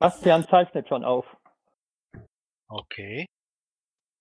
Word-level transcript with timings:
Bastian 0.00 0.44
zeichnet 0.48 0.88
schon 0.88 1.04
auf. 1.04 1.26
Okay. 2.68 3.26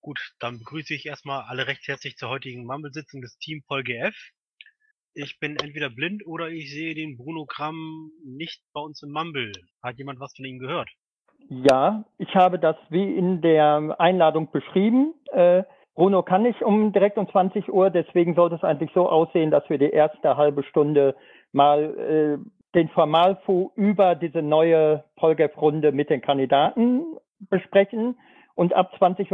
Gut, 0.01 0.19
dann 0.39 0.59
begrüße 0.59 0.93
ich 0.93 1.05
erstmal 1.05 1.43
alle 1.43 1.67
recht 1.67 1.87
herzlich 1.87 2.17
zur 2.17 2.27
heutigen 2.29 2.65
Mumble-Sitzung 2.65 3.21
des 3.21 3.37
Team 3.37 3.63
Folge 3.65 3.97
F. 3.97 4.15
Ich 5.13 5.39
bin 5.39 5.55
entweder 5.55 5.89
blind 5.89 6.27
oder 6.27 6.49
ich 6.49 6.69
sehe 6.73 6.95
den 6.95 7.15
Bruno 7.15 7.45
Kramm 7.45 8.11
nicht 8.25 8.61
bei 8.73 8.81
uns 8.81 9.01
im 9.03 9.11
Mumble. 9.11 9.53
Hat 9.81 9.97
jemand 9.97 10.19
was 10.19 10.35
von 10.35 10.43
ihm 10.43 10.59
gehört? 10.59 10.89
Ja, 11.47 12.03
ich 12.17 12.35
habe 12.35 12.59
das 12.59 12.75
wie 12.89 13.15
in 13.15 13.41
der 13.41 13.95
Einladung 13.99 14.51
beschrieben. 14.51 15.13
Äh, 15.31 15.63
Bruno 15.95 16.23
kann 16.23 16.43
nicht 16.43 16.61
um 16.61 16.91
direkt 16.91 17.17
um 17.17 17.29
20 17.29 17.69
Uhr, 17.69 17.89
deswegen 17.89 18.35
sollte 18.35 18.55
es 18.55 18.63
eigentlich 18.65 18.91
so 18.93 19.07
aussehen, 19.07 19.49
dass 19.49 19.69
wir 19.69 19.77
die 19.77 19.91
erste 19.91 20.35
halbe 20.35 20.63
Stunde 20.63 21.15
mal 21.53 21.97
äh, 21.97 22.58
den 22.75 22.89
Formalfu 22.89 23.71
über 23.75 24.15
diese 24.15 24.41
neue 24.41 25.03
Polgef-Runde 25.15 25.91
mit 25.91 26.09
den 26.09 26.21
Kandidaten 26.21 27.17
besprechen. 27.49 28.17
Und 28.55 28.73
ab 28.73 28.93
20.30 28.99 29.31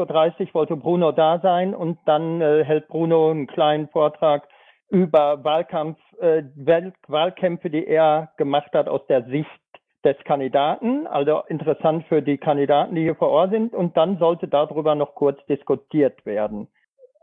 Uhr 0.48 0.54
wollte 0.54 0.76
Bruno 0.76 1.12
da 1.12 1.40
sein 1.40 1.74
und 1.74 1.98
dann 2.06 2.42
äh, 2.42 2.64
hält 2.64 2.88
Bruno 2.88 3.32
einen 3.32 3.48
kleinen 3.48 3.88
Vortrag 3.90 4.48
über 4.90 5.44
Wahlkampf, 5.44 5.98
äh, 6.20 6.44
Wahlkämpfe, 7.08 7.70
die 7.70 7.88
er 7.88 8.32
gemacht 8.38 8.72
hat 8.74 8.88
aus 8.88 9.06
der 9.08 9.24
Sicht 9.24 9.50
des 10.04 10.16
Kandidaten, 10.24 11.08
also 11.08 11.42
interessant 11.48 12.06
für 12.08 12.22
die 12.22 12.38
Kandidaten, 12.38 12.94
die 12.94 13.02
hier 13.02 13.16
vor 13.16 13.30
Ort 13.30 13.52
sind. 13.52 13.74
Und 13.74 13.98
dann 13.98 14.20
sollte 14.20 14.48
darüber 14.48 14.94
noch 14.94 15.16
kurz 15.16 15.44
diskutiert 15.48 16.24
werden. 16.26 16.68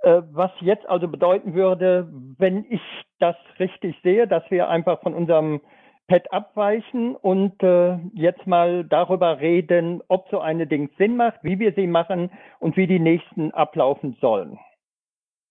Äh, 0.03 0.23
was 0.33 0.51
jetzt 0.61 0.89
also 0.89 1.07
bedeuten 1.07 1.55
würde, 1.55 2.09
wenn 2.39 2.67
ich 2.69 2.83
das 3.21 3.37
richtig 3.61 3.97
sehe, 4.03 4.27
dass 4.27 4.43
wir 4.51 4.69
einfach 4.69 5.01
von 5.01 5.15
unserem 5.15 5.61
Pad 6.09 6.33
abweichen 6.33 7.17
und 7.17 7.63
äh, 7.63 7.99
jetzt 8.15 8.47
mal 8.47 8.85
darüber 8.85 9.41
reden, 9.41 10.03
ob 10.09 10.29
so 10.31 10.41
eine 10.41 10.67
Ding 10.67 10.91
Sinn 10.99 11.17
macht, 11.17 11.43
wie 11.43 11.59
wir 11.59 11.73
sie 11.75 11.87
machen 11.87 12.31
und 12.59 12.77
wie 12.77 12.87
die 12.87 12.99
nächsten 12.99 13.53
ablaufen 13.53 14.17
sollen. 14.21 14.59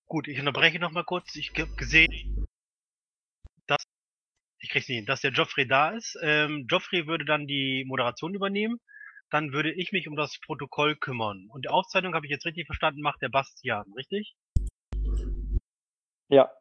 Gut, 0.08 0.28
ich 0.28 0.40
unterbreche 0.40 0.80
noch 0.80 0.92
mal 0.92 1.06
kurz. 1.06 1.36
Ich 1.36 1.52
habe 1.58 1.74
gesehen, 1.78 2.46
dass 3.66 3.84
ich 4.60 4.70
krieg's 4.70 4.88
nicht 4.88 4.98
hin, 4.98 5.06
dass 5.06 5.22
der 5.22 5.32
Joffrey 5.32 5.68
da 5.68 5.90
ist. 5.92 6.18
Ähm, 6.22 6.68
Joffrey 6.70 7.08
würde 7.08 7.26
dann 7.26 7.48
die 7.48 7.84
Moderation 7.88 8.36
übernehmen. 8.36 8.80
Dann 9.32 9.54
würde 9.54 9.72
ich 9.72 9.92
mich 9.92 10.08
um 10.08 10.16
das 10.16 10.38
Protokoll 10.46 10.96
kümmern. 10.98 11.48
Und 11.50 11.66
die 11.66 11.70
Aufzeichnung, 11.70 12.14
habe 12.14 12.26
ich 12.26 12.32
jetzt 12.32 12.46
richtig 12.46 12.66
verstanden, 12.68 13.02
macht 13.02 13.22
der 13.22 13.30
Bastian, 13.30 13.92
richtig? 13.96 14.36
Ja. 16.30 16.52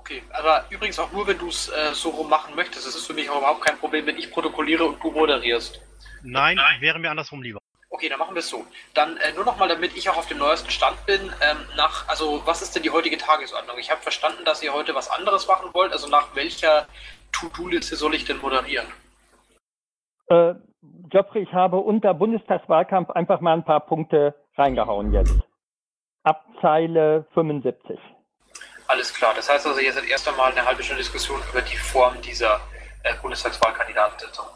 Okay, 0.00 0.22
aber 0.32 0.64
übrigens 0.70 0.98
auch 0.98 1.12
nur, 1.12 1.26
wenn 1.26 1.36
du 1.36 1.48
es 1.48 1.68
äh, 1.68 1.92
so 1.92 2.08
rum 2.08 2.30
machen 2.30 2.54
möchtest. 2.54 2.86
Es 2.86 2.96
ist 2.96 3.06
für 3.06 3.12
mich 3.12 3.28
auch 3.28 3.36
überhaupt 3.36 3.60
kein 3.60 3.76
Problem, 3.76 4.06
wenn 4.06 4.16
ich 4.16 4.32
protokolliere 4.32 4.84
und 4.86 5.04
du 5.04 5.10
moderierst. 5.10 5.78
Nein, 6.22 6.56
Nein. 6.56 6.80
wäre 6.80 6.98
mir 6.98 7.10
andersrum 7.10 7.42
lieber. 7.42 7.60
Okay, 7.90 8.08
dann 8.08 8.18
machen 8.18 8.34
wir 8.34 8.40
es 8.40 8.48
so. 8.48 8.64
Dann 8.94 9.18
äh, 9.18 9.34
nur 9.34 9.44
nochmal, 9.44 9.68
damit 9.68 9.94
ich 9.94 10.08
auch 10.08 10.16
auf 10.16 10.26
dem 10.26 10.38
neuesten 10.38 10.70
Stand 10.70 11.04
bin. 11.04 11.20
Ähm, 11.20 11.58
nach, 11.76 12.08
also 12.08 12.40
was 12.46 12.62
ist 12.62 12.74
denn 12.74 12.82
die 12.82 12.88
heutige 12.88 13.18
Tagesordnung? 13.18 13.76
Ich 13.78 13.90
habe 13.90 14.00
verstanden, 14.00 14.42
dass 14.46 14.62
ihr 14.62 14.72
heute 14.72 14.94
was 14.94 15.10
anderes 15.10 15.46
machen 15.46 15.68
wollt. 15.74 15.92
Also 15.92 16.08
nach 16.08 16.34
welcher 16.34 16.86
To-Do-Liste 17.32 17.94
soll 17.94 18.14
ich 18.14 18.24
denn 18.24 18.38
moderieren? 18.38 18.86
Äh, 20.28 20.54
Geoffrey, 21.10 21.42
ich 21.42 21.52
habe 21.52 21.76
unter 21.76 22.14
Bundestagswahlkampf 22.14 23.10
einfach 23.10 23.42
mal 23.42 23.52
ein 23.52 23.66
paar 23.66 23.80
Punkte 23.80 24.34
reingehauen 24.56 25.12
jetzt. 25.12 25.38
Ab 26.22 26.46
Zeile 26.62 27.26
75. 27.34 28.00
Alles 28.90 29.14
klar. 29.14 29.34
Das 29.34 29.48
heißt 29.48 29.66
also, 29.66 29.78
jetzt 29.78 29.96
hat 29.96 30.04
erst 30.04 30.26
einmal 30.26 30.50
eine 30.50 30.64
halbe 30.64 30.82
Stunde 30.82 31.02
Diskussion 31.02 31.40
über 31.48 31.62
die 31.62 31.76
Form 31.76 32.20
dieser 32.22 32.60
äh, 33.04 33.14
Bundestagswahlkandidatensitzung 33.22 34.46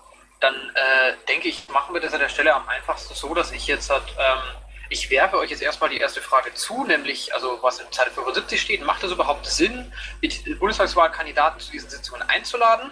dann 0.44 0.54
äh, 0.74 1.14
denke 1.26 1.48
ich, 1.48 1.68
machen 1.68 1.94
wir 1.94 2.02
das 2.02 2.12
an 2.12 2.20
der 2.20 2.28
Stelle 2.28 2.54
am 2.54 2.68
einfachsten 2.68 3.14
so, 3.14 3.32
dass 3.34 3.50
ich 3.50 3.66
jetzt 3.66 3.88
halt, 3.88 4.04
ähm, 4.18 4.42
ich 4.90 5.08
werfe 5.10 5.38
euch 5.38 5.50
jetzt 5.50 5.62
erstmal 5.62 5.88
die 5.88 5.96
erste 5.96 6.20
Frage 6.20 6.52
zu, 6.52 6.84
nämlich, 6.84 7.32
also 7.32 7.62
was 7.62 7.80
in 7.80 7.90
Zeile 7.90 8.10
75 8.10 8.60
steht, 8.60 8.84
macht 8.84 9.02
es 9.02 9.10
überhaupt 9.10 9.46
Sinn, 9.46 9.90
mit 10.20 10.58
Bundestagswahlkandidaten 10.58 11.60
zu 11.60 11.72
diesen 11.72 11.88
Sitzungen 11.88 12.20
einzuladen? 12.22 12.90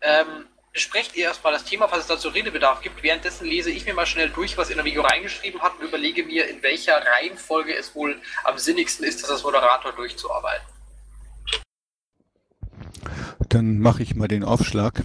Ähm, 0.00 0.46
besprecht 0.72 1.14
ihr 1.14 1.26
erstmal 1.26 1.52
das 1.52 1.64
Thema, 1.64 1.88
falls 1.88 2.02
es 2.02 2.08
dazu 2.08 2.28
Redebedarf 2.28 2.80
gibt. 2.80 3.02
Währenddessen 3.02 3.46
lese 3.46 3.70
ich 3.70 3.84
mir 3.84 3.94
mal 3.94 4.06
schnell 4.06 4.30
durch, 4.30 4.56
was 4.56 4.68
ihr 4.68 4.72
in 4.72 4.78
der 4.78 4.86
Video 4.86 5.02
reingeschrieben 5.02 5.60
habt 5.62 5.80
und 5.80 5.86
überlege 5.86 6.24
mir, 6.24 6.48
in 6.48 6.62
welcher 6.62 7.04
Reihenfolge 7.04 7.76
es 7.76 7.94
wohl 7.94 8.20
am 8.44 8.56
sinnigsten 8.56 9.04
ist, 9.04 9.22
das 9.22 9.30
als 9.30 9.42
Moderator 9.42 9.92
durchzuarbeiten. 9.92 10.73
Dann 13.54 13.78
mache 13.78 14.02
ich 14.02 14.16
mal 14.16 14.26
den 14.26 14.42
Aufschlag. 14.42 15.04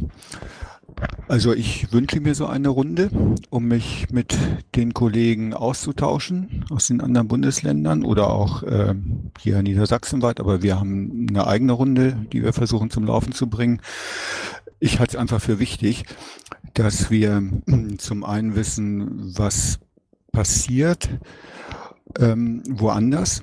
Also 1.27 1.53
ich 1.53 1.93
wünsche 1.93 2.19
mir 2.19 2.33
so 2.33 2.47
eine 2.47 2.69
Runde, 2.69 3.11
um 3.51 3.65
mich 3.65 4.07
mit 4.11 4.35
den 4.75 4.95
Kollegen 4.95 5.53
auszutauschen 5.53 6.65
aus 6.71 6.87
den 6.87 6.99
anderen 6.99 7.27
Bundesländern 7.27 8.03
oder 8.03 8.31
auch 8.31 8.63
äh, 8.63 8.95
hier 9.39 9.61
niedersachsenweit, 9.61 10.39
aber 10.39 10.63
wir 10.63 10.79
haben 10.79 11.27
eine 11.29 11.45
eigene 11.45 11.73
Runde, 11.73 12.17
die 12.33 12.43
wir 12.43 12.51
versuchen 12.51 12.89
zum 12.89 13.05
Laufen 13.05 13.33
zu 13.33 13.47
bringen. 13.51 13.81
Ich 14.79 14.99
halte 14.99 15.15
es 15.15 15.21
einfach 15.21 15.41
für 15.41 15.59
wichtig, 15.59 16.05
dass 16.73 17.11
wir 17.11 17.43
zum 17.99 18.23
einen 18.23 18.55
wissen, 18.55 19.37
was 19.37 19.77
passiert, 20.31 21.07
ähm, 22.17 22.63
woanders, 22.67 23.41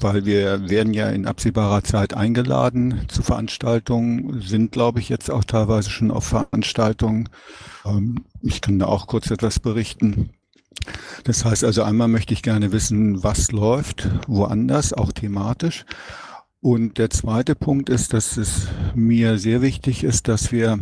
weil 0.00 0.24
wir 0.24 0.70
werden 0.70 0.94
ja 0.94 1.10
in 1.10 1.26
absehbarer 1.26 1.84
Zeit 1.84 2.14
eingeladen 2.14 3.06
zu 3.08 3.22
Veranstaltungen, 3.22 4.40
sind, 4.40 4.72
glaube 4.72 5.00
ich, 5.00 5.08
jetzt 5.08 5.30
auch 5.30 5.44
teilweise 5.44 5.90
schon 5.90 6.10
auf 6.10 6.24
Veranstaltungen. 6.24 7.28
Ähm, 7.84 8.24
ich 8.40 8.60
kann 8.60 8.78
da 8.78 8.86
auch 8.86 9.06
kurz 9.06 9.30
etwas 9.30 9.60
berichten. 9.60 10.30
Das 11.24 11.44
heißt 11.44 11.64
also, 11.64 11.82
einmal 11.82 12.08
möchte 12.08 12.32
ich 12.32 12.42
gerne 12.42 12.72
wissen, 12.72 13.22
was 13.22 13.52
läuft 13.52 14.08
woanders, 14.26 14.92
auch 14.92 15.12
thematisch. 15.12 15.84
Und 16.62 16.98
der 16.98 17.10
zweite 17.10 17.54
Punkt 17.54 17.88
ist, 17.88 18.12
dass 18.12 18.36
es 18.36 18.68
mir 18.94 19.38
sehr 19.38 19.62
wichtig 19.62 20.04
ist, 20.04 20.28
dass 20.28 20.52
wir 20.52 20.78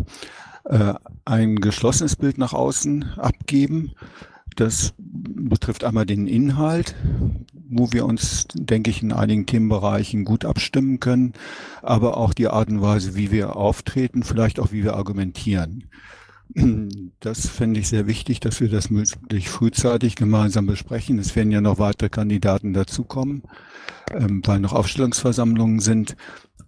äh, 0.65 0.95
ein 1.25 1.57
geschlossenes 1.57 2.17
Bild 2.17 2.39
nach 2.39 2.53
außen 2.53 3.05
abgeben 3.17 3.93
das 4.61 4.95
betrifft 4.99 5.85
einmal 5.85 6.07
den 6.07 6.27
Inhalt, 6.27 6.95
wo 7.69 7.93
wir 7.93 8.07
uns, 8.07 8.47
denke 8.55 8.91
ich, 8.91 9.03
in 9.03 9.13
einigen 9.13 9.47
Themenbereichen 9.47 10.25
gut 10.25 10.45
abstimmen 10.45 11.01
können, 11.01 11.35
aber 11.83 12.17
auch 12.17 12.35
die 12.35 12.49
Art 12.49 12.71
und 12.71 12.81
Weise, 12.81 13.15
wie 13.15 13.31
wir 13.31 13.57
auftreten, 13.57 14.23
vielleicht 14.23 14.59
auch 14.59 14.73
wie 14.73 14.83
wir 14.83 14.95
argumentieren. 14.95 15.85
Das 17.21 17.49
fände 17.49 17.81
ich 17.81 17.89
sehr 17.89 18.07
wichtig, 18.07 18.41
dass 18.41 18.61
wir 18.61 18.69
das 18.69 18.91
möglichst 18.91 19.51
frühzeitig 19.51 20.17
gemeinsam 20.17 20.67
besprechen. 20.67 21.19
Es 21.19 21.37
werden 21.37 21.53
ja 21.53 21.61
noch 21.61 21.79
weitere 21.79 22.09
Kandidaten 22.09 22.73
dazukommen, 22.73 23.43
ähm, 24.13 24.41
weil 24.45 24.61
noch 24.61 24.73
Aufstellungsversammlungen 24.73 25.81
sind. 25.81 26.17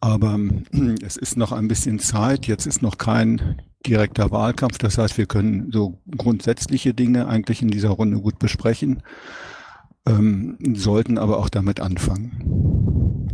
Aber 0.00 0.38
es 1.02 1.16
ist 1.16 1.36
noch 1.36 1.52
ein 1.52 1.68
bisschen 1.68 1.98
Zeit. 1.98 2.46
Jetzt 2.46 2.66
ist 2.66 2.82
noch 2.82 2.98
kein 2.98 3.60
direkter 3.86 4.30
Wahlkampf. 4.30 4.78
Das 4.78 4.98
heißt, 4.98 5.18
wir 5.18 5.26
können 5.26 5.70
so 5.72 6.00
grundsätzliche 6.16 6.94
Dinge 6.94 7.28
eigentlich 7.28 7.62
in 7.62 7.68
dieser 7.68 7.90
Runde 7.90 8.20
gut 8.20 8.38
besprechen, 8.38 9.02
ähm, 10.06 10.58
sollten 10.74 11.18
aber 11.18 11.38
auch 11.38 11.48
damit 11.48 11.80
anfangen. 11.80 13.30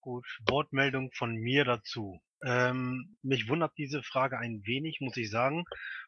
Gut, 0.00 0.26
Wortmeldung 0.48 1.10
von 1.12 1.34
mir 1.34 1.64
dazu. 1.64 2.20
Ähm, 2.44 3.16
mich 3.22 3.48
wundert 3.48 3.72
diese 3.76 4.02
Frage 4.02 4.38
ein 4.38 4.62
wenig, 4.64 4.98
muss 5.00 5.16
ich 5.16 5.28
sagen, 5.28 5.64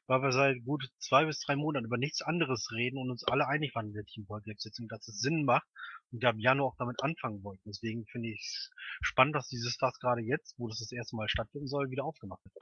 weil 0.06 0.22
wir 0.22 0.30
seit 0.30 0.64
gut 0.64 0.88
zwei 0.98 1.24
bis 1.24 1.40
drei 1.40 1.56
Monaten 1.56 1.86
über 1.86 1.98
nichts 1.98 2.22
anderes 2.22 2.70
reden 2.72 2.98
und 2.98 3.10
uns 3.10 3.24
alle 3.24 3.48
einig 3.48 3.74
waren 3.74 3.88
in 3.88 3.94
der 3.94 4.04
Teamwork-Sitzung, 4.04 4.86
dass 4.88 5.08
es 5.08 5.18
Sinn 5.18 5.44
macht 5.44 5.66
und 6.12 6.22
wir 6.22 6.28
ab 6.28 6.36
Januar 6.38 6.68
auch 6.68 6.76
damit 6.78 7.02
anfangen 7.02 7.42
wollten. 7.42 7.62
Deswegen 7.66 8.06
finde 8.06 8.28
ich 8.28 8.40
es 8.40 8.70
spannend, 9.02 9.34
dass 9.34 9.48
dieses 9.48 9.72
Stars 9.72 9.98
gerade 10.00 10.22
jetzt, 10.22 10.54
wo 10.58 10.68
das 10.68 10.78
das 10.78 10.92
erste 10.92 11.16
Mal 11.16 11.28
stattfinden 11.28 11.68
soll, 11.68 11.90
wieder 11.90 12.04
aufgemacht 12.04 12.44
wird. 12.44 12.54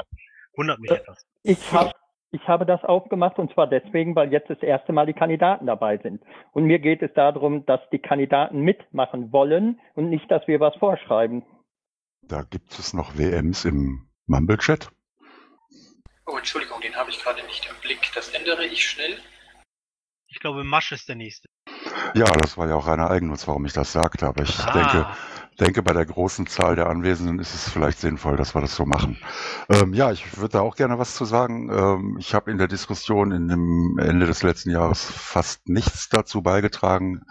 Wundert 0.56 0.81
mich 0.81 0.91
äh, 0.91 0.97
etwas. 0.97 1.25
Ich 1.43 1.73
habe 1.73 1.93
ich 2.31 2.47
habe 2.47 2.67
das 2.67 2.85
aufgemacht 2.85 3.39
und 3.39 3.53
zwar 3.55 3.67
deswegen, 3.67 4.15
weil 4.15 4.31
jetzt 4.31 4.50
das 4.50 4.62
erste 4.62 4.93
Mal 4.93 5.06
die 5.06 5.15
Kandidaten 5.15 5.67
dabei 5.67 5.97
sind. 5.97 6.23
Und 6.53 6.65
mir 6.65 6.79
geht 6.79 7.00
es 7.03 7.11
darum, 7.15 7.65
dass 7.65 7.81
die 7.91 8.00
Kandidaten 8.00 8.61
mitmachen 8.61 9.33
wollen 9.33 9.81
und 9.95 10.11
nicht, 10.11 10.31
dass 10.31 10.47
wir 10.47 10.61
was 10.61 10.77
vorschreiben. 10.77 11.43
Da 12.23 12.43
gibt 12.43 12.79
es 12.79 12.93
noch 12.93 13.17
WMs 13.17 13.65
im 13.65 14.11
Mumble-Chat. 14.27 14.91
Oh, 16.27 16.37
Entschuldigung, 16.37 16.83
den 16.83 16.95
habe 16.95 17.09
ich 17.09 17.19
gerade 17.19 17.43
nicht 17.47 17.67
im 17.67 17.81
Blick. 17.81 18.11
Das 18.15 18.29
ändere 18.35 18.67
ich 18.67 18.87
schnell. 18.87 19.17
Ich 20.27 20.39
glaube, 20.41 20.62
Masch 20.65 20.93
ist 20.93 21.09
der 21.09 21.17
nächste. 21.17 21.49
Ja, 22.14 22.26
das 22.37 22.56
war 22.56 22.69
ja 22.69 22.75
auch 22.75 22.87
reiner 22.87 23.11
Eigennutz, 23.11 23.46
warum 23.46 23.64
ich 23.64 23.73
das 23.73 23.93
sagte. 23.93 24.26
Aber 24.26 24.43
ich 24.43 24.58
ah. 24.61 24.73
denke, 24.73 25.06
denke, 25.61 25.82
bei 25.82 25.93
der 25.93 26.06
großen 26.06 26.46
Zahl 26.46 26.76
der 26.76 26.88
Anwesenden 26.88 27.38
ist 27.38 27.55
es 27.55 27.69
vielleicht 27.69 27.99
sinnvoll, 27.99 28.37
dass 28.37 28.55
wir 28.55 28.61
das 28.61 28.76
so 28.76 28.87
machen. 28.87 29.19
Ähm, 29.69 29.93
ja, 29.93 30.12
ich 30.12 30.37
würde 30.37 30.52
da 30.52 30.61
auch 30.61 30.76
gerne 30.76 30.99
was 30.99 31.14
zu 31.14 31.25
sagen. 31.25 31.69
Ähm, 31.70 32.17
ich 32.19 32.35
habe 32.35 32.50
in 32.50 32.58
der 32.58 32.69
Diskussion 32.69 33.32
in 33.32 33.49
dem 33.49 33.99
Ende 33.99 34.26
des 34.26 34.43
letzten 34.43 34.70
Jahres 34.70 35.02
fast 35.05 35.69
nichts 35.69 36.08
dazu 36.08 36.43
beigetragen 36.43 37.23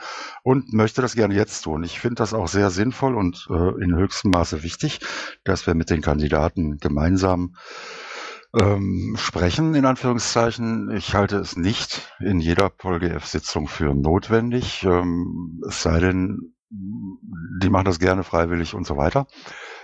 und 0.44 0.74
möchte 0.74 1.02
das 1.02 1.16
gerne 1.16 1.36
jetzt 1.36 1.62
tun. 1.62 1.84
Ich 1.84 2.00
finde 2.00 2.16
das 2.16 2.34
auch 2.34 2.48
sehr 2.48 2.70
sinnvoll 2.70 3.16
und 3.16 3.48
äh, 3.50 3.84
in 3.84 3.96
höchstem 3.96 4.32
Maße 4.32 4.64
wichtig, 4.64 5.00
dass 5.44 5.66
wir 5.66 5.74
mit 5.74 5.90
den 5.90 6.02
Kandidaten 6.02 6.78
gemeinsam 6.80 7.56
ähm, 8.60 9.16
sprechen, 9.18 9.76
in 9.76 9.86
Anführungszeichen. 9.86 10.92
Ich 10.92 11.14
halte 11.14 11.38
es 11.38 11.56
nicht 11.56 12.14
in 12.20 12.40
jeder 12.40 12.70
PolGF-Sitzung 12.70 13.68
für 13.68 13.94
notwendig, 13.94 14.84
ähm, 14.84 15.62
es 15.68 15.82
sei 15.82 16.00
denn, 16.00 16.54
die 16.70 17.70
machen 17.70 17.86
das 17.86 18.00
gerne 18.00 18.24
freiwillig 18.24 18.74
und 18.74 18.86
so 18.86 18.98
weiter. 18.98 19.28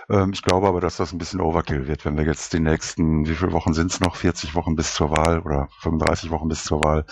Ähm, 0.08 0.30
ich 0.32 0.42
glaube 0.42 0.66
aber, 0.66 0.80
dass 0.80 0.96
das 0.96 1.12
ein 1.12 1.18
bisschen 1.18 1.40
Overkill 1.40 1.86
wird, 1.86 2.04
wenn 2.04 2.16
wir 2.16 2.24
jetzt 2.24 2.52
die 2.52 2.60
nächsten, 2.60 3.26
wie 3.26 3.34
viele 3.34 3.52
Wochen 3.52 3.74
sind 3.74 3.90
es 3.90 4.00
noch? 4.00 4.16
40 4.16 4.54
Wochen 4.54 4.76
bis 4.76 4.94
zur 4.94 5.10
Wahl 5.10 5.40
oder 5.40 5.68
35 5.80 6.30
Wochen 6.30 6.48
bis 6.48 6.64
zur 6.64 6.80
Wahl 6.80 7.06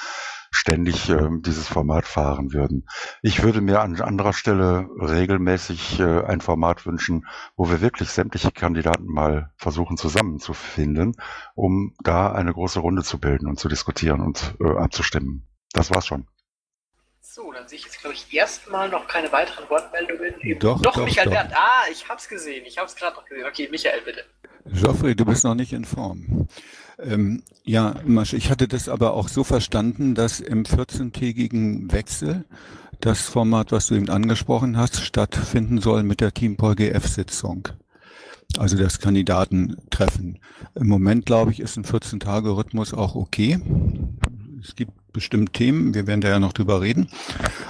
ständig 0.52 1.08
ähm, 1.08 1.43
dieses 1.43 1.66
Format 1.66 2.06
fahren 2.06 2.52
würden. 2.52 2.87
Ich 3.22 3.43
würde 3.43 3.60
mir 3.60 3.81
an 3.81 4.00
anderer 4.00 4.32
Stelle 4.32 4.88
regelmäßig 5.00 5.99
äh, 5.99 6.25
ein 6.25 6.40
Format 6.40 6.87
wünschen, 6.87 7.26
wo 7.56 7.70
wir 7.70 7.81
wirklich 7.81 8.10
sämtliche 8.10 8.52
Kandidaten 8.52 9.06
mal 9.06 9.52
versuchen 9.56 9.96
zusammenzufinden, 9.96 11.16
um 11.54 11.94
da 12.04 12.31
eine 12.31 12.52
große 12.52 12.81
Runde 12.81 13.02
zu 13.02 13.19
bilden 13.19 13.49
und 13.49 13.58
zu 13.58 13.69
diskutieren 13.69 14.20
und 14.20 14.54
äh, 14.60 14.76
abzustimmen. 14.76 15.49
Das 15.72 15.90
war's 15.90 16.06
schon. 16.06 16.28
So, 17.20 17.50
dann 17.50 17.66
sehe 17.66 17.78
ich 17.78 17.84
jetzt, 17.87 18.00
glaube 18.00 18.14
ich, 18.14 18.34
erstmal 18.34 18.90
noch 18.90 19.08
keine 19.08 19.32
weiteren 19.32 19.69
Wortmeldungen. 19.70 20.34
Doch, 20.58 20.82
doch, 20.82 20.96
Michael 20.99 21.25
doch. 21.25 21.32
Bernd. 21.32 21.52
Ah, 21.54 21.84
ich 21.90 22.06
hab's 22.06 22.28
gesehen. 22.28 22.66
Ich 22.66 22.76
hab's 22.76 22.94
gerade 22.94 23.16
noch 23.16 23.25
gesehen. 23.25 23.46
Okay, 23.46 23.69
Michael, 23.70 24.02
bitte. 24.02 24.25
Geoffrey, 24.66 25.16
du 25.16 25.25
bist 25.25 25.43
noch 25.43 25.54
nicht 25.54 25.72
in 25.72 25.87
Form. 25.87 26.46
Ähm, 27.02 27.43
ja, 27.64 27.96
Masch, 28.04 28.32
ich 28.32 28.50
hatte 28.50 28.69
das 28.69 28.88
aber 28.88 29.14
auch 29.14 29.28
so 29.28 29.44
verstanden, 29.44 30.14
dass 30.14 30.40
im 30.40 30.64
14-tägigen 30.64 31.93
Wechsel 31.93 32.44
das 33.00 33.22
Format, 33.22 33.72
was 33.72 33.88
du 33.88 33.94
eben 33.94 34.08
angesprochen 34.08 34.76
hast, 34.76 35.00
stattfinden 35.00 35.81
soll 35.81 36.04
mit 36.04 36.20
der 36.20 36.32
Team 36.32 36.56
PolGF-Sitzung. 36.56 37.69
Also 38.58 38.76
das 38.76 39.00
Kandidatentreffen. 39.00 40.38
Im 40.75 40.88
Moment, 40.88 41.26
glaube 41.26 41.52
ich, 41.52 41.60
ist 41.60 41.76
ein 41.76 41.84
14-Tage-Rhythmus 41.84 42.94
auch 42.94 43.14
okay. 43.14 43.60
Es 44.62 44.76
gibt 44.76 44.93
bestimmt 45.12 45.53
Themen, 45.53 45.94
wir 45.94 46.06
werden 46.06 46.20
da 46.20 46.29
ja 46.29 46.38
noch 46.38 46.53
drüber 46.53 46.81
reden, 46.81 47.09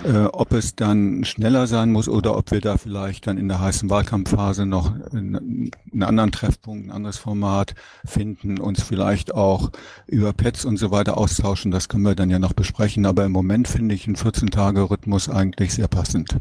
äh, 0.05 0.25
ob 0.25 0.53
es 0.53 0.77
dann 0.77 1.25
schneller 1.25 1.67
sein 1.67 1.91
muss 1.93 2.09
oder 2.09 2.37
ob 2.37 2.51
wir 2.51 2.61
da 2.61 2.79
vielleicht 2.79 3.27
dann 3.27 3.39
in 3.39 3.49
der 3.49 3.61
heißen 3.61 3.91
Wahlkampfphase 3.91 4.67
noch 4.67 4.95
einen, 5.13 5.71
anderen 6.01 6.33
Treffpunkt, 6.33 6.87
ein 6.87 6.91
anderes 6.91 7.19
Format 7.19 7.75
finden, 8.05 8.59
uns 8.59 8.83
vielleicht 8.83 9.35
auch 9.35 9.71
über 10.07 10.33
Pets 10.33 10.65
und 10.65 10.77
so 10.77 10.91
weiter 10.91 11.19
austauschen. 11.19 11.71
Das 11.71 11.89
können 11.89 12.05
wir 12.05 12.15
dann 12.15 12.31
ja 12.31 12.39
noch 12.39 12.53
besprechen. 12.53 13.07
Aber 13.07 13.25
im 13.25 13.33
Moment 13.33 13.69
finde 13.69 13.95
ich 13.95 14.07
einen 14.07 14.17
14-Tage-Rhythmus 14.17 15.29
eigentlich 15.29 15.75
sehr 15.75 15.89
passend. 15.89 16.37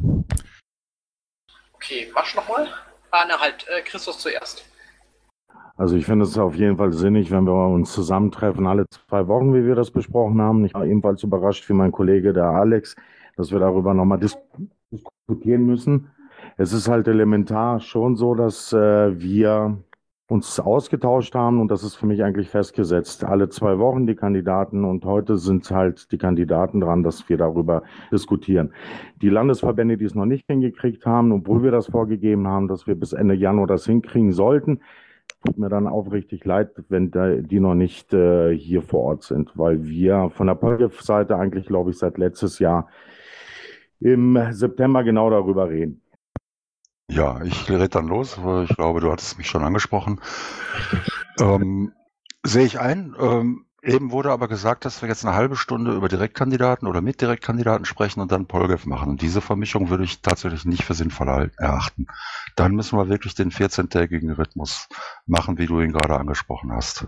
Okay, 1.72 2.08
machst 2.14 2.36
nochmal? 2.36 2.68
Ah, 3.10 3.24
na 3.28 3.38
halt, 3.38 3.66
äh, 3.68 3.82
Christus 3.82 4.18
zuerst. 4.18 4.64
Also 5.76 5.96
ich 5.96 6.06
finde 6.06 6.24
es 6.24 6.38
auf 6.38 6.54
jeden 6.54 6.76
Fall 6.76 6.92
sinnig, 6.92 7.30
wenn 7.30 7.44
wir 7.44 7.68
uns 7.68 7.92
zusammentreffen, 7.92 8.66
alle 8.66 8.86
zwei 9.08 9.26
Wochen, 9.28 9.54
wie 9.54 9.64
wir 9.66 9.74
das 9.74 9.90
besprochen 9.90 10.40
haben. 10.40 10.64
Ich 10.64 10.74
war 10.74 10.84
ebenfalls 10.84 11.22
überrascht 11.22 11.68
wie 11.68 11.72
mein 11.72 11.92
Kollege, 11.92 12.32
der 12.32 12.44
Alex, 12.44 12.94
dass 13.36 13.50
wir 13.50 13.58
darüber 13.58 13.94
nochmal 13.94 14.18
dis 14.18 14.36
diskutieren 14.90 15.64
müssen. 15.66 16.10
Es 16.56 16.72
ist 16.72 16.88
halt 16.88 17.08
elementar 17.08 17.80
schon 17.80 18.16
so, 18.16 18.34
dass 18.34 18.72
äh, 18.72 19.20
wir 19.20 19.78
uns 20.28 20.58
ausgetauscht 20.58 21.34
haben 21.34 21.60
und 21.60 21.70
das 21.70 21.82
ist 21.82 21.94
für 21.94 22.06
mich 22.06 22.22
eigentlich 22.24 22.48
festgesetzt. 22.48 23.22
Alle 23.24 23.48
zwei 23.50 23.78
Wochen 23.78 24.06
die 24.06 24.14
Kandidaten 24.14 24.84
und 24.84 25.04
heute 25.04 25.36
sind 25.36 25.70
halt 25.70 26.10
die 26.10 26.18
Kandidaten 26.18 26.80
dran, 26.80 27.02
dass 27.02 27.28
wir 27.28 27.36
darüber 27.36 27.82
diskutieren. 28.10 28.72
Die 29.20 29.28
Landesverbände, 29.28 29.98
die 29.98 30.06
es 30.06 30.14
noch 30.14 30.24
nicht 30.24 30.46
hingekriegt 30.46 31.04
haben, 31.04 31.32
obwohl 31.32 31.62
wir 31.62 31.70
das 31.70 31.88
vorgegeben 31.88 32.48
haben, 32.48 32.66
dass 32.66 32.86
wir 32.86 32.94
bis 32.94 33.12
Ende 33.12 33.34
Januar 33.34 33.66
das 33.66 33.84
hinkriegen 33.84 34.32
sollten, 34.32 34.80
tut 35.44 35.58
mir 35.58 35.68
dann 35.68 35.86
aufrichtig 35.86 36.44
leid, 36.44 36.70
wenn 36.88 37.10
die 37.10 37.60
noch 37.60 37.74
nicht 37.74 38.12
äh, 38.12 38.56
hier 38.56 38.82
vor 38.82 39.00
Ort 39.00 39.22
sind, 39.24 39.52
weil 39.56 39.84
wir 39.84 40.30
von 40.30 40.46
der 40.46 40.54
Polgef-Seite 40.54 41.36
eigentlich, 41.36 41.66
glaube 41.66 41.90
ich, 41.90 41.98
seit 41.98 42.18
letztes 42.18 42.58
Jahr 42.58 42.88
im 44.00 44.38
September 44.50 45.04
genau 45.04 45.30
darüber 45.30 45.68
reden. 45.68 46.02
Ja, 47.10 47.42
ich 47.42 47.70
rede 47.70 47.88
dann 47.88 48.08
los. 48.08 48.42
weil 48.42 48.64
Ich 48.64 48.74
glaube, 48.74 49.00
du 49.00 49.10
hattest 49.10 49.38
mich 49.38 49.46
schon 49.46 49.62
angesprochen. 49.62 50.20
Ähm, 51.40 51.92
sehe 52.44 52.64
ich 52.64 52.80
ein. 52.80 53.14
Ähm, 53.20 53.66
eben 53.82 54.12
wurde 54.12 54.30
aber 54.30 54.48
gesagt, 54.48 54.84
dass 54.84 55.02
wir 55.02 55.08
jetzt 55.08 55.24
eine 55.24 55.34
halbe 55.34 55.56
Stunde 55.56 55.92
über 55.92 56.08
Direktkandidaten 56.08 56.86
oder 56.88 57.00
mit 57.00 57.20
Direktkandidaten 57.20 57.84
sprechen 57.84 58.20
und 58.20 58.32
dann 58.32 58.46
Polgef 58.46 58.86
machen. 58.86 59.10
Und 59.10 59.22
diese 59.22 59.40
Vermischung 59.40 59.90
würde 59.90 60.04
ich 60.04 60.22
tatsächlich 60.22 60.64
nicht 60.64 60.84
für 60.84 60.94
sinnvoll 60.94 61.50
erachten. 61.58 62.06
Dann 62.56 62.72
müssen 62.72 62.98
wir 62.98 63.08
wirklich 63.08 63.34
den 63.34 63.50
14-tägigen 63.50 64.36
Rhythmus 64.36 64.88
machen, 65.26 65.58
wie 65.58 65.66
du 65.66 65.80
ihn 65.80 65.92
gerade 65.92 66.18
angesprochen 66.18 66.72
hast. 66.72 67.06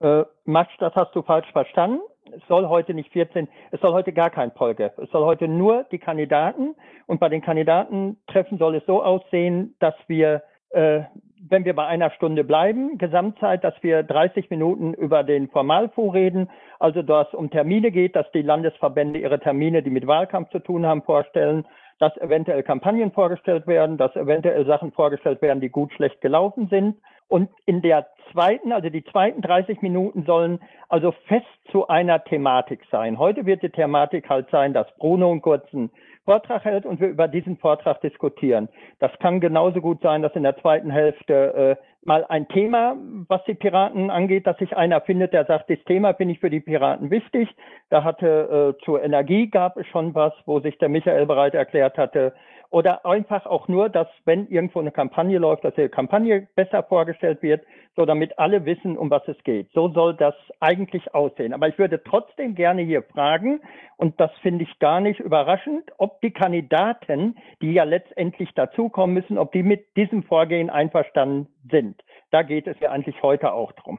Äh, 0.00 0.24
Max, 0.44 0.72
das 0.78 0.94
hast 0.94 1.14
du 1.14 1.22
falsch 1.22 1.50
verstanden. 1.52 2.00
Es 2.32 2.42
soll 2.48 2.68
heute 2.68 2.94
nicht 2.94 3.12
14, 3.12 3.48
es 3.72 3.80
soll 3.80 3.92
heute 3.92 4.12
gar 4.12 4.30
kein 4.30 4.54
Polgef. 4.54 4.96
Es 4.98 5.10
soll 5.10 5.24
heute 5.24 5.48
nur 5.48 5.84
die 5.90 5.98
Kandidaten 5.98 6.74
und 7.06 7.18
bei 7.18 7.28
den 7.28 7.42
Kandidatentreffen 7.42 8.58
soll 8.58 8.76
es 8.76 8.86
so 8.86 9.02
aussehen, 9.02 9.74
dass 9.80 9.94
wir, 10.06 10.42
äh, 10.70 11.02
wenn 11.48 11.64
wir 11.64 11.74
bei 11.74 11.86
einer 11.86 12.10
Stunde 12.10 12.44
bleiben, 12.44 12.98
Gesamtzeit, 12.98 13.64
dass 13.64 13.74
wir 13.82 14.02
30 14.02 14.50
Minuten 14.50 14.92
über 14.92 15.24
den 15.24 15.48
Formalfonds 15.48 16.14
reden, 16.14 16.50
also 16.78 17.02
dass 17.02 17.28
es 17.28 17.34
um 17.34 17.50
Termine 17.50 17.90
geht, 17.90 18.14
dass 18.16 18.30
die 18.32 18.42
Landesverbände 18.42 19.18
ihre 19.18 19.40
Termine, 19.40 19.82
die 19.82 19.90
mit 19.90 20.06
Wahlkampf 20.06 20.50
zu 20.50 20.58
tun 20.58 20.84
haben, 20.84 21.02
vorstellen, 21.02 21.66
dass 21.98 22.16
eventuell 22.16 22.62
Kampagnen 22.62 23.12
vorgestellt 23.12 23.66
werden, 23.66 23.96
dass 23.96 24.14
eventuell 24.16 24.66
Sachen 24.66 24.92
vorgestellt 24.92 25.40
werden, 25.42 25.60
die 25.60 25.68
gut, 25.68 25.92
schlecht 25.92 26.20
gelaufen 26.20 26.68
sind. 26.68 26.96
Und 27.28 27.48
in 27.64 27.82
der 27.82 28.08
zweiten, 28.32 28.72
also 28.72 28.88
die 28.88 29.04
zweiten 29.04 29.40
30 29.42 29.82
Minuten 29.82 30.24
sollen 30.24 30.60
also 30.88 31.12
fest 31.26 31.46
zu 31.70 31.88
einer 31.88 32.24
Thematik 32.24 32.80
sein. 32.90 33.18
Heute 33.18 33.46
wird 33.46 33.62
die 33.62 33.70
Thematik 33.70 34.28
halt 34.28 34.48
sein, 34.50 34.72
dass 34.72 34.86
Bruno 34.96 35.30
einen 35.30 35.42
kurzen 35.42 35.90
Vortrag 36.30 36.64
hält 36.64 36.86
und 36.86 37.00
wir 37.00 37.08
über 37.08 37.26
diesen 37.26 37.56
Vortrag 37.56 38.00
diskutieren. 38.02 38.68
Das 39.00 39.10
kann 39.18 39.40
genauso 39.40 39.80
gut 39.80 40.00
sein, 40.00 40.22
dass 40.22 40.36
in 40.36 40.44
der 40.44 40.56
zweiten 40.58 40.88
Hälfte 40.88 41.76
äh, 41.80 42.06
mal 42.06 42.24
ein 42.28 42.46
Thema, 42.46 42.96
was 43.26 43.42
die 43.46 43.54
Piraten 43.54 44.10
angeht, 44.10 44.46
dass 44.46 44.56
sich 44.58 44.76
einer 44.76 45.00
findet, 45.00 45.32
der 45.32 45.44
sagt, 45.46 45.68
das 45.70 45.82
Thema 45.86 46.14
finde 46.14 46.34
ich 46.34 46.38
für 46.38 46.48
die 46.48 46.60
Piraten 46.60 47.10
wichtig. 47.10 47.48
Da 47.88 48.04
hatte 48.04 48.76
äh, 48.78 48.84
zur 48.84 49.02
Energie 49.02 49.48
gab 49.48 49.76
es 49.76 49.88
schon 49.88 50.14
was, 50.14 50.32
wo 50.46 50.60
sich 50.60 50.78
der 50.78 50.88
Michael 50.88 51.26
bereit 51.26 51.54
erklärt 51.54 51.98
hatte. 51.98 52.32
Oder 52.70 53.04
einfach 53.04 53.46
auch 53.46 53.66
nur, 53.66 53.88
dass 53.88 54.06
wenn 54.24 54.46
irgendwo 54.46 54.78
eine 54.78 54.92
Kampagne 54.92 55.38
läuft, 55.38 55.64
dass 55.64 55.74
die 55.74 55.88
Kampagne 55.88 56.48
besser 56.54 56.84
vorgestellt 56.84 57.42
wird, 57.42 57.64
so 57.96 58.06
damit 58.06 58.38
alle 58.38 58.64
wissen, 58.64 58.96
um 58.96 59.10
was 59.10 59.26
es 59.26 59.36
geht. 59.42 59.68
So 59.74 59.92
soll 59.92 60.14
das 60.14 60.34
eigentlich 60.60 61.12
aussehen. 61.12 61.52
Aber 61.52 61.66
ich 61.66 61.78
würde 61.78 62.00
trotzdem 62.02 62.54
gerne 62.54 62.82
hier 62.82 63.02
fragen, 63.02 63.60
und 63.96 64.20
das 64.20 64.30
finde 64.40 64.64
ich 64.64 64.78
gar 64.78 65.00
nicht 65.00 65.18
überraschend, 65.18 65.90
ob 65.98 66.20
die 66.20 66.30
Kandidaten, 66.30 67.36
die 67.60 67.72
ja 67.72 67.82
letztendlich 67.82 68.50
dazukommen 68.54 69.14
müssen, 69.14 69.36
ob 69.36 69.50
die 69.50 69.64
mit 69.64 69.96
diesem 69.96 70.22
Vorgehen 70.22 70.70
einverstanden 70.70 71.48
sind. 71.70 72.00
Da 72.30 72.42
geht 72.42 72.68
es 72.68 72.78
ja 72.78 72.90
eigentlich 72.92 73.20
heute 73.22 73.52
auch 73.52 73.72
drum. 73.72 73.98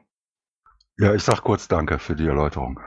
Ja, 0.98 1.14
ich 1.14 1.22
sage 1.22 1.42
kurz 1.42 1.68
Danke 1.68 1.98
für 1.98 2.16
die 2.16 2.26
Erläuterung. 2.26 2.80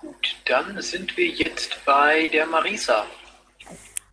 Gut, 0.00 0.36
dann 0.46 0.80
sind 0.80 1.16
wir 1.16 1.28
jetzt 1.28 1.84
bei 1.86 2.28
der 2.32 2.46
Marisa. 2.46 3.04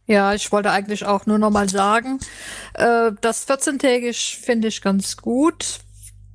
Ja, 0.09 0.33
ich 0.33 0.51
wollte 0.51 0.71
eigentlich 0.71 1.05
auch 1.05 1.27
nur 1.27 1.37
noch 1.37 1.51
mal 1.51 1.69
sagen, 1.69 2.17
äh, 2.73 3.11
das 3.21 3.47
14-tägig 3.47 4.39
finde 4.39 4.69
ich 4.69 4.81
ganz 4.81 5.17
gut, 5.17 5.81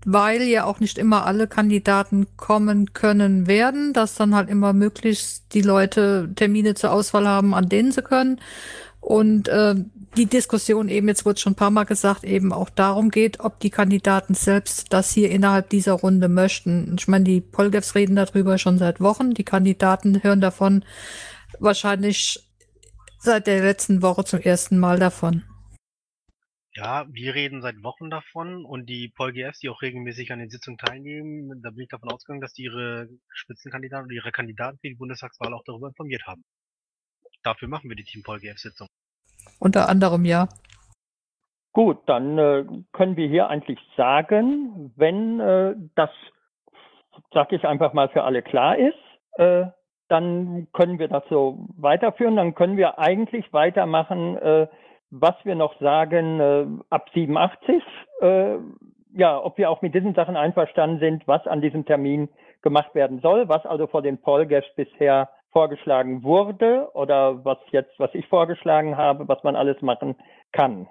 weil 0.07 0.43
ja 0.43 0.63
auch 0.65 0.79
nicht 0.79 0.97
immer 0.97 1.27
alle 1.27 1.49
Kandidaten 1.49 2.29
kommen 2.37 2.93
können 2.93 3.49
werden, 3.49 3.93
dass 3.93 4.15
dann 4.15 4.37
halt 4.37 4.49
immer 4.49 4.73
möglichst 4.73 5.53
die 5.55 5.61
Leute 5.61 6.31
Termine 6.37 6.75
zur 6.75 6.93
Auswahl 6.93 7.27
haben, 7.27 7.53
an 7.53 7.69
denen 7.69 7.91
sie 7.91 8.03
können. 8.03 8.41
Und 9.01 9.49
äh, 9.49 9.75
die 10.17 10.27
Diskussion 10.27 10.89
eben, 10.89 11.09
jetzt 11.09 11.27
wurde 11.27 11.41
schon 11.41 11.55
ein 11.55 11.57
paar 11.57 11.73
Mal 11.73 11.83
gesagt, 11.83 12.23
eben 12.23 12.53
auch 12.53 12.71
darum 12.71 13.11
geht, 13.11 13.41
ob 13.41 13.59
die 13.59 13.71
Kandidaten 13.71 14.35
selbst 14.35 14.93
das 14.93 15.11
hier 15.11 15.33
innerhalb 15.33 15.69
dieser 15.71 15.95
Runde 15.95 16.29
möchten. 16.29 16.95
Ich 16.97 17.09
meine, 17.09 17.25
die 17.25 17.41
Polgefs 17.41 17.97
reden 17.97 18.15
darüber 18.15 18.57
schon 18.57 18.79
seit 18.79 19.01
Wochen, 19.01 19.35
die 19.35 19.43
Kandidaten 19.43 20.23
hören 20.23 20.41
davon 20.41 20.85
wahrscheinlich 21.59 22.44
seit 23.25 23.47
der 23.47 23.61
letzten 23.61 24.03
Woche 24.03 24.25
zum 24.25 24.41
ersten 24.41 24.79
Mal 24.79 24.99
davon. 24.99 25.45
Ja, 26.77 27.07
wir 27.09 27.35
reden 27.35 27.63
seit 27.63 27.83
Wochen 27.83 28.11
davon 28.11 28.65
und 28.65 28.87
die 28.87 29.09
PolGFs, 29.17 29.61
die 29.61 29.69
auch 29.69 29.81
regelmäßig 29.81 30.33
an 30.33 30.41
den 30.41 30.51
Sitzungen 30.51 30.77
teilnehmen, 30.77 31.63
da 31.63 31.71
bin 31.71 31.85
ich 31.85 31.89
davon 31.89 32.11
ausgegangen, 32.11 32.41
dass 32.41 32.53
die 32.53 32.65
ihre 32.65 33.09
Spitzenkandidaten 33.33 34.07
oder 34.07 34.15
ihre 34.15 34.33
Kandidaten 34.33 34.79
für 34.79 34.89
die 34.89 34.97
Bundestagswahl 34.97 35.55
auch 35.55 35.63
darüber 35.65 35.89
informiert 35.89 36.27
haben. 36.27 36.45
Dafür 37.45 37.69
machen 37.69 37.89
wir 37.89 37.97
die 37.97 38.05
Team 38.05 38.23
PolGF-Sitzung. 38.25 38.89
Unter 39.61 39.89
anderem 39.89 40.25
ja. 40.25 40.49
Gut, 41.73 41.99
dann 42.07 42.39
äh, 42.39 42.65
können 42.93 43.17
wir 43.17 43.29
hier 43.29 43.49
eigentlich 43.49 43.79
sagen, 43.97 44.93
wenn 44.97 45.41
äh, 45.41 45.75
das, 45.95 46.11
sag 47.33 47.53
ich 47.53 47.65
einfach 47.65 47.93
mal, 47.93 48.09
für 48.09 48.25
alle 48.25 48.43
klar 48.43 48.77
ist, 48.77 48.95
äh, 49.39 49.67
dann 50.09 50.69
können 50.73 50.99
wir 50.99 51.09
das 51.09 51.25
so 51.29 51.67
weiterführen. 51.77 52.37
Dann 52.37 52.55
können 52.55 52.77
wir 52.77 52.99
eigentlich 52.99 53.53
weitermachen, 53.53 54.37
äh, 54.37 54.67
was 55.11 55.35
wir 55.45 55.55
noch 55.55 55.79
sagen, 55.81 56.41
äh, 56.41 56.67
ab 56.91 57.09
87 57.15 57.83
äh, 58.21 58.59
ja, 59.15 59.43
ob 59.43 59.59
wir 59.59 59.71
auch 59.71 59.81
mit 59.81 59.95
diesen 59.95 60.15
Sachen 60.15 60.37
einverstanden 60.37 60.99
sind, 60.99 61.27
was 61.27 61.47
an 61.47 61.61
diesem 61.61 61.85
Termin 61.85 62.29
gemacht 62.63 62.95
werden 62.95 63.21
soll, 63.21 63.49
was 63.49 63.65
also 63.65 63.87
vor 63.87 64.03
den 64.03 64.19
Polgaps 64.19 64.67
bisher 64.77 65.29
vorgeschlagen 65.53 66.25
wurde 66.25 66.89
oder 66.95 67.45
was 67.45 67.59
jetzt, 67.71 67.99
was 67.99 68.11
ich 68.15 68.27
vorgeschlagen 68.27 68.97
habe, 68.97 69.29
was 69.29 69.43
man 69.45 69.55
alles 69.55 69.81
machen 69.83 70.17
kann. 70.53 70.89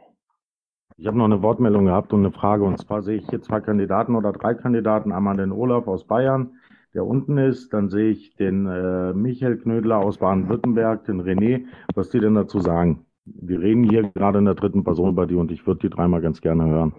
Ich 0.95 1.07
habe 1.07 1.17
noch 1.17 1.25
eine 1.25 1.41
Wortmeldung 1.41 1.85
gehabt 1.85 2.13
und 2.13 2.19
eine 2.19 2.31
Frage. 2.31 2.63
Und 2.63 2.77
zwar 2.77 3.01
sehe 3.01 3.17
ich 3.17 3.27
hier 3.29 3.41
zwei 3.41 3.59
Kandidaten 3.59 4.15
oder 4.15 4.31
drei 4.31 4.53
Kandidaten. 4.53 5.11
Einmal 5.11 5.35
den 5.35 5.51
Olaf 5.51 5.87
aus 5.87 6.05
Bayern, 6.05 6.51
der 6.93 7.05
unten 7.05 7.37
ist. 7.37 7.73
Dann 7.73 7.89
sehe 7.89 8.11
ich 8.11 8.35
den 8.35 8.67
äh, 8.67 9.13
Michael 9.13 9.57
Knödler 9.57 9.97
aus 9.97 10.17
Baden-Württemberg, 10.17 11.05
den 11.05 11.21
René. 11.21 11.65
Was 11.95 12.09
die 12.09 12.19
denn 12.19 12.35
dazu 12.35 12.59
sagen? 12.59 13.05
Wir 13.25 13.61
reden 13.61 13.89
hier 13.89 14.03
gerade 14.03 14.39
in 14.39 14.45
der 14.45 14.55
dritten 14.55 14.83
Person 14.83 15.09
über 15.09 15.25
die 15.25 15.35
und 15.35 15.51
ich 15.51 15.65
würde 15.65 15.81
die 15.81 15.89
dreimal 15.89 16.21
ganz 16.21 16.41
gerne 16.41 16.65
hören. 16.65 16.93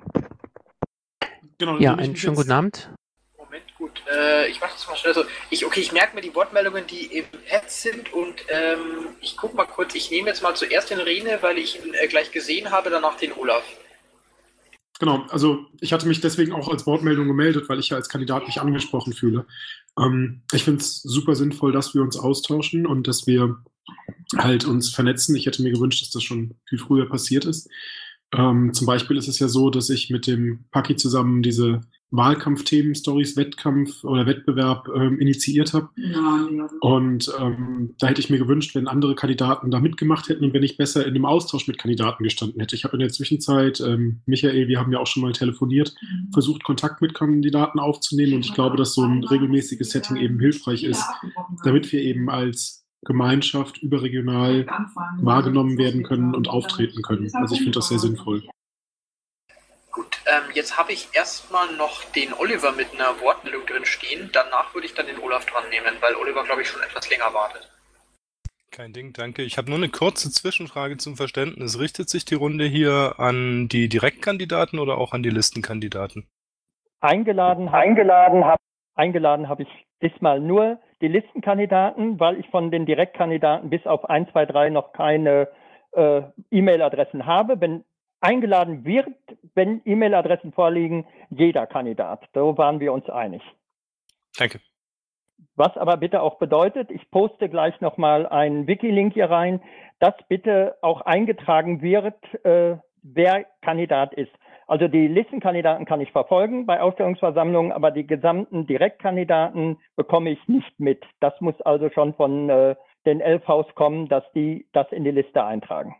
Genau, 1.59 1.79
ja, 1.79 1.95
einen 1.95 2.17
schönen 2.17 2.35
guten 2.35 2.51
Abend. 2.53 2.91
Moment, 3.37 3.65
gut. 3.77 4.03
Äh, 4.13 4.49
ich 4.49 4.61
mache 4.61 4.73
das 4.73 4.89
mal 4.89 4.97
schnell 4.97 5.15
so. 5.15 5.23
Ich, 5.51 5.65
okay, 5.67 5.81
ich 5.81 5.93
merke 5.93 6.17
mir 6.17 6.23
die 6.23 6.35
Wortmeldungen, 6.35 6.85
die 6.87 7.19
im 7.19 7.25
Pad 7.49 7.71
sind 7.71 8.13
und 8.13 8.35
ähm, 8.49 9.09
ich 9.21 9.37
gucke 9.37 9.55
mal 9.57 9.67
kurz. 9.67 9.95
Ich 9.95 10.11
nehme 10.11 10.29
jetzt 10.29 10.43
mal 10.43 10.55
zuerst 10.55 10.91
den 10.91 10.99
Rene, 10.99 11.39
weil 11.43 11.59
ich 11.59 11.85
ihn 11.85 11.95
äh, 11.95 12.09
gleich 12.09 12.33
gesehen 12.33 12.71
habe, 12.71 12.91
danach 12.91 13.17
den 13.17 13.33
Olaf. 13.33 13.63
Genau, 15.01 15.25
also 15.29 15.67
ich 15.81 15.93
hatte 15.93 16.07
mich 16.07 16.21
deswegen 16.21 16.53
auch 16.53 16.69
als 16.69 16.87
Wortmeldung 16.87 17.27
gemeldet, 17.27 17.69
weil 17.69 17.81
ich 17.81 17.89
ja 17.89 17.97
als 17.97 18.09
Kandidat 18.09 18.47
mich 18.47 18.61
angesprochen 18.61 19.13
fühle. 19.13 19.47
Ähm, 19.99 20.43
ich 20.53 20.65
finde 20.65 20.81
es 20.81 21.03
super 21.03 21.35
sinnvoll, 21.35 21.73
dass 21.73 21.95
wir 21.95 22.03
uns 22.03 22.17
austauschen 22.17 22.87
und 22.87 23.09
dass 23.09 23.27
wir 23.27 23.57
halt 24.37 24.65
uns 24.65 24.91
vernetzen. 24.91 25.35
Ich 25.35 25.47
hätte 25.47 25.63
mir 25.63 25.73
gewünscht, 25.73 26.03
dass 26.03 26.11
das 26.11 26.23
schon 26.23 26.55
viel 26.69 26.79
früher 26.79 27.09
passiert 27.09 27.45
ist. 27.45 27.69
Ähm, 28.37 28.75
zum 28.75 28.87
Beispiel 28.87 29.17
ist 29.17 29.29
es 29.29 29.39
ja 29.39 29.49
so, 29.49 29.71
dass 29.71 29.91
ich 29.91 30.11
mit 30.11 30.27
dem 30.27 30.65
Paki 30.71 30.97
zusammen 30.97 31.43
diese 31.43 31.81
Wahlkampfthemen, 32.17 32.95
Stories, 32.95 33.37
Wettkampf 33.37 34.05
oder 34.05 34.27
Wettbewerb 34.27 34.89
ähm, 34.95 35.19
initiiert 35.19 35.73
habe. 35.73 35.89
Ja, 35.97 36.49
ja. 36.49 36.69
Und 36.81 37.33
ähm, 37.41 37.95
da 37.99 38.07
hätte 38.07 38.21
ich 38.21 38.31
mir 38.31 38.39
gewünscht, 38.39 38.75
wenn 38.75 38.87
andere 38.87 39.17
Kandidaten 39.17 39.71
da 39.71 39.81
mitgemacht 39.81 40.29
hätten 40.29 40.45
und 40.45 40.55
wenn 40.55 40.63
ich 40.63 40.77
besser 40.77 41.05
in 41.05 41.15
einem 41.15 41.25
Austausch 41.25 41.67
mit 41.67 41.79
Kandidaten 41.79 42.23
gestanden 42.23 42.61
hätte. 42.61 42.77
Ich 42.77 42.85
habe 42.85 42.95
in 42.95 43.01
der 43.01 43.09
Zwischenzeit, 43.09 43.81
ähm, 43.81 44.21
Michael, 44.27 44.69
wir 44.69 44.79
haben 44.79 44.93
ja 44.93 45.01
auch 45.01 45.09
schon 45.09 45.23
mal 45.23 45.33
telefoniert, 45.33 45.95
mhm. 46.01 46.33
versucht, 46.33 46.63
Kontakt 46.63 47.03
mit 47.03 47.15
Kandidaten 47.15 47.81
aufzunehmen 47.81 48.35
und 48.35 48.45
ich 48.45 48.55
glaube, 48.55 48.77
dass 48.77 48.95
so 48.95 49.03
ein 49.03 49.25
regelmäßiges 49.25 49.91
Setting 49.91 50.17
eben 50.17 50.39
hilfreich 50.39 50.85
ist, 50.85 51.05
damit 51.65 51.91
wir 51.93 52.01
eben 52.01 52.31
als 52.31 52.84
Gemeinschaft 53.05 53.79
überregional 53.79 54.67
wahrgenommen 55.21 55.79
werden 55.79 56.03
können 56.03 56.35
und 56.35 56.49
auftreten 56.49 57.03
können. 57.03 57.31
Also 57.35 57.55
ich 57.55 57.61
finde 57.61 57.79
das 57.79 57.89
sehr 57.89 57.99
sinnvoll. 57.99 58.43
Gut, 59.93 60.19
ähm, 60.27 60.51
jetzt 60.55 60.77
habe 60.77 60.93
ich 60.93 61.09
erstmal 61.13 61.77
noch 61.77 62.03
den 62.13 62.33
Oliver 62.33 62.73
mit 62.73 62.93
einer 62.95 63.21
Wortmeldung 63.21 63.65
drin 63.67 63.85
stehen. 63.85 64.31
Danach 64.33 64.75
würde 64.75 64.87
ich 64.87 64.95
dann 64.95 65.07
den 65.07 65.19
Olaf 65.19 65.47
dran 65.47 65.65
nehmen, 65.71 65.95
weil 66.01 66.17
Oliver, 66.17 66.45
glaube 66.45 66.63
ich, 66.63 66.69
schon 66.69 66.83
etwas 66.83 67.09
länger 67.09 67.33
wartet. 67.33 67.71
Kein 68.73 68.93
Ding, 68.93 69.13
danke. 69.13 69.43
Ich 69.43 69.57
habe 69.57 69.71
nur 69.71 69.79
eine 69.79 69.89
kurze 69.89 70.33
Zwischenfrage 70.33 70.97
zum 70.97 71.17
Verständnis. 71.17 71.79
Richtet 71.79 72.11
sich 72.11 72.25
die 72.25 72.35
Runde 72.35 72.65
hier 72.65 73.15
an 73.19 73.69
die 73.69 73.89
Direktkandidaten 73.89 74.81
oder 74.81 74.99
auch 74.99 75.13
an 75.13 75.23
die 75.23 75.31
Listenkandidaten? 75.31 76.27
Eingeladen, 77.01 77.69
eingeladen 77.69 78.45
habe 78.45 78.59
eingeladen 78.97 79.49
hab 79.49 79.61
ich 79.61 79.69
diesmal 80.03 80.41
nur 80.41 80.81
die 81.01 81.09
Listenkandidaten, 81.09 82.19
weil 82.21 82.39
ich 82.39 82.49
von 82.51 82.71
den 82.71 82.87
Direktkandidaten 82.87 83.71
bis 83.71 83.87
auf 83.87 84.09
1, 84.09 84.31
2, 84.31 84.47
3 84.47 84.71
noch 84.71 84.93
keine 84.93 85.49
äh, 85.93 86.23
E-Mail-Adressen 86.51 87.27
habe. 87.27 87.61
Wenn 87.61 87.85
eingeladen 88.21 88.85
wird, 88.85 89.09
wenn 89.55 89.83
E-Mail-Adressen 89.85 90.53
vorliegen, 90.53 91.07
jeder 91.31 91.67
Kandidat. 91.67 92.27
So 92.33 92.57
waren 92.57 92.81
wir 92.81 92.93
uns 92.93 93.09
einig. 93.09 93.43
Danke. 94.39 94.61
Was 95.57 95.77
aber 95.77 95.99
bitte 95.99 96.23
auch 96.23 96.39
bedeutet, 96.39 96.91
ich 96.91 97.11
poste 97.11 97.49
gleich 97.49 97.81
nochmal 97.81 98.27
einen 98.27 98.67
Wiki-Link 98.67 99.13
hier 99.13 99.31
rein, 99.31 99.61
dass 100.01 100.15
bitte 100.29 100.77
auch 100.81 101.03
eingetragen 101.03 101.83
wird, 101.83 102.17
äh, 102.45 102.77
wer 103.03 103.45
Kandidat 103.61 104.15
ist. 104.15 104.33
Also 104.67 104.89
die 104.89 105.09
Listenkandidaten 105.09 105.85
kann 105.85 106.01
ich 106.01 106.11
verfolgen 106.13 106.67
bei 106.67 106.81
Aufstellungsversammlungen, 106.81 107.73
aber 107.73 107.91
die 107.91 108.07
gesamten 108.07 108.67
Direktkandidaten 108.67 109.79
bekomme 109.97 110.31
ich 110.31 110.49
nicht 110.49 110.79
mit. 110.79 111.05
Das 111.21 111.39
muss 111.41 111.61
also 111.63 111.91
schon 111.91 112.15
von 112.15 112.49
äh, 112.49 112.77
den 113.05 113.21
Elfhaus 113.21 113.67
kommen, 113.75 114.09
dass 114.09 114.25
die 114.35 114.67
das 114.73 114.91
in 114.91 115.05
die 115.05 115.11
Liste 115.11 115.45
eintragen. 115.45 115.97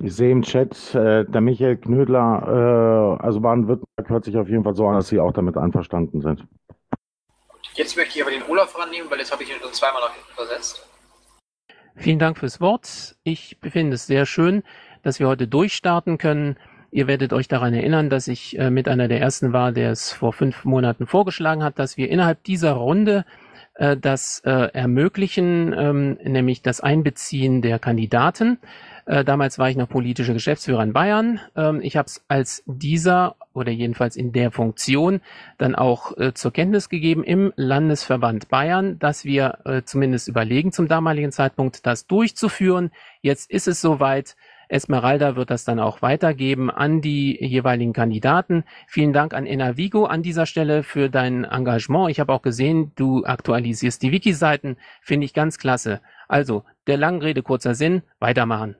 Ich 0.00 0.14
sehe 0.14 0.30
im 0.30 0.42
Chat, 0.42 0.94
äh, 0.94 1.24
der 1.24 1.40
Michael 1.40 1.78
Knödler, 1.78 3.18
äh, 3.18 3.24
also 3.24 3.40
Baden-Württemberg 3.40 4.08
hört 4.08 4.24
sich 4.24 4.36
auf 4.36 4.48
jeden 4.48 4.64
Fall 4.64 4.74
so 4.74 4.86
an, 4.86 4.94
dass 4.94 5.08
Sie 5.08 5.18
auch 5.18 5.32
damit 5.32 5.56
einverstanden 5.56 6.20
sind. 6.20 6.46
Jetzt 7.74 7.96
möchte 7.96 8.18
ich 8.18 8.22
aber 8.22 8.30
den 8.30 8.42
Olaf 8.48 8.78
rannehmen, 8.78 9.10
weil 9.10 9.18
jetzt 9.18 9.32
habe 9.32 9.42
ich 9.42 9.50
ihn 9.50 9.60
schon 9.60 9.72
zweimal 9.72 10.02
nach 10.02 10.14
hinten 10.14 10.34
versetzt. 10.34 10.88
Vielen 11.96 12.18
Dank 12.18 12.38
fürs 12.38 12.60
Wort. 12.60 13.16
Ich 13.22 13.60
befinde 13.60 13.94
es 13.94 14.06
sehr 14.06 14.26
schön, 14.26 14.62
dass 15.02 15.20
wir 15.20 15.28
heute 15.28 15.48
durchstarten 15.48 16.18
können. 16.18 16.56
Ihr 16.94 17.06
werdet 17.06 17.32
euch 17.32 17.48
daran 17.48 17.72
erinnern, 17.72 18.10
dass 18.10 18.28
ich 18.28 18.58
äh, 18.58 18.70
mit 18.70 18.86
einer 18.86 19.08
der 19.08 19.18
ersten 19.18 19.54
war, 19.54 19.72
der 19.72 19.92
es 19.92 20.12
vor 20.12 20.34
fünf 20.34 20.66
Monaten 20.66 21.06
vorgeschlagen 21.06 21.64
hat, 21.64 21.78
dass 21.78 21.96
wir 21.96 22.10
innerhalb 22.10 22.44
dieser 22.44 22.72
Runde 22.72 23.24
äh, 23.76 23.96
das 23.96 24.42
äh, 24.44 24.50
ermöglichen, 24.50 25.74
ähm, 25.74 26.18
nämlich 26.22 26.60
das 26.60 26.82
Einbeziehen 26.82 27.62
der 27.62 27.78
Kandidaten. 27.78 28.58
Äh, 29.06 29.24
damals 29.24 29.58
war 29.58 29.70
ich 29.70 29.76
noch 29.76 29.88
politischer 29.88 30.34
Geschäftsführer 30.34 30.82
in 30.82 30.92
Bayern. 30.92 31.40
Ähm, 31.56 31.80
ich 31.82 31.96
habe 31.96 32.08
es 32.08 32.22
als 32.28 32.62
dieser 32.66 33.36
oder 33.54 33.72
jedenfalls 33.72 34.14
in 34.14 34.32
der 34.32 34.50
Funktion 34.50 35.22
dann 35.56 35.74
auch 35.74 36.14
äh, 36.18 36.34
zur 36.34 36.52
Kenntnis 36.52 36.90
gegeben 36.90 37.24
im 37.24 37.54
Landesverband 37.56 38.50
Bayern, 38.50 38.98
dass 38.98 39.24
wir 39.24 39.60
äh, 39.64 39.80
zumindest 39.82 40.28
überlegen 40.28 40.72
zum 40.72 40.88
damaligen 40.88 41.32
Zeitpunkt, 41.32 41.86
das 41.86 42.06
durchzuführen. 42.06 42.90
Jetzt 43.22 43.50
ist 43.50 43.66
es 43.66 43.80
soweit. 43.80 44.36
Esmeralda 44.72 45.36
wird 45.36 45.50
das 45.50 45.64
dann 45.64 45.78
auch 45.78 46.00
weitergeben 46.00 46.70
an 46.70 47.02
die 47.02 47.36
jeweiligen 47.44 47.92
Kandidaten. 47.92 48.64
Vielen 48.88 49.12
Dank 49.12 49.34
an 49.34 49.46
Enavigo 49.46 50.06
an 50.06 50.22
dieser 50.22 50.46
Stelle 50.46 50.82
für 50.82 51.10
dein 51.10 51.44
Engagement. 51.44 52.10
Ich 52.10 52.20
habe 52.20 52.32
auch 52.32 52.40
gesehen, 52.40 52.92
du 52.96 53.24
aktualisierst 53.24 54.02
die 54.02 54.12
Wiki-Seiten. 54.12 54.78
Finde 55.02 55.26
ich 55.26 55.34
ganz 55.34 55.58
klasse. 55.58 56.00
Also, 56.26 56.64
der 56.86 56.96
langen 56.96 57.20
Rede 57.20 57.42
kurzer 57.42 57.74
Sinn, 57.74 58.02
weitermachen. 58.18 58.76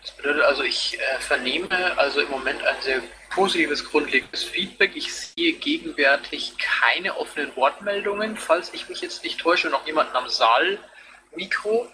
Das 0.00 0.16
bedeutet 0.16 0.42
also, 0.44 0.62
ich 0.62 0.98
äh, 0.98 1.20
vernehme 1.20 1.68
also 1.98 2.20
im 2.22 2.30
Moment 2.30 2.64
ein 2.64 2.80
sehr 2.80 3.02
positives, 3.34 3.84
grundlegendes 3.84 4.44
Feedback. 4.44 4.92
Ich 4.94 5.14
sehe 5.14 5.52
gegenwärtig 5.52 6.54
keine 6.58 7.18
offenen 7.18 7.54
Wortmeldungen, 7.54 8.36
falls 8.36 8.72
ich 8.72 8.88
mich 8.88 9.02
jetzt 9.02 9.24
nicht 9.24 9.38
täusche, 9.40 9.68
noch 9.68 9.86
jemanden 9.86 10.16
am 10.16 10.28
Saal-Mikro 10.28 11.86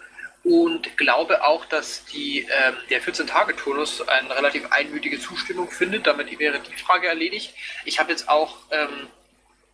und 0.43 0.97
glaube 0.97 1.43
auch, 1.45 1.65
dass 1.65 2.05
die, 2.05 2.41
äh, 2.43 2.73
der 2.89 3.01
14-Tage-Turnus 3.01 4.07
eine 4.07 4.35
relativ 4.35 4.71
einmütige 4.71 5.19
Zustimmung 5.19 5.69
findet. 5.69 6.07
Damit 6.07 6.37
wäre 6.39 6.59
die 6.59 6.75
Frage 6.75 7.07
erledigt. 7.07 7.53
Ich 7.85 7.99
habe 7.99 8.11
jetzt 8.11 8.29
auch 8.29 8.57
ähm, 8.71 9.07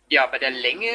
ja, 0.08 0.26
bei 0.26 0.38
der 0.38 0.50
Länge 0.50 0.90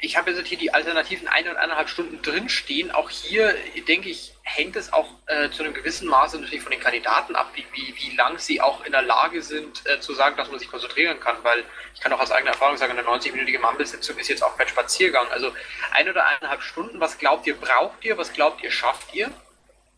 ich 0.00 0.16
habe 0.16 0.30
jetzt 0.30 0.46
hier 0.46 0.58
die 0.58 0.72
alternativen 0.72 1.26
eine 1.26 1.50
und 1.50 1.56
eineinhalb 1.56 1.88
Stunden 1.88 2.22
drinstehen. 2.22 2.92
Auch 2.92 3.10
hier, 3.10 3.54
denke 3.88 4.08
ich, 4.08 4.32
hängt 4.42 4.76
es 4.76 4.92
auch 4.92 5.08
äh, 5.26 5.50
zu 5.50 5.62
einem 5.62 5.74
gewissen 5.74 6.08
Maße 6.08 6.38
natürlich 6.38 6.62
von 6.62 6.70
den 6.70 6.80
Kandidaten 6.80 7.34
ab, 7.34 7.50
wie, 7.54 7.64
wie, 7.72 7.94
wie 7.96 8.16
lang 8.16 8.38
sie 8.38 8.60
auch 8.60 8.84
in 8.84 8.92
der 8.92 9.02
Lage 9.02 9.42
sind, 9.42 9.84
äh, 9.86 9.98
zu 10.00 10.14
sagen, 10.14 10.36
dass 10.36 10.50
man 10.50 10.60
sich 10.60 10.70
konzentrieren 10.70 11.18
kann. 11.18 11.36
Weil 11.42 11.64
ich 11.94 12.00
kann 12.00 12.12
auch 12.12 12.20
aus 12.20 12.30
eigener 12.30 12.52
Erfahrung 12.52 12.76
sagen, 12.76 12.96
eine 12.96 13.06
90-minütige 13.06 13.60
Ampelsitzung 13.60 14.16
ist 14.18 14.28
jetzt 14.28 14.44
auch 14.44 14.56
kein 14.56 14.68
Spaziergang. 14.68 15.26
Also 15.30 15.52
ein 15.92 16.08
oder 16.08 16.24
eineinhalb 16.26 16.62
Stunden, 16.62 17.00
was 17.00 17.18
glaubt 17.18 17.46
ihr, 17.48 17.56
braucht 17.56 18.04
ihr, 18.04 18.16
was 18.16 18.32
glaubt 18.32 18.62
ihr, 18.62 18.70
schafft 18.70 19.14
ihr? 19.14 19.30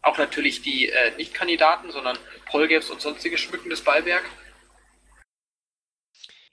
Auch 0.02 0.16
natürlich 0.16 0.62
die 0.62 0.88
äh, 0.88 1.14
Nicht-Kandidaten, 1.16 1.90
sondern 1.90 2.16
Polgaps 2.46 2.88
und 2.88 3.02
sonstige 3.02 3.36
schmückendes 3.36 3.84
Beiwerk. 3.84 4.24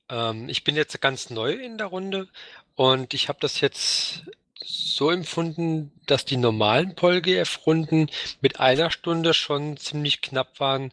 Ähm, 0.10 0.48
ich 0.50 0.63
bin 0.63 0.75
jetzt 0.75 1.00
ganz 1.01 1.30
neu 1.30 1.51
in 1.51 1.77
der 1.77 1.88
Runde 1.88 2.30
und 2.77 3.15
ich 3.15 3.27
habe 3.27 3.39
das 3.41 3.60
jetzt 3.60 4.24
so 4.63 5.10
empfunden, 5.10 5.91
dass 6.05 6.25
die 6.25 6.38
normalen 6.38 6.93
PolGF-Runden 6.93 8.07
mit 8.39 8.60
einer 8.60 8.91
Stunde 8.91 9.34
schon 9.34 9.77
ziemlich 9.77 10.22
knapp 10.22 10.60
waren. 10.60 10.91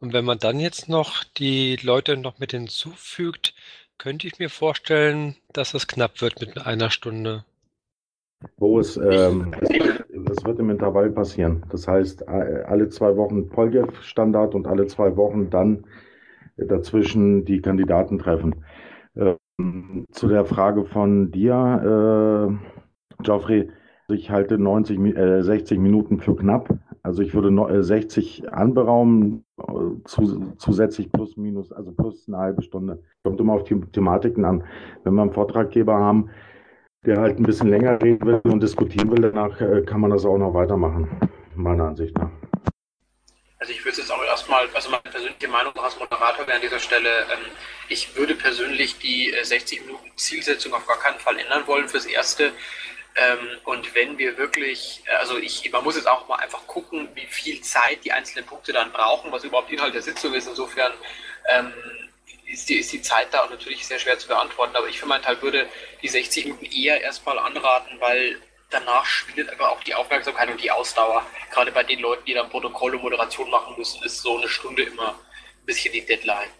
Und 0.00 0.12
wenn 0.12 0.24
man 0.24 0.40
dann 0.40 0.58
jetzt 0.58 0.88
noch 0.88 1.22
die 1.22 1.76
Leute 1.76 2.16
noch 2.16 2.40
mit 2.40 2.50
hinzufügt, 2.50 3.54
könnte 3.98 4.26
ich 4.26 4.40
mir 4.40 4.50
vorstellen, 4.50 5.36
dass 5.52 5.74
es 5.74 5.86
knapp 5.86 6.20
wird 6.20 6.40
mit 6.40 6.66
einer 6.66 6.90
Stunde. 6.90 7.44
Wo 8.56 8.80
es, 8.80 8.96
ähm, 8.96 9.54
das 9.60 10.44
wird 10.44 10.58
im 10.58 10.70
Intervall 10.70 11.10
passieren. 11.10 11.64
Das 11.70 11.86
heißt, 11.86 12.26
alle 12.26 12.88
zwei 12.88 13.16
Wochen 13.16 13.48
Polgef-Standard 13.48 14.56
und 14.56 14.66
alle 14.66 14.88
zwei 14.88 15.16
Wochen 15.16 15.50
dann 15.50 15.86
dazwischen 16.56 17.44
die 17.44 17.60
Kandidaten 17.60 18.18
treffen. 18.18 18.64
Ähm, 19.14 19.36
zu 20.10 20.28
der 20.28 20.44
Frage 20.44 20.84
von 20.84 21.30
dir, 21.30 22.50
äh, 23.18 23.22
Geoffrey, 23.22 23.70
ich 24.08 24.30
halte 24.30 24.58
90, 24.58 24.98
äh, 25.16 25.42
60 25.42 25.78
Minuten 25.78 26.20
für 26.20 26.36
knapp. 26.36 26.68
Also 27.02 27.22
ich 27.22 27.34
würde 27.34 27.50
noch, 27.50 27.70
äh, 27.70 27.82
60 27.82 28.52
anberaumen, 28.52 29.44
äh, 29.58 30.02
zu, 30.04 30.52
zusätzlich 30.58 31.10
plus 31.10 31.36
minus, 31.36 31.72
also 31.72 31.92
plus 31.92 32.28
eine 32.28 32.38
halbe 32.38 32.62
Stunde. 32.62 33.02
Kommt 33.24 33.40
immer 33.40 33.54
auf 33.54 33.64
die 33.64 33.80
Thematiken 33.80 34.44
an. 34.44 34.64
Wenn 35.04 35.14
wir 35.14 35.22
einen 35.22 35.32
Vortraggeber 35.32 35.94
haben, 35.94 36.30
der 37.04 37.20
halt 37.20 37.38
ein 37.38 37.42
bisschen 37.44 37.68
länger 37.68 38.00
reden 38.00 38.24
will 38.26 38.40
und 38.44 38.62
diskutieren 38.62 39.10
will, 39.10 39.20
danach 39.20 39.60
äh, 39.60 39.82
kann 39.82 40.00
man 40.00 40.10
das 40.10 40.24
auch 40.24 40.38
noch 40.38 40.54
weitermachen, 40.54 41.08
meiner 41.54 41.88
Ansicht 41.88 42.16
nach. 42.16 42.30
Also 43.58 43.72
ich 43.72 43.84
würde 43.84 43.90
es 43.90 43.98
jetzt 43.98 44.12
auch 44.12 44.22
erstmal, 44.52 44.76
also 44.76 44.90
meine 44.90 45.02
persönliche 45.02 45.48
Meinung 45.48 45.76
als 45.78 45.98
Moderator 45.98 46.46
wäre 46.46 46.56
an 46.56 46.62
dieser 46.62 46.78
Stelle, 46.78 47.26
ähm, 47.32 47.50
ich 47.88 48.14
würde 48.16 48.34
persönlich 48.34 48.98
die 48.98 49.32
äh, 49.32 49.44
60 49.44 49.86
Minuten 49.86 50.12
Zielsetzung 50.16 50.74
auf 50.74 50.86
gar 50.86 50.98
keinen 50.98 51.18
Fall 51.18 51.38
ändern 51.38 51.66
wollen 51.66 51.88
fürs 51.88 52.06
Erste. 52.06 52.52
Ähm, 53.14 53.48
und 53.64 53.94
wenn 53.94 54.18
wir 54.18 54.38
wirklich, 54.38 55.02
äh, 55.06 55.14
also 55.16 55.38
ich, 55.38 55.70
man 55.72 55.84
muss 55.84 55.96
jetzt 55.96 56.08
auch 56.08 56.28
mal 56.28 56.36
einfach 56.36 56.66
gucken, 56.66 57.08
wie 57.14 57.26
viel 57.26 57.60
Zeit 57.62 58.04
die 58.04 58.12
einzelnen 58.12 58.46
Punkte 58.46 58.72
dann 58.72 58.92
brauchen, 58.92 59.32
was 59.32 59.44
überhaupt 59.44 59.70
Inhalt 59.70 59.94
der 59.94 60.02
Sitzung 60.02 60.34
ist. 60.34 60.48
Insofern 60.48 60.92
ähm, 61.48 61.72
ist, 62.46 62.68
die, 62.68 62.78
ist 62.78 62.92
die 62.92 63.02
Zeit 63.02 63.28
da 63.32 63.44
auch 63.44 63.50
natürlich 63.50 63.86
sehr 63.86 63.98
schwer 63.98 64.18
zu 64.18 64.28
beantworten. 64.28 64.76
Aber 64.76 64.88
ich 64.88 64.98
für 64.98 65.06
meinen 65.06 65.22
Teil 65.22 65.40
würde 65.42 65.68
die 66.02 66.08
60 66.08 66.44
Minuten 66.46 66.64
eher 66.66 67.00
erstmal 67.00 67.38
anraten, 67.38 68.00
weil 68.00 68.40
danach 68.72 69.04
schwindet 69.04 69.50
einfach 69.50 69.68
auch 69.68 69.82
die 69.84 69.94
Aufmerksamkeit 69.94 70.50
und 70.50 70.62
die 70.62 70.70
Ausdauer. 70.70 71.24
Gerade 71.50 71.72
bei 71.72 71.82
den 71.82 72.00
Leuten, 72.00 72.24
die 72.24 72.34
dann 72.34 72.48
Protokoll 72.48 72.94
und 72.94 73.02
Moderation 73.02 73.50
machen 73.50 73.74
müssen, 73.76 74.02
ist 74.02 74.22
so 74.22 74.38
eine 74.38 74.48
Stunde 74.48 74.82
immer 74.82 75.10
ein 75.10 75.66
bisschen 75.66 75.92
die 75.92 76.04
Deadline. 76.04 76.50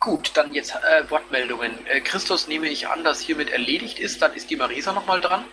Gut, 0.00 0.32
dann 0.34 0.52
jetzt 0.52 0.74
äh, 0.74 1.08
Wortmeldungen. 1.10 1.86
Äh, 1.86 2.00
Christus 2.00 2.48
nehme 2.48 2.68
ich 2.68 2.88
an, 2.88 3.04
dass 3.04 3.20
hiermit 3.20 3.50
erledigt 3.50 4.00
ist. 4.00 4.20
Dann 4.20 4.34
ist 4.34 4.50
die 4.50 4.56
Marisa 4.56 4.92
nochmal 4.92 5.20
dran. 5.20 5.44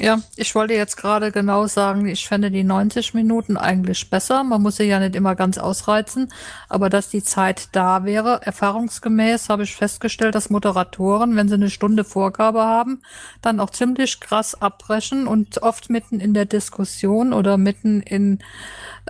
Ja, 0.00 0.20
ich 0.36 0.54
wollte 0.54 0.74
jetzt 0.74 0.96
gerade 0.96 1.30
genau 1.30 1.66
sagen, 1.66 2.06
ich 2.06 2.26
fände 2.26 2.50
die 2.50 2.64
90 2.64 3.14
Minuten 3.14 3.56
eigentlich 3.56 4.10
besser. 4.10 4.42
Man 4.42 4.60
muss 4.60 4.76
sie 4.76 4.84
ja 4.84 4.98
nicht 4.98 5.14
immer 5.14 5.36
ganz 5.36 5.56
ausreizen, 5.56 6.32
aber 6.68 6.90
dass 6.90 7.10
die 7.10 7.22
Zeit 7.22 7.68
da 7.72 8.04
wäre. 8.04 8.40
Erfahrungsgemäß 8.42 9.48
habe 9.48 9.62
ich 9.62 9.76
festgestellt, 9.76 10.34
dass 10.34 10.50
Moderatoren, 10.50 11.36
wenn 11.36 11.48
sie 11.48 11.54
eine 11.54 11.70
Stunde 11.70 12.04
Vorgabe 12.04 12.62
haben, 12.62 13.02
dann 13.40 13.60
auch 13.60 13.70
ziemlich 13.70 14.20
krass 14.20 14.60
abbrechen 14.60 15.26
und 15.28 15.62
oft 15.62 15.90
mitten 15.90 16.18
in 16.18 16.34
der 16.34 16.46
Diskussion 16.46 17.32
oder 17.32 17.56
mitten 17.56 18.00
in, 18.00 18.40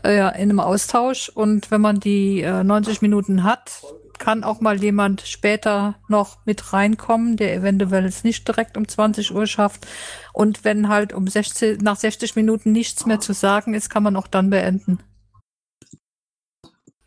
äh, 0.02 0.18
in 0.18 0.50
einem 0.50 0.60
Austausch. 0.60 1.30
Und 1.30 1.70
wenn 1.70 1.80
man 1.80 1.98
die 1.98 2.42
äh, 2.42 2.62
90 2.62 3.00
Minuten 3.00 3.42
hat, 3.42 3.82
kann 4.18 4.44
auch 4.44 4.61
mal 4.61 4.83
jemand 4.83 5.23
später 5.23 5.97
noch 6.09 6.38
mit 6.44 6.73
reinkommen, 6.73 7.37
der 7.37 7.54
eventuell 7.54 8.04
es 8.04 8.25
nicht 8.25 8.47
direkt 8.47 8.76
um 8.76 8.87
20 8.87 9.35
Uhr 9.35 9.47
schafft. 9.47 9.87
Und 10.33 10.64
wenn 10.64 10.88
halt 10.88 11.12
um 11.12 11.26
60, 11.26 11.80
nach 11.80 11.97
60 11.97 12.37
Minuten 12.37 12.73
nichts 12.73 13.06
mehr 13.06 13.21
zu 13.21 13.33
sagen 13.33 13.75
ist, 13.75 13.90
kann 13.90 14.02
man 14.02 14.16
auch 14.16 14.26
dann 14.26 14.50
beenden. 14.50 14.99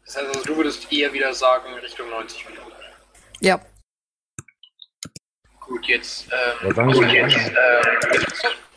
Das 0.06 0.18
heißt 0.18 0.28
also, 0.28 0.44
du 0.44 0.58
würdest 0.58 0.92
eher 0.92 1.12
wieder 1.12 1.34
sagen 1.34 1.74
Richtung 1.76 2.10
90 2.10 2.50
Minuten. 2.50 2.72
Ja. 3.42 3.60
Gut, 5.60 5.86
jetzt, 5.86 6.28
ähm, 6.64 6.74
gut, 6.74 7.12
jetzt 7.12 7.36
äh, 7.36 7.82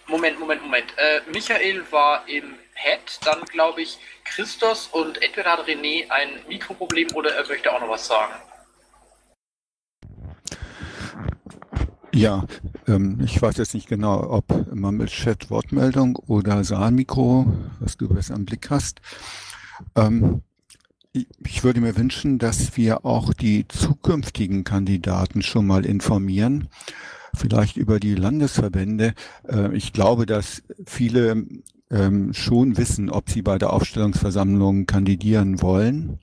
Moment, 0.08 0.40
Moment, 0.40 0.62
Moment. 0.62 0.92
Äh, 0.96 1.20
Michael 1.32 1.84
war 1.92 2.28
im 2.28 2.58
Head, 2.74 3.20
dann 3.24 3.44
glaube 3.44 3.82
ich 3.82 3.98
Christos 4.30 4.88
und 4.92 5.22
entweder 5.22 5.52
hat 5.52 5.66
René 5.66 6.08
ein 6.08 6.28
Mikroproblem 6.48 7.08
oder 7.14 7.34
er 7.34 7.46
möchte 7.46 7.72
auch 7.72 7.80
noch 7.80 7.88
was 7.88 8.06
sagen. 8.06 8.32
Ja, 12.12 12.44
ähm, 12.88 13.20
ich 13.24 13.40
weiß 13.40 13.56
jetzt 13.58 13.74
nicht 13.74 13.88
genau, 13.88 14.30
ob 14.30 14.74
man 14.74 14.96
mit 14.96 15.10
Chat 15.10 15.50
Wortmeldung 15.50 16.16
oder 16.16 16.64
Saalmikro, 16.64 17.46
was 17.78 17.96
du 17.96 18.08
besser 18.08 18.34
im 18.34 18.44
Blick 18.44 18.68
hast. 18.70 19.00
Ähm, 19.94 20.42
ich 21.12 21.64
würde 21.64 21.80
mir 21.80 21.96
wünschen, 21.96 22.38
dass 22.38 22.76
wir 22.76 23.04
auch 23.04 23.34
die 23.34 23.66
zukünftigen 23.66 24.64
Kandidaten 24.64 25.42
schon 25.42 25.66
mal 25.66 25.84
informieren, 25.84 26.68
vielleicht 27.34 27.76
über 27.76 27.98
die 27.98 28.14
Landesverbände. 28.14 29.14
Äh, 29.48 29.74
ich 29.76 29.92
glaube, 29.92 30.26
dass 30.26 30.62
viele 30.86 31.46
ähm, 31.90 32.32
schon 32.32 32.76
wissen, 32.76 33.10
ob 33.10 33.30
sie 33.30 33.42
bei 33.42 33.58
der 33.58 33.72
Aufstellungsversammlung 33.72 34.86
kandidieren 34.86 35.60
wollen 35.62 36.18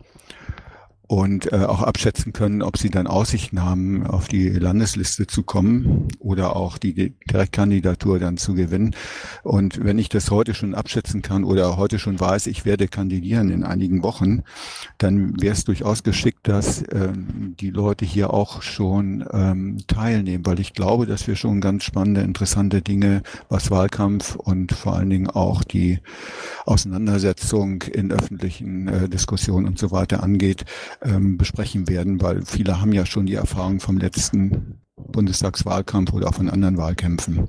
und 1.08 1.52
äh, 1.54 1.58
auch 1.58 1.82
abschätzen 1.82 2.34
können, 2.34 2.62
ob 2.62 2.78
sie 2.78 2.90
dann 2.90 3.08
Aussichten 3.08 3.64
haben, 3.64 4.06
auf 4.06 4.28
die 4.28 4.50
Landesliste 4.50 5.26
zu 5.26 5.44
kommen 5.44 6.10
oder 6.20 6.56
auch 6.56 6.78
die 6.78 7.14
Direktkandidatur 7.30 8.20
dann 8.20 8.38
zu 8.38 8.54
gewinnen. 8.54 8.94
Und 9.44 9.84
wenn 9.84 10.00
ich 10.00 10.10
das 10.10 10.32
heute 10.32 10.54
schon 10.54 10.76
abschätzen 10.76 11.22
kann 11.22 11.46
oder 11.46 11.78
heute 11.78 11.98
schon 11.98 12.20
weiß, 12.20 12.48
ich 12.48 12.66
werde 12.66 12.90
kandidieren 12.90 13.50
in 13.50 13.64
einigen 13.64 14.04
Wochen, 14.04 14.44
dann 14.98 15.42
wäre 15.42 15.54
es 15.54 15.64
durchaus 15.64 16.04
geschickt, 16.04 16.48
dass 16.48 16.84
ähm, 16.92 17.56
die 17.58 17.70
Leute 17.70 18.04
hier 18.04 18.34
auch 18.34 18.62
schon 18.62 19.26
ähm, 19.32 19.78
teilnehmen, 19.88 20.46
weil 20.46 20.60
ich 20.60 20.74
glaube, 20.74 21.06
dass 21.06 21.28
wir 21.28 21.38
schon 21.38 21.62
ganz 21.62 21.86
spannende, 21.86 22.22
interessante 22.22 22.82
Dinge, 22.82 23.24
was 23.48 23.72
Wahlkampf 23.72 24.36
und 24.36 24.74
vor 24.74 24.96
allen 24.96 25.10
Dingen 25.10 25.30
auch 25.30 25.64
die 25.64 26.00
Auseinandersetzung 26.68 27.82
in 27.84 28.12
öffentlichen 28.12 28.88
äh, 28.88 29.10
Diskussionen 29.10 29.68
und 29.68 29.80
so 29.80 29.92
weiter 29.92 30.24
angeht, 30.24 30.66
ähm, 31.02 31.38
besprechen 31.38 31.88
werden, 31.88 32.22
weil 32.22 32.46
viele 32.46 32.82
haben 32.82 32.94
ja 32.94 33.06
schon 33.06 33.26
die 33.26 33.36
Erfahrung 33.36 33.80
vom 33.80 33.98
letzten 33.98 34.80
Bundestagswahlkampf 34.96 36.14
oder 36.14 36.30
auch 36.30 36.36
von 36.36 36.50
anderen 36.50 36.78
Wahlkämpfen. 36.78 37.48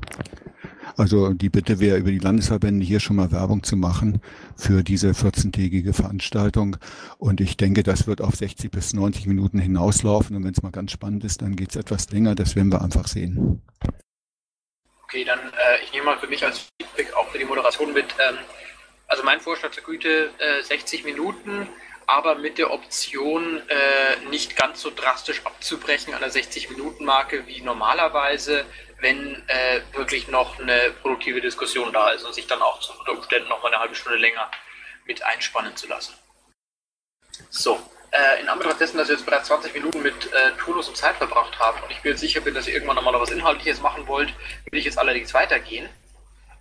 Also 0.96 1.32
die 1.32 1.48
Bitte 1.48 1.78
wäre, 1.78 1.98
über 1.98 2.10
die 2.10 2.18
Landesverbände 2.18 2.84
hier 2.84 2.98
schon 2.98 3.16
mal 3.16 3.30
Werbung 3.30 3.62
zu 3.62 3.76
machen 3.76 4.20
für 4.56 4.82
diese 4.82 5.10
14-tägige 5.10 5.92
Veranstaltung. 5.92 6.76
Und 7.18 7.40
ich 7.40 7.56
denke, 7.56 7.84
das 7.84 8.08
wird 8.08 8.20
auf 8.20 8.34
60 8.34 8.70
bis 8.70 8.94
90 8.94 9.26
Minuten 9.26 9.60
hinauslaufen. 9.60 10.34
Und 10.34 10.44
wenn 10.44 10.52
es 10.52 10.62
mal 10.62 10.72
ganz 10.72 10.90
spannend 10.90 11.24
ist, 11.24 11.40
dann 11.40 11.54
geht 11.54 11.70
es 11.70 11.76
etwas 11.76 12.10
länger. 12.10 12.34
Das 12.34 12.56
werden 12.56 12.72
wir 12.72 12.82
einfach 12.82 13.06
sehen. 13.06 13.62
Okay, 15.04 15.24
dann 15.24 15.38
äh, 15.38 15.84
ich 15.84 15.92
nehme 15.92 16.06
mal 16.06 16.18
für 16.18 16.26
mich 16.26 16.44
als 16.44 16.66
Feedback 16.80 17.14
auch 17.14 17.28
für 17.28 17.38
die 17.38 17.44
Moderation 17.44 17.92
mit. 17.92 18.06
Ähm, 18.28 18.36
also 19.08 19.24
mein 19.24 19.40
Vorschlag 19.40 19.72
zur 19.72 19.82
Güte 19.82 20.30
äh, 20.38 20.62
60 20.62 21.04
Minuten 21.04 21.68
aber 22.08 22.36
mit 22.36 22.56
der 22.56 22.72
Option, 22.72 23.62
äh, 23.68 24.16
nicht 24.30 24.56
ganz 24.56 24.80
so 24.80 24.90
drastisch 24.90 25.44
abzubrechen 25.44 26.14
an 26.14 26.20
der 26.20 26.32
60-Minuten-Marke 26.32 27.46
wie 27.46 27.60
normalerweise, 27.60 28.64
wenn 29.00 29.46
äh, 29.46 29.82
wirklich 29.92 30.26
noch 30.28 30.58
eine 30.58 30.90
produktive 31.02 31.42
Diskussion 31.42 31.92
da 31.92 32.08
ist 32.10 32.24
und 32.24 32.34
sich 32.34 32.46
dann 32.46 32.62
auch 32.62 32.80
unter 32.98 33.12
Umständen 33.12 33.50
noch 33.50 33.62
mal 33.62 33.68
eine 33.68 33.80
halbe 33.80 33.94
Stunde 33.94 34.16
länger 34.16 34.50
mit 35.04 35.22
einspannen 35.22 35.76
zu 35.76 35.86
lassen. 35.86 36.14
So, 37.50 37.78
äh, 38.10 38.40
in 38.40 38.48
Anbetracht 38.48 38.80
dessen, 38.80 38.96
dass 38.96 39.08
wir 39.08 39.16
jetzt 39.16 39.26
bereits 39.26 39.48
20 39.48 39.74
Minuten 39.74 40.00
mit 40.00 40.32
äh, 40.32 40.52
Turnus 40.52 40.88
und 40.88 40.96
Zeit 40.96 41.16
verbracht 41.16 41.58
haben 41.58 41.82
und 41.82 41.90
ich 41.90 42.00
bin 42.00 42.16
sicher 42.16 42.40
bin, 42.40 42.54
dass 42.54 42.66
ihr 42.66 42.72
irgendwann 42.72 42.96
nochmal 42.96 43.20
was 43.20 43.30
Inhaltliches 43.30 43.82
machen 43.82 44.06
wollt, 44.06 44.32
will 44.70 44.78
ich 44.78 44.86
jetzt 44.86 44.98
allerdings 44.98 45.34
weitergehen. 45.34 45.90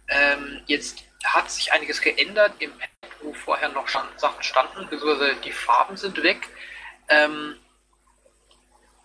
Ähm, 0.10 0.62
jetzt 0.68 1.04
hat 1.24 1.52
sich 1.52 1.72
einiges 1.74 2.02
geändert 2.02 2.54
im 2.60 2.72
Pad, 2.72 2.90
wo 3.22 3.34
vorher 3.34 3.70
noch 3.70 3.88
Sachen 3.88 4.44
standen, 4.44 4.88
beziehungsweise 4.90 5.36
die 5.44 5.52
Farben 5.52 5.98
sind 5.98 6.22
weg. 6.24 6.48
Ähm, 7.10 7.56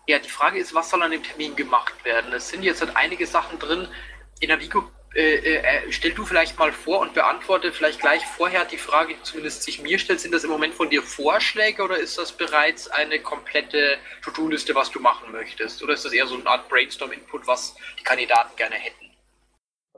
ja, 0.06 0.18
die 0.18 0.28
Frage 0.28 0.58
ist, 0.58 0.74
was 0.74 0.90
soll 0.90 1.02
an 1.02 1.10
dem 1.10 1.22
Termin 1.22 1.56
gemacht 1.56 2.04
werden? 2.04 2.32
Es 2.32 2.48
sind 2.48 2.62
jetzt 2.62 2.80
halt 2.80 2.96
einige 2.96 3.26
Sachen 3.26 3.58
drin. 3.58 3.88
In 4.40 4.48
der 4.48 4.60
Vico, 4.60 4.90
äh, 5.14 5.36
äh, 5.36 5.92
stell 5.92 6.12
du 6.12 6.24
vielleicht 6.24 6.58
mal 6.58 6.72
vor 6.72 7.00
und 7.00 7.14
beantworte 7.14 7.72
vielleicht 7.72 8.00
gleich 8.00 8.24
vorher 8.26 8.64
die 8.64 8.78
Frage, 8.78 9.14
die 9.14 9.22
zumindest 9.22 9.62
sich 9.62 9.80
mir 9.80 9.98
stellt. 9.98 10.20
Sind 10.20 10.32
das 10.32 10.42
im 10.42 10.50
Moment 10.50 10.74
von 10.74 10.90
dir 10.90 11.02
Vorschläge 11.02 11.82
oder 11.82 11.96
ist 11.96 12.18
das 12.18 12.32
bereits 12.32 12.88
eine 12.88 13.20
komplette 13.20 13.98
To-Do-Liste, 14.22 14.74
was 14.74 14.90
du 14.90 15.00
machen 15.00 15.30
möchtest? 15.30 15.82
Oder 15.82 15.94
ist 15.94 16.04
das 16.04 16.12
eher 16.12 16.26
so 16.26 16.34
eine 16.34 16.46
Art 16.46 16.68
Brainstorm-Input, 16.68 17.46
was 17.46 17.76
die 17.98 18.02
Kandidaten 18.02 18.56
gerne 18.56 18.74
hätten? 18.74 19.10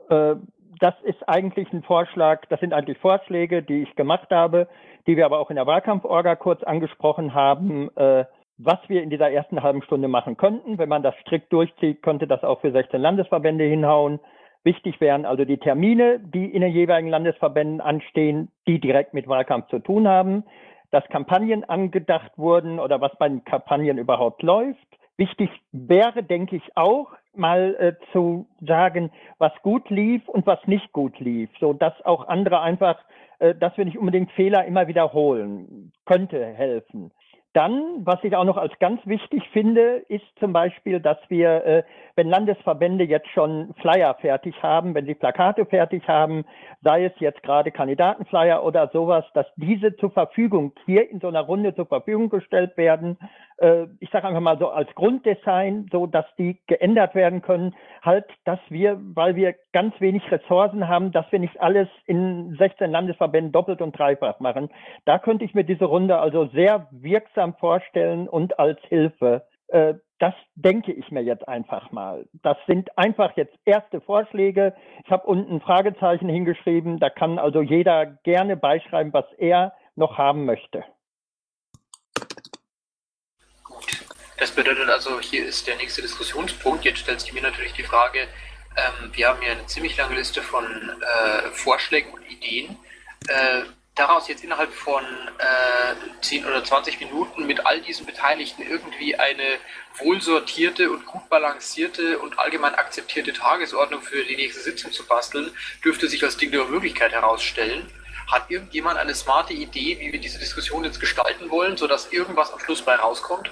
Äh, 0.09 0.35
das 0.79 0.93
ist 1.03 1.27
eigentlich 1.27 1.71
ein 1.73 1.83
Vorschlag, 1.83 2.45
das 2.49 2.59
sind 2.59 2.73
eigentlich 2.73 2.97
Vorschläge, 2.97 3.63
die 3.63 3.83
ich 3.83 3.95
gemacht 3.95 4.29
habe, 4.31 4.67
die 5.07 5.17
wir 5.17 5.25
aber 5.25 5.39
auch 5.39 5.49
in 5.49 5.55
der 5.55 5.67
Wahlkampforga 5.67 6.35
kurz 6.35 6.63
angesprochen 6.63 7.33
haben, 7.33 7.89
äh, 7.95 8.25
was 8.57 8.79
wir 8.87 9.03
in 9.03 9.09
dieser 9.09 9.31
ersten 9.31 9.61
halben 9.61 9.83
Stunde 9.83 10.07
machen 10.07 10.37
könnten. 10.37 10.77
Wenn 10.77 10.89
man 10.89 11.03
das 11.03 11.15
strikt 11.21 11.51
durchzieht, 11.51 12.01
könnte 12.01 12.27
das 12.27 12.43
auch 12.43 12.61
für 12.61 12.71
16 12.71 13.01
Landesverbände 13.01 13.65
hinhauen. 13.65 14.19
Wichtig 14.63 14.99
wären 14.99 15.25
also 15.25 15.45
die 15.45 15.57
Termine, 15.57 16.19
die 16.19 16.45
in 16.45 16.61
den 16.61 16.71
jeweiligen 16.71 17.09
Landesverbänden 17.09 17.81
anstehen, 17.81 18.49
die 18.67 18.79
direkt 18.79 19.13
mit 19.13 19.27
Wahlkampf 19.27 19.67
zu 19.67 19.79
tun 19.79 20.07
haben, 20.07 20.43
dass 20.91 21.03
Kampagnen 21.09 21.63
angedacht 21.65 22.31
wurden 22.37 22.79
oder 22.79 23.01
was 23.01 23.15
bei 23.17 23.27
den 23.27 23.43
Kampagnen 23.43 23.97
überhaupt 23.97 24.41
läuft. 24.41 24.87
Wichtig 25.17 25.49
wäre, 25.71 26.23
denke 26.23 26.57
ich, 26.57 26.75
auch, 26.75 27.13
mal 27.37 27.75
äh, 27.79 27.93
zu 28.11 28.47
sagen, 28.65 29.11
was 29.37 29.51
gut 29.61 29.89
lief 29.89 30.27
und 30.27 30.45
was 30.45 30.59
nicht 30.67 30.91
gut 30.91 31.19
lief, 31.19 31.49
so 31.59 31.73
dass 31.73 31.93
auch 32.05 32.27
andere 32.27 32.61
einfach, 32.61 32.97
äh, 33.39 33.53
dass 33.55 33.77
wir 33.77 33.85
nicht 33.85 33.97
unbedingt 33.97 34.31
Fehler 34.31 34.65
immer 34.65 34.87
wiederholen, 34.87 35.91
könnte 36.05 36.45
helfen. 36.45 37.11
Dann, 37.55 38.05
was 38.05 38.21
ich 38.23 38.35
auch 38.35 38.43
noch 38.43 38.57
als 38.57 38.77
ganz 38.79 38.99
wichtig 39.05 39.41
finde, 39.53 40.03
ist 40.09 40.25
zum 40.39 40.51
Beispiel, 40.51 40.99
dass 40.99 41.17
wir, 41.29 41.65
äh, 41.65 41.83
wenn 42.15 42.27
Landesverbände 42.27 43.05
jetzt 43.05 43.29
schon 43.29 43.73
Flyer 43.79 44.13
fertig 44.15 44.61
haben, 44.61 44.93
wenn 44.93 45.05
sie 45.05 45.15
Plakate 45.15 45.65
fertig 45.65 46.05
haben, 46.05 46.43
sei 46.83 47.05
es 47.05 47.13
jetzt 47.19 47.41
gerade 47.43 47.71
Kandidatenflyer 47.71 48.61
oder 48.61 48.89
sowas, 48.91 49.23
dass 49.33 49.45
diese 49.55 49.95
zur 49.95 50.11
Verfügung 50.11 50.73
hier 50.85 51.09
in 51.09 51.21
so 51.21 51.29
einer 51.29 51.41
Runde 51.41 51.73
zur 51.75 51.85
Verfügung 51.85 52.29
gestellt 52.29 52.75
werden. 52.75 53.17
Äh, 53.57 53.85
ich 54.01 54.09
sage 54.09 54.27
einfach 54.27 54.41
mal 54.41 54.59
so 54.59 54.69
als 54.69 54.93
Grunddesign, 54.95 55.87
so 55.93 56.07
dass 56.07 56.25
die 56.37 56.59
geändert 56.67 57.15
werden 57.15 57.41
können. 57.41 57.73
Halt, 58.01 58.25
dass 58.43 58.59
wir, 58.67 58.99
weil 59.13 59.35
wir 59.35 59.55
ganz 59.71 59.99
wenig 60.01 60.29
Ressourcen 60.29 60.89
haben, 60.89 61.13
dass 61.13 61.31
wir 61.31 61.39
nicht 61.39 61.59
alles 61.61 61.87
in 62.05 62.55
16 62.59 62.91
Landesverbänden 62.91 63.53
doppelt 63.53 63.81
und 63.81 63.97
dreifach 63.97 64.41
machen. 64.41 64.69
Da 65.05 65.19
könnte 65.19 65.45
ich 65.45 65.53
mir 65.53 65.63
diese 65.63 65.85
Runde 65.85 66.19
also 66.19 66.47
sehr 66.47 66.87
wirksam 66.91 67.44
vorstellen 67.53 68.27
und 68.27 68.59
als 68.59 68.79
Hilfe. 68.89 69.45
Äh, 69.67 69.95
das 70.19 70.33
denke 70.55 70.93
ich 70.93 71.11
mir 71.11 71.21
jetzt 71.21 71.47
einfach 71.47 71.91
mal. 71.91 72.25
Das 72.41 72.57
sind 72.67 72.97
einfach 72.97 73.35
jetzt 73.35 73.55
erste 73.65 73.99
Vorschläge. 73.99 74.73
Ich 75.03 75.11
habe 75.11 75.27
unten 75.27 75.55
ein 75.55 75.61
Fragezeichen 75.61 76.29
hingeschrieben. 76.29 76.99
Da 76.99 77.09
kann 77.09 77.37
also 77.37 77.61
jeder 77.61 78.05
gerne 78.05 78.55
beischreiben, 78.55 79.11
was 79.11 79.25
er 79.37 79.73
noch 79.95 80.17
haben 80.17 80.45
möchte. 80.45 80.83
Gut. 83.63 84.05
Das 84.37 84.51
bedeutet 84.51 84.89
also, 84.89 85.19
hier 85.19 85.45
ist 85.45 85.67
der 85.67 85.75
nächste 85.77 86.01
Diskussionspunkt. 86.01 86.85
Jetzt 86.85 86.99
stellt 86.99 87.19
sich 87.19 87.33
mir 87.33 87.41
natürlich 87.41 87.73
die 87.73 87.83
Frage, 87.83 88.27
ähm, 88.77 89.11
wir 89.13 89.27
haben 89.27 89.41
hier 89.41 89.53
eine 89.53 89.65
ziemlich 89.65 89.97
lange 89.97 90.15
Liste 90.15 90.41
von 90.41 90.65
äh, 90.65 91.49
Vorschlägen 91.51 92.13
und 92.13 92.29
Ideen. 92.29 92.77
Äh, 93.27 93.63
daraus 93.95 94.27
jetzt 94.27 94.43
innerhalb 94.43 94.73
von 94.73 95.03
äh, 95.03 96.21
10 96.21 96.45
oder 96.45 96.63
20 96.63 96.99
Minuten 96.99 97.47
mit 97.47 97.65
all 97.65 97.79
diesen 97.81 98.05
Beteiligten 98.05 98.61
irgendwie 98.61 99.15
eine 99.15 99.57
wohlsortierte 99.97 100.91
und 100.91 101.05
gut 101.05 101.27
balancierte 101.29 102.19
und 102.19 102.37
allgemein 102.37 102.75
akzeptierte 102.75 103.31
Tagesordnung 103.31 104.01
für 104.01 104.23
die 104.23 104.35
nächste 104.35 104.61
Sitzung 104.61 104.91
zu 104.91 105.05
basteln, 105.05 105.49
dürfte 105.83 106.09
sich 106.09 106.21
als 106.23 106.35
Ding 106.35 106.51
der 106.51 106.65
Möglichkeit 106.65 107.13
herausstellen. 107.13 107.89
Hat 108.29 108.49
irgendjemand 108.49 108.97
eine 108.97 109.15
smarte 109.15 109.53
Idee, 109.53 109.97
wie 109.99 110.11
wir 110.11 110.19
diese 110.19 110.39
Diskussion 110.39 110.83
jetzt 110.83 110.99
gestalten 110.99 111.49
wollen, 111.49 111.77
sodass 111.77 112.11
irgendwas 112.11 112.51
am 112.51 112.59
Schluss 112.59 112.81
bei 112.81 112.95
rauskommt? 112.95 113.49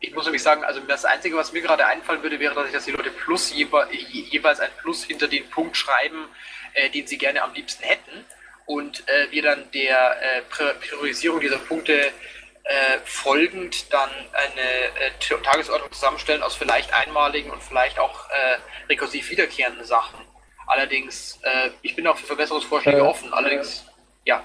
Ich 0.00 0.12
muss 0.14 0.24
nämlich 0.24 0.42
sagen, 0.42 0.64
also 0.64 0.80
das 0.80 1.06
Einzige, 1.06 1.36
was 1.36 1.52
mir 1.52 1.62
gerade 1.62 1.86
einfallen 1.86 2.22
würde, 2.22 2.38
wäre, 2.38 2.54
dass 2.54 2.66
ich, 2.66 2.72
dass 2.72 2.84
die 2.84 2.90
Leute 2.90 3.10
plus 3.10 3.54
jeweils 3.54 4.60
ein 4.60 4.70
Plus 4.82 5.04
hinter 5.04 5.28
den 5.28 5.48
Punkt 5.48 5.78
schreiben, 5.78 6.28
äh, 6.74 6.90
den 6.90 7.06
sie 7.06 7.16
gerne 7.16 7.42
am 7.42 7.54
liebsten 7.54 7.84
hätten 7.84 8.26
und 8.66 9.04
äh, 9.08 9.30
wir 9.30 9.42
dann 9.42 9.70
der 9.72 10.16
äh, 10.20 10.42
Priorisierung 10.80 11.40
dieser 11.40 11.58
Punkte 11.58 12.12
äh, 12.64 12.98
folgend 13.04 13.92
dann 13.92 14.08
eine 14.32 15.04
äh, 15.04 15.42
Tagesordnung 15.42 15.92
zusammenstellen 15.92 16.42
aus 16.42 16.54
vielleicht 16.56 16.94
einmaligen 16.94 17.50
und 17.50 17.62
vielleicht 17.62 17.98
auch 17.98 18.30
äh, 18.30 18.88
rekursiv 18.88 19.30
wiederkehrenden 19.30 19.84
Sachen. 19.84 20.18
Allerdings, 20.66 21.40
äh, 21.42 21.70
ich 21.82 21.94
bin 21.94 22.06
auch 22.06 22.16
für 22.16 22.26
Verbesserungsvorschläge 22.26 23.04
offen. 23.04 23.34
Allerdings, 23.34 23.86
ja. 24.24 24.42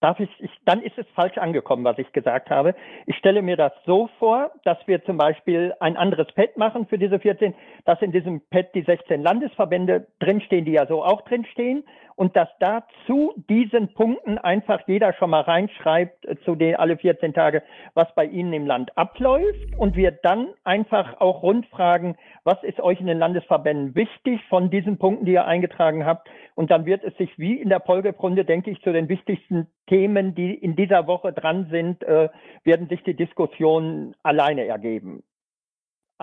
Darf 0.00 0.18
ich, 0.20 0.28
ich, 0.40 0.50
dann 0.66 0.82
ist 0.82 0.98
es 0.98 1.06
falsch 1.14 1.38
angekommen, 1.38 1.84
was 1.84 1.98
ich 1.98 2.12
gesagt 2.12 2.50
habe. 2.50 2.74
Ich 3.06 3.16
stelle 3.16 3.40
mir 3.40 3.56
das 3.56 3.72
so 3.86 4.10
vor, 4.18 4.50
dass 4.64 4.76
wir 4.86 5.02
zum 5.04 5.16
Beispiel 5.16 5.72
ein 5.80 5.96
anderes 5.96 6.26
Pad 6.34 6.56
machen 6.56 6.86
für 6.88 6.98
diese 6.98 7.20
14, 7.20 7.54
dass 7.84 8.02
in 8.02 8.12
diesem 8.12 8.42
Pad 8.50 8.74
die 8.74 8.82
16 8.82 9.22
Landesverbände 9.22 10.08
drinstehen, 10.18 10.64
die 10.64 10.72
ja 10.72 10.86
so 10.86 11.02
auch 11.02 11.22
drinstehen 11.22 11.84
und 12.16 12.36
dass 12.36 12.48
da 12.60 12.86
zu 13.06 13.34
diesen 13.48 13.92
Punkten 13.94 14.38
einfach 14.38 14.80
jeder 14.86 15.12
schon 15.14 15.30
mal 15.30 15.42
reinschreibt, 15.42 16.24
äh, 16.26 16.36
zu 16.44 16.54
den 16.54 16.76
alle 16.76 16.96
14 16.96 17.34
Tage, 17.34 17.62
was 17.94 18.12
bei 18.14 18.24
Ihnen 18.24 18.52
im 18.52 18.66
Land 18.66 18.96
abläuft 18.96 19.76
und 19.78 19.96
wir 19.96 20.10
dann 20.10 20.48
einfach 20.64 21.20
auch 21.20 21.42
rundfragen, 21.42 22.16
was 22.44 22.62
ist 22.62 22.80
euch 22.80 23.00
in 23.00 23.06
den 23.06 23.18
Landesverbänden 23.18 23.94
wichtig 23.94 24.40
von 24.48 24.70
diesen 24.70 24.98
Punkten, 24.98 25.24
die 25.24 25.32
ihr 25.32 25.46
eingetragen 25.46 26.06
habt 26.06 26.28
und 26.54 26.70
dann 26.70 26.86
wird 26.86 27.02
es 27.04 27.16
sich 27.16 27.36
wie 27.38 27.54
in 27.54 27.68
der 27.68 27.80
Folgerunde, 27.80 28.44
denke 28.44 28.70
ich, 28.70 28.80
zu 28.82 28.92
den 28.92 29.08
wichtigsten 29.08 29.66
Themen, 29.88 30.34
die 30.34 30.54
in 30.54 30.76
dieser 30.76 31.06
Woche 31.06 31.32
dran 31.32 31.68
sind, 31.70 32.02
äh, 32.04 32.28
werden 32.62 32.88
sich 32.88 33.02
die 33.02 33.14
Diskussionen 33.14 34.14
alleine 34.22 34.66
ergeben. 34.66 35.22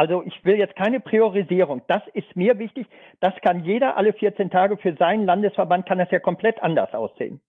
Also 0.02 0.24
ich 0.24 0.44
will 0.44 0.56
jetzt 0.56 0.76
keine 0.76 1.00
Priorisierung. 1.00 1.84
Das 1.88 2.02
ist 2.16 2.36
mir 2.36 2.58
wichtig. 2.58 2.88
Das 3.20 3.36
kann 3.44 3.64
jeder 3.64 3.98
alle 3.98 4.14
14 4.14 4.50
Tage 4.50 4.76
für 4.78 4.96
seinen 4.96 5.28
Landesverband, 5.28 5.86
kann 5.86 6.00
das 6.00 6.10
ja 6.10 6.18
komplett 6.18 6.60
anders 6.64 6.92
aussehen. 6.96 7.40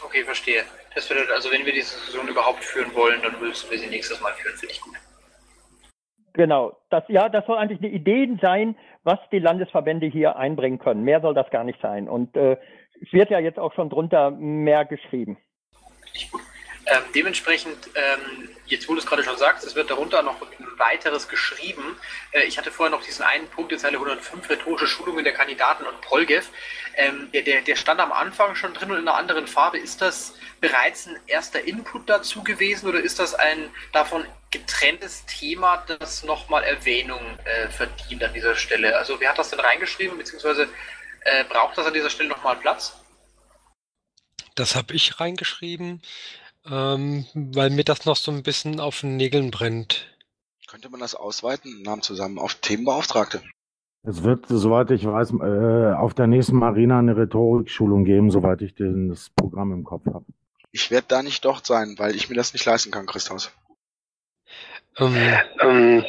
Okay, 0.00 0.22
verstehe. 0.22 0.62
Das 0.94 1.08
bedeutet 1.08 1.32
also, 1.32 1.50
wenn 1.50 1.66
wir 1.66 1.72
diese 1.72 1.96
Diskussion 1.96 2.28
überhaupt 2.28 2.62
führen 2.62 2.94
wollen, 2.94 3.20
dann 3.22 3.40
müssen 3.40 3.68
wir 3.68 3.78
sie 3.80 3.88
nächstes 3.88 4.20
Mal 4.20 4.32
führen, 4.34 4.56
finde 4.58 4.74
ich 4.74 4.80
gut. 4.80 4.94
Genau. 6.34 6.76
Das, 6.88 7.02
ja, 7.08 7.28
das 7.28 7.44
soll 7.46 7.58
eigentlich 7.58 7.80
eine 7.80 7.90
Idee 7.90 8.28
sein, 8.40 8.76
was 9.02 9.18
die 9.32 9.40
Landesverbände 9.40 10.06
hier 10.06 10.36
einbringen 10.36 10.78
können. 10.78 11.02
Mehr 11.02 11.20
soll 11.20 11.34
das 11.34 11.50
gar 11.50 11.64
nicht 11.64 11.80
sein. 11.82 12.08
Und 12.08 12.36
äh, 12.36 12.58
es 13.02 13.12
wird 13.12 13.28
ja 13.30 13.40
jetzt 13.40 13.58
auch 13.58 13.74
schon 13.74 13.90
drunter 13.90 14.30
mehr 14.30 14.84
geschrieben. 14.84 15.36
Richtig 16.04 16.30
gut. 16.30 16.42
Ähm, 16.90 17.04
dementsprechend, 17.14 17.88
ähm, 17.94 18.48
jetzt 18.66 18.88
wo 18.88 18.94
du 18.94 18.98
es 18.98 19.06
gerade 19.06 19.22
schon 19.22 19.38
sagst, 19.38 19.64
es 19.64 19.76
wird 19.76 19.90
darunter 19.90 20.24
noch 20.24 20.40
weiteres 20.76 21.28
geschrieben. 21.28 21.96
Äh, 22.32 22.42
ich 22.46 22.58
hatte 22.58 22.72
vorher 22.72 22.90
noch 22.90 23.04
diesen 23.04 23.22
einen 23.24 23.46
Punkt 23.46 23.70
in 23.70 23.78
Zeile 23.78 23.96
105, 23.96 24.50
rhetorische 24.50 24.88
Schulungen 24.88 25.22
der 25.22 25.32
Kandidaten 25.32 25.84
und 25.84 26.00
Polgev. 26.00 26.48
Ähm, 26.96 27.30
der, 27.32 27.42
der, 27.42 27.60
der 27.60 27.76
stand 27.76 28.00
am 28.00 28.10
Anfang 28.10 28.56
schon 28.56 28.74
drin 28.74 28.90
und 28.90 28.98
in 28.98 29.06
einer 29.06 29.16
anderen 29.16 29.46
Farbe. 29.46 29.78
Ist 29.78 30.02
das 30.02 30.34
bereits 30.60 31.06
ein 31.06 31.16
erster 31.28 31.62
Input 31.62 32.10
dazu 32.10 32.42
gewesen 32.42 32.88
oder 32.88 32.98
ist 33.00 33.20
das 33.20 33.34
ein 33.34 33.70
davon 33.92 34.26
getrenntes 34.50 35.24
Thema, 35.26 35.84
das 35.86 36.24
nochmal 36.24 36.64
Erwähnung 36.64 37.38
äh, 37.44 37.68
verdient 37.68 38.24
an 38.24 38.34
dieser 38.34 38.56
Stelle? 38.56 38.98
Also 38.98 39.20
wer 39.20 39.30
hat 39.30 39.38
das 39.38 39.50
denn 39.50 39.60
reingeschrieben, 39.60 40.18
beziehungsweise 40.18 40.68
äh, 41.20 41.44
braucht 41.44 41.78
das 41.78 41.86
an 41.86 41.94
dieser 41.94 42.10
Stelle 42.10 42.30
nochmal 42.30 42.56
Platz? 42.56 42.96
Das 44.56 44.74
habe 44.74 44.94
ich 44.94 45.20
reingeschrieben 45.20 46.02
ähm, 46.66 47.26
weil 47.34 47.70
mir 47.70 47.84
das 47.84 48.04
noch 48.04 48.16
so 48.16 48.30
ein 48.30 48.42
bisschen 48.42 48.80
auf 48.80 49.00
den 49.00 49.16
Nägeln 49.16 49.50
brennt. 49.50 50.06
Könnte 50.66 50.88
man 50.88 51.00
das 51.00 51.14
ausweiten, 51.14 51.82
Namen 51.82 52.02
zusammen, 52.02 52.38
auf 52.38 52.54
Themenbeauftragte? 52.54 53.42
Es 54.02 54.22
wird, 54.22 54.46
soweit 54.48 54.90
ich 54.92 55.04
weiß, 55.04 55.32
äh, 55.40 55.94
auf 55.94 56.14
der 56.14 56.26
nächsten 56.26 56.56
Marina 56.56 56.98
eine 56.98 57.16
Rhetorikschulung 57.16 58.04
geben, 58.04 58.30
soweit 58.30 58.62
ich 58.62 58.74
den, 58.74 59.08
das 59.10 59.30
Programm 59.30 59.72
im 59.72 59.84
Kopf 59.84 60.06
habe. 60.06 60.24
Ich 60.72 60.90
werde 60.90 61.06
da 61.08 61.22
nicht 61.22 61.44
dort 61.44 61.66
sein, 61.66 61.96
weil 61.98 62.14
ich 62.14 62.30
mir 62.30 62.36
das 62.36 62.52
nicht 62.52 62.64
leisten 62.64 62.92
kann, 62.92 63.06
Christoph. 63.06 63.52
Ähm, 64.96 65.16
ähm, 65.60 66.04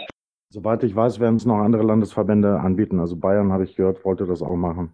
soweit 0.49 0.83
ich 0.83 0.95
weiß, 0.95 1.19
werden 1.19 1.35
es 1.35 1.45
noch 1.45 1.57
andere 1.57 1.83
Landesverbände 1.83 2.59
anbieten. 2.59 2.99
Also 2.99 3.15
Bayern, 3.15 3.51
habe 3.51 3.63
ich 3.65 3.75
gehört, 3.75 4.05
wollte 4.05 4.25
das 4.25 4.41
auch 4.41 4.55
machen. 4.55 4.93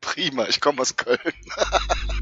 Prima, 0.00 0.46
ich 0.46 0.60
komme 0.60 0.80
aus 0.80 0.96
Köln. 0.96 1.18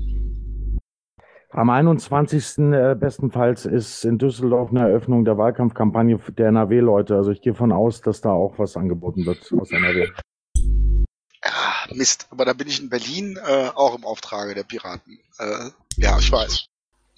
Am 1.57 1.71
21. 1.71 2.59
Äh, 2.59 2.95
bestenfalls 2.97 3.65
ist 3.65 4.05
in 4.05 4.19
Düsseldorf 4.19 4.69
eine 4.69 4.81
Eröffnung 4.81 5.25
der 5.25 5.39
Wahlkampfkampagne 5.39 6.19
der 6.37 6.49
NRW-Leute. 6.49 7.17
Also 7.17 7.31
ich 7.31 7.41
gehe 7.41 7.55
von 7.55 7.73
aus, 7.73 8.03
dass 8.03 8.21
da 8.21 8.31
auch 8.31 8.59
was 8.59 8.77
angeboten 8.77 9.25
wird 9.25 9.51
aus 9.59 9.71
NRW. 9.71 10.11
Ja, 11.43 11.95
Mist, 11.95 12.27
aber 12.31 12.45
da 12.45 12.53
bin 12.53 12.69
ich 12.69 12.83
in 12.83 12.91
Berlin 12.91 13.39
äh, 13.43 13.71
auch 13.75 13.97
im 13.97 14.05
Auftrage 14.05 14.55
der 14.55 14.65
Piraten. 14.65 15.19
Äh, 15.39 15.71
ja, 15.97 16.19
ich 16.19 16.31
weiß. 16.31 16.67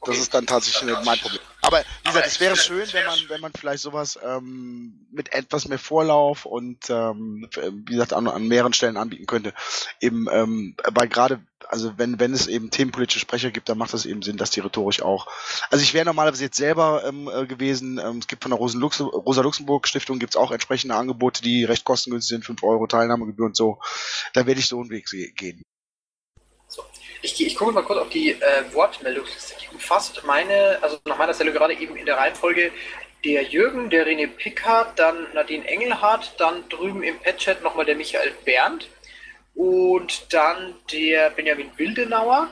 Das 0.04 0.18
ist 0.18 0.32
dann 0.32 0.46
tatsächlich 0.46 0.96
mein 1.04 1.18
Problem. 1.18 1.40
Aber 1.61 1.82
wie 2.02 2.08
gesagt, 2.08 2.26
es 2.26 2.40
wäre 2.40 2.56
schön, 2.56 2.87
wenn 2.92 3.04
man, 3.04 3.18
wenn 3.28 3.40
man 3.40 3.52
vielleicht 3.52 3.82
sowas 3.82 4.18
ähm, 4.22 5.06
mit 5.11 5.32
etwas 5.32 5.66
mehr 5.66 5.78
Vorlauf 5.78 6.46
und 6.46 6.88
ähm, 6.88 7.48
wie 7.52 7.92
gesagt 7.92 8.12
an, 8.12 8.28
an 8.28 8.46
mehreren 8.46 8.72
Stellen 8.72 8.96
anbieten 8.96 9.26
könnte. 9.26 9.52
Eben 10.00 10.28
ähm, 10.30 10.76
bei 10.92 11.08
gerade, 11.08 11.40
also 11.68 11.94
wenn 11.98 12.20
wenn 12.20 12.32
es 12.32 12.46
eben 12.46 12.70
themenpolitische 12.70 13.18
Sprecher 13.18 13.50
gibt, 13.50 13.68
dann 13.68 13.76
macht 13.76 13.92
das 13.92 14.06
eben 14.06 14.22
Sinn, 14.22 14.37
dass 14.37 14.50
die 14.50 14.61
rhetorisch 14.61 15.02
auch. 15.02 15.26
Also 15.70 15.82
ich 15.82 15.94
wäre 15.94 16.06
normalerweise 16.06 16.44
jetzt 16.44 16.56
selber 16.56 17.02
ähm, 17.04 17.28
äh, 17.28 17.46
gewesen. 17.46 17.98
Ähm, 17.98 18.18
es 18.18 18.28
gibt 18.28 18.44
von 18.44 18.50
der 18.50 18.58
Rosa, 18.58 18.78
Lux 18.78 19.00
Rosa 19.00 19.42
Luxemburg 19.42 19.88
Stiftung 19.88 20.20
gibt's 20.20 20.37
auch 20.37 20.52
entsprechende 20.52 20.94
Angebote, 20.94 21.42
die 21.42 21.64
recht 21.64 21.84
kostengünstig 21.84 22.37
sind, 22.37 22.44
5 22.44 22.62
Euro 22.62 22.87
Teilnahmegebühr 22.87 23.46
und 23.46 23.56
so. 23.56 23.80
Da 24.32 24.46
werde 24.46 24.61
ich 24.61 24.68
so 24.68 24.80
einen 24.80 24.90
Weg 24.90 25.06
gehen. 25.37 25.64
Ich, 27.20 27.44
ich 27.44 27.57
gucke 27.57 27.72
mal 27.72 27.83
kurz 27.83 27.98
auf 27.98 28.09
die 28.11 28.31
äh, 28.31 28.72
Wortmeldungsliste. 28.72 29.54
Die 29.61 29.68
umfasst 29.74 30.22
meine, 30.24 30.78
also 30.83 30.98
nach 31.04 31.18
meiner 31.18 31.35
Stelle 31.35 31.52
gerade 31.52 31.74
eben 31.74 31.96
in 31.96 32.07
der 32.07 32.16
Reihenfolge 32.16 32.70
der 33.24 33.42
Jürgen, 33.42 33.90
der 33.90 34.07
René 34.07 34.28
Pickard, 34.28 34.96
dann 34.98 35.26
Nadine 35.35 35.66
Engelhardt, 35.66 36.35
dann 36.38 36.68
drüben 36.68 37.02
im 37.02 37.18
Pet-Chat 37.18 37.62
nochmal 37.62 37.85
der 37.85 37.96
Michael 37.96 38.33
Berndt 38.44 38.88
und 39.57 40.33
dann 40.33 40.76
der 40.92 41.31
Benjamin 41.31 41.70
Wildenauer. 41.76 42.48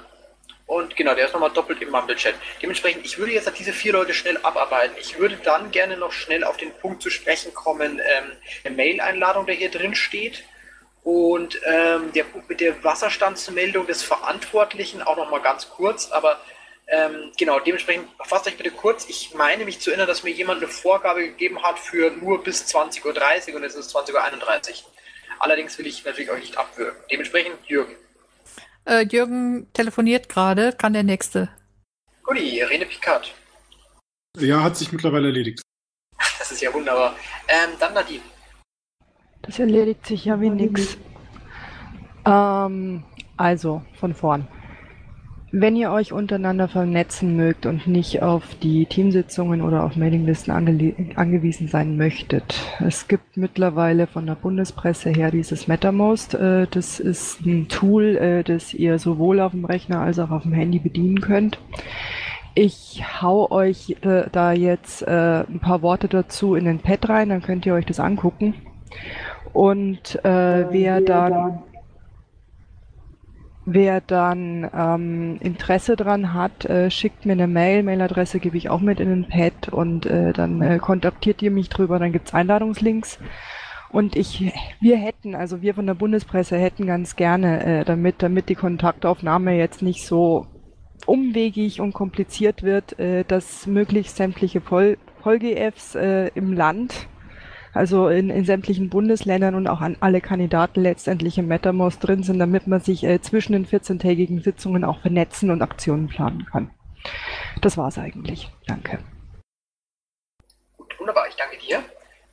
Und 0.67 0.97
genau, 0.97 1.15
der 1.15 1.27
ist 1.27 1.33
nochmal 1.33 1.53
doppelt 1.53 1.81
im 1.81 1.91
Mumble-Chat. 1.91 2.35
Dementsprechend, 2.61 3.07
ich 3.07 3.19
würde 3.19 3.33
jetzt 3.33 3.49
diese 3.57 3.73
vier 3.73 3.93
Leute 3.93 4.13
schnell 4.13 4.37
abarbeiten. 4.39 4.97
Ich 5.01 5.17
würde 5.17 5.37
dann 5.37 5.71
gerne 5.71 5.97
noch 5.97 6.11
schnell 6.11 6.43
auf 6.43 6.57
den 6.57 6.73
Punkt 6.73 7.01
zu 7.03 7.11
sprechen 7.11 7.55
kommen, 7.55 8.01
ähm, 8.01 8.33
eine 8.65 8.75
Mail-Einladung, 8.75 9.47
der 9.47 9.55
hier 9.55 9.71
drin 9.71 9.95
steht 9.95 10.43
und 11.07 11.61
ähm, 11.65 12.13
der 12.15 12.25
Punkt 12.25 12.49
mit 12.49 12.61
der 12.61 12.83
Wasserstandsmeldung 12.83 13.87
des 13.87 14.03
Verantwortlichen 14.03 15.03
auch 15.03 15.17
noch 15.17 15.31
mal 15.31 15.41
ganz 15.41 15.71
kurz, 15.71 16.11
aber 16.11 16.41
Ähm, 16.89 17.33
genau, 17.37 17.59
dementsprechend 17.59 18.09
fasst 18.25 18.47
euch 18.47 18.57
bitte 18.57 18.71
kurz. 18.71 19.09
Ich 19.09 19.35
meine 19.35 19.65
mich 19.65 19.81
zu 19.81 19.91
erinnern, 19.91 20.07
dass 20.07 20.23
mir 20.23 20.31
jemand 20.31 20.63
eine 20.63 20.71
Vorgabe 20.71 21.21
gegeben 21.21 21.61
hat 21.61 21.81
für 21.81 22.13
nur 22.13 22.45
bis 22.45 22.63
20.30 22.73 23.51
Uhr 23.51 23.57
und 23.57 23.65
es 23.65 23.75
ist 23.75 23.91
20.31 23.93 24.15
Uhr. 24.15 24.93
Allerdings 25.41 25.77
will 25.79 25.87
ich 25.89 26.05
natürlich 26.05 26.31
euch 26.31 26.43
nicht 26.43 26.57
abwürgen. 26.57 26.97
Dementsprechend 27.11 27.57
Jürgen. 27.67 27.97
Äh, 28.85 29.05
Jürgen 29.05 29.67
telefoniert 29.73 30.29
gerade, 30.29 30.73
kann 30.73 30.93
der 30.93 31.03
nächste. 31.03 31.49
Guti, 32.23 32.63
Rene 32.63 32.87
Picard. 32.87 33.35
Ja, 34.39 34.63
hat 34.63 34.77
sich 34.77 34.93
mittlerweile 34.93 35.27
erledigt. 35.27 35.63
Das 36.39 36.53
ist 36.53 36.63
ja 36.63 36.73
wunderbar. 36.73 37.17
Ähm, 37.49 37.71
dann 37.81 37.95
Nadine. 37.95 38.23
Das 39.43 39.59
erledigt 39.59 40.07
sich 40.07 40.25
ja 40.25 40.41
wie 40.41 40.51
nix. 40.51 40.99
Ähm, 42.25 43.05
also, 43.37 43.83
von 43.95 44.15
vorn. 44.15 44.49
Wenn 45.53 45.77
ihr 45.77 45.93
euch 45.93 46.13
untereinander 46.13 46.67
vernetzen 46.67 47.37
mögt 47.37 47.67
und 47.67 47.87
nicht 47.87 48.21
auf 48.21 48.57
die 48.57 48.85
Teamsitzungen 48.85 49.63
oder 49.63 49.85
auf 49.85 49.95
Mailinglisten 49.97 50.53
angewiesen 50.53 51.69
sein 51.69 51.97
möchtet, 51.97 52.61
es 52.85 53.07
gibt 53.07 53.37
mittlerweile 53.37 54.09
von 54.09 54.27
der 54.27 54.35
Bundespresse 54.35 55.11
her 55.11 55.31
dieses 55.31 55.69
MetaMost. 55.69 56.35
Äh, 56.35 56.67
das 56.69 56.99
ist 56.99 57.47
ein 57.47 57.69
Tool, 57.69 58.17
äh, 58.17 58.43
das 58.43 58.75
ihr 58.75 58.99
sowohl 58.99 59.39
auf 59.41 59.53
dem 59.53 59.65
Rechner 59.65 60.01
als 60.01 60.19
auch 60.19 60.31
auf 60.31 60.43
dem 60.43 60.53
Handy 60.53 60.81
bedienen 60.81 61.21
könnt. 61.21 61.61
Ich 62.57 63.05
hau 63.23 63.51
euch 63.51 63.97
äh, 64.03 64.25
da 64.33 64.53
jetzt 64.53 65.07
ein 65.07 65.61
paar 65.61 65.81
Worte 65.81 66.09
dazu 66.09 66.55
in 66.55 66.65
den 66.65 66.81
Pad 66.81 67.09
rein, 67.09 67.29
dann 67.29 67.43
könnt 67.43 67.65
ihr 67.67 67.75
euch 67.75 67.87
das 67.87 68.01
angucken. 68.01 68.55
Und 69.53 70.25
äh, 70.25 70.67
wer 70.71 71.01
dann 71.01 71.63
Wer 73.69 74.01
dann 74.01 74.71
ähm, 74.73 75.39
Interesse 75.41 75.97
dran 75.97 76.33
hat, 76.33 76.67
äh, 76.67 76.89
schickt 76.89 77.27
mir 77.27 77.33
eine 77.33 77.49
Mail. 77.49 77.83
Mailadresse 77.83 78.39
gebe 78.39 78.57
ich 78.57 78.71
auch 78.71 78.81
mit 78.81 79.01
in 79.01 79.09
den 79.09 79.29
Pad 79.29 79.71
und 79.71 80.07
äh, 80.07 80.33
dann 80.33 80.63
äh, 80.63 80.79
kontaktiert 80.79 81.43
ihr 81.43 81.51
mich 81.51 81.69
drüber. 81.69 81.99
Dann 81.99 82.13
gibt's 82.13 82.33
Einladungslinks. 82.33 83.19
Und 83.91 84.15
ich, 84.15 84.53
wir 84.81 84.97
hätten, 84.97 85.35
also 85.35 85.63
wir 85.63 85.75
von 85.75 85.87
der 85.87 85.95
Bundespresse 85.95 86.57
hätten 86.57 86.87
ganz 86.87 87.17
gerne, 87.17 87.81
äh, 87.81 87.85
damit, 87.85 88.23
damit 88.23 88.49
die 88.49 88.55
Kontaktaufnahme 88.55 89.57
jetzt 89.57 89.83
nicht 89.83 90.07
so 90.07 90.47
umwegig 91.05 91.81
und 91.81 91.93
kompliziert 91.93 92.63
wird, 92.63 93.01
äh, 93.01 93.25
dass 93.25 93.67
möglichst 93.67 94.15
sämtliche 94.15 94.61
Voll, 94.61 94.97
VolGFs 95.25 95.97
äh, 95.97 96.29
im 96.37 96.53
Land 96.53 97.09
also 97.77 98.09
in, 98.09 98.31
in 98.31 98.45
sämtlichen 98.45 98.91
Bundesländern 98.91 99.55
und 99.55 99.69
auch 99.69 99.81
an 99.81 99.97
alle 100.01 100.21
Kandidaten 100.21 100.81
letztendlich 100.81 101.39
im 101.39 101.47
MetaMost 101.47 102.07
drin 102.07 102.23
sind, 102.23 102.39
damit 102.39 102.67
man 102.67 102.81
sich 102.81 103.05
äh, 103.05 103.21
zwischen 103.21 103.53
den 103.53 103.67
14-tägigen 103.67 104.43
Sitzungen 104.43 104.85
auch 104.85 105.01
vernetzen 105.01 105.51
und 105.51 105.63
Aktionen 105.63 106.09
planen 106.09 106.47
kann. 106.47 106.71
Das 107.61 107.77
war's 107.77 107.99
eigentlich. 107.99 108.51
Danke. 108.67 108.99
Gut, 110.77 110.99
wunderbar, 110.99 111.29
ich 111.29 111.37
danke 111.37 111.59
dir. 111.59 111.83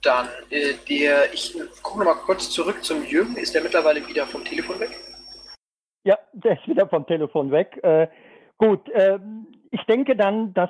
Dann 0.01 0.27
äh, 0.49 0.73
der, 0.89 1.34
ich 1.34 1.56
gucke 1.82 1.99
nochmal 1.99 2.15
kurz 2.25 2.49
zurück 2.49 2.84
zum 2.84 3.06
Jürgen. 3.06 3.38
Ist 3.38 3.53
der 3.53 3.63
mittlerweile 3.63 4.06
wieder 4.08 4.25
vom 4.25 4.43
Telefon 4.43 4.79
weg? 4.79 4.91
Ja, 6.03 6.17
der 6.34 6.53
ist 6.53 6.67
wieder 6.67 6.88
vom 6.88 7.06
Telefon 7.06 7.51
weg. 7.51 7.79
Äh, 7.84 8.08
gut, 8.58 8.89
äh, 8.89 9.19
ich 9.71 9.82
denke 9.86 10.15
dann, 10.15 10.53
dass 10.53 10.69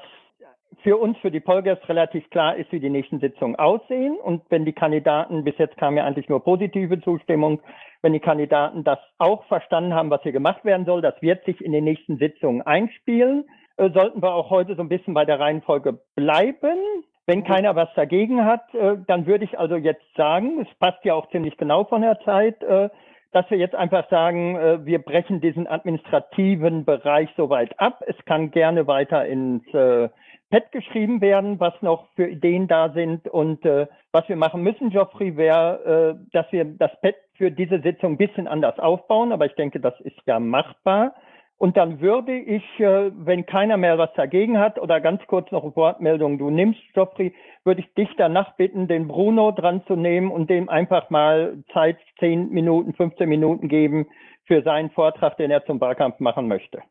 für 0.81 0.97
uns, 0.97 1.17
für 1.19 1.31
die 1.31 1.39
Polgers 1.39 1.79
relativ 1.87 2.29
klar 2.29 2.55
ist, 2.55 2.71
wie 2.71 2.79
die 2.79 2.89
nächsten 2.89 3.19
Sitzungen 3.19 3.55
aussehen. 3.55 4.17
Und 4.17 4.41
wenn 4.49 4.65
die 4.65 4.73
Kandidaten, 4.73 5.43
bis 5.43 5.57
jetzt 5.57 5.77
kam 5.77 5.97
ja 5.97 6.05
eigentlich 6.05 6.29
nur 6.29 6.43
positive 6.43 7.01
Zustimmung, 7.01 7.61
wenn 8.01 8.13
die 8.13 8.19
Kandidaten 8.19 8.83
das 8.83 8.99
auch 9.17 9.45
verstanden 9.45 9.93
haben, 9.93 10.09
was 10.09 10.21
hier 10.23 10.31
gemacht 10.31 10.65
werden 10.65 10.85
soll, 10.85 11.01
das 11.01 11.21
wird 11.21 11.45
sich 11.45 11.61
in 11.61 11.71
den 11.71 11.83
nächsten 11.83 12.17
Sitzungen 12.17 12.61
einspielen. 12.61 13.45
Äh, 13.77 13.89
sollten 13.91 14.21
wir 14.21 14.33
auch 14.33 14.49
heute 14.49 14.75
so 14.75 14.81
ein 14.81 14.89
bisschen 14.89 15.13
bei 15.13 15.25
der 15.25 15.39
Reihenfolge 15.39 15.99
bleiben. 16.15 16.77
Wenn 17.25 17.39
mhm. 17.39 17.45
keiner 17.45 17.75
was 17.75 17.89
dagegen 17.95 18.43
hat, 18.45 18.73
äh, 18.73 18.97
dann 19.07 19.25
würde 19.25 19.45
ich 19.45 19.57
also 19.57 19.75
jetzt 19.75 20.03
sagen, 20.15 20.61
es 20.61 20.79
passt 20.79 21.03
ja 21.05 21.13
auch 21.13 21.29
ziemlich 21.29 21.57
genau 21.57 21.85
von 21.85 22.01
der 22.01 22.19
Zeit, 22.21 22.61
äh, 22.63 22.89
dass 23.31 23.49
wir 23.49 23.57
jetzt 23.57 23.75
einfach 23.75 24.09
sagen, 24.09 24.55
äh, 24.55 24.85
wir 24.85 24.99
brechen 24.99 25.41
diesen 25.41 25.67
administrativen 25.67 26.85
Bereich 26.85 27.29
soweit 27.35 27.79
ab. 27.79 28.01
Es 28.05 28.15
kann 28.25 28.51
gerne 28.51 28.87
weiter 28.87 29.25
ins 29.25 29.65
äh, 29.73 30.09
Pad 30.53 30.71
geschrieben 30.71 31.19
werden, 31.19 31.59
was 31.59 31.73
noch 31.81 32.05
für 32.15 32.27
Ideen 32.27 32.67
da 32.67 32.91
sind. 32.91 33.27
Und 33.27 33.65
äh, 33.65 33.87
was 34.11 34.29
wir 34.29 34.35
machen 34.35 34.61
müssen, 34.61 34.91
Geoffrey, 34.91 35.35
wäre, 35.35 36.19
äh, 36.21 36.29
dass 36.31 36.45
wir 36.51 36.63
das 36.63 36.91
Pad 37.01 37.15
für 37.35 37.49
diese 37.49 37.81
Sitzung 37.81 38.13
ein 38.13 38.17
bisschen 38.17 38.47
anders 38.47 38.77
aufbauen. 38.77 39.31
Aber 39.31 39.47
ich 39.47 39.55
denke, 39.55 39.79
das 39.79 39.99
ist 40.01 40.15
ja 40.27 40.39
machbar. 40.39 41.15
Und 41.57 41.75
dann 41.75 42.01
würde 42.01 42.37
ich, 42.37 42.63
äh, 42.79 43.09
wenn 43.15 43.47
keiner 43.47 43.77
mehr 43.77 43.97
was 43.97 44.13
dagegen 44.13 44.59
hat, 44.59 44.77
oder 44.77 45.01
ganz 45.01 45.25
kurz 45.25 45.49
noch 45.51 45.63
eine 45.63 45.75
Wortmeldung, 45.75 46.37
du 46.37 46.51
nimmst, 46.51 46.81
Geoffrey, 46.93 47.33
würde 47.63 47.81
ich 47.81 47.91
dich 47.95 48.09
danach 48.17 48.55
bitten, 48.55 48.87
den 48.87 49.07
Bruno 49.07 49.49
dran 49.49 49.83
zu 49.87 49.95
nehmen 49.95 50.29
und 50.29 50.51
dem 50.51 50.69
einfach 50.69 51.09
mal 51.09 51.63
Zeit, 51.73 51.97
10 52.19 52.49
Minuten, 52.51 52.93
15 52.93 53.27
Minuten 53.27 53.69
geben 53.69 54.05
für 54.45 54.61
seinen 54.61 54.91
Vortrag, 54.91 55.35
den 55.37 55.49
er 55.49 55.65
zum 55.65 55.81
Wahlkampf 55.81 56.19
machen 56.19 56.47
möchte. 56.47 56.83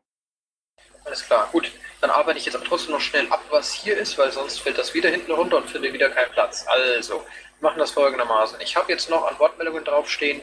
Alles 1.05 1.25
klar, 1.25 1.47
gut. 1.53 1.71
Dann 2.03 2.11
arbeite 2.11 2.37
ich 2.37 2.45
jetzt 2.45 2.55
aber 2.55 2.65
trotzdem 2.65 2.91
noch 2.91 2.99
schnell 2.99 3.25
ab, 3.29 3.41
was 3.49 3.71
hier 3.71 3.95
ist, 3.95 4.17
weil 4.17 4.29
sonst 4.29 4.59
fällt 4.59 4.77
das 4.77 4.93
wieder 4.93 5.09
hinten 5.09 5.31
runter 5.31 5.55
und 5.55 5.69
finde 5.69 5.93
wieder 5.93 6.09
keinen 6.09 6.33
Platz. 6.33 6.65
Also, 6.67 7.13
wir 7.13 7.69
machen 7.69 7.79
das 7.79 7.91
folgendermaßen. 7.91 8.59
Ich 8.59 8.75
habe 8.75 8.91
jetzt 8.91 9.09
noch 9.09 9.25
an 9.25 9.39
Wortmeldungen 9.39 9.85
draufstehen 9.85 10.41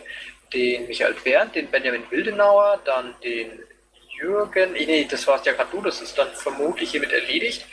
den 0.55 0.87
Michael 0.87 1.15
Berndt, 1.23 1.57
den 1.57 1.71
Benjamin 1.71 2.11
Wildenauer, 2.11 2.81
dann 2.87 3.15
den 3.23 3.63
Jürgen, 4.09 4.73
nee, 4.73 5.07
das 5.11 5.27
warst 5.27 5.45
ja 5.45 5.53
gerade 5.53 5.69
du, 5.71 5.83
das 5.83 6.01
ist 6.01 6.17
dann 6.17 6.33
vermutlich 6.33 6.93
hiermit 6.93 7.13
erledigt. 7.13 7.67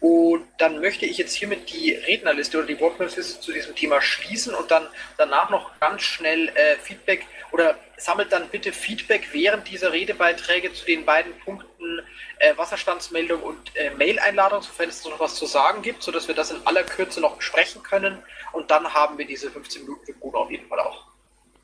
Und 0.00 0.46
dann 0.56 0.80
möchte 0.80 1.04
ich 1.04 1.18
jetzt 1.18 1.34
hiermit 1.34 1.70
die 1.70 1.92
Rednerliste 1.92 2.56
oder 2.56 2.66
die 2.66 2.80
Wortmeldungsliste 2.80 3.40
zu 3.40 3.52
diesem 3.52 3.74
Thema 3.74 4.00
schließen 4.00 4.54
und 4.54 4.70
dann 4.70 4.86
danach 5.18 5.50
noch 5.50 5.78
ganz 5.78 6.02
schnell 6.02 6.48
äh, 6.48 6.76
Feedback 6.76 7.26
oder 7.52 7.76
sammelt 7.98 8.32
dann 8.32 8.48
bitte 8.48 8.72
Feedback 8.72 9.28
während 9.32 9.68
dieser 9.68 9.92
Redebeiträge 9.92 10.72
zu 10.72 10.86
den 10.86 11.04
beiden 11.04 11.32
Punkten 11.40 12.00
äh, 12.38 12.56
Wasserstandsmeldung 12.56 13.42
und 13.42 13.76
äh, 13.76 13.90
Mail-Einladung, 13.90 14.62
sofern 14.62 14.88
es 14.88 15.04
noch 15.04 15.20
was 15.20 15.34
zu 15.34 15.44
sagen 15.44 15.82
gibt, 15.82 16.02
sodass 16.02 16.28
wir 16.28 16.34
das 16.34 16.50
in 16.50 16.66
aller 16.66 16.82
Kürze 16.82 17.20
noch 17.20 17.36
besprechen 17.36 17.82
können. 17.82 18.18
Und 18.52 18.70
dann 18.70 18.94
haben 18.94 19.18
wir 19.18 19.26
diese 19.26 19.50
15 19.50 19.82
Minuten 19.82 20.06
für 20.06 20.14
Bruno 20.14 20.38
auf 20.38 20.50
jeden 20.50 20.66
Fall 20.66 20.80
auch. 20.80 21.06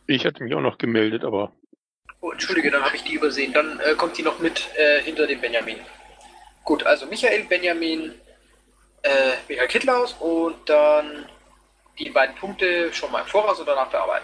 Ich 0.06 0.26
hatte 0.26 0.44
mich 0.44 0.54
auch 0.54 0.60
noch 0.60 0.76
gemeldet, 0.76 1.24
aber. 1.24 1.52
Oh, 2.20 2.30
Entschuldige, 2.30 2.70
dann 2.70 2.84
habe 2.84 2.96
ich 2.96 3.02
die 3.02 3.14
übersehen. 3.14 3.52
Dann 3.54 3.80
äh, 3.80 3.94
kommt 3.94 4.18
die 4.18 4.22
noch 4.22 4.38
mit 4.38 4.68
äh, 4.76 5.00
hinter 5.02 5.26
dem 5.26 5.40
Benjamin. 5.40 5.78
Gut, 6.64 6.84
also 6.84 7.06
Michael, 7.06 7.44
Benjamin, 7.44 8.14
äh, 9.06 9.36
Michael 9.48 9.68
Kittlaus 9.68 10.14
und 10.20 10.56
dann 10.66 11.26
die 11.98 12.10
beiden 12.10 12.34
Punkte 12.36 12.92
schon 12.92 13.10
mal 13.12 13.20
im 13.20 13.26
Voraus 13.26 13.60
oder 13.60 13.74
nach 13.74 13.90
der 13.90 14.00
Arbeit. 14.00 14.22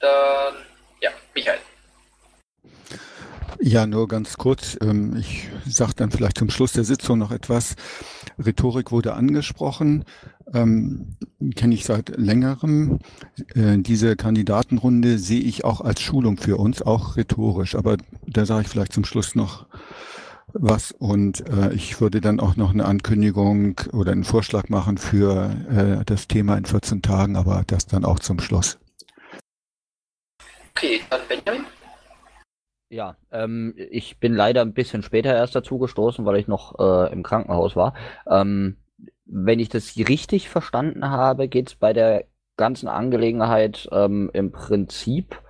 Dann, 0.00 0.54
ja, 1.00 1.10
Michael. 1.34 1.58
Ja, 3.60 3.86
nur 3.86 4.06
ganz 4.06 4.36
kurz. 4.36 4.78
Ähm, 4.80 5.16
ich 5.16 5.48
sage 5.66 5.92
dann 5.96 6.10
vielleicht 6.10 6.38
zum 6.38 6.48
Schluss 6.48 6.72
der 6.72 6.84
Sitzung 6.84 7.18
noch 7.18 7.32
etwas. 7.32 7.74
Rhetorik 8.38 8.92
wurde 8.92 9.14
angesprochen, 9.14 10.04
ähm, 10.54 11.16
kenne 11.56 11.74
ich 11.74 11.84
seit 11.84 12.16
längerem. 12.16 13.00
Äh, 13.54 13.78
diese 13.78 14.14
Kandidatenrunde 14.14 15.18
sehe 15.18 15.40
ich 15.40 15.64
auch 15.64 15.80
als 15.80 16.00
Schulung 16.00 16.36
für 16.36 16.56
uns, 16.56 16.82
auch 16.82 17.16
rhetorisch. 17.16 17.74
Aber 17.74 17.96
da 18.26 18.46
sage 18.46 18.62
ich 18.62 18.68
vielleicht 18.68 18.92
zum 18.92 19.04
Schluss 19.04 19.34
noch 19.34 19.66
was 20.52 20.92
und 20.92 21.46
äh, 21.48 21.72
ich 21.72 22.00
würde 22.00 22.20
dann 22.20 22.40
auch 22.40 22.56
noch 22.56 22.72
eine 22.72 22.84
Ankündigung 22.84 23.80
oder 23.92 24.12
einen 24.12 24.24
Vorschlag 24.24 24.68
machen 24.68 24.98
für 24.98 25.50
äh, 25.70 26.04
das 26.04 26.28
Thema 26.28 26.56
in 26.56 26.64
14 26.64 27.02
Tagen, 27.02 27.36
aber 27.36 27.64
das 27.66 27.86
dann 27.86 28.04
auch 28.04 28.18
zum 28.18 28.40
Schluss. 28.40 28.78
Okay, 30.74 31.00
dann 31.10 31.20
Benjamin. 31.28 31.66
Ja, 32.90 33.16
ähm, 33.30 33.74
ich 33.76 34.18
bin 34.18 34.32
leider 34.32 34.62
ein 34.62 34.72
bisschen 34.72 35.02
später 35.02 35.34
erst 35.34 35.54
dazu 35.54 35.78
gestoßen, 35.78 36.24
weil 36.24 36.38
ich 36.38 36.48
noch 36.48 36.78
äh, 36.78 37.12
im 37.12 37.22
Krankenhaus 37.22 37.76
war. 37.76 37.94
Ähm, 38.26 38.76
wenn 39.26 39.60
ich 39.60 39.68
das 39.68 39.96
richtig 39.96 40.48
verstanden 40.48 41.10
habe, 41.10 41.48
geht 41.48 41.68
es 41.68 41.74
bei 41.74 41.92
der 41.92 42.24
ganzen 42.56 42.88
Angelegenheit 42.88 43.88
ähm, 43.92 44.30
im 44.32 44.52
Prinzip 44.52 45.40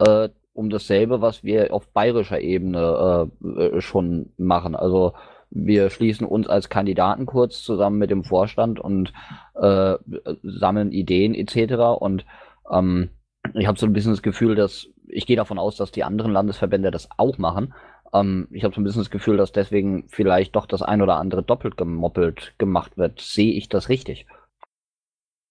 äh, 0.00 0.28
um 0.58 0.70
dasselbe, 0.70 1.20
was 1.20 1.44
wir 1.44 1.72
auf 1.72 1.86
bayerischer 1.92 2.40
Ebene 2.40 3.30
äh, 3.44 3.60
äh, 3.60 3.80
schon 3.80 4.32
machen. 4.36 4.74
Also 4.74 5.12
wir 5.50 5.88
schließen 5.88 6.26
uns 6.26 6.48
als 6.48 6.68
Kandidaten 6.68 7.26
kurz 7.26 7.62
zusammen 7.62 7.98
mit 7.98 8.10
dem 8.10 8.24
Vorstand 8.24 8.80
und 8.80 9.12
äh, 9.54 9.94
sammeln 10.42 10.90
Ideen 10.90 11.36
etc. 11.36 12.00
Und 12.00 12.26
ähm, 12.70 13.10
ich 13.54 13.68
habe 13.68 13.78
so 13.78 13.86
ein 13.86 13.92
bisschen 13.92 14.12
das 14.12 14.22
Gefühl, 14.22 14.56
dass 14.56 14.88
ich 15.06 15.26
gehe 15.26 15.36
davon 15.36 15.60
aus, 15.60 15.76
dass 15.76 15.92
die 15.92 16.02
anderen 16.02 16.32
Landesverbände 16.32 16.90
das 16.90 17.08
auch 17.16 17.38
machen. 17.38 17.72
Ähm, 18.12 18.48
ich 18.50 18.64
habe 18.64 18.74
so 18.74 18.80
ein 18.80 18.84
bisschen 18.84 19.02
das 19.02 19.10
Gefühl, 19.10 19.36
dass 19.36 19.52
deswegen 19.52 20.08
vielleicht 20.08 20.56
doch 20.56 20.66
das 20.66 20.82
ein 20.82 21.02
oder 21.02 21.18
andere 21.18 21.44
doppelt 21.44 21.76
gemoppelt 21.76 22.54
gemacht 22.58 22.98
wird. 22.98 23.20
Sehe 23.20 23.52
ich 23.52 23.68
das 23.68 23.88
richtig? 23.88 24.26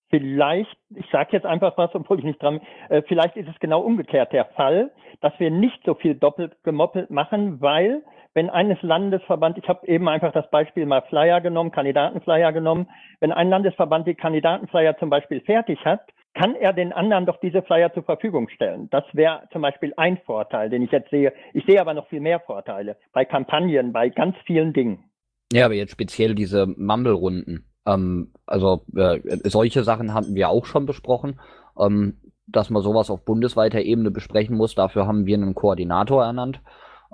Vielleicht, 0.09 0.77
ich 0.95 1.05
sage 1.11 1.29
jetzt 1.33 1.45
einfach 1.45 1.77
was, 1.77 1.93
obwohl 1.93 2.19
ich 2.19 2.25
nicht 2.25 2.41
dran, 2.41 2.61
äh, 2.89 3.01
vielleicht 3.07 3.35
ist 3.35 3.49
es 3.49 3.59
genau 3.59 3.81
umgekehrt 3.81 4.31
der 4.31 4.45
Fall, 4.45 4.91
dass 5.21 5.33
wir 5.37 5.51
nicht 5.51 5.79
so 5.85 5.95
viel 5.95 6.15
doppelt 6.15 6.55
gemoppelt 6.63 7.09
machen, 7.09 7.59
weil 7.59 8.03
wenn 8.33 8.49
eines 8.49 8.81
Landesverband, 8.83 9.57
ich 9.57 9.67
habe 9.67 9.87
eben 9.87 10.07
einfach 10.07 10.31
das 10.31 10.49
Beispiel 10.49 10.85
mal 10.85 11.01
Flyer 11.09 11.41
genommen, 11.41 11.71
Kandidatenflyer 11.71 12.53
genommen, 12.53 12.87
wenn 13.19 13.31
ein 13.31 13.49
Landesverband 13.49 14.07
die 14.07 14.15
Kandidatenflyer 14.15 14.97
zum 14.97 15.09
Beispiel 15.09 15.41
fertig 15.41 15.83
hat, 15.83 16.01
kann 16.35 16.55
er 16.55 16.71
den 16.71 16.93
anderen 16.93 17.25
doch 17.25 17.39
diese 17.39 17.63
Flyer 17.63 17.91
zur 17.93 18.03
Verfügung 18.03 18.47
stellen. 18.49 18.89
Das 18.91 19.03
wäre 19.13 19.49
zum 19.51 19.63
Beispiel 19.63 19.93
ein 19.97 20.19
Vorteil, 20.19 20.69
den 20.69 20.83
ich 20.83 20.91
jetzt 20.91 21.09
sehe. 21.09 21.33
Ich 21.53 21.65
sehe 21.65 21.81
aber 21.81 21.95
noch 21.95 22.07
viel 22.09 22.21
mehr 22.21 22.39
Vorteile 22.39 22.97
bei 23.11 23.25
Kampagnen, 23.25 23.91
bei 23.91 24.09
ganz 24.09 24.35
vielen 24.45 24.71
Dingen. 24.71 25.03
Ja, 25.51 25.65
aber 25.65 25.73
jetzt 25.73 25.93
speziell 25.93 26.35
diese 26.35 26.67
Mumble-Runden. 26.67 27.65
Ähm, 27.87 28.31
also 28.45 28.83
äh, 28.95 29.19
solche 29.49 29.83
Sachen 29.83 30.13
hatten 30.13 30.35
wir 30.35 30.49
auch 30.49 30.65
schon 30.65 30.85
besprochen, 30.85 31.39
ähm, 31.79 32.17
dass 32.45 32.69
man 32.69 32.83
sowas 32.83 33.09
auf 33.09 33.23
bundesweiter 33.23 33.81
Ebene 33.81 34.11
besprechen 34.11 34.55
muss. 34.55 34.75
Dafür 34.75 35.07
haben 35.07 35.25
wir 35.25 35.35
einen 35.35 35.55
Koordinator 35.55 36.23
ernannt. 36.23 36.61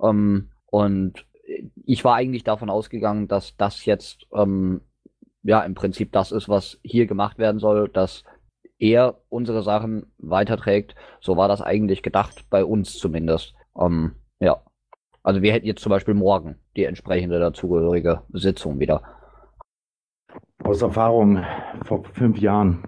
Ähm, 0.01 0.49
und 0.65 1.25
ich 1.86 2.03
war 2.03 2.15
eigentlich 2.15 2.43
davon 2.43 2.69
ausgegangen, 2.69 3.27
dass 3.27 3.55
das 3.55 3.86
jetzt 3.86 4.25
ähm, 4.33 4.81
ja 5.43 5.62
im 5.62 5.75
Prinzip 5.75 6.12
das 6.12 6.31
ist, 6.31 6.49
was 6.49 6.79
hier 6.83 7.05
gemacht 7.05 7.38
werden 7.38 7.59
soll, 7.59 7.89
dass 7.89 8.23
er 8.79 9.19
unsere 9.29 9.62
Sachen 9.62 10.12
weiterträgt. 10.17 10.95
So 11.21 11.38
war 11.38 11.47
das 11.47 11.62
eigentlich 11.62 12.01
gedacht, 12.01 12.45
bei 12.49 12.65
uns 12.65 12.97
zumindest. 12.97 13.53
Ähm, 13.79 14.15
ja. 14.39 14.62
Also 15.21 15.41
wir 15.41 15.53
hätten 15.53 15.67
jetzt 15.67 15.81
zum 15.81 15.91
Beispiel 15.91 16.15
morgen 16.15 16.57
die 16.75 16.83
entsprechende 16.83 17.39
dazugehörige 17.39 18.23
Sitzung 18.33 18.79
wieder. 18.79 19.03
Aus 20.63 20.82
Erfahrung 20.82 21.43
vor 21.86 22.04
fünf 22.13 22.39
Jahren 22.39 22.84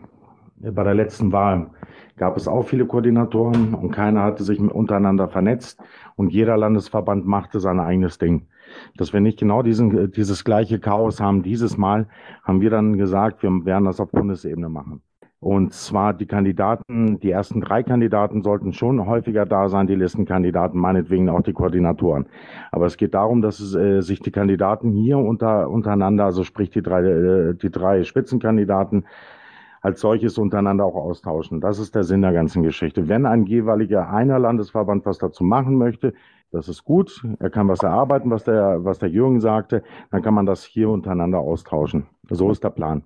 bei 0.56 0.84
der 0.84 0.96
letzten 0.96 1.34
Wahl 1.34 1.72
gab 2.16 2.38
es 2.38 2.48
auch 2.48 2.64
viele 2.64 2.86
Koordinatoren 2.86 3.74
und 3.74 3.92
keiner 3.92 4.24
hatte 4.24 4.44
sich 4.44 4.60
untereinander 4.60 5.28
vernetzt 5.28 5.80
und 6.16 6.32
jeder 6.32 6.56
Landesverband 6.56 7.26
machte 7.26 7.60
sein 7.60 7.82
eigenes 7.82 8.18
Ding. 8.18 8.48
Dass 8.96 9.12
wir 9.12 9.20
nicht 9.20 9.40
genau 9.40 9.62
diesen, 9.62 10.12
dieses 10.12 10.46
gleiche 10.46 10.80
Chaos 10.80 11.20
haben 11.20 11.44
dieses 11.44 11.78
Mal, 11.78 12.08
haben 12.44 12.62
wir 12.62 12.70
dann 12.70 12.98
gesagt, 12.98 13.44
wir 13.44 13.50
werden 13.66 13.86
das 13.86 14.00
auf 14.00 14.10
Bundesebene 14.10 14.70
machen. 14.70 15.02
Und 15.46 15.74
zwar 15.74 16.16
die 16.16 16.26
Kandidaten, 16.26 17.20
die 17.20 17.30
ersten 17.30 17.62
drei 17.62 17.84
Kandidaten 17.84 18.42
sollten 18.42 18.74
schon 18.74 19.06
häufiger 19.06 19.46
da 19.46 19.70
sein, 19.70 19.86
die 19.86 19.94
Listenkandidaten, 19.94 20.80
meinetwegen 20.80 21.30
auch 21.30 21.44
die 21.44 21.54
Koordinatoren. 21.54 22.26
Aber 22.72 22.88
es 22.88 22.98
geht 22.98 23.14
darum, 23.14 23.44
dass 23.44 23.60
es, 23.60 23.76
äh, 23.76 24.02
sich 24.02 24.20
die 24.22 24.32
Kandidaten 24.32 24.92
hier 24.92 25.20
unter, 25.20 25.70
untereinander, 25.70 26.26
also 26.26 26.44
sprich 26.44 26.72
die 26.72 26.82
drei, 26.82 27.04
äh, 27.04 27.54
die 27.54 27.70
drei 27.70 28.04
Spitzenkandidaten, 28.04 29.06
als 29.82 30.02
solches 30.02 30.40
untereinander 30.40 30.84
auch 30.84 30.96
austauschen. 30.96 31.62
Das 31.62 31.78
ist 31.78 31.94
der 31.94 32.06
Sinn 32.06 32.24
der 32.24 32.34
ganzen 32.34 32.64
Geschichte. 32.64 33.08
Wenn 33.08 33.28
ein 33.28 33.46
jeweiliger 33.46 34.10
einer 34.10 34.40
Landesverband 34.40 35.06
was 35.06 35.20
dazu 35.20 35.44
machen 35.44 35.78
möchte, 35.78 36.16
das 36.52 36.70
ist 36.70 36.84
gut. 36.86 37.24
Er 37.38 37.52
kann 37.52 37.68
was 37.68 37.84
erarbeiten, 37.84 38.32
was 38.32 38.46
der, 38.46 38.84
was 38.84 38.98
der 38.98 39.10
Jürgen 39.10 39.42
sagte. 39.42 39.84
Dann 40.10 40.24
kann 40.24 40.34
man 40.34 40.48
das 40.48 40.64
hier 40.64 40.90
untereinander 40.90 41.38
austauschen. 41.38 42.08
So 42.32 42.50
ist 42.50 42.64
der 42.64 42.72
Plan. 42.72 43.04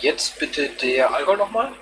Jetzt 0.00 0.38
bitte 0.38 0.68
der 0.82 1.14
Allgäu 1.14 1.36
nochmal. 1.36 1.72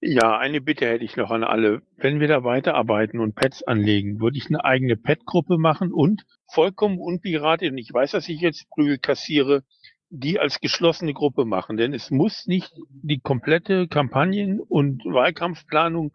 Ja, 0.00 0.38
eine 0.38 0.60
Bitte 0.60 0.86
hätte 0.86 1.04
ich 1.04 1.16
noch 1.16 1.32
an 1.32 1.42
alle. 1.42 1.82
Wenn 1.96 2.20
wir 2.20 2.28
da 2.28 2.44
weiterarbeiten 2.44 3.18
und 3.18 3.34
Pads 3.34 3.64
anlegen, 3.64 4.20
würde 4.20 4.38
ich 4.38 4.46
eine 4.46 4.64
eigene 4.64 4.96
Pad-Gruppe 4.96 5.58
machen 5.58 5.92
und 5.92 6.24
vollkommen 6.46 7.00
unpiratisch, 7.00 7.70
und 7.70 7.78
ich 7.78 7.92
weiß, 7.92 8.12
dass 8.12 8.28
ich 8.28 8.40
jetzt 8.40 8.70
Prügel 8.70 8.98
kassiere, 8.98 9.64
die 10.08 10.38
als 10.38 10.60
geschlossene 10.60 11.14
Gruppe 11.14 11.44
machen. 11.44 11.76
Denn 11.76 11.94
es 11.94 12.12
muss 12.12 12.46
nicht 12.46 12.72
die 12.90 13.18
komplette 13.18 13.88
Kampagnen- 13.88 14.60
und 14.60 15.04
Wahlkampfplanung 15.04 16.12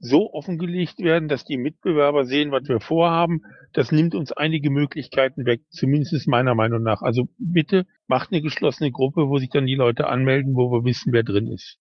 so 0.00 0.32
offengelegt 0.32 0.98
werden, 0.98 1.28
dass 1.28 1.44
die 1.44 1.56
Mitbewerber 1.56 2.24
sehen, 2.24 2.52
was 2.52 2.68
wir 2.68 2.80
vorhaben. 2.80 3.42
Das 3.72 3.92
nimmt 3.92 4.14
uns 4.14 4.32
einige 4.32 4.70
Möglichkeiten 4.70 5.46
weg, 5.46 5.62
zumindest 5.70 6.26
meiner 6.28 6.54
Meinung 6.54 6.82
nach. 6.82 7.02
Also 7.02 7.28
bitte 7.38 7.86
macht 8.06 8.32
eine 8.32 8.42
geschlossene 8.42 8.90
Gruppe, 8.90 9.28
wo 9.28 9.38
sich 9.38 9.50
dann 9.50 9.66
die 9.66 9.74
Leute 9.74 10.06
anmelden, 10.06 10.54
wo 10.56 10.70
wir 10.70 10.84
wissen, 10.84 11.12
wer 11.12 11.22
drin 11.22 11.48
ist. 11.52 11.78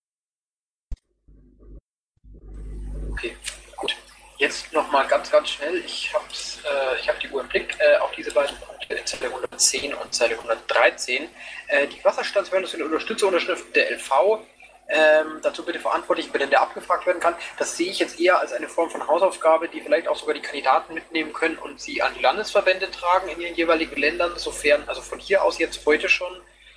Okay, 3.12 3.32
gut. 3.78 3.96
Jetzt 4.38 4.74
nochmal 4.74 5.08
ganz, 5.08 5.32
ganz 5.32 5.50
schnell. 5.50 5.78
Ich 5.86 6.13
habe 6.13 6.26
äh, 6.26 7.08
hab 7.08 7.20
die 7.20 7.30
Uhr 7.30 7.41
im 7.41 7.48
Blick 7.48 7.78
äh, 7.80 7.98
auf 7.98 8.12
diese 8.12 8.34
beiden 8.34 8.56
Punkte 8.58 8.96
in 8.96 9.06
Zeile 9.06 9.28
110 9.28 9.94
und 9.94 10.13
Zeile 10.13 10.36
113. 10.36 11.24
Äh, 11.68 11.88
die 11.88 12.04
Wasserstandsmeldung 12.04 12.70
sind 12.70 12.82
Unterstützerunterschriften 12.84 13.74
der 13.74 13.91
LV. 13.91 14.39
Ähm, 14.88 15.39
dazu 15.41 15.65
bitte 15.65 15.80
verantwortlich, 15.80 16.30
wenn 16.32 16.50
der 16.50 16.62
abgefragt 16.62 17.08
werden 17.08 17.19
kann. 17.19 17.36
Das 17.58 17.76
sehe 17.76 17.89
ich 17.89 17.98
jetzt 17.98 18.19
eher 18.19 18.39
als 18.39 18.54
eine 18.54 18.69
Form 18.69 18.91
von 18.91 19.08
Hausaufgabe, 19.08 19.67
die 19.67 19.82
vielleicht 19.82 20.08
auch 20.08 20.15
sogar 20.15 20.36
die 20.36 20.41
Kandidaten 20.41 20.93
mitnehmen 20.93 21.34
können 21.34 21.58
und 21.58 21.82
sie 21.82 22.04
an 22.04 22.13
die 22.15 22.21
Landesverbände 22.21 22.91
tragen 22.91 23.28
in 23.30 23.41
ihren 23.41 23.56
jeweiligen 23.56 23.95
Ländern, 23.95 24.38
sofern, 24.38 24.84
also 24.86 25.02
von 25.02 25.17
hier 25.17 25.43
aus 25.43 25.58
jetzt 25.58 25.84
heute 25.88 26.08
schon, 26.08 26.32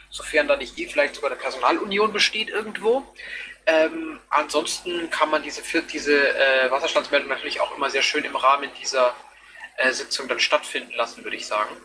sofern 0.08 0.48
da 0.48 0.56
nicht 0.56 0.78
eh 0.78 0.86
vielleicht 0.86 1.16
sogar 1.16 1.30
eine 1.30 1.38
Personalunion 1.38 2.12
besteht 2.12 2.48
irgendwo. 2.48 3.04
Ähm, 3.66 4.18
ansonsten 4.30 5.10
kann 5.10 5.28
man 5.28 5.42
diese, 5.42 5.62
diese 5.82 6.34
äh, 6.34 6.70
Wasserstandsmeldung 6.70 7.28
natürlich 7.28 7.60
auch 7.60 7.76
immer 7.76 7.90
sehr 7.90 8.00
schön 8.00 8.24
im 8.24 8.36
Rahmen 8.36 8.70
dieser 8.80 9.14
äh, 9.76 9.92
Sitzung 9.92 10.28
dann 10.28 10.40
stattfinden 10.40 10.94
lassen, 10.94 11.24
würde 11.24 11.36
ich 11.36 11.46
sagen. 11.46 11.76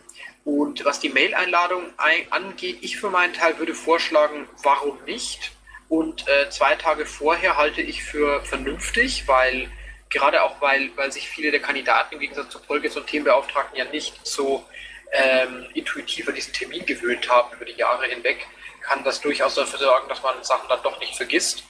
Und 0.46 0.84
was 0.84 1.00
die 1.00 1.10
Mail-Einladung 1.10 1.86
angeht, 2.30 2.80
ich 2.82 2.98
für 2.98 3.10
meinen 3.10 3.34
Teil 3.34 3.58
würde 3.60 3.74
vorschlagen, 3.74 4.48
warum 4.62 5.02
nicht? 5.06 5.53
Und 5.90 6.28
äh, 6.28 6.50
zwei 6.50 6.76
Tage 6.76 7.06
vorher 7.06 7.58
halte 7.58 7.82
ich 7.82 8.04
für 8.04 8.42
vernünftig, 8.44 9.28
weil 9.28 9.70
gerade 10.10 10.44
auch 10.44 10.62
weil, 10.62 10.92
weil 10.96 11.12
sich 11.12 11.28
viele 11.28 11.52
der 11.52 11.62
Kandidaten 11.62 12.14
im 12.14 12.20
Gegensatz 12.20 12.50
zu 12.50 12.60
Polges 12.60 12.96
und 12.96 13.08
Themenbeauftragten 13.08 13.78
ja 13.78 13.86
nicht 13.86 14.26
so 14.26 14.66
ähm, 15.12 15.68
intuitiv 15.74 16.28
an 16.28 16.36
diesen 16.36 16.54
Termin 16.54 16.86
gewöhnt 16.86 17.30
haben 17.30 17.54
über 17.56 17.66
die 17.66 17.74
Jahre 17.74 18.06
hinweg, 18.06 18.48
kann 18.82 19.04
das 19.04 19.22
durchaus 19.22 19.56
dafür 19.56 19.80
sorgen, 19.80 20.10
dass 20.10 20.22
man 20.22 20.44
Sachen 20.44 20.68
dann 20.70 20.84
doch 20.84 21.00
nicht 21.00 21.16
vergisst. 21.16 21.64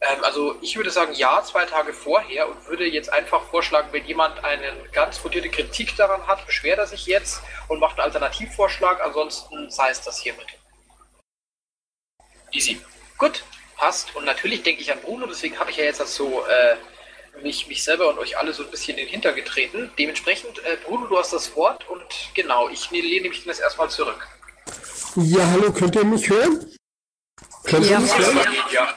Ähm, 0.00 0.22
also 0.22 0.56
ich 0.62 0.76
würde 0.76 0.90
sagen, 0.90 1.12
ja, 1.14 1.42
zwei 1.42 1.64
Tage 1.64 1.92
vorher 1.92 2.48
und 2.48 2.66
würde 2.66 2.86
jetzt 2.86 3.12
einfach 3.12 3.42
vorschlagen, 3.44 3.88
wenn 3.92 4.04
jemand 4.04 4.44
eine 4.44 4.72
ganz 4.92 5.18
fundierte 5.18 5.48
Kritik 5.48 5.96
daran 5.96 6.26
hat, 6.26 6.46
beschwert 6.46 6.78
er 6.78 6.86
sich 6.86 7.06
jetzt 7.06 7.42
und 7.68 7.80
macht 7.80 7.98
einen 7.98 8.06
Alternativvorschlag, 8.06 9.00
ansonsten 9.02 9.70
sei 9.70 9.90
es 9.90 10.02
das 10.02 10.18
hiermit. 10.18 10.46
Easy. 12.52 12.80
Gut, 13.18 13.44
passt. 13.76 14.14
Und 14.14 14.24
natürlich 14.24 14.62
denke 14.62 14.82
ich 14.82 14.92
an 14.92 15.00
Bruno, 15.00 15.26
deswegen 15.26 15.58
habe 15.58 15.70
ich 15.70 15.76
ja 15.76 15.84
jetzt 15.84 16.00
das 16.00 16.14
so 16.14 16.44
äh, 16.46 16.76
mich, 17.42 17.68
mich 17.68 17.82
selber 17.82 18.08
und 18.08 18.18
euch 18.18 18.38
alle 18.38 18.52
so 18.52 18.64
ein 18.64 18.70
bisschen 18.70 18.98
in 18.98 19.04
den 19.04 19.10
Hinter 19.10 19.32
getreten. 19.32 19.90
Dementsprechend, 19.98 20.58
äh, 20.64 20.76
Bruno, 20.84 21.06
du 21.06 21.18
hast 21.18 21.32
das 21.32 21.54
Wort 21.56 21.88
und 21.88 22.04
genau, 22.34 22.68
ich 22.68 22.90
lehne 22.90 23.28
mich 23.28 23.44
das 23.44 23.58
erstmal 23.58 23.90
zurück. 23.90 24.26
Ja, 25.16 25.46
hallo, 25.46 25.72
könnt 25.72 25.96
ihr 25.96 26.04
mich 26.04 26.28
hören? 26.28 26.66
Könnt 27.64 27.86
ihr 27.86 27.98
mich 27.98 28.18
hören? 28.18 28.38
Ja. 28.72 28.96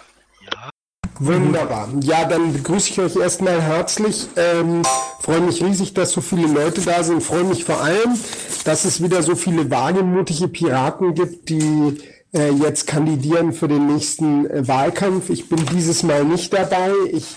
Wunderbar. 1.22 1.90
Ja, 2.02 2.24
dann 2.24 2.54
begrüße 2.54 2.92
ich 2.92 3.00
euch 3.00 3.16
erstmal 3.18 3.62
herzlich. 3.62 4.28
Ähm, 4.38 4.84
freue 5.22 5.42
mich 5.42 5.62
riesig, 5.62 5.94
dass 5.94 6.12
so 6.12 6.22
viele 6.22 6.48
Leute 6.48 6.82
da 6.82 7.04
sind. 7.04 7.22
Freue 7.22 7.44
mich 7.44 7.66
vor 7.66 7.82
allem, 7.82 8.18
dass 8.64 8.86
es 8.86 9.04
wieder 9.04 9.22
so 9.22 9.36
viele 9.36 9.70
wagemutige 9.70 10.48
Piraten 10.48 11.14
gibt, 11.16 11.50
die 11.50 12.02
äh, 12.34 12.52
jetzt 12.52 12.88
kandidieren 12.88 13.54
für 13.54 13.68
den 13.68 13.88
nächsten 13.88 14.50
äh, 14.50 14.68
Wahlkampf. 14.68 15.30
Ich 15.30 15.50
bin 15.50 15.66
dieses 15.74 16.04
Mal 16.04 16.24
nicht 16.26 16.54
dabei. 16.54 16.92
Ich 17.12 17.36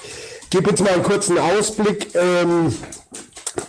gebe 0.50 0.70
jetzt 0.70 0.82
mal 0.82 0.92
einen 0.92 1.02
kurzen 1.02 1.38
Ausblick. 1.38 2.14
Ähm, 2.14 2.74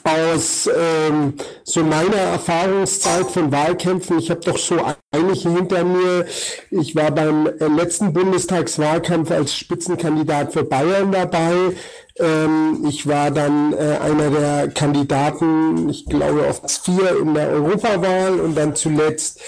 aus 0.03 0.69
ähm, 0.73 1.33
so 1.63 1.83
meiner 1.83 2.15
Erfahrungszeit 2.15 3.29
von 3.29 3.51
Wahlkämpfen. 3.51 4.19
Ich 4.19 4.29
habe 4.29 4.41
doch 4.41 4.57
so 4.57 4.77
einige 5.11 5.49
hinter 5.49 5.83
mir. 5.83 6.25
Ich 6.71 6.95
war 6.95 7.11
beim 7.11 7.47
äh, 7.47 7.67
letzten 7.67 8.13
Bundestagswahlkampf 8.13 9.31
als 9.31 9.55
Spitzenkandidat 9.55 10.53
für 10.53 10.63
Bayern 10.63 11.11
dabei. 11.11 11.73
Ähm, 12.19 12.85
ich 12.87 13.07
war 13.07 13.31
dann 13.31 13.73
äh, 13.73 13.97
einer 14.01 14.29
der 14.29 14.67
Kandidaten, 14.69 15.89
ich 15.89 16.05
glaube, 16.05 16.47
auf 16.47 16.61
vier 16.83 17.19
in 17.19 17.33
der 17.33 17.49
Europawahl 17.49 18.39
und 18.39 18.55
dann 18.55 18.75
zuletzt 18.75 19.41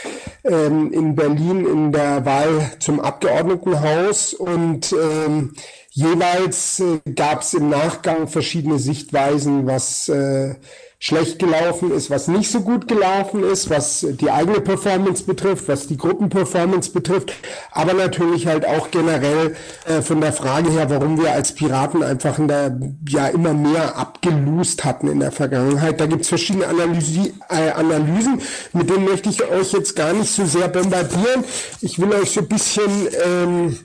ähm, 0.44 0.92
in 0.92 1.16
Berlin 1.16 1.66
in 1.66 1.92
der 1.92 2.26
Wahl 2.26 2.72
zum 2.80 3.00
Abgeordnetenhaus. 3.00 4.34
Und 4.34 4.94
ähm, 4.94 5.54
Jeweils 5.98 6.82
äh, 6.82 7.00
gab 7.16 7.42
es 7.42 7.54
im 7.54 7.70
Nachgang 7.70 8.28
verschiedene 8.28 8.80
Sichtweisen, 8.80 9.66
was 9.66 10.10
äh, 10.10 10.56
schlecht 11.00 11.40
gelaufen 11.40 11.92
ist, 11.92 12.10
was 12.10 12.28
nicht 12.28 12.50
so 12.50 12.62
gut 12.62 12.88
gelaufen 12.88 13.44
ist, 13.44 13.70
was 13.70 14.06
die 14.10 14.32
eigene 14.32 14.62
Performance 14.62 15.24
betrifft, 15.24 15.68
was 15.68 15.88
die 15.88 15.98
Gruppenperformance 15.98 16.92
betrifft, 16.92 17.34
aber 17.72 17.94
natürlich 17.94 18.48
halt 18.48 18.66
auch 18.66 18.90
generell 18.92 19.56
äh, 19.86 20.02
von 20.02 20.22
der 20.22 20.34
Frage 20.34 20.72
her, 20.72 20.90
warum 20.90 21.20
wir 21.22 21.32
als 21.32 21.54
Piraten 21.54 22.02
einfach 22.02 22.40
in 22.40 22.48
der, 22.48 22.80
ja 23.08 23.28
immer 23.28 23.54
mehr 23.54 23.98
abgelust 23.98 24.86
hatten 24.86 25.08
in 25.08 25.20
der 25.20 25.32
Vergangenheit. 25.32 26.00
Da 26.00 26.06
gibt 26.06 26.22
es 26.22 26.30
verschiedene 26.30 26.68
Analysi 26.68 27.34
äh, 27.50 27.72
Analysen, 27.72 28.42
mit 28.74 28.90
denen 28.90 29.06
möchte 29.06 29.30
ich 29.30 29.44
euch 29.44 29.74
jetzt 29.74 29.96
gar 29.96 30.14
nicht 30.14 30.32
so 30.32 30.46
sehr 30.46 30.70
bombardieren. 30.70 31.44
Ich 31.82 32.00
will 32.00 32.12
euch 32.14 32.32
so 32.32 32.42
ein 32.42 32.48
bisschen 32.48 33.08
ähm, 33.26 33.78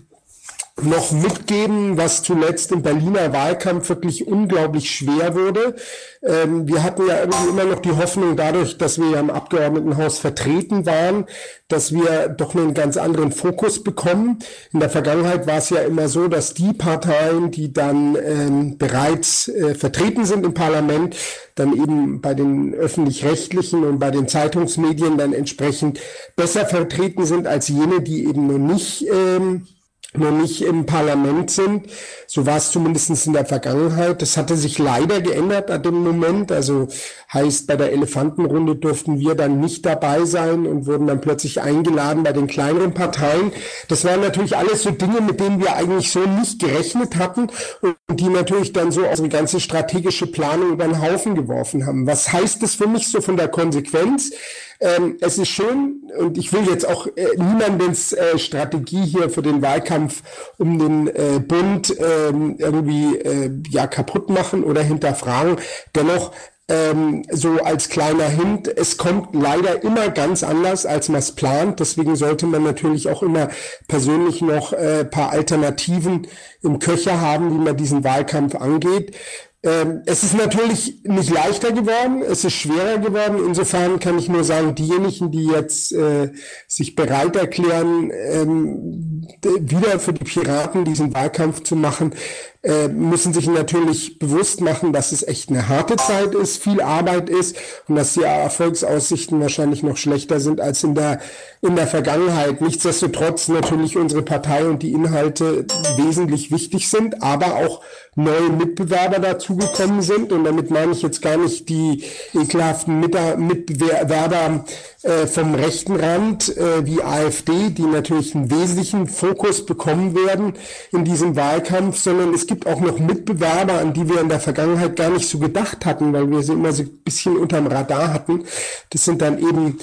noch 0.85 1.13
mitgeben, 1.13 1.97
was 1.97 2.23
zuletzt 2.23 2.73
im 2.73 2.83
Berliner 2.83 3.33
Wahlkampf 3.33 3.89
wirklich 3.89 4.27
unglaublich 4.27 4.91
schwer 4.91 5.35
wurde. 5.35 5.75
Ähm, 6.23 6.69
wir 6.69 6.83
hatten 6.83 7.07
ja 7.07 7.21
irgendwie 7.21 7.49
immer 7.49 7.65
noch 7.65 7.81
die 7.81 7.93
Hoffnung 7.93 8.37
dadurch, 8.37 8.79
dass 8.79 8.99
wir 8.99 9.11
ja 9.11 9.21
im 9.21 9.31
Abgeordnetenhaus 9.31 10.19
vertreten 10.19 10.87
waren, 10.87 11.25
dass 11.69 11.93
wir 11.93 12.29
doch 12.29 12.55
einen 12.55 12.75
ganz 12.75 12.97
anderen 12.97 13.33
Fokus 13.33 13.83
bekommen. 13.83 14.39
In 14.73 14.81
der 14.81 14.91
Vergangenheit 14.91 15.47
war 15.47 15.59
es 15.59 15.71
ja 15.71 15.81
immer 15.81 16.09
so, 16.09 16.29
dass 16.29 16.55
die 16.55 16.73
Parteien, 16.73 17.51
die 17.51 17.73
dann 17.73 18.17
ähm, 18.17 18.77
bereits 18.77 19.49
äh, 19.49 19.75
vertreten 19.75 20.25
sind 20.25 20.45
im 20.45 20.55
Parlament, 20.55 21.17
dann 21.55 21.75
eben 21.75 22.21
bei 22.21 22.35
den 22.35 22.75
öffentlich-rechtlichen 22.75 23.85
und 23.85 23.99
bei 23.99 24.11
den 24.11 24.29
Zeitungsmedien 24.29 25.17
dann 25.17 25.33
entsprechend 25.33 26.01
besser 26.37 26.67
vertreten 26.67 27.25
sind 27.25 27.47
als 27.47 27.69
jene, 27.69 28.01
die 28.01 28.25
eben 28.27 28.47
noch 28.47 28.59
nicht 28.59 29.07
ähm, 29.09 29.67
noch 30.15 30.33
nicht 30.33 30.63
im 30.63 30.87
Parlament 30.87 31.51
sind. 31.51 31.87
So 32.27 32.45
war 32.47 32.57
es 32.57 32.73
zumindest 32.73 33.27
in 33.27 33.33
der 33.33 33.47
Vergangenheit. 33.47 34.21
Das 34.23 34.37
hatte 34.37 34.57
sich 34.57 34.79
leider 34.79 35.21
geändert 35.21 35.71
an 35.71 35.83
dem 35.83 36.03
Moment. 36.03 36.51
Also 36.51 36.89
heißt, 37.33 37.69
bei 37.69 37.77
der 37.77 37.93
Elefantenrunde 37.93 38.75
durften 38.75 39.21
wir 39.21 39.37
dann 39.37 39.61
nicht 39.61 39.87
dabei 39.87 40.25
sein 40.25 40.67
und 40.67 40.87
wurden 40.87 41.07
dann 41.07 41.21
plötzlich 41.21 41.61
eingeladen 41.61 42.25
bei 42.25 42.33
den 42.33 42.49
kleineren 42.49 42.93
Parteien. 42.93 43.53
Das 43.89 44.05
waren 44.05 44.21
natürlich 44.21 44.57
alles 44.57 44.83
so 44.83 44.91
Dinge, 44.91 45.21
mit 45.21 45.39
denen 45.39 45.61
wir 45.61 45.77
eigentlich 45.77 46.11
so 46.11 46.21
nicht 46.21 46.61
gerechnet 46.61 47.17
hatten 47.17 47.49
und 47.81 47.97
die 48.21 48.29
natürlich 48.29 48.73
dann 48.73 48.91
so 48.91 49.07
unsere 49.07 49.29
ganze 49.29 49.61
strategische 49.61 50.27
Planung 50.27 50.73
über 50.73 50.87
den 50.87 51.01
Haufen 51.01 51.37
geworfen 51.37 51.87
haben. 51.87 52.07
Was 52.07 52.33
heißt 52.33 52.63
das 52.63 52.75
für 52.75 52.89
mich 52.89 53.09
so 53.09 53.21
von 53.21 53.37
der 53.37 53.49
Konsequenz? 53.49 54.33
Ähm, 54.81 55.19
es 55.21 55.37
ist 55.37 55.49
schön 55.49 56.11
und 56.19 56.39
ich 56.39 56.53
will 56.53 56.67
jetzt 56.69 56.89
auch 56.89 57.07
äh, 57.07 57.37
niemandens 57.37 58.13
äh, 58.13 58.39
Strategie 58.39 59.05
hier 59.05 59.29
für 59.29 59.43
den 59.43 59.61
Wahlkampf 59.61 60.23
um 60.57 60.79
den 60.79 61.09
äh, 61.09 61.39
Bund 61.39 61.95
ähm, 61.99 62.57
irgendwie 62.59 63.17
äh, 63.17 63.51
ja 63.69 63.87
kaputt 63.87 64.31
machen 64.31 64.65
oder 64.65 64.83
hinterfragen. 64.83 65.57
Dennoch 65.95 66.33
ähm, 66.71 67.25
so 67.31 67.59
als 67.59 67.89
kleiner 67.89 68.29
Hint, 68.29 68.69
es 68.69 68.97
kommt 68.97 69.35
leider 69.35 69.83
immer 69.83 70.09
ganz 70.09 70.45
anders, 70.45 70.87
als 70.87 71.09
man 71.09 71.19
es 71.19 71.33
plant. 71.33 71.81
Deswegen 71.81 72.15
sollte 72.15 72.47
man 72.47 72.63
natürlich 72.63 73.09
auch 73.09 73.23
immer 73.23 73.49
persönlich 73.89 74.41
noch 74.41 74.73
äh, 74.73 75.05
paar 75.05 75.31
Alternativen 75.31 76.29
im 76.63 76.79
Köcher 76.79 77.21
haben, 77.21 77.53
wie 77.53 77.65
man 77.65 77.77
diesen 77.77 78.05
Wahlkampf 78.05 78.55
angeht. 78.55 79.17
Ähm, 79.63 80.03
es 80.07 80.23
ist 80.23 80.35
natürlich 80.35 81.03
nicht 81.05 81.29
leichter 81.29 81.73
geworden, 81.73 82.23
es 82.23 82.45
ist 82.45 82.55
schwerer 82.55 82.97
geworden. 82.97 83.45
Insofern 83.47 84.01
kann 84.01 84.19
ich 84.19 84.29
nur 84.29 84.43
sagen, 84.43 84.75
diejenigen, 84.75 85.31
die 85.31 85.45
jetzt 85.45 85.93
äh, 85.93 86.33
sich 86.67 86.95
bereit 86.95 87.37
erklären, 87.37 88.11
ähm, 88.11 89.27
wieder 89.43 89.99
für 89.99 90.15
die 90.15 90.25
Piraten 90.25 90.87
diesen 90.87 91.13
Wahlkampf 91.13 91.63
zu 91.63 91.77
machen, 91.77 92.15
äh, 92.63 92.89
müssen 92.89 93.33
sich 93.33 93.47
natürlich 93.47 94.19
bewusst 94.19 94.61
machen, 94.61 94.93
dass 94.93 95.13
es 95.13 95.27
echt 95.27 95.49
eine 95.49 95.69
harte 95.69 95.97
Zeit 95.97 96.35
ist, 96.35 96.63
viel 96.63 96.83
Arbeit 96.83 97.31
ist 97.31 97.57
und 97.89 97.97
dass 97.97 98.13
die 98.13 98.23
Erfolgsaussichten 98.23 99.41
wahrscheinlich 99.41 99.83
noch 99.83 99.97
schlechter 99.97 100.41
sind 100.41 100.61
als 100.61 100.85
in 100.85 100.95
der, 100.95 101.21
in 101.63 101.75
der 101.75 101.87
Vergangenheit. 101.87 102.61
Nichtsdestotrotz 102.61 103.49
natürlich 103.49 103.97
unsere 103.97 104.21
Partei 104.23 104.67
und 104.67 104.83
die 104.83 104.93
Inhalte 104.93 105.65
wesentlich 105.97 106.51
wichtig 106.51 106.91
sind, 106.91 107.23
aber 107.23 107.57
auch 107.57 107.81
neue 108.15 108.51
Mitbewerber 108.51 109.19
dazugekommen 109.19 110.03
sind. 110.03 110.33
Und 110.33 110.45
damit 110.45 110.71
meine 110.71 110.93
ich 110.93 111.03
jetzt 111.03 111.23
gar 111.23 111.37
nicht 111.37 111.69
die 111.69 112.05
ekelhaften 112.35 113.01
Mitbewerber 113.01 114.65
äh, 115.03 115.27
vom 115.27 115.55
rechten 115.55 115.97
Rand 115.97 116.57
äh, 116.57 116.85
wie 116.85 117.03
AfD, 117.03 117.71
die 117.71 117.83
natürlich 117.83 118.35
einen 118.35 118.51
wesentlichen 118.51 119.07
Fokus 119.07 119.65
bekommen 119.65 120.15
werden 120.15 120.55
in 120.93 121.05
diesem 121.05 121.37
Wahlkampf, 121.37 121.99
sondern 121.99 122.35
es 122.35 122.47
gibt 122.51 122.67
auch 122.67 122.81
noch 122.81 122.99
Mitbewerber, 122.99 123.75
an 123.75 123.93
die 123.93 124.09
wir 124.09 124.21
in 124.21 124.29
der 124.29 124.41
Vergangenheit 124.41 124.97
gar 124.97 125.11
nicht 125.11 125.29
so 125.29 125.39
gedacht 125.39 125.87
hatten, 125.87 126.13
weil 126.13 126.29
wir 126.29 126.43
sie 126.43 126.55
immer 126.55 126.73
so 126.73 126.83
ein 126.83 126.99
bisschen 127.05 127.37
unterm 127.37 127.69
Radar 127.69 128.13
hatten. 128.13 128.43
Das 128.91 129.05
sind 129.05 129.23
dann 129.23 129.39
eben 129.39 129.79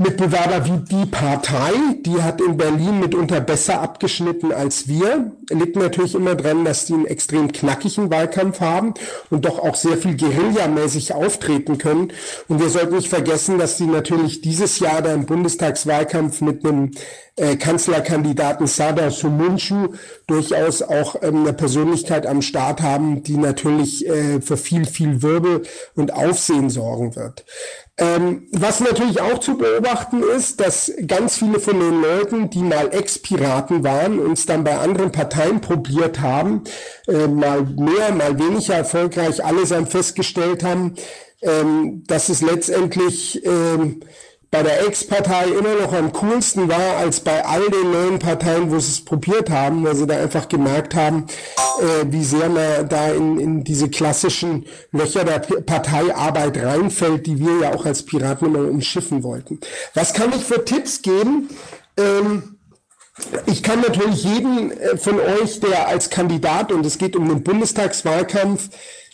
Mitbewerber 0.00 0.64
wie 0.64 0.78
die 0.78 1.06
Partei, 1.06 1.72
die 2.06 2.22
hat 2.22 2.40
in 2.40 2.56
Berlin 2.56 3.00
mitunter 3.00 3.40
besser 3.40 3.80
abgeschnitten 3.80 4.52
als 4.52 4.86
wir. 4.86 5.32
Liegt 5.50 5.74
natürlich 5.74 6.14
immer 6.14 6.36
dran, 6.36 6.64
dass 6.64 6.84
die 6.84 6.94
einen 6.94 7.06
extrem 7.06 7.50
knackigen 7.50 8.08
Wahlkampf 8.08 8.60
haben 8.60 8.94
und 9.28 9.44
doch 9.44 9.58
auch 9.58 9.74
sehr 9.74 9.96
viel 9.96 10.16
guerillamäßig 10.16 11.14
auftreten 11.14 11.78
können. 11.78 12.12
Und 12.46 12.60
wir 12.60 12.68
sollten 12.68 12.94
nicht 12.94 13.08
vergessen, 13.08 13.58
dass 13.58 13.76
die 13.76 13.86
natürlich 13.86 14.40
dieses 14.40 14.78
Jahr 14.78 15.02
da 15.02 15.12
im 15.12 15.26
Bundestagswahlkampf 15.26 16.42
mit 16.42 16.64
einem 16.64 16.92
äh, 17.34 17.56
Kanzlerkandidaten 17.56 18.68
Sada 18.68 19.10
Sumunchu 19.10 19.94
durchaus 20.28 20.80
auch 20.80 21.16
ähm, 21.22 21.38
eine 21.38 21.52
Persönlichkeit 21.52 22.24
am 22.24 22.40
Start 22.40 22.82
haben, 22.82 23.24
die 23.24 23.36
natürlich 23.36 24.06
äh, 24.06 24.40
für 24.40 24.56
viel, 24.56 24.86
viel 24.86 25.22
Wirbel 25.22 25.62
und 25.96 26.12
Aufsehen 26.12 26.70
sorgen 26.70 27.16
wird. 27.16 27.44
Ähm, 28.00 28.46
was 28.52 28.78
natürlich 28.78 29.20
auch 29.20 29.38
zu 29.40 29.58
beobachten 29.58 30.22
ist, 30.22 30.60
dass 30.60 30.92
ganz 31.08 31.36
viele 31.36 31.58
von 31.58 31.80
den 31.80 32.00
Leuten, 32.00 32.48
die 32.48 32.62
mal 32.62 32.94
Ex-Piraten 32.94 33.82
waren, 33.82 34.20
uns 34.20 34.46
dann 34.46 34.62
bei 34.62 34.78
anderen 34.78 35.10
Parteien 35.10 35.60
probiert 35.60 36.20
haben, 36.20 36.62
äh, 37.08 37.26
mal 37.26 37.62
mehr, 37.62 38.12
mal 38.12 38.38
weniger 38.38 38.74
erfolgreich, 38.74 39.44
allesamt 39.44 39.90
festgestellt 39.90 40.62
haben, 40.62 40.94
ähm, 41.42 42.04
dass 42.06 42.28
es 42.28 42.40
letztendlich 42.40 43.44
ähm, 43.44 44.00
bei 44.50 44.62
der 44.62 44.86
Ex-Partei 44.86 45.48
immer 45.48 45.74
noch 45.74 45.92
am 45.92 46.12
coolsten 46.12 46.68
war 46.68 46.96
als 46.96 47.20
bei 47.20 47.44
all 47.44 47.68
den 47.68 47.90
neuen 47.90 48.18
Parteien, 48.18 48.70
wo 48.70 48.78
sie 48.78 48.92
es 48.92 49.04
probiert 49.04 49.50
haben, 49.50 49.84
weil 49.84 49.94
sie 49.94 50.06
da 50.06 50.16
einfach 50.16 50.48
gemerkt 50.48 50.94
haben, 50.94 51.26
äh, 51.80 52.06
wie 52.06 52.24
sehr 52.24 52.48
man 52.48 52.88
da 52.88 53.10
in, 53.10 53.38
in 53.38 53.64
diese 53.64 53.90
klassischen 53.90 54.64
Löcher 54.90 55.24
der 55.24 55.40
Parteiarbeit 55.40 56.56
reinfällt, 56.56 57.26
die 57.26 57.38
wir 57.38 57.60
ja 57.60 57.74
auch 57.74 57.84
als 57.84 58.04
Piraten 58.04 58.48
immer 58.48 58.68
umschiffen 58.68 59.22
wollten. 59.22 59.60
Was 59.92 60.14
kann 60.14 60.32
ich 60.34 60.44
für 60.44 60.64
Tipps 60.64 61.02
geben? 61.02 61.50
Ähm, 61.98 62.58
ich 63.46 63.62
kann 63.62 63.80
natürlich 63.80 64.24
jeden 64.24 64.70
äh, 64.70 64.96
von 64.96 65.20
euch, 65.20 65.60
der 65.60 65.88
als 65.88 66.08
Kandidat, 66.08 66.72
und 66.72 66.86
es 66.86 66.96
geht 66.96 67.16
um 67.16 67.28
den 67.28 67.42
Bundestagswahlkampf, 67.42 68.70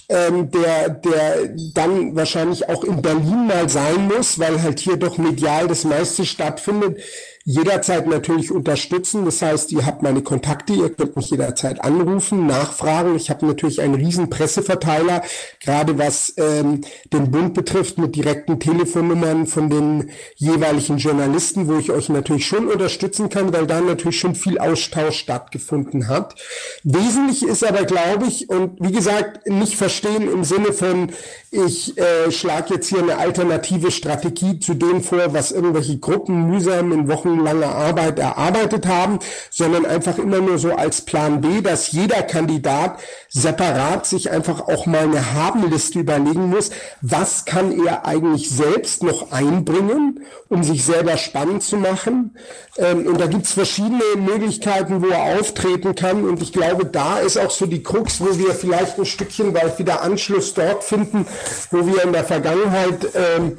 ähm, 0.09 0.51
der, 0.51 0.89
der 0.91 1.49
dann 1.75 2.15
wahrscheinlich 2.15 2.69
auch 2.69 2.85
in 2.85 3.03
Berlin 3.03 3.47
mal 3.47 3.69
sein 3.69 4.09
muss, 4.09 4.39
weil 4.39 4.63
halt 4.63 4.81
hier 4.81 4.97
doch 4.97 5.19
medial 5.19 5.69
das 5.69 5.85
meiste 5.85 6.25
stattfindet 6.25 6.99
jederzeit 7.45 8.07
natürlich 8.07 8.51
unterstützen. 8.51 9.27
Das 9.27 9.43
heißt, 9.43 9.71
ihr 9.73 9.85
habt 9.85 10.03
meine 10.03 10.23
Kontakte, 10.23 10.73
ihr 10.73 10.89
könnt 10.89 11.15
mich 11.15 11.31
jederzeit 11.31 11.85
anrufen, 11.85 12.47
nachfragen. 12.47 13.17
Ich 13.17 13.29
habe 13.29 13.45
natürlich 13.45 13.83
einen 13.83 13.95
riesen 13.95 14.31
Presseverteiler, 14.31 15.23
gerade 15.61 15.99
was 15.99 16.33
ähm, 16.39 16.81
den 17.13 17.31
Bund 17.31 17.53
betrifft, 17.53 17.99
mit 17.99 18.17
direkten 18.17 18.59
Telefonnummern 18.61 19.47
von 19.47 19.69
den 19.69 20.11
jeweiligen 20.37 20.97
Journalisten, 20.97 21.69
wo 21.69 21.77
ich 21.79 21.91
euch 21.91 22.09
natürlich 22.09 22.47
schon 22.47 22.67
unterstützen 22.67 23.29
kann, 23.29 23.53
weil 23.53 23.67
da 23.67 23.83
natürlich 23.83 24.19
schon 24.19 24.35
viel 24.35 24.59
Austausch 24.59 25.19
stattgefunden 25.19 26.09
hat. 26.09 26.37
Wesentlich 26.83 27.43
ist 27.43 27.63
aber, 27.63 27.85
glaube 27.85 28.25
ich, 28.27 28.49
und 28.49 28.81
wie 28.81 28.93
gesagt, 28.93 29.47
nicht 29.47 29.77
verstehen 29.77 30.33
im 30.33 30.45
Sinne 30.45 30.73
von, 30.73 31.13
ich 31.51 31.97
äh, 31.99 32.33
schlage 32.33 32.75
jetzt 32.75 32.89
hier 32.89 32.99
eine 33.01 33.19
alternative 33.19 33.91
Strategie 33.91 34.59
zu 34.59 34.75
dem 34.75 35.03
vor, 35.03 35.35
was 35.35 35.53
irgendwelche 35.53 35.99
Gruppen 35.99 36.49
mühsam 36.49 36.91
in 36.91 37.07
wochenlanger 37.35 37.75
Arbeit 37.75 38.19
erarbeitet 38.19 38.87
haben, 38.87 39.19
sondern 39.51 39.87
einfach 39.87 40.19
immer 40.19 40.41
nur 40.41 40.59
so 40.59 40.73
als 40.73 41.03
Plan 41.03 41.41
B, 41.41 41.61
dass 41.61 41.93
jeder 41.93 42.23
Kandidat 42.23 43.01
separat 43.29 44.07
sich 44.07 44.31
einfach 44.31 44.61
auch 44.69 44.87
mal 44.87 45.03
eine 45.03 45.35
Habenliste 45.35 46.01
überlegen 46.01 46.51
muss, 46.51 46.71
was 47.01 47.45
kann 47.45 47.73
er 47.85 48.07
eigentlich 48.07 48.51
selbst 48.51 49.03
noch 49.03 49.33
einbringen, 49.33 50.21
um 50.49 50.63
sich 50.63 50.85
selber 50.85 51.17
spannend 51.17 51.63
zu 51.63 51.77
machen. 51.77 52.37
Ähm, 52.79 53.07
und 53.07 53.21
da 53.21 53.27
gibt's 53.27 53.53
verschiedene 53.53 54.03
Möglichkeiten, 54.17 55.03
wo 55.03 55.09
er 55.09 55.39
auftreten 55.39 55.95
kann. 55.95 56.25
Und 56.25 56.43
ich 56.43 56.53
glaube, 56.53 56.87
da 56.87 57.19
ist 57.19 57.39
auch 57.39 57.51
so 57.51 57.67
die 57.67 57.83
Krux, 57.83 58.21
wo 58.21 58.39
wir 58.39 58.55
vielleicht 58.55 58.99
ein 58.99 59.07
Stückchen 59.07 59.55
weit 59.55 59.79
wieder 59.79 60.03
Anschluss 60.03 60.55
dort 60.55 60.85
finden, 60.85 61.27
wo 61.71 61.87
wir 61.87 62.05
in 62.05 62.13
der 62.13 62.25
Vergangenheit 62.25 63.07
ähm, 63.15 63.59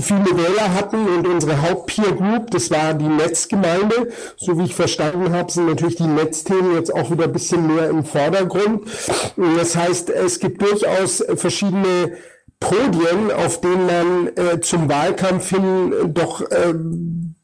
viele 0.00 0.36
Wähler 0.36 0.74
hatten 0.74 1.06
und 1.06 1.26
unsere 1.26 1.60
Hauptpeer 1.60 2.12
Group, 2.12 2.50
das 2.50 2.70
war 2.70 2.94
die 2.94 3.08
Netzgemeinde. 3.08 4.08
So 4.36 4.58
wie 4.58 4.64
ich 4.64 4.74
verstanden 4.74 5.32
habe, 5.32 5.52
sind 5.52 5.66
natürlich 5.66 5.96
die 5.96 6.06
Netzthemen 6.06 6.74
jetzt 6.74 6.94
auch 6.94 7.10
wieder 7.10 7.24
ein 7.24 7.32
bisschen 7.32 7.66
mehr 7.66 7.90
im 7.90 8.04
Vordergrund. 8.04 8.84
Das 9.36 9.76
heißt, 9.76 10.10
es 10.10 10.40
gibt 10.40 10.62
durchaus 10.62 11.22
verschiedene 11.36 12.16
Podien, 12.60 13.30
auf 13.30 13.60
denen 13.60 13.86
man 13.86 14.28
äh, 14.36 14.60
zum 14.60 14.88
Wahlkampf 14.88 15.50
hin 15.50 15.92
doch 16.14 16.40
äh, 16.40 16.74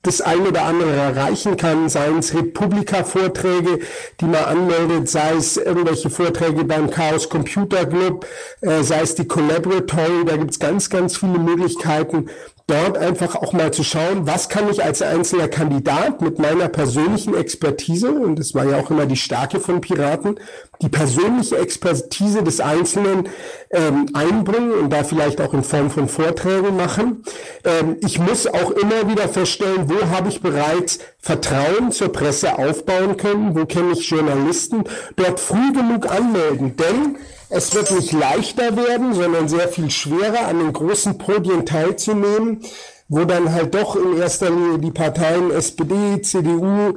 das 0.02 0.22
eine 0.22 0.48
oder 0.48 0.62
andere 0.62 0.92
erreichen 0.92 1.56
kann, 1.56 1.88
seien 1.90 2.18
es 2.18 2.34
Republika-Vorträge, 2.34 3.80
die 4.20 4.24
man 4.24 4.44
anmeldet, 4.44 5.10
sei 5.10 5.34
es 5.34 5.58
irgendwelche 5.58 6.08
Vorträge 6.08 6.64
beim 6.64 6.90
Chaos 6.90 7.28
Computer 7.28 7.84
Club, 7.84 8.26
äh, 8.62 8.82
sei 8.82 9.02
es 9.02 9.14
die 9.14 9.28
Collaboratory, 9.28 10.24
da 10.24 10.36
gibt's 10.36 10.58
ganz, 10.58 10.88
ganz 10.88 11.18
viele 11.18 11.38
Möglichkeiten, 11.38 12.30
dort 12.70 12.96
einfach 12.96 13.34
auch 13.34 13.52
mal 13.52 13.72
zu 13.72 13.82
schauen, 13.82 14.26
was 14.26 14.48
kann 14.48 14.70
ich 14.70 14.82
als 14.82 15.02
einzelner 15.02 15.48
Kandidat 15.48 16.22
mit 16.22 16.38
meiner 16.38 16.68
persönlichen 16.68 17.34
Expertise, 17.34 18.12
und 18.12 18.38
das 18.38 18.54
war 18.54 18.64
ja 18.64 18.78
auch 18.78 18.90
immer 18.90 19.06
die 19.06 19.16
Stärke 19.16 19.58
von 19.58 19.80
Piraten, 19.80 20.38
die 20.80 20.88
persönliche 20.88 21.58
Expertise 21.58 22.42
des 22.42 22.60
Einzelnen 22.60 23.28
ähm, 23.70 24.06
einbringen 24.14 24.72
und 24.72 24.90
da 24.90 25.02
vielleicht 25.02 25.40
auch 25.40 25.52
in 25.52 25.64
Form 25.64 25.90
von 25.90 26.08
Vorträgen 26.08 26.76
machen. 26.76 27.24
Ähm, 27.64 27.96
ich 28.00 28.18
muss 28.18 28.46
auch 28.46 28.70
immer 28.70 29.08
wieder 29.10 29.28
feststellen, 29.28 29.90
wo 29.90 30.08
habe 30.08 30.28
ich 30.28 30.40
bereits 30.40 31.00
Vertrauen 31.18 31.92
zur 31.92 32.12
Presse 32.12 32.56
aufbauen 32.56 33.16
können, 33.16 33.54
wo 33.54 33.66
kenne 33.66 33.92
ich 33.92 34.08
Journalisten, 34.08 34.84
dort 35.16 35.40
früh 35.40 35.72
genug 35.72 36.10
anmelden, 36.10 36.76
denn 36.76 37.16
es 37.50 37.74
wird 37.74 37.90
nicht 37.90 38.12
leichter 38.12 38.76
werden, 38.76 39.12
sondern 39.12 39.48
sehr 39.48 39.68
viel 39.68 39.90
schwerer, 39.90 40.46
an 40.46 40.60
den 40.60 40.72
großen 40.72 41.18
Podien 41.18 41.66
teilzunehmen, 41.66 42.60
wo 43.08 43.24
dann 43.24 43.52
halt 43.52 43.74
doch 43.74 43.96
in 43.96 44.16
erster 44.18 44.50
Linie 44.50 44.78
die 44.78 44.92
Parteien 44.92 45.50
SPD, 45.50 46.22
CDU, 46.22 46.96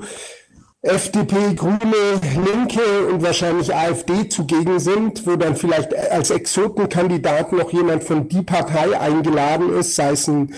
FDP, 0.84 1.56
Grüne, 1.56 2.20
Linke 2.46 3.08
und 3.10 3.24
wahrscheinlich 3.24 3.74
AfD 3.74 4.30
zugegen 4.30 4.80
sind, 4.80 5.26
wo 5.26 5.38
dann 5.38 5.56
vielleicht 5.56 5.96
als 5.96 6.30
Exotenkandidat 6.30 7.52
noch 7.52 7.72
jemand 7.72 8.04
von 8.04 8.28
die 8.28 8.44
Partei 8.44 9.00
eingeladen 9.00 9.76
ist, 9.76 9.96
sei 9.96 10.12
es 10.12 10.28
ein, 10.28 10.54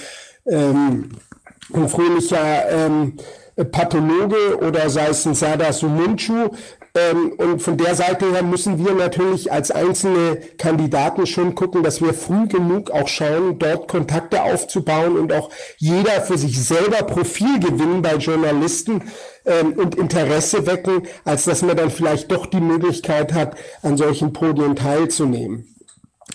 ähm, 0.47 1.09
ein 1.73 1.87
fröhlicher 1.87 2.69
ähm, 2.69 3.13
Pathologe 3.71 4.57
oder 4.57 4.89
sei 4.89 5.07
es 5.07 5.25
ein 5.25 5.35
Sada 5.35 5.71
Sumunchu, 5.71 6.49
und 7.37 7.61
von 7.61 7.77
der 7.77 7.93
Seite 7.93 8.31
her 8.31 8.41
müssen 8.41 8.83
wir 8.85 8.93
natürlich 8.93 9.51
als 9.51 9.69
einzelne 9.69 10.37
Kandidaten 10.57 11.27
schon 11.27 11.53
gucken, 11.53 11.83
dass 11.83 12.01
wir 12.01 12.13
früh 12.13 12.47
genug 12.47 12.89
auch 12.89 13.09
schauen, 13.09 13.59
dort 13.59 13.89
Kontakte 13.89 14.43
aufzubauen 14.43 15.17
und 15.17 15.33
auch 15.33 15.49
jeder 15.77 16.21
für 16.21 16.37
sich 16.37 16.63
selber 16.63 17.03
Profil 17.03 17.59
gewinnen 17.59 18.01
bei 18.01 18.15
Journalisten 18.15 19.03
ähm, 19.45 19.73
und 19.73 19.95
Interesse 19.95 20.67
wecken, 20.67 21.05
als 21.25 21.43
dass 21.43 21.63
man 21.63 21.75
dann 21.75 21.91
vielleicht 21.91 22.31
doch 22.31 22.45
die 22.45 22.61
Möglichkeit 22.61 23.33
hat, 23.33 23.57
an 23.81 23.97
solchen 23.97 24.31
Podien 24.31 24.77
teilzunehmen. 24.77 25.74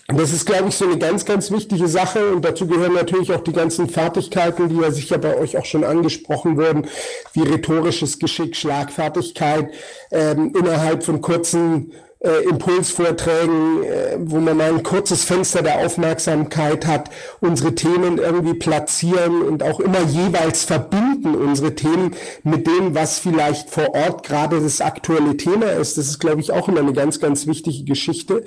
Das 0.06 0.32
ist, 0.32 0.46
glaube 0.46 0.68
ich, 0.68 0.74
so 0.74 0.84
eine 0.86 0.98
ganz, 0.98 1.24
ganz 1.24 1.50
wichtige 1.50 1.86
Sache 1.88 2.32
und 2.32 2.44
dazu 2.44 2.66
gehören 2.66 2.94
natürlich 2.94 3.32
auch 3.32 3.42
die 3.42 3.52
ganzen 3.52 3.88
Fertigkeiten, 3.88 4.68
die 4.68 4.76
ja 4.76 4.90
sicher 4.90 5.18
bei 5.18 5.36
euch 5.36 5.56
auch 5.56 5.64
schon 5.64 5.84
angesprochen 5.84 6.56
wurden, 6.56 6.86
wie 7.32 7.42
rhetorisches 7.42 8.18
Geschick, 8.18 8.56
Schlagfertigkeit, 8.56 9.72
ähm, 10.10 10.52
innerhalb 10.56 11.04
von 11.04 11.20
kurzen 11.20 11.92
äh, 12.20 12.44
Impulsvorträgen, 12.48 13.82
äh, 13.82 14.16
wo 14.20 14.38
man 14.40 14.56
mal 14.56 14.70
ein 14.70 14.82
kurzes 14.82 15.24
Fenster 15.24 15.62
der 15.62 15.78
Aufmerksamkeit 15.78 16.86
hat, 16.86 17.10
unsere 17.40 17.74
Themen 17.74 18.18
irgendwie 18.18 18.54
platzieren 18.54 19.42
und 19.42 19.62
auch 19.62 19.80
immer 19.80 20.02
jeweils 20.02 20.64
verbinden 20.64 21.34
unsere 21.40 21.74
Themen 21.74 22.14
mit 22.42 22.66
dem, 22.66 22.94
was 22.94 23.18
vielleicht 23.18 23.70
vor 23.70 23.94
Ort 23.94 24.26
gerade 24.26 24.60
das 24.60 24.80
aktuelle 24.80 25.36
Thema 25.36 25.66
ist. 25.66 25.98
Das 25.98 26.06
ist, 26.06 26.18
glaube 26.18 26.40
ich, 26.40 26.52
auch 26.52 26.68
immer 26.68 26.80
eine 26.80 26.92
ganz, 26.92 27.20
ganz 27.20 27.46
wichtige 27.46 27.84
Geschichte. 27.84 28.44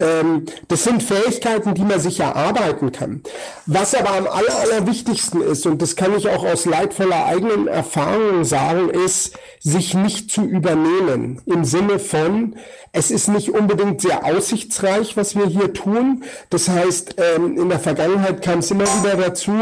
Ähm, 0.00 0.46
das 0.68 0.84
sind 0.84 1.02
Fähigkeiten, 1.02 1.74
die 1.74 1.82
man 1.82 2.00
sich 2.00 2.20
erarbeiten 2.20 2.92
kann. 2.92 3.22
Was 3.66 3.94
aber 3.94 4.10
am 4.10 4.26
aller, 4.26 4.58
allerwichtigsten 4.58 5.40
ist, 5.40 5.66
und 5.66 5.80
das 5.80 5.96
kann 5.96 6.16
ich 6.16 6.28
auch 6.28 6.44
aus 6.44 6.66
leidvoller 6.66 7.26
eigenen 7.26 7.68
Erfahrung 7.68 8.44
sagen, 8.44 8.90
ist, 8.90 9.38
sich 9.60 9.94
nicht 9.94 10.30
zu 10.30 10.42
übernehmen. 10.42 11.40
Im 11.46 11.64
Sinne 11.64 11.98
von, 11.98 12.56
es 12.92 13.03
ist 13.10 13.28
nicht 13.28 13.50
unbedingt 13.50 14.00
sehr 14.00 14.24
aussichtsreich, 14.24 15.16
was 15.16 15.36
wir 15.36 15.46
hier 15.46 15.72
tun. 15.72 16.24
Das 16.50 16.68
heißt, 16.68 17.16
ähm, 17.18 17.58
in 17.58 17.68
der 17.68 17.80
Vergangenheit 17.80 18.42
kam 18.42 18.60
es 18.60 18.70
immer 18.70 18.84
wieder 18.84 19.16
dazu, 19.16 19.52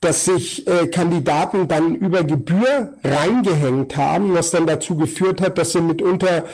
dass 0.00 0.24
sich 0.24 0.66
äh, 0.66 0.86
Kandidaten 0.88 1.68
dann 1.68 1.94
über 1.94 2.24
Gebühr 2.24 2.94
reingehängt 3.04 3.96
haben, 3.96 4.34
was 4.34 4.50
dann 4.50 4.66
dazu 4.66 4.96
geführt 4.96 5.40
hat, 5.40 5.58
dass 5.58 5.72
sie 5.72 5.80
mitunter 5.80 6.44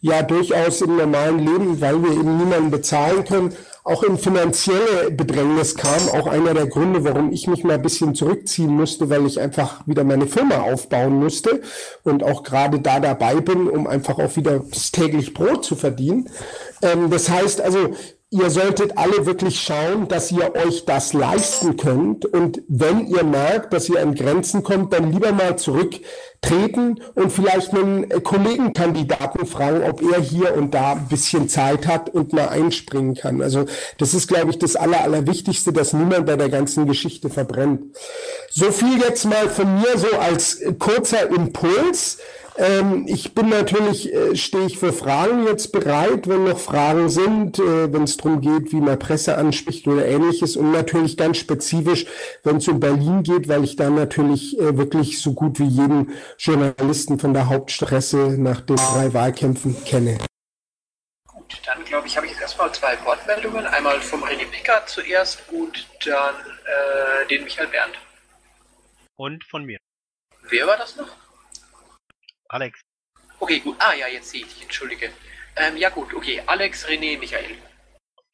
ja 0.00 0.22
durchaus 0.22 0.80
im 0.80 0.96
normalen 0.96 1.38
Leben, 1.40 1.80
weil 1.80 2.02
wir 2.02 2.12
eben 2.12 2.38
niemanden 2.38 2.70
bezahlen 2.70 3.24
können, 3.24 3.52
auch 3.88 4.02
in 4.02 4.18
finanzielle 4.18 5.10
Bedrängnis 5.10 5.74
kam. 5.74 6.08
Auch 6.10 6.26
einer 6.26 6.54
der 6.54 6.66
Gründe, 6.66 7.04
warum 7.04 7.32
ich 7.32 7.46
mich 7.46 7.64
mal 7.64 7.74
ein 7.74 7.82
bisschen 7.82 8.14
zurückziehen 8.14 8.70
musste, 8.70 9.08
weil 9.10 9.26
ich 9.26 9.40
einfach 9.40 9.86
wieder 9.86 10.04
meine 10.04 10.26
Firma 10.26 10.60
aufbauen 10.60 11.18
musste 11.18 11.62
und 12.04 12.22
auch 12.22 12.42
gerade 12.42 12.80
da 12.80 13.00
dabei 13.00 13.36
bin, 13.36 13.68
um 13.68 13.86
einfach 13.86 14.18
auch 14.18 14.36
wieder 14.36 14.62
täglich 14.92 15.34
Brot 15.34 15.64
zu 15.64 15.74
verdienen. 15.74 16.28
Ähm, 16.82 17.10
das 17.10 17.28
heißt 17.28 17.60
also, 17.60 17.94
ihr 18.30 18.50
solltet 18.50 18.98
alle 18.98 19.24
wirklich 19.24 19.58
schauen, 19.58 20.06
dass 20.06 20.30
ihr 20.30 20.54
euch 20.54 20.84
das 20.84 21.14
leisten 21.14 21.78
könnt. 21.78 22.26
Und 22.26 22.60
wenn 22.68 23.06
ihr 23.06 23.24
merkt, 23.24 23.72
dass 23.72 23.88
ihr 23.88 24.02
an 24.02 24.14
Grenzen 24.14 24.62
kommt, 24.62 24.92
dann 24.92 25.10
lieber 25.10 25.32
mal 25.32 25.56
zurücktreten 25.56 27.00
und 27.14 27.32
vielleicht 27.32 27.72
einen 27.72 28.06
Kollegenkandidaten 28.22 29.46
fragen, 29.46 29.82
ob 29.82 30.02
er 30.02 30.20
hier 30.20 30.54
und 30.56 30.74
da 30.74 30.92
ein 30.92 31.08
bisschen 31.08 31.48
Zeit 31.48 31.86
hat 31.86 32.10
und 32.10 32.34
mal 32.34 32.50
einspringen 32.50 33.14
kann. 33.14 33.40
Also 33.40 33.64
das 33.96 34.12
ist, 34.12 34.28
glaube 34.28 34.50
ich, 34.50 34.58
das 34.58 34.76
Aller, 34.76 35.02
Allerwichtigste, 35.02 35.72
dass 35.72 35.94
niemand 35.94 36.26
bei 36.26 36.36
der 36.36 36.50
ganzen 36.50 36.86
Geschichte 36.86 37.30
verbrennt. 37.30 37.96
So 38.50 38.70
viel 38.72 39.00
jetzt 39.00 39.24
mal 39.24 39.48
von 39.48 39.80
mir 39.80 39.96
so 39.96 40.14
als 40.18 40.60
kurzer 40.78 41.30
Impuls. 41.30 42.18
Ähm, 42.58 43.06
ich 43.06 43.34
bin 43.34 43.50
natürlich, 43.50 44.12
äh, 44.12 44.34
stehe 44.34 44.66
ich 44.66 44.78
für 44.78 44.92
Fragen 44.92 45.46
jetzt 45.46 45.70
bereit, 45.70 46.26
wenn 46.26 46.42
noch 46.42 46.58
Fragen 46.58 47.08
sind, 47.08 47.60
äh, 47.60 47.92
wenn 47.92 48.02
es 48.02 48.16
darum 48.16 48.40
geht, 48.40 48.72
wie 48.72 48.80
man 48.80 48.98
Presse 48.98 49.38
anspricht 49.38 49.86
oder 49.86 50.04
ähnliches 50.04 50.56
und 50.56 50.72
natürlich 50.72 51.16
ganz 51.16 51.36
spezifisch, 51.38 52.06
wenn 52.42 52.56
es 52.56 52.66
um 52.66 52.80
Berlin 52.80 53.22
geht, 53.22 53.46
weil 53.48 53.62
ich 53.62 53.76
da 53.76 53.88
natürlich 53.90 54.58
äh, 54.58 54.76
wirklich 54.76 55.20
so 55.22 55.34
gut 55.34 55.60
wie 55.60 55.68
jeden 55.68 56.12
Journalisten 56.36 57.20
von 57.20 57.32
der 57.32 57.48
Hauptstresse 57.48 58.34
nach 58.38 58.60
den 58.60 58.74
drei 58.74 59.14
Wahlkämpfen 59.14 59.76
kenne. 59.84 60.18
Gut, 61.28 61.60
dann 61.64 61.84
glaube 61.84 62.08
ich, 62.08 62.16
habe 62.16 62.26
ich 62.26 62.32
jetzt 62.32 62.42
erstmal 62.42 62.72
zwei 62.72 62.98
Wortmeldungen. 63.04 63.66
Einmal 63.66 64.00
vom 64.00 64.24
René 64.24 64.50
Picker 64.50 64.82
zuerst 64.86 65.44
und 65.52 65.86
dann 66.04 66.34
äh, 66.34 67.28
den 67.28 67.44
Michael 67.44 67.68
Bernd. 67.68 67.94
Und 69.14 69.44
von 69.44 69.64
mir. 69.64 69.78
Wer 70.50 70.66
war 70.66 70.76
das 70.76 70.96
noch? 70.96 71.27
Alex. 72.48 72.80
Okay, 73.40 73.60
gut. 73.60 73.76
Ah 73.78 73.94
ja, 73.94 74.08
jetzt 74.08 74.30
sehe 74.30 74.40
ich 74.40 74.48
dich, 74.48 74.62
entschuldige. 74.62 75.10
Ähm, 75.56 75.76
ja 75.76 75.90
gut, 75.90 76.14
okay. 76.14 76.42
Alex, 76.46 76.86
René, 76.86 77.18
Michael. 77.18 77.56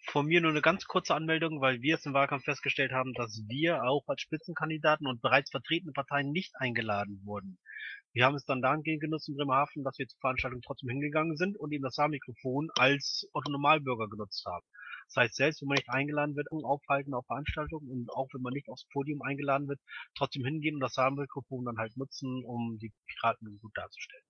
Von 0.07 0.27
mir 0.27 0.41
nur 0.41 0.53
eine 0.53 0.62
ganz 0.62 0.85
kurze 0.85 1.15
Anmeldung, 1.15 1.61
weil 1.61 1.83
wir 1.83 1.97
es 1.97 2.07
im 2.07 2.12
Wahlkampf 2.15 2.45
festgestellt 2.45 2.93
haben, 2.93 3.12
dass 3.15 3.43
wir 3.49 3.83
auch 3.83 4.05
als 4.07 4.21
Spitzenkandidaten 4.21 5.07
und 5.07 5.21
bereits 5.21 5.51
vertretene 5.51 5.93
Parteien 5.93 6.31
nicht 6.31 6.53
eingeladen 6.57 7.23
wurden. 7.25 7.59
Wir 8.12 8.25
haben 8.25 8.37
es 8.37 8.45
dann 8.45 8.62
dahingehend 8.62 9.01
genutzt 9.01 9.29
in 9.29 9.37
Bremerhaven, 9.37 9.83
dass 9.83 9.99
wir 9.99 10.07
zur 10.07 10.21
Veranstaltung 10.21 10.61
trotzdem 10.62 10.91
hingegangen 10.91 11.37
sind 11.37 11.59
und 11.59 11.73
eben 11.73 11.83
das 11.83 11.97
Saarmikrofon 11.97 12.69
als 12.79 13.29
Otto 13.33 13.51
Normalbürger 13.51 14.09
genutzt 14.09 14.45
haben. 14.47 14.65
Das 15.07 15.17
heißt, 15.17 15.37
selbst 15.37 15.63
wenn 15.63 15.69
man 15.69 15.77
nicht 15.77 15.91
eingeladen 15.91 16.37
wird, 16.37 16.49
aufhalten 16.51 17.15
auf 17.15 17.27
Veranstaltungen 17.27 17.89
und 17.89 18.11
auch 18.11 18.29
wenn 18.33 18.43
man 18.43 18.53
nicht 18.53 18.69
aufs 18.69 18.87
Podium 18.93 19.23
eingeladen 19.23 19.69
wird, 19.69 19.81
trotzdem 20.17 20.45
hingehen 20.45 20.75
und 20.75 20.81
das 20.81 20.95
Saarmikrofon 20.95 21.65
dann 21.65 21.79
halt 21.79 21.97
nutzen, 21.97 22.45
um 22.45 22.79
die 22.79 22.93
Piraten 23.07 23.59
gut 23.61 23.73
darzustellen. 23.75 24.25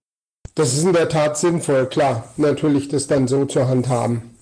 Das 0.55 0.77
ist 0.77 0.85
in 0.85 0.93
der 0.93 1.09
Tat 1.09 1.37
sinnvoll, 1.37 1.89
klar, 1.89 2.33
natürlich 2.37 2.89
das 2.89 3.07
dann 3.07 3.27
so 3.27 3.45
zur 3.45 3.67
Hand 3.67 3.89
haben. 3.89 4.39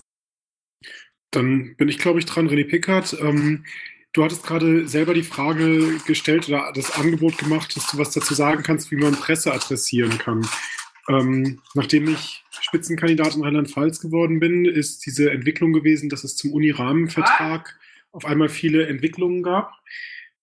Dann 1.30 1.74
bin 1.76 1.89
ich, 1.89 1.99
glaube 1.99 2.18
ich, 2.18 2.26
dran, 2.26 2.49
René 2.49 2.68
Pickert. 2.68 3.16
Ähm, 3.18 3.64
du 4.12 4.22
hattest 4.22 4.45
gerade 4.45 4.87
selber 4.87 5.14
die 5.14 5.22
Frage 5.22 5.99
gestellt 6.07 6.49
oder 6.49 6.70
das 6.74 6.93
Angebot 6.99 7.39
gemacht, 7.39 7.74
dass 7.74 7.91
du 7.91 7.99
was 7.99 8.11
dazu 8.11 8.35
sagen 8.35 8.62
kannst, 8.62 8.91
wie 8.91 8.97
man 8.97 9.14
Presse 9.14 9.53
adressieren 9.53 10.18
kann. 10.18 10.47
Ähm, 11.09 11.61
nachdem 11.74 12.09
ich 12.09 12.44
Spitzenkandidat 12.61 13.34
in 13.34 13.42
Rheinland-Pfalz 13.42 14.00
geworden 14.00 14.40
bin, 14.40 14.64
ist 14.64 15.05
diese 15.05 15.30
Entwicklung 15.30 15.72
gewesen, 15.72 16.09
dass 16.09 16.24
es 16.24 16.36
zum 16.36 16.53
Uni-Rahmenvertrag 16.53 17.78
auf 18.12 18.24
einmal 18.24 18.48
viele 18.48 18.86
Entwicklungen 18.86 19.42
gab. 19.42 19.72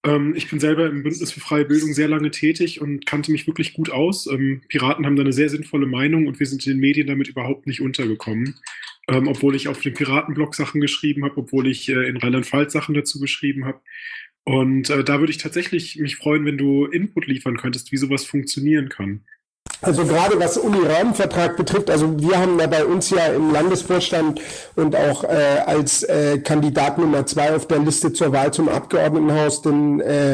Ähm, 0.03 0.33
ich 0.35 0.49
bin 0.49 0.59
selber 0.59 0.87
im 0.87 1.03
Bündnis 1.03 1.31
für 1.31 1.39
freie 1.39 1.65
Bildung 1.65 1.93
sehr 1.93 2.07
lange 2.07 2.31
tätig 2.31 2.81
und 2.81 3.05
kannte 3.05 3.31
mich 3.31 3.47
wirklich 3.47 3.73
gut 3.73 3.89
aus. 3.89 4.27
Ähm, 4.27 4.61
Piraten 4.67 5.05
haben 5.05 5.15
da 5.15 5.23
eine 5.23 5.33
sehr 5.33 5.49
sinnvolle 5.49 5.87
Meinung 5.87 6.27
und 6.27 6.39
wir 6.39 6.47
sind 6.47 6.65
in 6.65 6.73
den 6.73 6.79
Medien 6.79 7.07
damit 7.07 7.27
überhaupt 7.27 7.67
nicht 7.67 7.81
untergekommen. 7.81 8.55
Ähm, 9.07 9.27
obwohl 9.27 9.55
ich 9.55 9.67
auf 9.67 9.81
dem 9.81 9.93
Piratenblog 9.93 10.55
Sachen 10.55 10.81
geschrieben 10.81 11.25
habe, 11.25 11.37
obwohl 11.37 11.67
ich 11.67 11.89
äh, 11.89 12.07
in 12.07 12.17
Rheinland-Pfalz 12.17 12.73
Sachen 12.73 12.95
dazu 12.95 13.19
geschrieben 13.19 13.65
habe. 13.65 13.81
Und 14.45 14.89
äh, 14.89 15.03
da 15.03 15.19
würde 15.19 15.31
ich 15.31 15.37
tatsächlich 15.37 15.97
mich 15.97 16.15
freuen, 16.15 16.45
wenn 16.45 16.57
du 16.57 16.85
Input 16.85 17.27
liefern 17.27 17.57
könntest, 17.57 17.91
wie 17.91 17.97
sowas 17.97 18.25
funktionieren 18.25 18.89
kann. 18.89 19.25
Also 19.81 20.03
gerade 20.03 20.37
was 20.39 20.57
Uni-Rahmenvertrag 20.57 21.55
betrifft, 21.55 21.89
also 21.89 22.19
wir 22.19 22.37
haben 22.37 22.59
ja 22.59 22.67
bei 22.67 22.83
uns 22.83 23.09
ja 23.11 23.27
im 23.27 23.53
Landesvorstand 23.53 24.41
und 24.75 24.93
auch 24.93 25.23
äh, 25.23 25.63
als 25.65 26.03
äh, 26.03 26.39
Kandidat 26.39 26.97
Nummer 26.97 27.25
zwei 27.25 27.55
auf 27.55 27.65
der 27.65 27.79
Liste 27.79 28.11
zur 28.11 28.33
Wahl 28.33 28.51
zum 28.51 28.67
Abgeordnetenhaus 28.67 29.61
den 29.61 30.01
äh, 30.01 30.33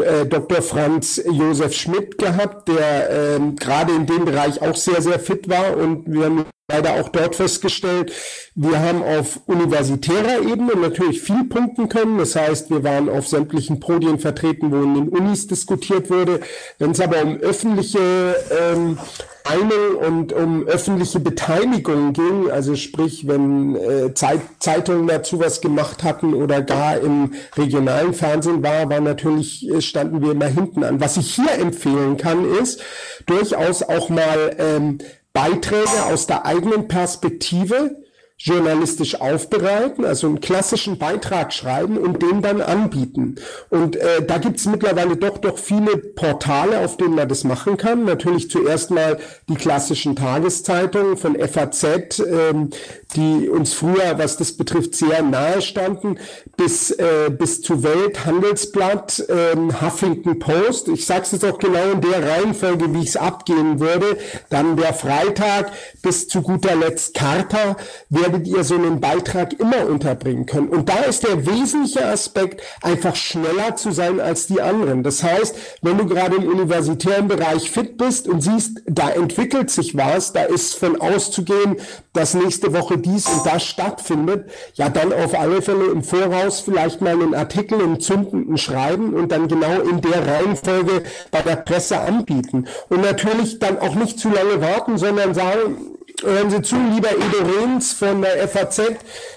äh, 0.00 0.26
Dr. 0.26 0.62
Franz 0.62 1.22
Josef 1.30 1.74
Schmidt 1.74 2.16
gehabt, 2.16 2.68
der 2.68 3.10
ähm, 3.36 3.56
gerade 3.56 3.92
in 3.92 4.06
dem 4.06 4.24
Bereich 4.24 4.62
auch 4.62 4.74
sehr, 4.74 5.02
sehr 5.02 5.20
fit 5.20 5.50
war 5.50 5.76
und 5.76 6.10
wir 6.10 6.24
haben 6.24 6.46
leider 6.68 6.94
auch 6.94 7.08
dort 7.08 7.36
festgestellt, 7.36 8.12
wir 8.54 8.80
haben 8.80 9.02
auf 9.02 9.40
universitärer 9.46 10.40
Ebene 10.40 10.76
natürlich 10.76 11.20
viel 11.20 11.44
punkten 11.44 11.88
können. 11.88 12.18
Das 12.18 12.36
heißt, 12.36 12.70
wir 12.70 12.84
waren 12.84 13.08
auf 13.08 13.26
sämtlichen 13.26 13.80
Podien 13.80 14.18
vertreten, 14.18 14.70
wo 14.70 14.76
in 14.76 14.94
den 14.94 15.08
Unis 15.08 15.46
diskutiert 15.46 16.10
wurde. 16.10 16.40
Wenn 16.78 16.92
es 16.92 17.00
aber 17.00 17.22
um 17.22 17.38
öffentliche 17.38 18.36
ähm, 18.50 18.98
Meinung 19.44 19.96
und 20.06 20.32
um 20.32 20.66
öffentliche 20.66 21.18
Beteiligung 21.18 22.12
ging, 22.12 22.50
also 22.50 22.76
sprich, 22.76 23.26
wenn 23.26 23.74
äh, 23.74 24.14
Zeit, 24.14 24.40
Zeitungen 24.60 25.06
dazu 25.06 25.40
was 25.40 25.60
gemacht 25.60 26.04
hatten 26.04 26.34
oder 26.34 26.62
gar 26.62 26.98
im 26.98 27.34
regionalen 27.56 28.14
Fernsehen 28.14 28.62
war, 28.62 28.88
war 28.88 29.00
natürlich, 29.00 29.68
äh, 29.68 29.80
standen 29.80 30.22
wir 30.22 30.32
immer 30.32 30.46
hinten 30.46 30.84
an. 30.84 31.00
Was 31.00 31.16
ich 31.16 31.34
hier 31.34 31.52
empfehlen 31.58 32.16
kann, 32.18 32.44
ist 32.44 32.82
durchaus 33.26 33.82
auch 33.82 34.08
mal 34.10 34.56
ähm, 34.58 34.98
Beiträge 35.32 36.04
aus 36.10 36.26
der 36.26 36.44
eigenen 36.44 36.88
Perspektive 36.88 38.01
journalistisch 38.42 39.20
aufbereiten, 39.20 40.04
also 40.04 40.26
einen 40.26 40.40
klassischen 40.40 40.98
Beitrag 40.98 41.52
schreiben 41.52 41.96
und 41.96 42.22
den 42.22 42.42
dann 42.42 42.60
anbieten. 42.60 43.36
Und 43.70 43.94
äh, 43.94 44.24
da 44.26 44.38
gibt's 44.38 44.66
mittlerweile 44.66 45.16
doch 45.16 45.38
doch 45.38 45.58
viele 45.58 45.96
Portale, 45.96 46.80
auf 46.80 46.96
denen 46.96 47.14
man 47.14 47.28
das 47.28 47.44
machen 47.44 47.76
kann. 47.76 48.04
Natürlich 48.04 48.50
zuerst 48.50 48.90
mal 48.90 49.18
die 49.48 49.54
klassischen 49.54 50.16
Tageszeitungen 50.16 51.16
von 51.16 51.36
FAZ, 51.38 52.18
ähm, 52.18 52.70
die 53.14 53.48
uns 53.48 53.74
früher, 53.74 54.18
was 54.18 54.36
das 54.38 54.52
betrifft, 54.52 54.96
sehr 54.96 55.22
nahe 55.22 55.62
standen, 55.62 56.18
bis, 56.56 56.90
äh, 56.90 57.30
bis 57.30 57.62
zu 57.62 57.84
Welt, 57.84 58.26
Handelsblatt, 58.26 59.24
ähm, 59.28 59.80
Huffington 59.80 60.40
Post. 60.40 60.88
Ich 60.88 61.06
sage 61.06 61.22
es 61.22 61.32
jetzt 61.32 61.44
auch 61.44 61.58
genau 61.58 61.92
in 61.92 62.00
der 62.00 62.28
Reihenfolge, 62.28 62.92
wie 62.92 63.02
ich 63.02 63.10
es 63.10 63.16
abgehen 63.16 63.78
würde. 63.78 64.18
Dann 64.50 64.76
der 64.76 64.94
Freitag 64.94 65.70
bis 66.02 66.26
zu 66.26 66.42
guter 66.42 66.74
Letzt 66.74 67.14
Carta. 67.14 67.76
Wer 68.08 68.31
werdet 68.32 68.48
ihr 68.48 68.64
so 68.64 68.74
einen 68.74 69.00
Beitrag 69.00 69.58
immer 69.60 69.86
unterbringen 69.86 70.46
können. 70.46 70.68
Und 70.68 70.88
da 70.88 71.00
ist 71.00 71.26
der 71.26 71.46
wesentliche 71.46 72.06
Aspekt, 72.06 72.62
einfach 72.80 73.14
schneller 73.14 73.76
zu 73.76 73.92
sein 73.92 74.20
als 74.20 74.46
die 74.46 74.60
anderen. 74.60 75.02
Das 75.02 75.22
heißt, 75.22 75.54
wenn 75.82 75.98
du 75.98 76.06
gerade 76.06 76.36
im 76.36 76.48
universitären 76.48 77.28
Bereich 77.28 77.70
fit 77.70 77.98
bist 77.98 78.28
und 78.28 78.40
siehst, 78.40 78.82
da 78.86 79.10
entwickelt 79.10 79.70
sich 79.70 79.96
was, 79.96 80.32
da 80.32 80.44
ist 80.44 80.74
von 80.74 81.00
auszugehen, 81.00 81.76
dass 82.12 82.34
nächste 82.34 82.72
Woche 82.72 82.98
dies 82.98 83.26
und 83.26 83.44
das 83.46 83.64
stattfindet, 83.64 84.50
ja 84.74 84.88
dann 84.88 85.12
auf 85.12 85.38
alle 85.38 85.60
Fälle 85.60 85.86
im 85.86 86.02
Voraus 86.02 86.60
vielleicht 86.60 87.00
mal 87.00 87.12
einen 87.12 87.34
Artikel 87.34 87.80
im 87.80 88.00
zündenden 88.00 88.56
schreiben 88.56 89.12
und 89.14 89.30
dann 89.30 89.48
genau 89.48 89.80
in 89.80 90.00
der 90.00 90.26
Reihenfolge 90.26 91.02
bei 91.30 91.42
der 91.42 91.56
Presse 91.56 92.00
anbieten. 92.00 92.66
Und 92.88 93.02
natürlich 93.02 93.58
dann 93.58 93.78
auch 93.78 93.94
nicht 93.94 94.18
zu 94.18 94.30
lange 94.30 94.60
warten, 94.60 94.96
sondern 94.96 95.34
sagen, 95.34 95.91
Hören 96.24 96.50
Sie 96.50 96.62
zu, 96.62 96.76
lieber 96.76 97.10
Edo 97.10 97.44
Rehns 97.44 97.92
von 97.94 98.22
der 98.22 98.46
FAZ. 98.46 98.80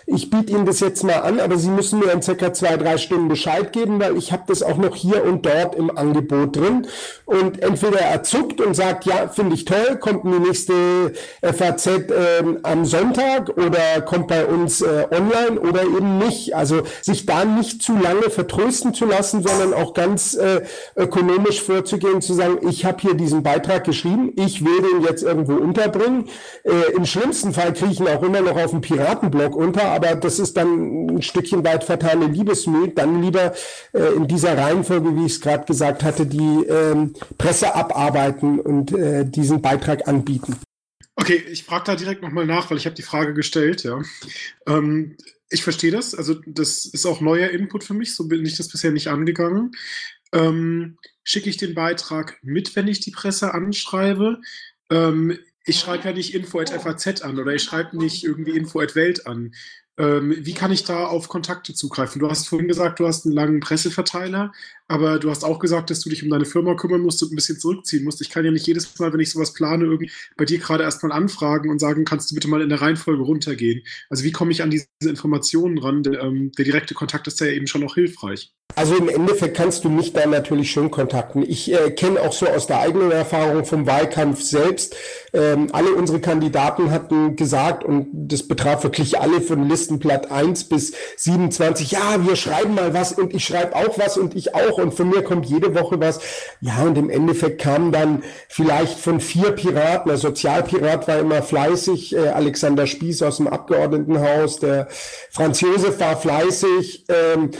Ich 0.06 0.30
biete 0.30 0.52
Ihnen 0.54 0.68
das 0.68 0.82
jetzt 0.82 1.04
mal 1.04 1.16
an, 1.16 1.40
aber 1.40 1.58
Sie 1.58 1.70
müssen 1.70 1.98
mir 1.98 2.12
in 2.12 2.22
circa 2.22 2.54
zwei, 2.54 2.78
drei 2.78 3.00
Stunden 3.00 3.28
Bescheid 3.28 3.74
geben, 3.74 4.00
weil 4.00 4.16
ich 4.18 4.32
habe 4.32 4.44
das 4.46 4.62
auch 4.62 4.78
noch 4.78 4.96
hier 4.96 5.24
und 5.24 5.48
dort 5.48 5.74
im 5.74 5.98
Angebot 5.98 6.56
drin. 6.56 6.86
Und 7.26 7.64
entweder 7.64 8.02
er 8.02 8.22
zuckt 8.22 8.62
und 8.62 8.76
sagt, 8.76 9.06
ja, 9.06 9.30
finde 9.30 9.56
ich 9.56 9.66
toll, 9.66 9.98
kommt 10.00 10.26
in 10.26 10.34
die 10.34 10.40
nächste 10.48 10.74
FAZ 11.42 11.88
äh, 11.88 12.44
am 12.62 12.86
Sonntag 12.86 13.50
oder 13.58 14.02
kommt 14.02 14.28
bei 14.28 14.46
uns 14.46 14.82
äh, 14.82 15.08
online 15.10 15.60
oder 15.60 15.82
eben 15.82 16.20
nicht. 16.20 16.56
Also 16.56 16.84
sich 17.02 17.26
da 17.26 17.46
nicht 17.46 17.82
zu 17.82 17.94
lange 17.98 18.30
vertrösten 18.30 18.94
zu 18.94 19.06
lassen, 19.06 19.42
sondern 19.42 19.74
auch 19.74 19.96
ganz 19.96 20.36
äh, 20.36 20.62
ökonomisch 20.96 21.64
vorzugehen, 21.64 22.22
zu 22.22 22.36
sagen, 22.36 22.60
ich 22.70 22.86
habe 22.86 23.02
hier 23.02 23.16
diesen 23.16 23.42
Beitrag 23.42 23.86
geschrieben, 23.86 24.34
ich 24.36 24.64
will 24.64 24.82
den 24.84 25.02
jetzt 25.02 25.24
irgendwo 25.24 25.54
unterbringen. 25.54 26.30
Im 26.96 27.06
schlimmsten 27.06 27.54
Fall 27.54 27.74
ihn 27.82 28.08
auch 28.08 28.24
immer 28.24 28.42
noch 28.42 28.56
auf 28.56 28.72
dem 28.72 28.82
Piratenblog 28.82 29.56
unter, 29.56 29.90
aber 29.90 30.16
das 30.16 30.40
ist 30.40 30.58
dann 30.58 31.08
ein 31.08 31.22
Stückchen 31.22 31.64
weit 31.64 31.84
fatale 31.84 32.28
Liebesmüh. 32.28 32.92
Dann 32.94 33.22
lieber 33.22 33.54
äh, 33.94 34.14
in 34.16 34.28
dieser 34.28 34.58
Reihenfolge, 34.58 35.16
wie 35.16 35.26
ich 35.26 35.34
es 35.34 35.42
gerade 35.42 35.66
gesagt 35.66 36.04
hatte, 36.04 36.26
die 36.26 36.66
ähm, 36.68 37.14
Presse 37.38 37.76
abarbeiten 37.76 38.60
und 38.60 38.92
äh, 38.94 39.26
diesen 39.26 39.62
Beitrag 39.62 40.08
anbieten. 40.08 40.58
Okay, 41.16 41.44
ich 41.50 41.64
frage 41.64 41.86
da 41.86 41.96
direkt 41.96 42.22
nochmal 42.22 42.46
nach, 42.46 42.70
weil 42.70 42.78
ich 42.78 42.86
habe 42.86 42.96
die 42.96 43.02
Frage 43.02 43.34
gestellt, 43.34 43.84
ja. 43.84 44.02
Ähm, 44.68 45.16
ich 45.50 45.64
verstehe 45.64 45.92
das, 45.92 46.16
also 46.16 46.36
das 46.46 46.86
ist 46.86 47.06
auch 47.06 47.22
neuer 47.22 47.50
Input 47.50 47.84
für 47.84 47.94
mich, 47.94 48.16
so 48.16 48.28
bin 48.28 48.46
ich 48.46 48.58
das 48.58 48.68
bisher 48.68 48.92
nicht 48.92 49.08
angegangen. 49.08 49.72
Ähm, 50.34 50.98
Schicke 51.24 51.50
ich 51.50 51.58
den 51.58 51.74
Beitrag 51.74 52.38
mit, 52.44 52.76
wenn 52.76 52.88
ich 52.88 53.00
die 53.00 53.12
Presse 53.12 53.54
anschreibe? 53.54 54.42
Ähm, 54.92 55.40
ich 55.66 55.80
schreibe 55.80 56.06
ja 56.06 56.14
nicht 56.14 56.34
info.faz 56.34 57.22
an 57.22 57.40
oder 57.40 57.54
ich 57.54 57.64
schreibe 57.64 57.98
nicht 57.98 58.24
irgendwie 58.24 58.56
info.welt 58.56 59.28
an. 59.28 59.54
Ähm, 59.98 60.36
wie 60.40 60.54
kann 60.54 60.74
ich 60.74 60.84
da 60.84 61.06
auf 61.06 61.30
Kontakte 61.30 61.74
zugreifen? 61.74 62.20
Du 62.20 62.30
hast 62.30 62.50
vorhin 62.50 62.68
gesagt, 62.68 63.00
du 63.00 63.08
hast 63.08 63.26
einen 63.26 63.34
langen 63.34 63.62
Presseverteiler, 63.62 64.52
aber 64.90 65.20
du 65.20 65.30
hast 65.30 65.46
auch 65.46 65.58
gesagt, 65.58 65.90
dass 65.90 66.02
du 66.02 66.10
dich 66.10 66.22
um 66.22 66.30
deine 66.30 66.44
Firma 66.46 66.76
kümmern 66.76 67.02
musst 67.02 67.24
und 67.24 67.32
ein 67.32 67.36
bisschen 67.36 67.60
zurückziehen 67.60 68.04
musst. 68.04 68.20
Ich 68.22 68.30
kann 68.30 68.44
ja 68.44 68.52
nicht 68.52 68.68
jedes 68.68 69.00
Mal, 69.00 69.14
wenn 69.14 69.22
ich 69.22 69.32
sowas 69.32 69.54
plane, 69.54 69.86
irgendwie 69.86 70.12
bei 70.36 70.44
dir 70.44 70.60
gerade 70.60 70.84
erstmal 70.84 71.14
anfragen 71.14 71.70
und 71.70 71.80
sagen, 71.80 72.04
kannst 72.04 72.30
du 72.30 72.36
bitte 72.36 72.50
mal 72.50 72.62
in 72.62 72.70
der 72.70 72.82
Reihenfolge 72.82 73.24
runtergehen? 73.24 73.84
Also 74.10 74.26
wie 74.26 74.34
komme 74.34 74.52
ich 74.52 74.62
an 74.62 74.70
diese 74.70 74.88
Informationen 75.02 75.78
ran? 75.78 76.04
Der, 76.04 76.22
ähm, 76.22 76.52
der 76.52 76.66
direkte 76.66 76.94
Kontakt 76.94 77.28
ist 77.28 77.40
ja 77.40 77.48
eben 77.48 77.68
schon 77.68 77.84
auch 77.86 77.96
hilfreich. 77.96 78.54
Also 78.74 78.96
im 78.96 79.08
Endeffekt 79.08 79.56
kannst 79.56 79.86
du 79.86 79.90
mich 79.90 80.12
da 80.12 80.26
natürlich 80.26 80.72
schon 80.72 80.92
kontakten. 80.92 81.44
Ich 81.44 81.72
äh, 81.72 81.92
kenne 81.92 82.20
auch 82.22 82.34
so 82.34 82.46
aus 82.48 82.68
der 82.68 82.80
eigenen 82.80 83.12
Erfahrung 83.12 83.64
vom 83.64 83.86
Wahlkampf 83.86 84.42
selbst, 84.42 84.96
ähm, 85.34 85.68
alle 85.72 85.94
unsere 85.94 86.20
Kandidaten 86.20 86.92
hatten 86.92 87.36
gesagt, 87.36 87.84
und 87.84 88.08
das 88.12 88.48
betraf 88.48 88.84
wirklich 88.84 89.20
alle 89.20 89.42
von 89.42 89.70
Listenblatt 89.70 90.32
1 90.32 90.66
bis 90.66 90.94
27, 91.18 91.92
ja, 91.92 92.26
wir 92.26 92.36
schreiben 92.36 92.76
mal 92.76 92.94
was 92.94 93.14
und 93.14 93.34
ich 93.34 93.46
schreibe 93.46 93.76
auch 93.76 93.98
was 93.98 94.18
und 94.18 94.36
ich 94.36 94.56
auch 94.56 94.78
und 94.78 94.94
von 94.94 95.10
mir 95.10 95.24
kommt 95.24 95.46
jede 95.46 95.74
Woche 95.76 96.00
was. 96.00 96.20
Ja, 96.60 96.84
und 96.84 96.98
im 96.98 97.10
Endeffekt 97.10 97.62
kamen 97.62 97.92
dann 97.92 98.24
vielleicht 98.50 99.00
von 99.00 99.20
vier 99.20 99.52
Piraten, 99.52 100.10
der 100.10 100.18
Sozialpirat 100.18 101.08
war 101.08 101.20
immer 101.20 101.42
fleißig, 101.44 102.16
äh, 102.16 102.30
Alexander 102.30 102.88
Spieß 102.88 103.22
aus 103.24 103.38
dem 103.38 103.48
Abgeordnetenhaus, 103.48 104.60
der 104.60 104.88
Franz 105.32 105.62
Josef 105.62 106.00
war 106.00 106.18
fleißig, 106.18 107.06
ähm, 107.10 107.52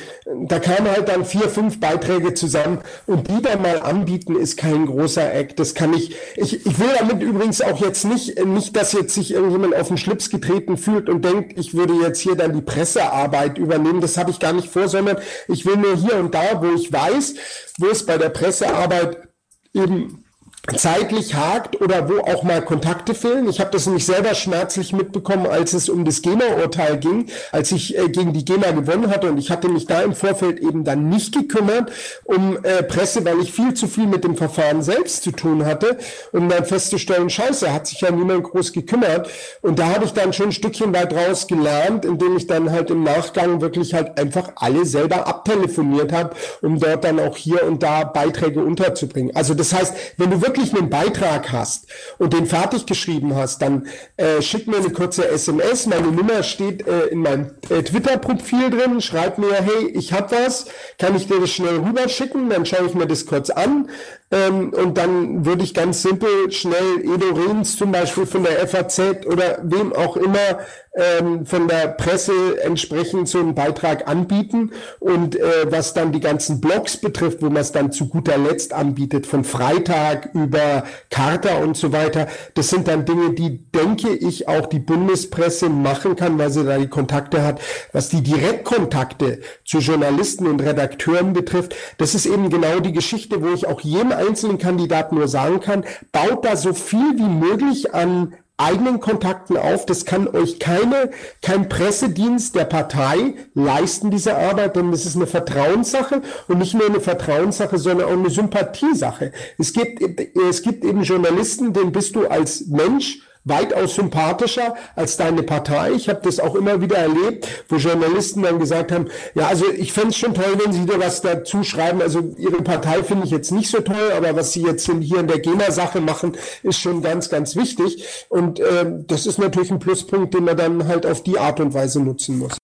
da 0.48 0.60
kamen 0.60 0.88
halt 0.96 1.10
dann 1.10 1.26
vier, 1.26 1.50
fünf 1.50 1.80
Beiträge 1.80 2.34
zusammen 2.34 2.80
und 3.06 3.30
die 3.30 3.42
dann 3.42 3.62
mal 3.62 3.82
anbieten, 3.82 4.36
ist 4.36 4.58
kein 4.58 4.86
großer 4.86 5.34
Eck. 5.34 5.56
Das 5.56 5.74
kann 5.76 5.94
ich, 5.94 6.16
ich, 6.36 6.66
ich 6.66 6.80
will 6.80 6.90
damit 6.98 7.22
übrigens 7.22 7.62
auch 7.62 7.80
jetzt 7.82 8.06
nicht, 8.06 8.44
nicht, 8.46 8.76
dass 8.76 8.94
jetzt 8.94 9.14
sich 9.14 9.34
irgendjemand 9.34 9.76
auf 9.76 9.88
den 9.88 9.98
Schlips 9.98 10.30
getreten 10.30 10.78
fühlt 10.78 11.10
und 11.10 11.24
denkt, 11.24 11.58
ich 11.58 11.74
würde 11.74 11.94
jetzt 11.96 12.20
hier 12.20 12.36
dann 12.36 12.54
die 12.54 12.62
Pressearbeit 12.62 13.58
übernehmen. 13.58 14.02
Das 14.02 14.18
habe 14.18 14.32
ich 14.32 14.40
gar 14.40 14.54
nicht 14.54 14.70
vor, 14.70 14.88
sondern 14.88 15.18
ich 15.48 15.66
will 15.66 15.78
nur 15.78 15.96
hier 15.96 16.16
und 16.18 16.34
da, 16.34 16.62
wo 16.62 16.74
ich 16.74 16.92
weiß, 16.92 17.36
wo 17.80 17.88
es 17.88 18.06
bei 18.06 18.18
der 18.18 18.30
Pressearbeit 18.30 19.28
eben 19.74 20.25
zeitlich 20.74 21.36
hakt 21.36 21.80
oder 21.82 22.10
wo 22.10 22.20
auch 22.20 22.44
mal 22.44 22.64
Kontakte 22.64 23.14
fehlen. 23.14 23.48
Ich 23.48 23.60
habe 23.60 23.72
das 23.72 23.86
nämlich 23.86 24.06
selber 24.06 24.34
schmerzlich 24.34 24.94
mitbekommen, 24.94 25.46
als 25.46 25.74
es 25.74 25.90
um 25.90 26.06
das 26.06 26.22
GEMA-Urteil 26.22 26.98
ging, 26.98 27.28
als 27.52 27.72
ich 27.72 27.98
äh, 27.98 28.10
gegen 28.10 28.34
die 28.34 28.44
GEMA 28.44 28.72
gewonnen 28.72 29.10
hatte 29.10 29.30
und 29.30 29.38
ich 29.38 29.52
hatte 29.52 29.70
mich 29.70 29.86
da 29.86 30.02
im 30.02 30.14
Vorfeld 30.14 30.60
eben 30.60 30.84
dann 30.84 31.10
nicht 31.10 31.34
gekümmert 31.34 31.92
um 32.24 32.58
äh, 32.64 32.84
Presse, 32.84 33.24
weil 33.26 33.40
ich 33.40 33.52
viel 33.52 33.74
zu 33.74 33.88
viel 33.88 34.08
mit 34.08 34.24
dem 34.24 34.36
Verfahren 34.36 34.82
selbst 34.82 35.24
zu 35.24 35.32
tun 35.32 35.66
hatte, 35.66 35.98
um 36.32 36.50
dann 36.50 36.66
festzustellen, 36.66 37.30
scheiße, 37.30 37.72
hat 37.72 37.88
sich 37.88 38.02
ja 38.02 38.12
niemand 38.12 38.44
groß 38.44 38.74
gekümmert 38.74 39.30
und 39.62 39.80
da 39.80 39.88
habe 39.88 40.06
ich 40.06 40.14
dann 40.14 40.34
schon 40.34 40.48
ein 40.48 40.52
Stückchen 40.52 40.94
weit 40.94 41.14
raus 41.14 41.48
gelernt, 41.48 42.06
indem 42.06 42.38
ich 42.38 42.48
dann 42.48 42.72
halt 42.72 42.90
im 42.90 43.04
Nachgang 43.04 43.62
wirklich 43.62 43.94
halt 43.94 44.20
einfach 44.20 44.52
alle 44.56 44.86
selber 44.86 45.28
abtelefoniert 45.28 46.12
habe, 46.12 46.36
um 46.62 46.80
dort 46.80 47.04
dann 47.04 47.20
auch 47.20 47.38
hier 47.38 47.66
und 47.66 47.84
da 47.84 48.04
Beiträge 48.04 48.64
unterzubringen. 48.64 49.36
Also 49.36 49.54
das 49.54 49.74
heißt, 49.74 49.96
wenn 50.18 50.32
du 50.32 50.42
wirklich 50.42 50.55
wirklich 50.56 50.74
einen 50.74 50.90
Beitrag 50.90 51.52
hast 51.52 51.88
und 52.18 52.34
den 52.34 52.46
fertig 52.46 52.86
geschrieben 52.86 53.36
hast, 53.36 53.62
dann 53.62 53.88
äh, 54.16 54.42
schick 54.42 54.68
mir 54.68 54.78
eine 54.78 54.90
kurze 54.90 55.28
SMS. 55.28 55.86
Meine 55.86 56.08
Nummer 56.08 56.44
steht 56.44 56.88
äh, 56.88 57.08
in 57.08 57.20
meinem 57.20 57.52
äh, 57.70 57.84
Twitter-Profil 57.84 58.70
drin. 58.70 59.02
Schreib 59.02 59.38
mir, 59.38 59.54
hey, 59.54 59.90
ich 59.94 60.14
hab 60.14 60.32
was, 60.32 60.66
kann 60.98 61.16
ich 61.16 61.28
dir 61.28 61.42
das 61.42 61.50
schnell 61.50 61.80
rüberschicken? 61.80 62.50
Dann 62.50 62.66
schaue 62.66 62.88
ich 62.88 62.94
mir 62.94 63.06
das 63.06 63.26
kurz 63.26 63.50
an. 63.50 63.90
Ähm, 64.32 64.74
und 64.74 64.98
dann 64.98 65.46
würde 65.46 65.64
ich 65.64 65.74
ganz 65.74 66.02
simpel 66.02 66.52
schnell 66.52 67.02
Edo 67.02 67.34
Rehns 67.36 67.78
zum 67.78 67.92
Beispiel 67.92 68.26
von 68.26 68.44
der 68.44 68.68
FAZ 68.68 69.00
oder 69.28 69.60
wem 69.64 69.94
auch 69.94 70.18
immer 70.18 70.60
ähm, 70.96 71.46
von 71.46 71.68
der 71.68 71.90
Presse 71.90 72.62
entsprechend 72.62 73.28
so 73.28 73.40
einen 73.40 73.54
Beitrag 73.54 74.08
anbieten. 74.08 74.72
Und 75.00 75.36
äh, 75.36 75.70
was 75.70 75.94
dann 75.94 76.12
die 76.12 76.20
ganzen 76.20 76.62
Blogs 76.62 76.98
betrifft, 76.98 77.42
wo 77.42 77.48
man 77.48 77.62
es 77.62 77.72
dann 77.72 77.92
zu 77.92 78.08
guter 78.08 78.38
Letzt 78.38 78.74
anbietet, 78.74 79.28
von 79.28 79.44
Freitag 79.44 80.30
über 80.34 80.86
Charta 81.10 81.58
und 81.58 81.78
so 81.78 81.92
weiter, 81.92 82.28
das 82.54 82.70
sind 82.70 82.88
dann 82.88 83.06
Dinge, 83.06 83.34
die, 83.34 83.72
denke 83.72 84.10
ich, 84.10 84.48
auch 84.48 84.66
die 84.68 84.80
Bundespresse 84.80 85.70
machen 85.70 86.16
kann, 86.16 86.38
weil 86.40 86.50
sie 86.50 86.64
da 86.64 86.78
die 86.78 86.88
Kontakte 86.88 87.44
hat. 87.44 87.62
Was 87.92 88.10
die 88.10 88.22
Direktkontakte 88.22 89.42
zu 89.66 89.80
Journalisten 89.80 90.48
und 90.48 90.62
Redakteuren 90.62 91.34
betrifft, 91.34 91.76
das 91.98 92.16
ist 92.16 92.26
eben 92.26 92.50
genau 92.50 92.80
die 92.80 92.94
Geschichte, 92.94 93.44
wo 93.44 93.54
ich 93.54 93.68
auch 93.68 93.82
jedem 93.82 94.12
einzelnen 94.28 94.58
Kandidaten 94.58 95.16
nur 95.16 95.28
sagen 95.28 95.60
kann, 95.60 95.86
baut 96.12 96.46
da 96.46 96.56
so 96.56 96.74
viel 96.74 97.18
wie 97.18 97.24
möglich 97.24 97.94
an 97.94 98.34
eigenen 98.58 99.00
Kontakten 99.00 99.58
auf. 99.58 99.86
Das 99.86 100.06
kann 100.06 100.28
euch 100.28 100.60
keine, 100.60 101.12
kein 101.42 101.68
Pressedienst 101.68 102.56
der 102.56 102.66
Partei 102.66 103.36
leisten, 103.54 104.12
diese 104.12 104.38
Arbeit, 104.38 104.76
denn 104.76 104.92
das 104.92 105.06
ist 105.06 105.16
eine 105.16 105.28
Vertrauenssache 105.28 106.22
und 106.48 106.60
nicht 106.60 106.74
nur 106.74 106.86
eine 106.86 107.02
Vertrauenssache, 107.02 107.78
sondern 107.78 108.08
auch 108.08 108.14
eine 108.14 108.30
Sympathiesache. 108.30 109.32
Es 109.58 109.74
gibt, 109.74 110.02
es 110.38 110.62
gibt 110.62 110.86
eben 110.86 111.04
Journalisten, 111.04 111.74
denen 111.74 111.92
bist 111.92 112.16
du 112.16 112.28
als 112.28 112.68
Mensch 112.68 113.20
weitaus 113.46 113.96
sympathischer 113.96 114.76
als 114.96 115.18
deine 115.18 115.44
Partei. 115.44 115.92
Ich 115.92 116.10
habe 116.10 116.20
das 116.24 116.40
auch 116.40 116.56
immer 116.56 116.82
wieder 116.82 116.98
erlebt, 116.98 117.48
wo 117.70 117.78
Journalisten 117.78 118.42
dann 118.42 118.60
gesagt 118.60 118.92
haben, 118.92 119.08
ja, 119.36 119.48
also 119.48 119.72
ich 119.72 119.94
fände 119.94 120.10
es 120.10 120.18
schon 120.18 120.34
toll, 120.34 120.60
wenn 120.64 120.74
Sie 120.74 120.86
da 120.86 121.00
was 121.00 121.22
dazu 121.22 121.64
schreiben. 121.64 122.02
Also 122.02 122.36
Ihre 122.38 122.62
Partei 122.62 123.04
finde 123.04 123.26
ich 123.26 123.32
jetzt 123.32 123.52
nicht 123.52 123.70
so 123.70 123.80
toll, 123.80 124.12
aber 124.16 124.36
was 124.36 124.52
Sie 124.52 124.64
jetzt 124.64 124.90
hier 124.90 125.20
in 125.20 125.28
der 125.28 125.40
GEMA-Sache 125.40 126.02
machen, 126.02 126.36
ist 126.64 126.80
schon 126.80 127.02
ganz, 127.02 127.30
ganz 127.30 127.56
wichtig. 127.56 128.26
Und 128.30 128.60
äh, 128.60 128.86
das 129.08 129.26
ist 129.28 129.38
natürlich 129.38 129.72
ein 129.72 129.80
Pluspunkt, 129.80 130.34
den 130.34 130.44
man 130.44 130.58
dann 130.58 130.88
halt 130.88 131.06
auf 131.06 131.24
die 131.24 131.38
Art 131.38 131.60
und 131.60 131.74
Weise 131.74 132.00
nutzen 132.00 132.40
muss. 132.40 132.58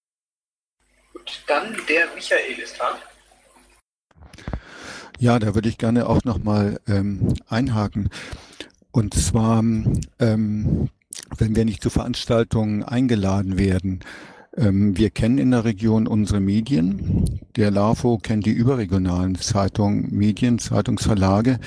Gut, 1.13 1.43
dann 1.47 1.77
der 1.87 2.07
Michael 2.15 2.59
ist 2.61 2.79
dran. 2.79 2.95
Ja, 5.19 5.37
da 5.37 5.53
würde 5.53 5.69
ich 5.69 5.77
gerne 5.77 6.09
auch 6.09 6.23
nochmal 6.23 6.79
ähm, 6.87 7.35
einhaken. 7.47 8.09
Und 8.91 9.13
zwar, 9.13 9.63
ähm, 10.19 10.89
wenn 11.37 11.55
wir 11.55 11.65
nicht 11.65 11.81
zu 11.81 11.89
Veranstaltungen 11.89 12.83
eingeladen 12.83 13.57
werden, 13.57 14.01
ähm, 14.57 14.97
wir 14.97 15.09
kennen 15.09 15.37
in 15.37 15.51
der 15.51 15.63
Region 15.63 16.07
unsere 16.07 16.41
Medien. 16.41 17.39
Der 17.55 17.71
LAFO 17.71 18.17
kennt 18.17 18.45
die 18.45 18.51
überregionalen 18.51 19.35
Zeitungen, 19.35 20.09
Medien, 20.11 20.59
Zeitungsverlage, 20.59 21.59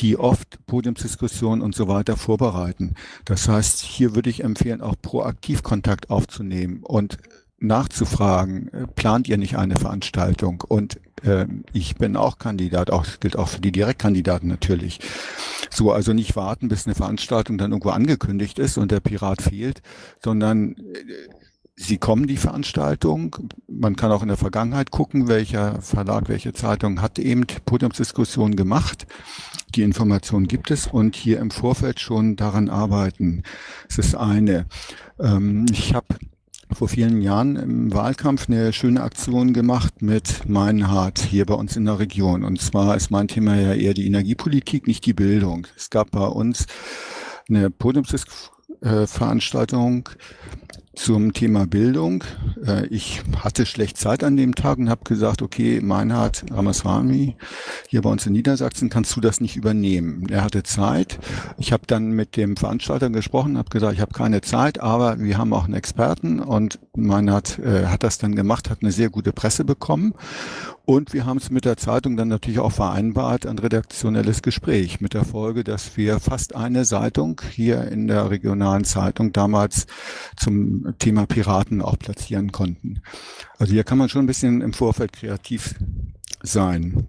die 0.00 0.16
oft 0.16 0.66
Podiumsdiskussionen 0.66 1.62
und 1.62 1.74
so 1.74 1.86
weiter 1.86 2.16
vorbereiten. 2.16 2.94
Das 3.24 3.48
heißt, 3.48 3.80
hier 3.80 4.16
würde 4.16 4.30
ich 4.30 4.42
empfehlen, 4.42 4.80
auch 4.80 4.96
proaktiv 5.00 5.62
Kontakt 5.62 6.10
aufzunehmen 6.10 6.80
und 6.82 7.18
nachzufragen, 7.58 8.72
äh, 8.72 8.86
plant 8.88 9.28
ihr 9.28 9.38
nicht 9.38 9.56
eine 9.56 9.76
Veranstaltung? 9.76 10.64
Und 10.66 10.98
ich 11.72 11.96
bin 11.96 12.16
auch 12.16 12.38
Kandidat, 12.38 12.90
auch 12.90 13.06
gilt 13.20 13.36
auch 13.36 13.48
für 13.48 13.60
die 13.60 13.72
Direktkandidaten 13.72 14.48
natürlich. 14.48 15.00
So, 15.70 15.92
also 15.92 16.12
nicht 16.12 16.36
warten, 16.36 16.68
bis 16.68 16.86
eine 16.86 16.94
Veranstaltung 16.94 17.58
dann 17.58 17.70
irgendwo 17.70 17.90
angekündigt 17.90 18.58
ist 18.58 18.76
und 18.76 18.90
der 18.90 19.00
Pirat 19.00 19.40
fehlt, 19.40 19.82
sondern 20.20 20.72
äh, 20.76 21.28
Sie 21.74 21.96
kommen 21.96 22.26
die 22.26 22.36
Veranstaltung. 22.36 23.34
Man 23.66 23.96
kann 23.96 24.12
auch 24.12 24.22
in 24.22 24.28
der 24.28 24.36
Vergangenheit 24.36 24.90
gucken, 24.90 25.26
welcher 25.26 25.80
Verlag, 25.80 26.28
welche 26.28 26.52
Zeitung 26.52 27.00
hat 27.00 27.18
eben 27.18 27.46
Podiumsdiskussionen 27.64 28.56
gemacht. 28.56 29.06
Die 29.74 29.82
Information 29.82 30.46
gibt 30.46 30.70
es 30.70 30.86
und 30.86 31.16
hier 31.16 31.40
im 31.40 31.50
Vorfeld 31.50 31.98
schon 31.98 32.36
daran 32.36 32.68
arbeiten. 32.68 33.42
Das 33.88 33.98
ist 33.98 34.14
eine. 34.14 34.66
Ähm, 35.18 35.64
ich 35.72 35.94
habe 35.94 36.06
vor 36.74 36.88
vielen 36.88 37.22
Jahren 37.22 37.56
im 37.56 37.92
Wahlkampf 37.92 38.48
eine 38.48 38.72
schöne 38.72 39.02
Aktion 39.02 39.52
gemacht 39.52 40.00
mit 40.02 40.48
Meinhard 40.48 41.18
hier 41.18 41.44
bei 41.46 41.54
uns 41.54 41.76
in 41.76 41.84
der 41.84 41.98
Region. 41.98 42.44
Und 42.44 42.60
zwar 42.60 42.96
ist 42.96 43.10
mein 43.10 43.26
Thema 43.28 43.56
ja 43.56 43.74
eher 43.74 43.94
die 43.94 44.06
Energiepolitik, 44.06 44.86
nicht 44.86 45.04
die 45.06 45.12
Bildung. 45.12 45.66
Es 45.76 45.90
gab 45.90 46.10
bei 46.10 46.26
uns 46.26 46.66
eine 47.48 47.70
Podiumsveranstaltung 47.70 50.08
zum 50.94 51.32
Thema 51.32 51.66
Bildung. 51.66 52.24
Äh, 52.66 52.86
ich 52.86 53.22
hatte 53.38 53.66
schlecht 53.66 53.96
Zeit 53.96 54.24
an 54.24 54.36
dem 54.36 54.54
Tag 54.54 54.78
und 54.78 54.90
habe 54.90 55.04
gesagt, 55.04 55.42
okay, 55.42 55.80
Meinhard 55.80 56.44
Ramaswamy, 56.50 57.36
hier 57.88 58.02
bei 58.02 58.10
uns 58.10 58.26
in 58.26 58.32
Niedersachsen, 58.32 58.90
kannst 58.90 59.14
du 59.16 59.20
das 59.20 59.40
nicht 59.40 59.56
übernehmen? 59.56 60.26
Er 60.28 60.44
hatte 60.44 60.62
Zeit. 60.62 61.18
Ich 61.58 61.72
habe 61.72 61.84
dann 61.86 62.12
mit 62.12 62.36
dem 62.36 62.56
Veranstalter 62.56 63.10
gesprochen, 63.10 63.58
habe 63.58 63.70
gesagt, 63.70 63.94
ich 63.94 64.00
habe 64.00 64.12
keine 64.12 64.40
Zeit, 64.40 64.80
aber 64.80 65.18
wir 65.20 65.38
haben 65.38 65.52
auch 65.52 65.64
einen 65.64 65.74
Experten 65.74 66.40
und 66.40 66.78
Meinhard 66.94 67.58
äh, 67.58 67.86
hat 67.86 68.02
das 68.02 68.18
dann 68.18 68.34
gemacht, 68.34 68.70
hat 68.70 68.78
eine 68.82 68.92
sehr 68.92 69.10
gute 69.10 69.32
Presse 69.32 69.64
bekommen 69.64 70.14
und 70.84 71.12
wir 71.12 71.26
haben 71.26 71.36
es 71.36 71.50
mit 71.50 71.64
der 71.64 71.76
Zeitung 71.76 72.16
dann 72.16 72.26
natürlich 72.26 72.58
auch 72.58 72.72
vereinbart, 72.72 73.46
ein 73.46 73.58
redaktionelles 73.58 74.42
Gespräch 74.42 75.00
mit 75.00 75.14
der 75.14 75.24
Folge, 75.24 75.62
dass 75.62 75.96
wir 75.96 76.18
fast 76.18 76.56
eine 76.56 76.84
Zeitung 76.84 77.40
hier 77.50 77.84
in 77.84 78.08
der 78.08 78.30
regionalen 78.30 78.82
Zeitung 78.84 79.32
damals 79.32 79.86
zum 80.36 80.81
Thema 80.98 81.26
Piraten 81.26 81.82
auch 81.82 81.98
platzieren 81.98 82.52
konnten. 82.52 83.02
Also 83.58 83.72
hier 83.72 83.84
kann 83.84 83.98
man 83.98 84.08
schon 84.08 84.24
ein 84.24 84.26
bisschen 84.26 84.60
im 84.60 84.72
Vorfeld 84.72 85.12
kreativ 85.12 85.74
sein. 86.42 87.08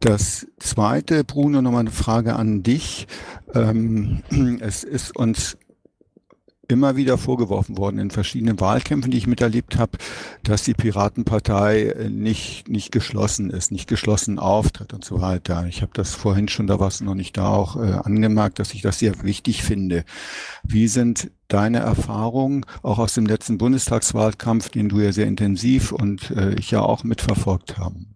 Das 0.00 0.46
zweite, 0.58 1.24
Bruno, 1.24 1.60
nochmal 1.60 1.80
eine 1.80 1.90
Frage 1.90 2.36
an 2.36 2.62
dich. 2.62 3.06
Ähm, 3.54 4.22
es 4.60 4.84
ist 4.84 5.16
uns 5.16 5.58
immer 6.70 6.96
wieder 6.96 7.18
vorgeworfen 7.18 7.76
worden 7.78 7.98
in 7.98 8.10
verschiedenen 8.10 8.60
Wahlkämpfen, 8.60 9.10
die 9.10 9.18
ich 9.18 9.26
miterlebt 9.26 9.78
habe, 9.78 9.98
dass 10.42 10.62
die 10.64 10.74
Piratenpartei 10.74 11.82
äh, 11.82 12.10
nicht, 12.10 12.68
nicht 12.68 12.92
geschlossen 12.92 13.50
ist, 13.50 13.72
nicht 13.72 13.88
geschlossen 13.88 14.38
auftritt 14.38 14.92
und 14.92 15.04
so 15.04 15.20
weiter. 15.20 15.66
Ich 15.68 15.82
habe 15.82 15.92
das 15.94 16.14
vorhin 16.14 16.48
schon, 16.48 16.66
da 16.66 16.80
warst 16.80 17.00
du 17.00 17.04
noch 17.04 17.14
nicht 17.14 17.36
da, 17.36 17.48
auch 17.48 17.76
äh, 17.76 17.92
angemerkt, 18.04 18.58
dass 18.58 18.74
ich 18.74 18.82
das 18.82 18.98
sehr 18.98 19.22
wichtig 19.22 19.62
finde. 19.62 20.04
Wie 20.62 20.88
sind 20.88 21.30
deine 21.48 21.78
Erfahrungen 21.78 22.64
auch 22.82 22.98
aus 22.98 23.14
dem 23.14 23.26
letzten 23.26 23.58
Bundestagswahlkampf, 23.58 24.68
den 24.68 24.88
du 24.88 25.00
ja 25.00 25.12
sehr 25.12 25.26
intensiv 25.26 25.92
und 25.92 26.30
äh, 26.30 26.54
ich 26.54 26.70
ja 26.70 26.80
auch 26.80 27.04
mitverfolgt 27.04 27.78
haben? 27.78 28.14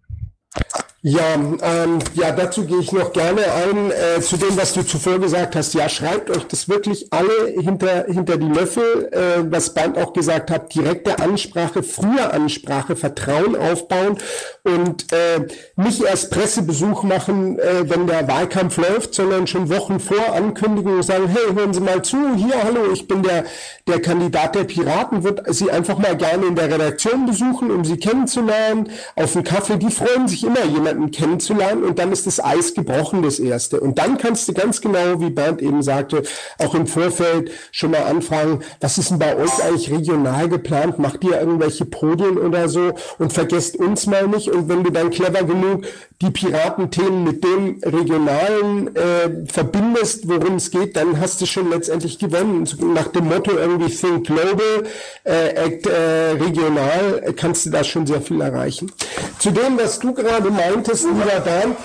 Ja, 1.07 1.35
ähm, 1.35 1.99
ja, 2.15 2.31
dazu 2.31 2.65
gehe 2.65 2.79
ich 2.79 2.91
noch 2.91 3.13
gerne 3.13 3.41
ein, 3.41 3.91
äh, 3.91 4.21
zu 4.21 4.37
dem, 4.37 4.57
was 4.57 4.73
du 4.73 4.81
zuvor 4.81 5.19
gesagt 5.19 5.55
hast. 5.55 5.75
Ja, 5.75 5.87
schreibt 5.87 6.31
euch 6.31 6.45
das 6.47 6.67
wirklich 6.67 7.13
alle 7.13 7.61
hinter, 7.61 8.05
hinter 8.07 8.37
die 8.37 8.47
Löffel, 8.47 9.09
äh, 9.11 9.43
was 9.51 9.71
Bernd 9.71 9.99
auch 9.99 10.13
gesagt 10.13 10.49
hat, 10.49 10.73
direkte 10.73 11.19
Ansprache, 11.19 11.83
frühe 11.83 12.33
Ansprache, 12.33 12.95
Vertrauen 12.95 13.55
aufbauen 13.55 14.17
und 14.63 15.13
äh, 15.13 15.45
nicht 15.75 16.01
erst 16.01 16.31
Pressebesuch 16.31 17.03
machen, 17.03 17.59
äh, 17.59 17.87
wenn 17.87 18.07
der 18.07 18.27
Wahlkampf 18.27 18.77
läuft, 18.77 19.13
sondern 19.13 19.45
schon 19.45 19.69
Wochen 19.69 19.99
vor 19.99 20.33
ankündigen 20.33 20.95
und 20.95 21.03
sagen, 21.03 21.27
hey, 21.27 21.53
hören 21.53 21.71
Sie 21.75 21.81
mal 21.81 22.01
zu, 22.01 22.17
hier, 22.35 22.63
hallo, 22.63 22.91
ich 22.91 23.07
bin 23.07 23.21
der, 23.21 23.43
der 23.87 24.01
Kandidat 24.01 24.55
der 24.55 24.63
Piraten, 24.63 25.23
wird 25.23 25.43
Sie 25.53 25.69
einfach 25.69 25.99
mal 25.99 26.17
gerne 26.17 26.47
in 26.47 26.55
der 26.55 26.71
Redaktion 26.71 27.27
besuchen, 27.27 27.69
um 27.69 27.85
Sie 27.85 27.97
kennenzulernen, 27.97 28.89
auf 29.15 29.35
einen 29.35 29.45
Kaffee, 29.45 29.77
die 29.77 29.91
freuen 29.91 30.27
sich 30.27 30.43
immer, 30.43 30.65
jemand 30.65 30.94
jemanden 30.95 31.11
kennenzulernen 31.11 31.83
und 31.83 31.99
dann 31.99 32.11
ist 32.11 32.25
das 32.25 32.43
Eis 32.43 32.73
gebrochen, 32.73 33.21
das 33.21 33.39
erste. 33.39 33.79
Und 33.79 33.97
dann 33.99 34.17
kannst 34.17 34.47
du 34.47 34.53
ganz 34.53 34.81
genau, 34.81 35.19
wie 35.19 35.29
Bernd 35.29 35.61
eben 35.61 35.83
sagte, 35.83 36.23
auch 36.59 36.73
im 36.73 36.87
Vorfeld 36.87 37.51
schon 37.71 37.91
mal 37.91 38.03
anfragen, 38.03 38.61
was 38.79 38.97
ist 38.97 39.11
denn 39.11 39.19
bei 39.19 39.35
euch 39.35 39.63
eigentlich 39.63 39.91
regional 39.91 40.49
geplant? 40.49 40.99
Macht 40.99 41.23
ihr 41.23 41.39
irgendwelche 41.39 41.85
Podien 41.85 42.37
oder 42.37 42.69
so? 42.69 42.93
Und 43.19 43.33
vergesst 43.33 43.75
uns 43.77 44.07
mal 44.07 44.27
nicht. 44.27 44.49
Und 44.49 44.69
wenn 44.69 44.83
du 44.83 44.91
dann 44.91 45.09
clever 45.09 45.43
genug 45.43 45.85
die 46.21 46.31
Piratenthemen 46.31 47.25
mit 47.25 47.43
dem 47.43 47.81
regionalen 47.83 48.95
äh, 48.95 49.45
verbindest, 49.51 50.29
worum 50.29 50.55
es 50.55 50.71
geht, 50.71 50.95
dann 50.95 51.19
hast 51.19 51.41
du 51.41 51.45
schon 51.45 51.69
letztendlich 51.69 52.19
gewonnen. 52.19 52.67
Nach 52.93 53.07
dem 53.07 53.25
Motto 53.25 53.51
irgendwie 53.51 53.93
Think 53.93 54.27
Global, 54.27 54.83
äh, 55.25 55.49
Act 55.49 55.87
äh, 55.87 56.31
regional, 56.31 57.33
kannst 57.35 57.65
du 57.65 57.69
da 57.69 57.83
schon 57.83 58.07
sehr 58.07 58.21
viel 58.21 58.39
erreichen. 58.39 58.91
Zu 59.39 59.51
dem, 59.51 59.77
was 59.77 59.99
du 59.99 60.13
gerade 60.13 60.49
meintest, 60.49 60.84
lieber 61.03 61.39
Dan, 61.39 61.75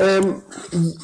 ähm, 0.00 0.42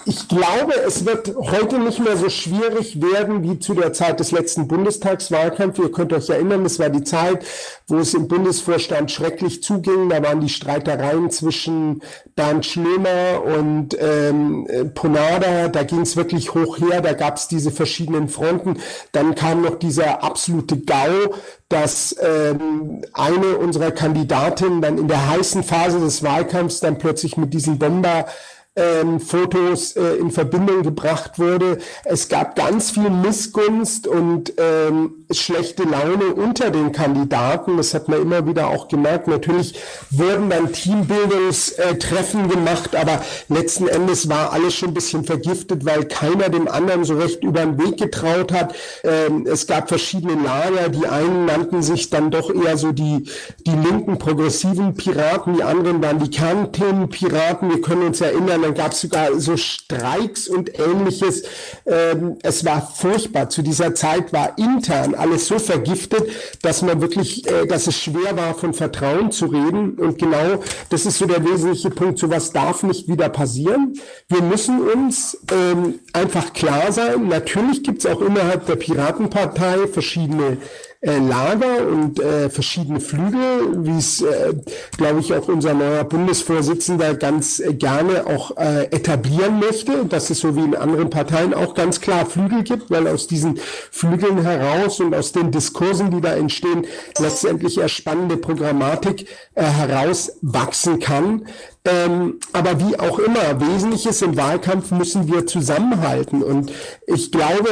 ich 0.04 0.28
glaube, 0.28 0.74
es 0.86 1.04
wird 1.04 1.34
heute 1.36 1.78
nicht 1.78 1.98
mehr 2.02 2.16
so 2.16 2.28
schwierig 2.28 3.00
werden 3.00 3.42
wie 3.42 3.58
zu 3.58 3.74
der 3.74 3.92
Zeit 3.92 4.20
des 4.20 4.32
letzten 4.32 4.66
Bundestagswahlkampfs. 4.66 5.78
Ihr 5.78 5.92
könnt 5.92 6.12
euch 6.12 6.28
erinnern, 6.30 6.64
es 6.64 6.78
war 6.78 6.88
die 6.88 7.04
Zeit, 7.04 7.44
wo 7.86 7.98
es 7.98 8.14
im 8.14 8.28
Bundesvorstand 8.28 9.10
schrecklich 9.10 9.62
zuging. 9.62 10.08
Da 10.08 10.22
waren 10.22 10.40
die 10.40 10.48
Streitereien 10.48 11.30
zwischen 11.30 12.02
Bernd 12.34 12.64
Schlömer 12.64 13.42
und 13.44 13.96
ähm, 14.00 14.66
Ponada. 14.94 15.68
Da 15.68 15.82
ging 15.82 16.00
es 16.00 16.16
wirklich 16.16 16.54
hoch 16.54 16.78
her. 16.78 17.00
Da 17.00 17.12
gab 17.12 17.36
es 17.36 17.48
diese 17.48 17.70
verschiedenen 17.70 18.28
Fronten. 18.28 18.78
Dann 19.12 19.34
kam 19.34 19.62
noch 19.62 19.78
dieser 19.78 20.24
absolute 20.24 20.78
GAU, 20.78 21.34
dass 21.68 22.16
ähm, 22.20 23.02
eine 23.12 23.58
unserer 23.58 23.90
Kandidatinnen 23.90 24.80
dann 24.80 24.98
in 24.98 25.08
der 25.08 25.28
heißen 25.28 25.64
Phase 25.64 25.98
des 25.98 26.22
Wahlkampfs 26.22 26.80
dann 26.80 26.98
plötzlich 26.98 27.36
mit 27.36 27.52
diesem 27.52 27.78
Bomber 27.78 28.26
ähm, 28.76 29.20
Fotos 29.20 29.96
äh, 29.96 30.16
in 30.16 30.30
Verbindung 30.30 30.82
gebracht 30.82 31.38
wurde. 31.38 31.78
Es 32.04 32.28
gab 32.28 32.54
ganz 32.54 32.90
viel 32.92 33.10
Missgunst 33.10 34.06
und 34.06 34.52
ähm, 34.58 35.25
schlechte 35.30 35.82
Laune 35.82 36.34
unter 36.34 36.70
den 36.70 36.92
Kandidaten. 36.92 37.76
Das 37.76 37.94
hat 37.94 38.08
man 38.08 38.22
immer 38.22 38.46
wieder 38.46 38.68
auch 38.68 38.88
gemerkt. 38.88 39.26
Natürlich 39.26 39.74
wurden 40.10 40.50
dann 40.50 40.72
Teambildungstreffen 40.72 42.48
gemacht, 42.48 42.94
aber 42.94 43.22
letzten 43.48 43.88
Endes 43.88 44.28
war 44.28 44.52
alles 44.52 44.74
schon 44.74 44.90
ein 44.90 44.94
bisschen 44.94 45.24
vergiftet, 45.24 45.84
weil 45.84 46.04
keiner 46.04 46.48
dem 46.48 46.68
anderen 46.68 47.04
so 47.04 47.16
recht 47.16 47.42
über 47.42 47.60
den 47.60 47.78
Weg 47.78 47.98
getraut 47.98 48.52
hat. 48.52 48.74
Ähm, 49.02 49.46
es 49.46 49.66
gab 49.66 49.88
verschiedene 49.88 50.34
Lager. 50.42 50.88
Die 50.88 51.06
einen 51.06 51.46
nannten 51.46 51.82
sich 51.82 52.10
dann 52.10 52.30
doch 52.30 52.54
eher 52.54 52.76
so 52.76 52.92
die, 52.92 53.28
die 53.66 53.74
linken 53.74 54.18
progressiven 54.18 54.94
Piraten, 54.94 55.54
die 55.54 55.62
anderen 55.62 56.02
waren 56.02 56.20
die 56.20 56.30
Kernthemenpiraten. 56.30 57.70
Wir 57.70 57.80
können 57.80 58.02
uns 58.02 58.20
erinnern, 58.20 58.62
dann 58.62 58.74
gab 58.74 58.92
es 58.92 59.00
sogar 59.00 59.38
so 59.40 59.56
Streiks 59.56 60.46
und 60.48 60.78
ähnliches. 60.78 61.42
Ähm, 61.84 62.36
es 62.42 62.64
war 62.64 62.86
furchtbar. 62.94 63.48
Zu 63.48 63.62
dieser 63.62 63.94
Zeit 63.94 64.32
war 64.32 64.56
intern 64.58 65.15
alles 65.16 65.46
so 65.46 65.58
vergiftet, 65.58 66.28
dass 66.62 66.82
man 66.82 67.00
wirklich, 67.00 67.46
äh, 67.46 67.66
dass 67.66 67.86
es 67.86 67.96
schwer 67.96 68.36
war, 68.36 68.54
von 68.54 68.74
Vertrauen 68.74 69.30
zu 69.30 69.46
reden. 69.46 69.94
Und 69.98 70.18
genau 70.18 70.62
das 70.90 71.06
ist 71.06 71.18
so 71.18 71.26
der 71.26 71.44
wesentliche 71.44 71.90
Punkt. 71.90 72.18
Sowas 72.18 72.52
darf 72.52 72.82
nicht 72.82 73.08
wieder 73.08 73.28
passieren. 73.28 73.94
Wir 74.28 74.42
müssen 74.42 74.80
uns 74.80 75.38
ähm, 75.52 76.00
einfach 76.12 76.52
klar 76.52 76.92
sein. 76.92 77.28
Natürlich 77.28 77.82
gibt 77.82 78.04
es 78.04 78.06
auch 78.06 78.20
innerhalb 78.20 78.66
der 78.66 78.76
Piratenpartei 78.76 79.86
verschiedene 79.86 80.58
äh, 81.00 81.18
Lager 81.18 81.86
und 81.86 82.20
äh, 82.20 82.48
verschiedene 82.50 83.00
Flügel, 83.00 83.84
wie 83.84 83.98
es, 83.98 84.22
äh, 84.22 84.54
glaube 84.96 85.20
ich, 85.20 85.32
auch 85.34 85.48
unser 85.48 85.74
neuer 85.74 86.04
Bundesvorsitzender 86.04 87.14
ganz 87.14 87.60
äh, 87.60 87.74
gerne 87.74 88.26
auch 88.26 88.56
äh, 88.56 88.84
etablieren 88.86 89.58
möchte, 89.60 90.04
dass 90.06 90.30
es 90.30 90.40
so 90.40 90.56
wie 90.56 90.60
in 90.62 90.74
anderen 90.74 91.10
Parteien 91.10 91.54
auch 91.54 91.74
ganz 91.74 92.00
klar 92.00 92.26
Flügel 92.26 92.62
gibt, 92.62 92.90
weil 92.90 93.06
aus 93.06 93.26
diesen 93.26 93.58
Flügeln 93.90 94.42
heraus 94.42 95.00
und 95.00 95.14
aus 95.14 95.32
den 95.32 95.50
Diskursen, 95.50 96.10
die 96.10 96.20
da 96.20 96.34
entstehen, 96.34 96.86
letztendlich 97.18 97.78
eher 97.78 97.88
spannende 97.88 98.36
Programmatik 98.36 99.28
äh, 99.54 99.62
herauswachsen 99.62 100.98
kann. 100.98 101.46
Ähm, 101.86 102.40
aber 102.52 102.80
wie 102.80 102.98
auch 102.98 103.18
immer, 103.18 103.60
Wesentliches 103.60 104.20
im 104.22 104.36
Wahlkampf 104.36 104.90
müssen 104.90 105.32
wir 105.32 105.46
zusammenhalten. 105.46 106.42
Und 106.42 106.72
ich 107.06 107.30
glaube, 107.30 107.68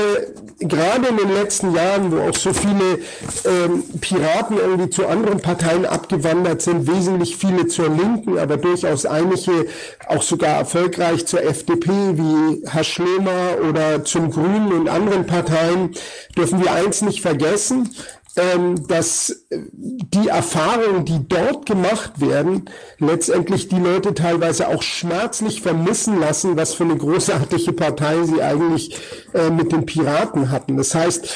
gerade 0.60 1.08
in 1.08 1.16
den 1.16 1.32
letzten 1.32 1.74
Jahren, 1.74 2.12
wo 2.12 2.20
auch 2.20 2.34
so 2.34 2.52
viele 2.52 3.00
ähm, 3.44 3.82
Piraten 4.00 4.56
irgendwie 4.56 4.90
zu 4.90 5.06
anderen 5.06 5.40
Parteien 5.40 5.84
abgewandert 5.84 6.62
sind, 6.62 6.86
wesentlich 6.86 7.36
viele 7.36 7.66
zur 7.66 7.88
Linken, 7.88 8.38
aber 8.38 8.56
durchaus 8.56 9.04
einige 9.04 9.66
auch 10.06 10.22
sogar 10.22 10.58
erfolgreich 10.58 11.26
zur 11.26 11.42
FDP, 11.42 11.90
wie 11.90 12.62
Herr 12.66 12.84
Schlömer 12.84 13.58
oder 13.68 14.04
zum 14.04 14.30
Grünen 14.30 14.72
und 14.72 14.88
anderen 14.88 15.26
Parteien, 15.26 15.90
dürfen 16.36 16.62
wir 16.62 16.72
eins 16.72 17.02
nicht 17.02 17.20
vergessen 17.20 17.90
dass 18.88 19.46
die 19.50 20.28
Erfahrungen, 20.28 21.04
die 21.04 21.28
dort 21.28 21.66
gemacht 21.66 22.20
werden, 22.20 22.68
letztendlich 22.98 23.68
die 23.68 23.78
Leute 23.78 24.12
teilweise 24.12 24.68
auch 24.68 24.82
schmerzlich 24.82 25.62
vermissen 25.62 26.18
lassen, 26.18 26.56
was 26.56 26.74
für 26.74 26.84
eine 26.84 26.96
großartige 26.96 27.72
Partei 27.72 28.24
sie 28.24 28.42
eigentlich 28.42 28.98
äh, 29.34 29.50
mit 29.50 29.70
den 29.70 29.86
Piraten 29.86 30.50
hatten. 30.50 30.76
Das 30.76 30.94
heißt, 30.94 31.28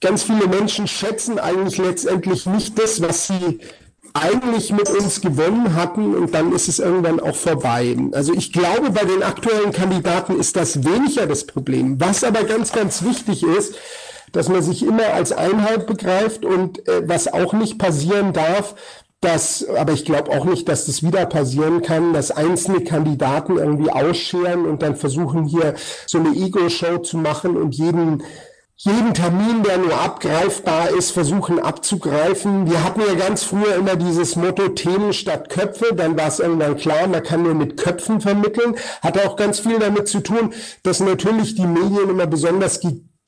ganz 0.00 0.22
viele 0.22 0.46
Menschen 0.46 0.86
schätzen 0.86 1.40
eigentlich 1.40 1.78
letztendlich 1.78 2.46
nicht 2.46 2.78
das, 2.78 3.02
was 3.02 3.26
sie 3.26 3.60
eigentlich 4.12 4.70
mit 4.70 4.88
uns 4.90 5.20
gewonnen 5.20 5.74
hatten 5.74 6.14
und 6.14 6.34
dann 6.34 6.52
ist 6.52 6.68
es 6.68 6.78
irgendwann 6.78 7.18
auch 7.18 7.34
vorbei. 7.34 7.96
Also 8.12 8.32
ich 8.32 8.52
glaube, 8.52 8.90
bei 8.90 9.04
den 9.04 9.24
aktuellen 9.24 9.72
Kandidaten 9.72 10.38
ist 10.38 10.54
das 10.54 10.84
weniger 10.84 11.26
das 11.26 11.44
Problem. 11.44 12.00
Was 12.00 12.22
aber 12.22 12.44
ganz, 12.44 12.70
ganz 12.70 13.02
wichtig 13.02 13.42
ist, 13.42 13.74
dass 14.34 14.48
man 14.48 14.62
sich 14.62 14.84
immer 14.84 15.14
als 15.14 15.32
Einheit 15.32 15.86
begreift 15.86 16.44
und 16.44 16.86
äh, 16.86 17.08
was 17.08 17.32
auch 17.32 17.54
nicht 17.54 17.78
passieren 17.78 18.32
darf, 18.34 18.74
dass, 19.20 19.66
aber 19.68 19.92
ich 19.92 20.04
glaube 20.04 20.30
auch 20.32 20.44
nicht, 20.44 20.68
dass 20.68 20.84
das 20.84 21.02
wieder 21.02 21.24
passieren 21.24 21.80
kann, 21.80 22.12
dass 22.12 22.30
einzelne 22.30 22.84
Kandidaten 22.84 23.56
irgendwie 23.56 23.90
ausscheren 23.90 24.66
und 24.66 24.82
dann 24.82 24.96
versuchen 24.96 25.44
hier 25.44 25.74
so 26.06 26.18
eine 26.18 26.36
Ego-Show 26.36 26.98
zu 26.98 27.16
machen 27.16 27.56
und 27.56 27.74
jeden 27.74 28.22
jeden 28.76 29.14
Termin, 29.14 29.62
der 29.62 29.78
nur 29.78 29.94
abgreifbar 29.98 30.90
ist, 30.90 31.12
versuchen 31.12 31.60
abzugreifen. 31.60 32.68
Wir 32.68 32.82
hatten 32.82 33.00
ja 33.00 33.14
ganz 33.14 33.44
früher 33.44 33.76
immer 33.76 33.94
dieses 33.94 34.34
Motto 34.34 34.68
Themen 34.70 35.12
statt 35.12 35.48
Köpfe, 35.48 35.94
dann 35.94 36.18
war 36.18 36.26
es 36.26 36.40
irgendwann 36.40 36.76
klar, 36.76 37.06
man 37.06 37.22
kann 37.22 37.44
nur 37.44 37.54
mit 37.54 37.76
Köpfen 37.76 38.20
vermitteln. 38.20 38.74
Hat 39.00 39.24
auch 39.24 39.36
ganz 39.36 39.60
viel 39.60 39.78
damit 39.78 40.08
zu 40.08 40.20
tun, 40.20 40.52
dass 40.82 40.98
natürlich 40.98 41.54
die 41.54 41.66
Medien 41.66 42.10
immer 42.10 42.26
besonders 42.26 42.80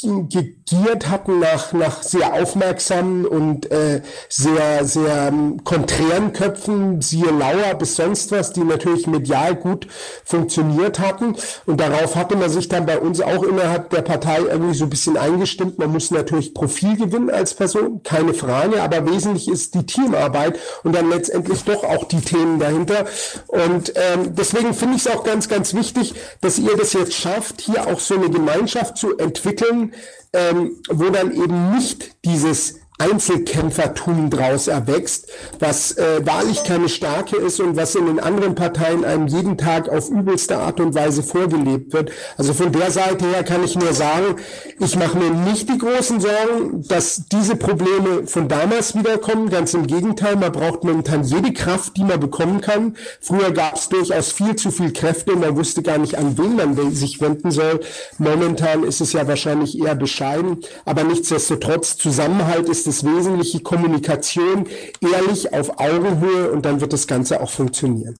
gegiert 0.03 1.09
hatten 1.09 1.38
nach, 1.38 1.72
nach 1.72 2.03
sehr 2.03 2.34
aufmerksamen 2.34 3.24
und 3.24 3.70
äh, 3.70 4.03
sehr, 4.28 4.84
sehr 4.84 5.28
ähm, 5.28 5.64
konträren 5.64 6.34
Köpfen, 6.34 7.01
siehe 7.01 7.30
Lauer 7.30 7.74
bis 7.78 7.97
sonst 7.97 8.30
was, 8.30 8.53
die 8.53 8.61
natürlich 8.62 9.07
medial 9.07 9.55
gut 9.55 9.86
funktioniert 10.24 10.99
hatten. 10.99 11.34
Und 11.64 11.80
darauf 11.80 12.14
hatte 12.14 12.36
man 12.36 12.51
sich 12.51 12.68
dann 12.68 12.84
bei 12.84 12.99
uns 12.99 13.22
auch 13.22 13.42
innerhalb 13.42 13.88
der 13.88 14.03
Partei 14.03 14.40
irgendwie 14.40 14.74
so 14.74 14.84
ein 14.84 14.90
bisschen 14.90 15.16
eingestimmt. 15.16 15.78
Man 15.78 15.90
muss 15.92 16.11
natürlich 16.11 16.53
Profil 16.53 16.97
gewinnen 16.99 17.30
als 17.30 17.55
Person, 17.55 18.03
keine 18.03 18.34
Frage, 18.34 18.82
aber 18.82 19.11
wesentlich 19.11 19.49
ist 19.49 19.74
die 19.74 19.86
Teamarbeit 19.86 20.59
und 20.84 20.94
dann 20.94 21.09
letztendlich 21.09 21.64
doch 21.64 21.84
auch 21.84 22.05
die 22.05 22.20
Themen 22.20 22.59
dahinter. 22.59 23.07
Und 23.47 23.94
ähm, 23.97 24.34
deswegen 24.34 24.74
finde 24.74 24.97
ich 24.97 25.07
es 25.07 25.11
auch 25.11 25.24
ganz, 25.24 25.49
ganz 25.49 25.72
wichtig, 25.72 26.14
dass 26.42 26.59
ihr 26.59 26.76
das 26.76 26.92
jetzt 26.92 27.14
schafft, 27.14 27.62
hier 27.62 27.86
auch 27.86 28.01
so 28.01 28.14
eine 28.14 28.28
Gemeinschaft 28.28 28.99
zu 28.99 29.16
entwickeln, 29.16 29.86
ähm, 30.32 30.76
wo 30.89 31.11
dann 31.11 31.32
eben 31.32 31.74
nicht 31.74 32.16
dieses 32.24 32.80
Einzelkämpfertum 32.99 34.30
draus 34.30 34.68
erwächst, 34.68 35.28
was 35.59 35.92
äh, 35.92 36.24
wahrlich 36.24 36.64
keine 36.64 36.88
Stärke 36.88 37.36
ist 37.36 37.61
und 37.61 37.76
was 37.76 37.94
in 37.94 38.07
den 38.07 38.20
anderen 38.20 38.55
Parteien 38.55 39.05
einem 39.05 39.26
jeden 39.26 39.59
Tag 39.59 39.88
auf 39.88 40.09
übelste 40.09 40.59
Art 40.59 40.80
und 40.80 40.94
Weise 40.94 41.22
vorgelebt 41.22 41.92
wird. 41.92 42.11
Also 42.38 42.55
von 42.55 42.72
der 42.72 42.90
Seite 42.90 43.26
her 43.26 43.44
kann 43.44 43.62
ich 43.64 43.76
nur 43.76 43.92
sagen, 43.92 44.36
ich 44.80 44.97
mache 44.97 45.18
mir 45.18 45.30
nicht 45.30 45.68
die 45.68 45.76
großen 45.76 46.20
Sorgen, 46.20 46.84
dass 46.88 47.24
diese 47.30 47.57
Probleme 47.57 48.26
von 48.26 48.49
damals 48.49 48.94
wiederkommen. 48.94 49.51
Ganz 49.51 49.74
im 49.74 49.86
Gegenteil, 49.86 50.36
man 50.36 50.53
braucht 50.53 50.84
momentan 50.84 51.22
jede 51.22 51.53
Kraft, 51.53 51.97
die 51.99 52.05
man 52.05 52.18
bekommen 52.18 52.62
kann. 52.62 52.97
Früher 53.20 53.51
gab 53.53 53.76
es 53.76 53.90
durchaus 53.90 54.32
viel 54.32 54.57
zu 54.57 54.70
viel 54.70 54.92
Kräfte 54.92 55.32
und 55.32 55.40
man 55.40 55.57
wusste 55.57 55.82
gar 55.82 55.99
nicht, 55.99 56.16
an 56.16 56.38
wen 56.38 56.57
man 56.57 56.94
sich 56.94 57.20
wenden 57.20 57.51
soll. 57.51 57.80
Momentan 58.16 58.84
ist 58.84 59.03
es 59.03 59.12
ja 59.12 59.28
wahrscheinlich 59.28 59.78
eher 59.78 59.94
bescheiden, 59.94 60.62
aber 60.86 61.05
nichtsdestotrotz 61.05 61.97
Zusammenhalt 61.97 62.68
ist 62.68 62.86
das 62.87 63.05
Wesentliche 63.05 63.61
Kommunikation, 63.61 64.68
ehrlich 65.01 65.53
auf 65.53 65.78
Augenhöhe 65.78 66.51
und 66.51 66.62
dann 66.62 66.80
wird 66.80 66.93
das 66.93 67.07
Ganze 67.07 67.41
auch 67.41 67.51
funktionieren. 67.51 68.16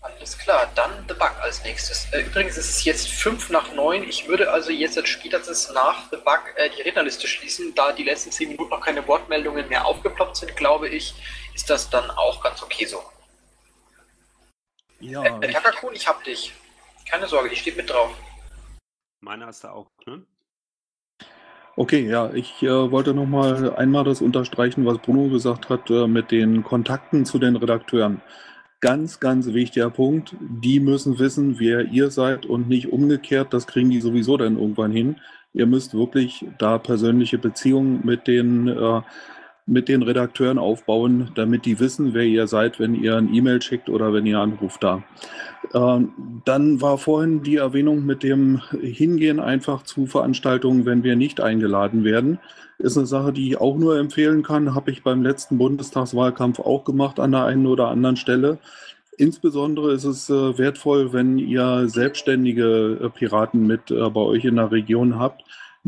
Alles 0.00 0.38
klar, 0.38 0.70
dann 0.74 0.90
The 1.08 1.14
Bug 1.14 1.32
als 1.40 1.62
nächstes. 1.64 2.06
Äh, 2.12 2.22
übrigens 2.22 2.56
ist 2.56 2.70
es 2.70 2.84
jetzt 2.84 3.08
5 3.08 3.50
nach 3.50 3.72
9. 3.72 4.04
Ich 4.04 4.28
würde 4.28 4.50
also 4.50 4.70
jetzt 4.70 4.96
als 4.96 5.08
spätestens 5.08 5.70
nach 5.72 6.10
The 6.10 6.16
Bug 6.16 6.40
äh, 6.56 6.70
die 6.70 6.82
Rednerliste 6.82 7.26
schließen. 7.26 7.74
Da 7.74 7.92
die 7.92 8.04
letzten 8.04 8.30
10 8.30 8.50
Minuten 8.50 8.70
noch 8.70 8.80
keine 8.80 9.06
Wortmeldungen 9.06 9.68
mehr 9.68 9.84
aufgeploppt 9.84 10.36
sind, 10.36 10.56
glaube 10.56 10.88
ich, 10.88 11.14
ist 11.54 11.68
das 11.70 11.90
dann 11.90 12.10
auch 12.10 12.42
ganz 12.42 12.62
okay 12.62 12.86
so. 12.86 13.02
Ja. 15.00 15.24
Äh, 15.24 15.52
Takakun, 15.52 15.94
ich 15.94 16.06
hab 16.06 16.22
dich. 16.24 16.52
Keine 17.08 17.26
Sorge, 17.26 17.48
die 17.48 17.56
steht 17.56 17.76
mit 17.76 17.90
drauf. 17.90 18.10
Meiner 19.20 19.48
ist 19.48 19.64
da 19.64 19.72
auch, 19.72 19.86
ne? 20.06 20.24
Okay, 21.78 22.08
ja, 22.08 22.32
ich 22.32 22.62
äh, 22.62 22.90
wollte 22.90 23.12
noch 23.12 23.26
mal 23.26 23.74
einmal 23.76 24.02
das 24.02 24.22
unterstreichen, 24.22 24.86
was 24.86 24.96
Bruno 24.96 25.28
gesagt 25.28 25.68
hat 25.68 25.90
äh, 25.90 26.06
mit 26.06 26.30
den 26.30 26.64
Kontakten 26.64 27.26
zu 27.26 27.38
den 27.38 27.54
Redakteuren. 27.54 28.22
Ganz, 28.80 29.20
ganz 29.20 29.52
wichtiger 29.52 29.90
Punkt. 29.90 30.34
Die 30.40 30.80
müssen 30.80 31.18
wissen, 31.18 31.58
wer 31.58 31.84
ihr 31.84 32.10
seid 32.10 32.46
und 32.46 32.66
nicht 32.66 32.92
umgekehrt. 32.92 33.52
Das 33.52 33.66
kriegen 33.66 33.90
die 33.90 34.00
sowieso 34.00 34.38
dann 34.38 34.58
irgendwann 34.58 34.90
hin. 34.90 35.16
Ihr 35.52 35.66
müsst 35.66 35.92
wirklich 35.92 36.46
da 36.58 36.78
persönliche 36.78 37.36
Beziehungen 37.36 38.00
mit 38.04 38.26
den 38.26 38.68
äh, 38.68 39.02
mit 39.66 39.88
den 39.88 40.02
Redakteuren 40.02 40.58
aufbauen, 40.58 41.32
damit 41.34 41.64
die 41.66 41.80
wissen, 41.80 42.14
wer 42.14 42.22
ihr 42.22 42.46
seid, 42.46 42.78
wenn 42.78 42.94
ihr 42.94 43.16
ein 43.16 43.34
E-Mail 43.34 43.60
schickt 43.60 43.88
oder 43.88 44.12
wenn 44.12 44.24
ihr 44.24 44.38
anruft 44.38 44.84
da. 44.84 45.02
Ähm, 45.74 46.42
dann 46.44 46.80
war 46.80 46.98
vorhin 46.98 47.42
die 47.42 47.56
Erwähnung 47.56 48.06
mit 48.06 48.22
dem 48.22 48.62
Hingehen 48.80 49.40
einfach 49.40 49.82
zu 49.82 50.06
Veranstaltungen, 50.06 50.86
wenn 50.86 51.02
wir 51.02 51.16
nicht 51.16 51.40
eingeladen 51.40 52.04
werden. 52.04 52.38
Ist 52.78 52.96
eine 52.96 53.06
Sache, 53.06 53.32
die 53.32 53.48
ich 53.48 53.60
auch 53.60 53.76
nur 53.76 53.98
empfehlen 53.98 54.44
kann. 54.44 54.74
Habe 54.74 54.92
ich 54.92 55.02
beim 55.02 55.22
letzten 55.22 55.58
Bundestagswahlkampf 55.58 56.60
auch 56.60 56.84
gemacht 56.84 57.18
an 57.18 57.32
der 57.32 57.44
einen 57.44 57.66
oder 57.66 57.88
anderen 57.88 58.16
Stelle. 58.16 58.58
Insbesondere 59.18 59.92
ist 59.92 60.04
es 60.04 60.28
äh, 60.28 60.58
wertvoll, 60.58 61.12
wenn 61.12 61.38
ihr 61.38 61.88
selbstständige 61.88 62.98
äh, 63.02 63.08
Piraten 63.08 63.66
mit 63.66 63.90
äh, 63.90 64.10
bei 64.10 64.20
euch 64.20 64.44
in 64.44 64.56
der 64.56 64.70
Region 64.70 65.18
habt, 65.18 65.42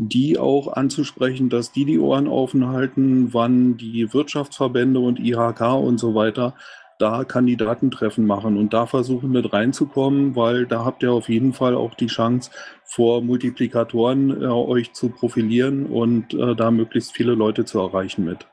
die 0.07 0.39
auch 0.39 0.71
anzusprechen, 0.71 1.49
dass 1.49 1.73
die 1.73 1.83
die 1.83 1.99
Ohren 1.99 2.27
offen 2.27 2.67
halten, 2.67 3.33
wann 3.33 3.75
die 3.75 4.13
Wirtschaftsverbände 4.13 4.99
und 4.99 5.19
IHK 5.19 5.61
und 5.73 5.99
so 5.99 6.15
weiter 6.15 6.55
da 6.99 7.23
Kandidatentreffen 7.23 8.25
machen 8.25 8.57
und 8.57 8.73
da 8.73 8.85
versuchen 8.85 9.31
mit 9.31 9.51
reinzukommen, 9.51 10.35
weil 10.35 10.65
da 10.65 10.83
habt 10.83 11.01
ihr 11.01 11.11
auf 11.11 11.29
jeden 11.29 11.53
Fall 11.53 11.75
auch 11.75 11.95
die 11.95 12.07
Chance, 12.07 12.51
vor 12.83 13.21
Multiplikatoren 13.21 14.41
äh, 14.41 14.47
euch 14.47 14.93
zu 14.93 15.09
profilieren 15.09 15.85
und 15.85 16.33
äh, 16.33 16.55
da 16.55 16.71
möglichst 16.71 17.13
viele 17.13 17.35
Leute 17.35 17.65
zu 17.65 17.79
erreichen 17.79 18.25
mit. 18.25 18.47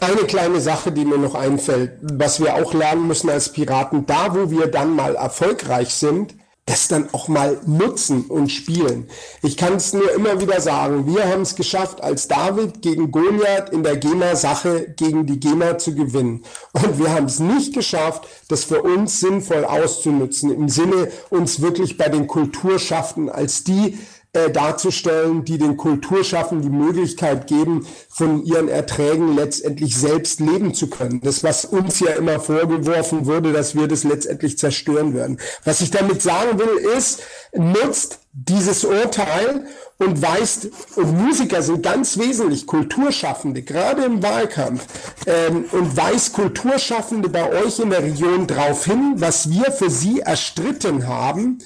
Eine 0.00 0.26
kleine 0.26 0.60
Sache, 0.60 0.92
die 0.92 1.04
mir 1.04 1.18
noch 1.18 1.34
einfällt, 1.34 1.98
was 2.02 2.40
wir 2.40 2.54
auch 2.54 2.72
lernen 2.74 3.06
müssen 3.08 3.28
als 3.28 3.52
Piraten, 3.52 4.06
da 4.06 4.34
wo 4.34 4.50
wir 4.50 4.66
dann 4.66 4.94
mal 4.94 5.16
erfolgreich 5.16 5.88
sind, 5.88 6.34
das 6.66 6.88
dann 6.88 7.08
auch 7.12 7.28
mal 7.28 7.60
nutzen 7.64 8.26
und 8.26 8.50
spielen. 8.50 9.08
Ich 9.42 9.56
kann 9.56 9.74
es 9.74 9.92
nur 9.92 10.12
immer 10.12 10.40
wieder 10.40 10.60
sagen, 10.60 11.06
wir 11.06 11.28
haben 11.28 11.42
es 11.42 11.54
geschafft, 11.54 12.02
als 12.02 12.26
David 12.26 12.82
gegen 12.82 13.12
Goliath 13.12 13.70
in 13.70 13.84
der 13.84 13.96
GEMA-Sache 13.96 14.92
gegen 14.96 15.26
die 15.26 15.38
GEMA 15.38 15.78
zu 15.78 15.94
gewinnen. 15.94 16.44
Und 16.72 16.98
wir 16.98 17.12
haben 17.12 17.26
es 17.26 17.38
nicht 17.38 17.72
geschafft, 17.72 18.26
das 18.48 18.64
für 18.64 18.82
uns 18.82 19.20
sinnvoll 19.20 19.64
auszunutzen, 19.64 20.52
im 20.52 20.68
Sinne 20.68 21.08
uns 21.30 21.62
wirklich 21.62 21.96
bei 21.96 22.08
den 22.08 22.26
Kulturschaffenden 22.26 23.32
als 23.32 23.62
die 23.62 23.96
äh, 24.36 24.50
darzustellen, 24.50 25.44
die 25.44 25.56
den 25.56 25.76
Kulturschaffen 25.76 26.60
die 26.60 26.68
Möglichkeit 26.68 27.46
geben, 27.46 27.86
von 28.08 28.44
ihren 28.44 28.68
Erträgen 28.68 29.34
letztendlich 29.34 29.96
selbst 29.96 30.40
leben 30.40 30.74
zu 30.74 30.90
können. 30.90 31.20
Das, 31.22 31.42
was 31.42 31.64
uns 31.64 32.00
ja 32.00 32.12
immer 32.12 32.38
vorgeworfen 32.38 33.24
wurde, 33.24 33.52
dass 33.52 33.74
wir 33.74 33.88
das 33.88 34.04
letztendlich 34.04 34.58
zerstören 34.58 35.14
würden. 35.14 35.38
Was 35.64 35.80
ich 35.80 35.90
damit 35.90 36.20
sagen 36.20 36.58
will, 36.58 36.76
ist, 36.96 37.22
nutzt 37.54 38.18
dieses 38.32 38.84
Urteil 38.84 39.66
und 39.98 40.20
weist, 40.20 40.68
und 40.96 41.16
Musiker 41.16 41.62
sind 41.62 41.82
ganz 41.82 42.18
wesentlich 42.18 42.66
Kulturschaffende, 42.66 43.62
gerade 43.62 44.04
im 44.04 44.22
Wahlkampf, 44.22 44.84
ähm, 45.26 45.64
und 45.72 45.96
weist 45.96 46.34
Kulturschaffende 46.34 47.30
bei 47.30 47.50
euch 47.64 47.78
in 47.78 47.88
der 47.88 48.02
Region 48.02 48.46
darauf 48.46 48.84
hin, 48.84 49.14
was 49.16 49.50
wir 49.50 49.72
für 49.72 49.88
sie 49.88 50.20
erstritten 50.20 51.06
haben, 51.06 51.58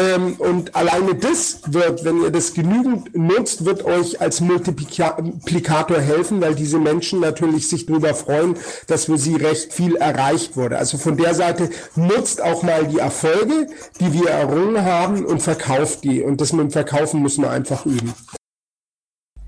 ähm, 0.00 0.36
und 0.38 0.74
alleine 0.74 1.14
das 1.14 1.60
wird, 1.66 2.04
wenn 2.04 2.22
ihr 2.22 2.30
das 2.30 2.54
genügend 2.54 3.14
nutzt, 3.14 3.64
wird 3.66 3.84
euch 3.84 4.20
als 4.20 4.40
Multiplikator 4.40 5.98
helfen, 5.98 6.40
weil 6.40 6.54
diese 6.54 6.78
Menschen 6.78 7.20
natürlich 7.20 7.68
sich 7.68 7.84
darüber 7.84 8.14
freuen, 8.14 8.56
dass 8.86 9.04
für 9.04 9.18
sie 9.18 9.36
recht 9.36 9.74
viel 9.74 9.96
erreicht 9.96 10.56
wurde. 10.56 10.78
Also 10.78 10.96
von 10.96 11.18
der 11.18 11.34
Seite 11.34 11.68
nutzt 11.96 12.42
auch 12.42 12.62
mal 12.62 12.86
die 12.86 12.98
Erfolge, 12.98 13.66
die 14.00 14.12
wir 14.14 14.30
errungen 14.30 14.84
haben 14.84 15.26
und 15.26 15.42
verkauft 15.42 16.04
die. 16.04 16.22
Und 16.22 16.40
das 16.40 16.52
mit 16.52 16.62
dem 16.62 16.70
Verkaufen 16.70 17.20
müssen 17.20 17.42
wir 17.42 17.50
einfach 17.50 17.84
üben. 17.84 18.14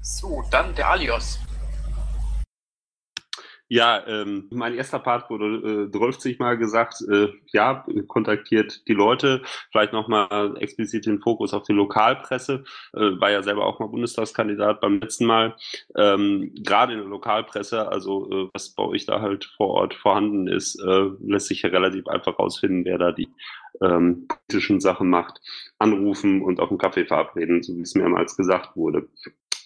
So, 0.02 0.42
dann 0.50 0.74
der 0.74 0.90
Alios. 0.90 1.38
Ja, 3.72 4.06
ähm, 4.06 4.50
mein 4.52 4.74
erster 4.74 4.98
Part 4.98 5.30
wurde 5.30 5.88
äh, 5.90 6.12
12 6.12 6.38
Mal 6.38 6.58
gesagt, 6.58 7.00
äh, 7.10 7.28
ja, 7.54 7.86
kontaktiert 8.06 8.86
die 8.86 8.92
Leute, 8.92 9.40
vielleicht 9.70 9.94
nochmal 9.94 10.54
explizit 10.58 11.06
den 11.06 11.20
Fokus 11.22 11.54
auf 11.54 11.62
die 11.62 11.72
Lokalpresse, 11.72 12.64
äh, 12.92 13.00
war 13.18 13.30
ja 13.30 13.42
selber 13.42 13.64
auch 13.64 13.78
mal 13.78 13.86
Bundestagskandidat 13.86 14.82
beim 14.82 15.00
letzten 15.00 15.24
Mal. 15.24 15.56
Ähm, 15.96 16.52
Gerade 16.56 16.92
in 16.92 16.98
der 16.98 17.08
Lokalpresse, 17.08 17.88
also 17.88 18.30
äh, 18.30 18.50
was 18.52 18.74
bei 18.74 18.82
euch 18.82 19.06
da 19.06 19.22
halt 19.22 19.46
vor 19.56 19.68
Ort 19.68 19.94
vorhanden 19.94 20.48
ist, 20.48 20.78
äh, 20.78 21.08
lässt 21.22 21.46
sich 21.46 21.62
ja 21.62 21.70
relativ 21.70 22.08
einfach 22.08 22.38
rausfinden, 22.38 22.84
wer 22.84 22.98
da 22.98 23.10
die 23.10 23.30
ähm, 23.80 24.28
politischen 24.28 24.80
Sachen 24.80 25.08
macht, 25.08 25.40
anrufen 25.78 26.42
und 26.42 26.60
auf 26.60 26.68
einen 26.68 26.78
Kaffee 26.78 27.06
verabreden, 27.06 27.62
so 27.62 27.74
wie 27.74 27.80
es 27.80 27.94
mehrmals 27.94 28.36
gesagt 28.36 28.76
wurde. 28.76 29.08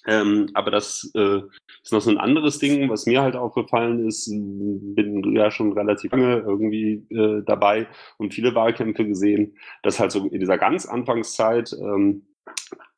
Ähm, 0.07 0.51
aber 0.55 0.71
das 0.71 1.11
äh, 1.15 1.41
ist 1.83 1.93
noch 1.93 2.01
so 2.01 2.11
ein 2.11 2.19
anderes 2.19 2.59
Ding, 2.59 2.89
was 2.89 3.07
mir 3.07 3.23
halt 3.23 3.37
aufgefallen 3.37 4.07
ist. 4.07 4.31
Bin 4.31 5.35
ja 5.35 5.51
schon 5.51 5.73
relativ 5.73 6.13
lange 6.13 6.39
irgendwie 6.39 7.07
äh, 7.11 7.43
dabei 7.45 7.89
und 8.19 8.33
viele 8.33 8.55
Wahlkämpfe 8.55 9.07
gesehen, 9.07 9.57
dass 9.83 9.99
halt 9.99 10.13
so 10.13 10.27
in 10.27 10.41
dieser 10.41 10.59
ganz 10.59 10.87
Anfangszeit 10.87 11.73
ähm, 11.73 12.27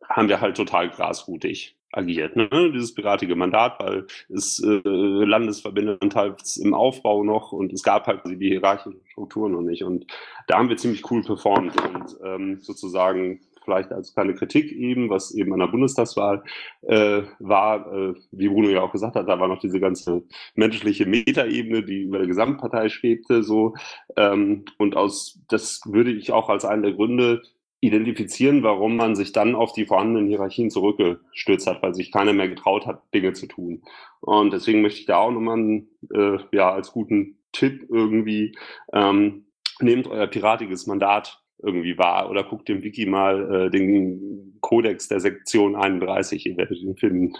haben 0.09 0.29
wir 0.29 0.41
halt 0.41 0.57
total 0.57 0.91
grasrutig 0.91 1.79
agiert. 1.93 2.37
Ne? 2.37 2.49
Dieses 2.73 2.95
piratige 2.95 3.35
Mandat, 3.35 3.81
weil 3.81 4.07
es 4.29 4.63
äh, 4.63 4.81
Landesverbände 4.85 5.99
teils 6.11 6.57
im 6.59 6.75
Aufbau 6.75 7.25
noch 7.25 7.53
und 7.53 7.73
es 7.73 7.83
gab 7.83 8.07
halt 8.07 8.23
die 8.27 8.49
hierarchischen 8.49 9.01
Strukturen 9.11 9.53
noch 9.53 9.63
nicht. 9.63 9.85
Und 9.85 10.07
da 10.47 10.59
haben 10.59 10.69
wir 10.69 10.77
ziemlich 10.77 11.11
cool 11.11 11.23
performt 11.23 11.75
und 11.83 12.17
ähm, 12.25 12.59
sozusagen 12.61 13.41
vielleicht 13.69 13.93
als 13.93 14.15
kleine 14.15 14.35
Kritik 14.35 14.73
eben, 14.73 15.11
was 15.11 15.35
eben 15.35 15.53
an 15.53 15.61
der 15.61 15.67
Bundestagswahl 15.67 16.43
äh, 16.83 17.23
war, 17.39 17.93
äh, 17.93 18.15
wie 18.33 18.49
Bruno 18.49 18.71
ja 18.71 18.81
auch 18.81 18.93
gesagt 18.93 19.15
hat, 19.15 19.29
da 19.29 19.39
war 19.39 19.47
noch 19.47 19.61
diese 19.61 19.79
ganze 19.79 20.23
menschliche 20.55 21.05
Metaebene, 21.05 21.83
die 21.83 22.05
über 22.05 22.19
der 22.19 22.27
Gesamtpartei 22.27 22.89
schwebte, 22.89 23.43
so. 23.43 23.75
Ähm, 24.17 24.65
und 24.79 24.97
aus, 24.97 25.39
das 25.49 25.83
würde 25.85 26.11
ich 26.11 26.33
auch 26.33 26.49
als 26.49 26.65
einen 26.65 26.83
der 26.83 26.95
Gründe 26.95 27.43
identifizieren, 27.81 28.63
warum 28.63 28.97
man 28.97 29.15
sich 29.15 29.33
dann 29.33 29.55
auf 29.55 29.73
die 29.73 29.85
vorhandenen 29.85 30.27
Hierarchien 30.27 30.71
zurückgestürzt 30.71 31.67
hat, 31.67 31.83
weil 31.83 31.95
sich 31.95 32.11
keiner 32.11 32.33
mehr 32.33 32.49
getraut 32.49 32.87
hat, 32.87 33.03
Dinge 33.15 33.35
zu 33.35 33.47
tun. 33.47 33.83
Und 34.21 34.53
deswegen 34.53 34.81
möchte 34.81 35.01
ich 35.01 35.07
da 35.07 35.19
auch 35.19 35.31
nochmal 35.31 35.83
äh, 36.13 36.39
ja, 36.53 36.73
als 36.73 36.91
guten 36.91 37.39
Tipp 37.53 37.87
irgendwie, 37.91 38.57
ähm, 38.95 39.45
nehmt 39.81 40.07
euer 40.09 40.27
piratiges 40.27 40.87
Mandat 40.87 41.43
irgendwie 41.63 41.99
war. 41.99 42.31
Oder 42.31 42.45
guckt 42.45 42.71
im 42.71 42.83
Wiki 42.83 43.07
mal 43.07 43.67
äh, 43.67 43.71
den 43.71 44.59
Kodex 44.61 45.09
der 45.09 45.21
Sektion 45.21 45.77
31, 45.77 46.47
ihr 46.47 46.57
werdet 46.57 46.79
ihn 46.79 46.97
finden, 46.97 47.35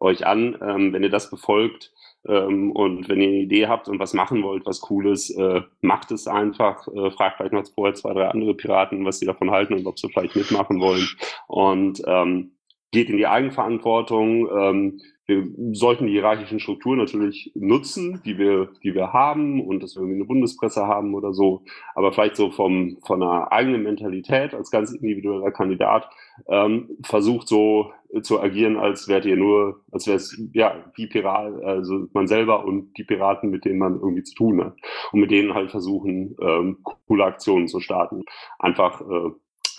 euch 0.00 0.26
an. 0.26 0.56
Ähm, 0.62 0.92
wenn 0.92 1.02
ihr 1.02 1.10
das 1.10 1.30
befolgt 1.30 1.92
ähm, 2.28 2.72
und 2.72 3.08
wenn 3.08 3.20
ihr 3.20 3.28
eine 3.28 3.36
Idee 3.36 3.66
habt 3.66 3.88
und 3.88 3.98
was 3.98 4.14
machen 4.14 4.42
wollt, 4.42 4.66
was 4.66 4.80
Cooles, 4.80 5.30
äh, 5.30 5.62
macht 5.80 6.10
es 6.12 6.26
einfach. 6.26 6.86
Äh, 6.88 7.10
fragt 7.10 7.36
vielleicht 7.36 7.52
noch 7.52 7.66
vorher 7.74 7.94
zwei, 7.94 8.12
drei 8.12 8.28
andere 8.28 8.54
Piraten, 8.54 9.04
was 9.04 9.18
sie 9.18 9.26
davon 9.26 9.50
halten 9.50 9.74
und 9.74 9.86
ob 9.86 9.98
sie 9.98 10.08
vielleicht 10.08 10.36
mitmachen 10.36 10.80
wollen. 10.80 11.06
Und 11.48 12.02
ähm, 12.06 12.52
geht 12.92 13.10
in 13.10 13.16
die 13.16 13.26
Eigenverantwortung. 13.26 14.48
Ähm, 14.50 15.00
wir 15.26 15.48
sollten 15.72 16.06
die 16.06 16.12
hierarchischen 16.12 16.60
Strukturen 16.60 16.98
natürlich 16.98 17.50
nutzen, 17.54 18.22
die 18.24 18.38
wir, 18.38 18.68
die 18.82 18.94
wir 18.94 19.12
haben 19.12 19.66
und 19.66 19.82
dass 19.82 19.96
wir 19.96 20.02
irgendwie 20.02 20.20
eine 20.20 20.24
Bundespresse 20.24 20.86
haben 20.86 21.14
oder 21.14 21.32
so. 21.32 21.62
Aber 21.94 22.12
vielleicht 22.12 22.36
so 22.36 22.50
vom, 22.50 22.98
von 23.04 23.22
einer 23.22 23.50
eigenen 23.50 23.82
Mentalität 23.82 24.54
als 24.54 24.70
ganz 24.70 24.92
individueller 24.92 25.50
Kandidat 25.50 26.08
ähm, 26.48 26.96
versucht 27.02 27.48
so 27.48 27.92
zu 28.22 28.40
agieren, 28.40 28.76
als 28.76 29.08
wärt 29.08 29.24
ihr 29.24 29.36
nur, 29.36 29.80
als 29.90 30.06
wäre 30.06 30.16
es 30.16 30.40
ja 30.52 30.84
die 30.96 31.06
Pirat, 31.08 31.62
also 31.64 32.06
man 32.12 32.28
selber 32.28 32.64
und 32.64 32.96
die 32.96 33.04
Piraten, 33.04 33.50
mit 33.50 33.64
denen 33.64 33.78
man 33.78 33.94
irgendwie 33.94 34.22
zu 34.22 34.34
tun 34.34 34.64
hat. 34.64 34.76
Und 35.12 35.20
mit 35.20 35.30
denen 35.30 35.54
halt 35.54 35.70
versuchen, 35.70 36.36
ähm, 36.40 36.78
coole 37.06 37.24
Aktionen 37.24 37.66
zu 37.66 37.80
starten. 37.80 38.24
Einfach 38.58 39.00
äh, 39.00 39.30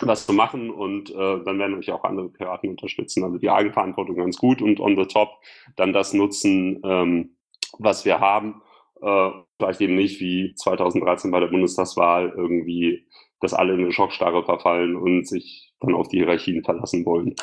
was 0.02 0.26
zu 0.26 0.32
machen 0.32 0.70
und 0.70 1.10
äh, 1.10 1.44
dann 1.44 1.58
werden 1.58 1.76
euch 1.76 1.90
auch 1.90 2.04
andere 2.04 2.28
Piraten 2.28 2.70
unterstützen. 2.70 3.24
Also 3.24 3.38
die 3.38 3.50
Eigenverantwortung 3.50 4.16
ganz 4.16 4.38
gut 4.38 4.62
und 4.62 4.80
on 4.80 4.96
the 4.96 5.06
top 5.06 5.30
dann 5.76 5.92
das 5.92 6.12
nutzen, 6.12 6.80
ähm, 6.84 7.36
was 7.78 8.04
wir 8.04 8.20
haben. 8.20 8.62
Äh, 9.00 9.30
vielleicht 9.56 9.80
eben 9.80 9.96
nicht 9.96 10.20
wie 10.20 10.54
2013 10.54 11.30
bei 11.30 11.40
der 11.40 11.48
Bundestagswahl 11.48 12.32
irgendwie, 12.36 13.06
dass 13.40 13.54
alle 13.54 13.74
in 13.74 13.80
eine 13.80 13.92
Schockstarre 13.92 14.44
verfallen 14.44 14.96
und 14.96 15.26
sich 15.26 15.74
dann 15.80 15.94
auf 15.94 16.08
die 16.08 16.18
Hierarchien 16.18 16.64
verlassen 16.64 17.04
wollen. 17.04 17.34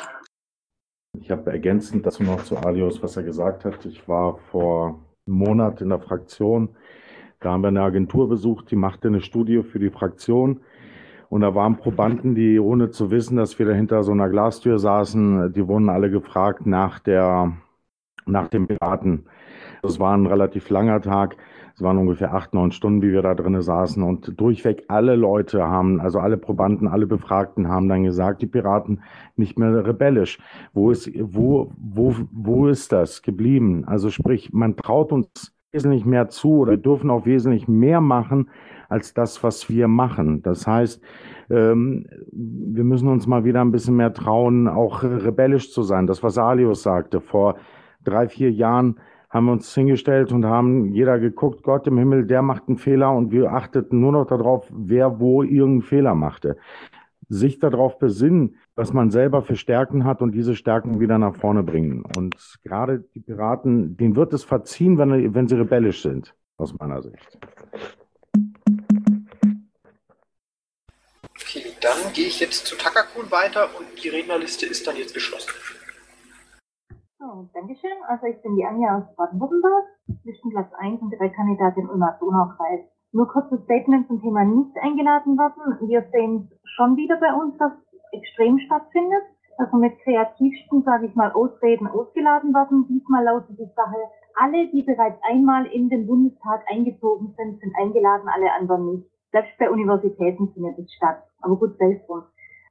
Ich 1.22 1.32
habe 1.32 1.52
ergänzend 1.52 2.06
dazu 2.06 2.24
noch 2.24 2.44
zu 2.44 2.58
Alios, 2.58 3.02
was 3.02 3.16
er 3.16 3.24
gesagt 3.24 3.64
hat. 3.64 3.86
Ich 3.86 4.08
war 4.08 4.38
vor 4.52 5.00
einem 5.26 5.38
Monat 5.38 5.82
in 5.82 5.90
der 5.90 6.00
Fraktion. 6.00 6.76
Da 7.40 7.52
haben 7.52 7.62
wir 7.62 7.70
eine 7.70 7.84
Agentur 7.84 8.28
besucht, 8.28 8.72
die 8.72 8.76
machte 8.76 9.08
eine 9.08 9.22
Studie 9.22 9.64
für 9.64 9.80
die 9.80 9.90
Fraktion 9.90 10.62
und 11.30 11.42
da 11.42 11.56
waren 11.56 11.78
Probanden, 11.78 12.36
die 12.36 12.60
ohne 12.60 12.92
zu 12.92 13.12
wissen, 13.12 13.38
dass 13.38 13.58
wir 13.60 13.66
da 13.66 13.74
hinter 13.74 14.04
so 14.04 14.12
einer 14.12 14.30
Glastür 14.30 14.80
saßen, 14.80 15.54
die 15.54 15.68
wurden 15.68 15.90
alle 15.90 16.10
gefragt 16.10 16.66
nach 16.66 17.00
der, 17.00 17.54
nach 18.26 18.48
dem 18.48 18.68
Piraten. 18.68 19.26
Das 19.82 20.00
war 20.00 20.16
ein 20.16 20.26
relativ 20.26 20.70
langer 20.70 21.02
Tag. 21.02 21.38
Es 21.76 21.82
waren 21.82 21.98
ungefähr 21.98 22.34
acht, 22.34 22.54
neun 22.54 22.72
Stunden, 22.72 23.02
wie 23.02 23.12
wir 23.12 23.22
da 23.22 23.36
drinnen 23.36 23.62
saßen. 23.62 24.02
Und 24.02 24.40
durchweg 24.40 24.86
alle 24.88 25.16
Leute 25.16 25.68
haben, 25.68 26.00
also 26.00 26.20
alle 26.20 26.38
Probanden, 26.38 26.88
alle 26.88 27.06
Befragten 27.06 27.68
haben 27.68 27.90
dann 27.90 28.04
gesagt, 28.04 28.42
die 28.42 28.48
Piraten 28.48 29.04
nicht 29.36 29.60
mehr 29.60 29.86
rebellisch. 29.86 30.40
Wo 30.74 30.90
ist, 30.90 31.12
wo, 31.20 31.72
wo, 31.78 32.16
wo 32.32 32.68
ist 32.68 32.94
das 32.94 33.22
geblieben? 33.22 33.84
Also 33.86 34.10
sprich, 34.10 34.54
man 34.54 34.78
traut 34.78 35.12
uns 35.12 35.54
wesentlich 35.74 36.06
mehr 36.06 36.30
zu 36.30 36.60
oder 36.60 36.78
dürfen 36.78 37.10
auch 37.10 37.26
wesentlich 37.26 37.68
mehr 37.68 38.00
machen, 38.00 38.50
als 38.90 39.14
das, 39.14 39.44
was 39.44 39.70
wir 39.70 39.88
machen. 39.88 40.42
Das 40.42 40.68
heißt, 40.68 41.02
ähm, 41.50 42.08
wir 42.32 42.84
müssen 42.84 43.08
uns 43.08 43.28
mal 43.28 43.44
wieder 43.46 43.62
ein 43.62 43.72
bisschen 43.72 43.96
mehr 43.96 44.14
trauen, 44.14 44.68
auch 44.68 45.04
rebellisch 45.04 45.72
zu 45.72 45.84
sein. 45.84 46.08
Das, 46.08 46.24
was 46.24 46.38
Alius 46.38 46.84
sagte, 46.84 47.22
vor 47.22 47.56
drei, 48.04 48.28
vier 48.28 48.52
Jahren 48.52 49.00
haben 49.30 49.48
wir 49.48 49.52
uns 49.52 49.74
hingestellt 49.74 50.32
und 50.32 50.46
haben 50.46 50.94
jeder 50.94 51.20
geguckt, 51.20 51.64
Gott 51.64 51.88
im 51.88 51.98
Himmel, 51.98 52.26
der 52.26 52.42
macht 52.42 52.68
einen 52.68 52.78
Fehler 52.78 53.12
und 53.12 53.32
wir 53.32 53.52
achteten 53.52 54.00
nur 54.00 54.14
noch 54.14 54.26
darauf, 54.26 54.72
wer 54.74 55.20
wo 55.20 55.44
irgendeinen 55.44 55.82
Fehler 55.82 56.16
machte. 56.16 56.58
Sich 57.28 57.60
darauf 57.60 57.98
besinnen, 57.98 58.56
was 58.76 58.94
man 58.94 59.10
selber 59.10 59.42
für 59.42 59.56
Stärken 59.56 60.06
hat 60.06 60.22
und 60.22 60.34
diese 60.34 60.56
Stärken 60.56 61.00
wieder 61.00 61.18
nach 61.18 61.36
vorne 61.36 61.64
bringen. 61.64 62.04
Und 62.18 62.36
gerade 62.64 63.04
die 63.16 63.20
Piraten, 63.20 63.98
denen 63.98 64.16
wird 64.16 64.32
es 64.32 64.44
verziehen, 64.44 64.98
wenn, 64.98 65.34
wenn 65.34 65.48
sie 65.48 65.56
rebellisch 65.56 66.02
sind. 66.02 66.34
aus 66.58 66.78
meiner 66.78 67.02
Sicht. 67.02 67.38
Dann 71.86 72.12
gehe 72.14 72.26
ich 72.26 72.40
jetzt 72.40 72.66
zu 72.66 72.76
Takakun 72.76 73.30
weiter 73.30 73.70
und 73.78 73.86
die 74.04 74.10
Rednerliste 74.10 74.66
ist 74.66 74.88
dann 74.88 74.98
jetzt 74.98 75.14
geschlossen. 75.14 75.54
So, 77.20 77.48
Dankeschön. 77.54 77.98
Also 78.08 78.26
ich 78.26 78.42
bin 78.42 78.56
die 78.56 78.66
Anja 78.66 78.98
aus 78.98 79.16
Baden-Württemberg, 79.16 79.86
Listenplatz 80.24 80.74
1 80.80 81.02
und 81.02 81.12
Direktkandidatin 81.12 81.88
Ulmer 81.88 82.18
Donaukreis. 82.20 82.90
Nur 83.12 83.28
kurzes 83.30 83.64
Statement 83.64 84.08
zum 84.08 84.20
Thema 84.22 84.44
nicht 84.44 84.76
eingeladen 84.82 85.38
werden. 85.38 85.88
Wir 85.88 86.02
sehen 86.12 86.52
schon 86.76 86.98
wieder 86.98 87.18
bei 87.18 87.32
uns, 87.34 87.56
dass 87.58 87.72
extrem 88.12 88.60
stattfindet. 88.60 89.24
Also 89.58 89.78
mit 89.78 89.98
kreativsten, 90.04 90.84
sage 90.84 91.06
ich 91.06 91.16
mal, 91.16 91.32
Ausreden 91.32 91.88
ausgeladen 91.88 92.54
werden. 92.54 92.88
Diesmal 92.90 93.24
lautet 93.24 93.58
die 93.58 93.72
Sache, 93.74 94.02
alle, 94.36 94.68
die 94.68 94.84
bereits 94.84 95.18
einmal 95.24 95.66
in 95.68 95.90
den 95.90 96.08
Bundestag 96.08 96.66
eingezogen 96.68 97.34
sind, 97.38 97.62
sind 97.62 97.74
eingeladen, 97.78 98.28
alle 98.28 98.52
anderen 98.52 98.92
nicht. 98.92 99.10
Selbst 99.32 99.58
bei 99.58 99.70
Universitäten 99.70 100.52
findet 100.54 100.80
es 100.80 100.94
statt. 100.94 101.24
Aber 101.46 101.58
gut, 101.58 101.80
drum. 101.80 102.24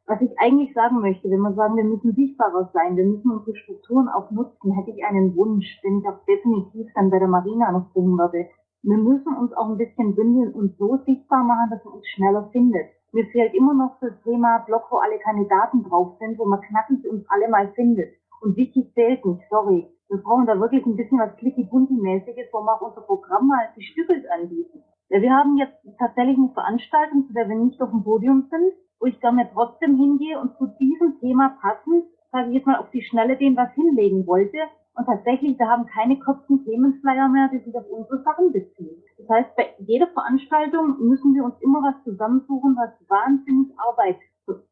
Was 0.07 0.21
ich 0.21 0.37
eigentlich 0.37 0.75
sagen 0.75 1.01
möchte, 1.01 1.31
wenn 1.31 1.41
wir 1.41 1.55
sagen, 1.55 1.77
wir 1.77 1.85
müssen 1.85 2.13
sichtbarer 2.13 2.71
sein, 2.75 2.97
wir 2.97 3.07
müssen 3.07 3.31
unsere 3.31 3.57
Strukturen 3.57 4.09
auch 4.09 4.33
nutzen, 4.33 4.73
hätte 4.73 4.91
ich 4.91 5.05
einen 5.05 5.37
Wunsch, 5.37 5.81
den 5.83 6.01
ich 6.01 6.09
auch 6.09 6.19
definitiv 6.27 6.89
dann 6.97 7.09
bei 7.09 7.21
der 7.21 7.29
Marina 7.29 7.71
noch 7.71 7.93
bringen 7.93 8.19
würde. 8.19 8.49
Wir 8.83 8.97
müssen 8.97 9.33
uns 9.37 9.53
auch 9.53 9.71
ein 9.71 9.79
bisschen 9.79 10.17
bündeln 10.17 10.53
und 10.53 10.77
so 10.77 10.99
sichtbar 11.07 11.45
machen, 11.45 11.71
dass 11.71 11.85
man 11.85 11.95
uns 11.95 12.07
schneller 12.09 12.51
findet. 12.51 12.91
Mir 13.13 13.27
fehlt 13.27 13.55
immer 13.55 13.75
noch 13.75 13.97
das 14.01 14.21
Thema 14.25 14.59
Block, 14.67 14.91
wo 14.91 14.97
alle 14.97 15.21
Kandidaten 15.21 15.85
drauf 15.85 16.19
sind, 16.19 16.37
wo 16.37 16.47
man 16.47 16.61
knackig 16.63 17.09
uns 17.09 17.25
alle 17.31 17.49
mal 17.49 17.73
findet. 17.75 18.13
Und 18.41 18.57
wichtig 18.57 18.93
zählt 18.95 19.25
nicht, 19.25 19.45
sorry. 19.51 19.89
Wir 20.09 20.19
brauchen 20.19 20.47
da 20.47 20.59
wirklich 20.59 20.85
ein 20.85 20.97
bisschen 20.97 21.21
was 21.21 21.35
Clicky-Bunti-mäßiges, 21.37 22.49
wo 22.53 22.61
wir 22.61 22.75
auch 22.75 22.89
unser 22.89 23.03
Programm 23.03 23.47
mal 23.47 23.69
gestückelt 23.77 24.27
anbieten. 24.33 24.83
Wir 25.09 25.33
haben 25.33 25.57
jetzt 25.57 25.77
tatsächlich 25.99 26.37
eine 26.37 26.51
Veranstaltung, 26.55 27.27
zu 27.27 27.33
der 27.35 27.49
wir 27.49 27.57
nicht 27.57 27.81
auf 27.81 27.91
dem 27.91 28.03
Podium 28.03 28.49
sind, 28.51 28.73
wo 29.01 29.07
ich 29.07 29.21
gerne 29.21 29.49
trotzdem 29.53 29.97
hingehe 29.97 30.41
und 30.41 30.57
zu 30.57 30.67
diesem 30.81 31.21
Thema 31.21 31.57
passend, 31.61 32.05
sage 32.33 32.49
ich 32.49 32.55
jetzt 32.55 32.67
mal, 32.67 32.77
auf 32.77 32.91
die 32.91 33.03
Schnelle 33.03 33.37
den 33.37 33.57
was 33.57 33.73
hinlegen 33.75 34.27
wollte. 34.27 34.59
Und 34.97 35.07
tatsächlich, 35.07 35.59
wir 35.59 35.69
haben 35.69 35.87
keine 35.87 36.19
kurzen 36.21 36.65
Themenflyer 36.65 37.29
mehr, 37.29 37.49
die 37.53 37.59
sich 37.59 37.75
auf 37.77 37.85
unsere 37.91 38.23
Sachen 38.23 38.53
beziehen. 38.53 39.03
Das 39.19 39.29
heißt, 39.29 39.57
bei 39.57 39.75
jeder 39.79 40.07
Veranstaltung 40.09 40.99
müssen 41.01 41.35
wir 41.35 41.45
uns 41.45 41.61
immer 41.61 41.83
was 41.83 42.03
zusammensuchen, 42.05 42.77
was 42.77 42.93
wahnsinnig 43.09 43.73
Arbeit 43.79 44.19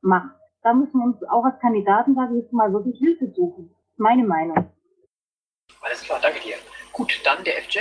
macht. 0.00 0.36
Da 0.62 0.72
müssen 0.72 0.98
wir 0.98 1.04
uns 1.04 1.22
auch 1.24 1.44
als 1.44 1.58
Kandidaten, 1.58 2.14
sage 2.14 2.36
ich 2.36 2.44
jetzt 2.44 2.52
mal, 2.52 2.72
wirklich 2.72 2.98
Hilfe 2.98 3.32
suchen. 3.34 3.74
Meine 3.96 4.24
Meinung. 4.24 4.70
Alles 5.82 6.02
klar, 6.02 6.20
danke 6.22 6.40
dir. 6.40 6.54
Gut, 6.92 7.20
dann 7.24 7.42
der 7.44 7.54
FJ. 7.54 7.80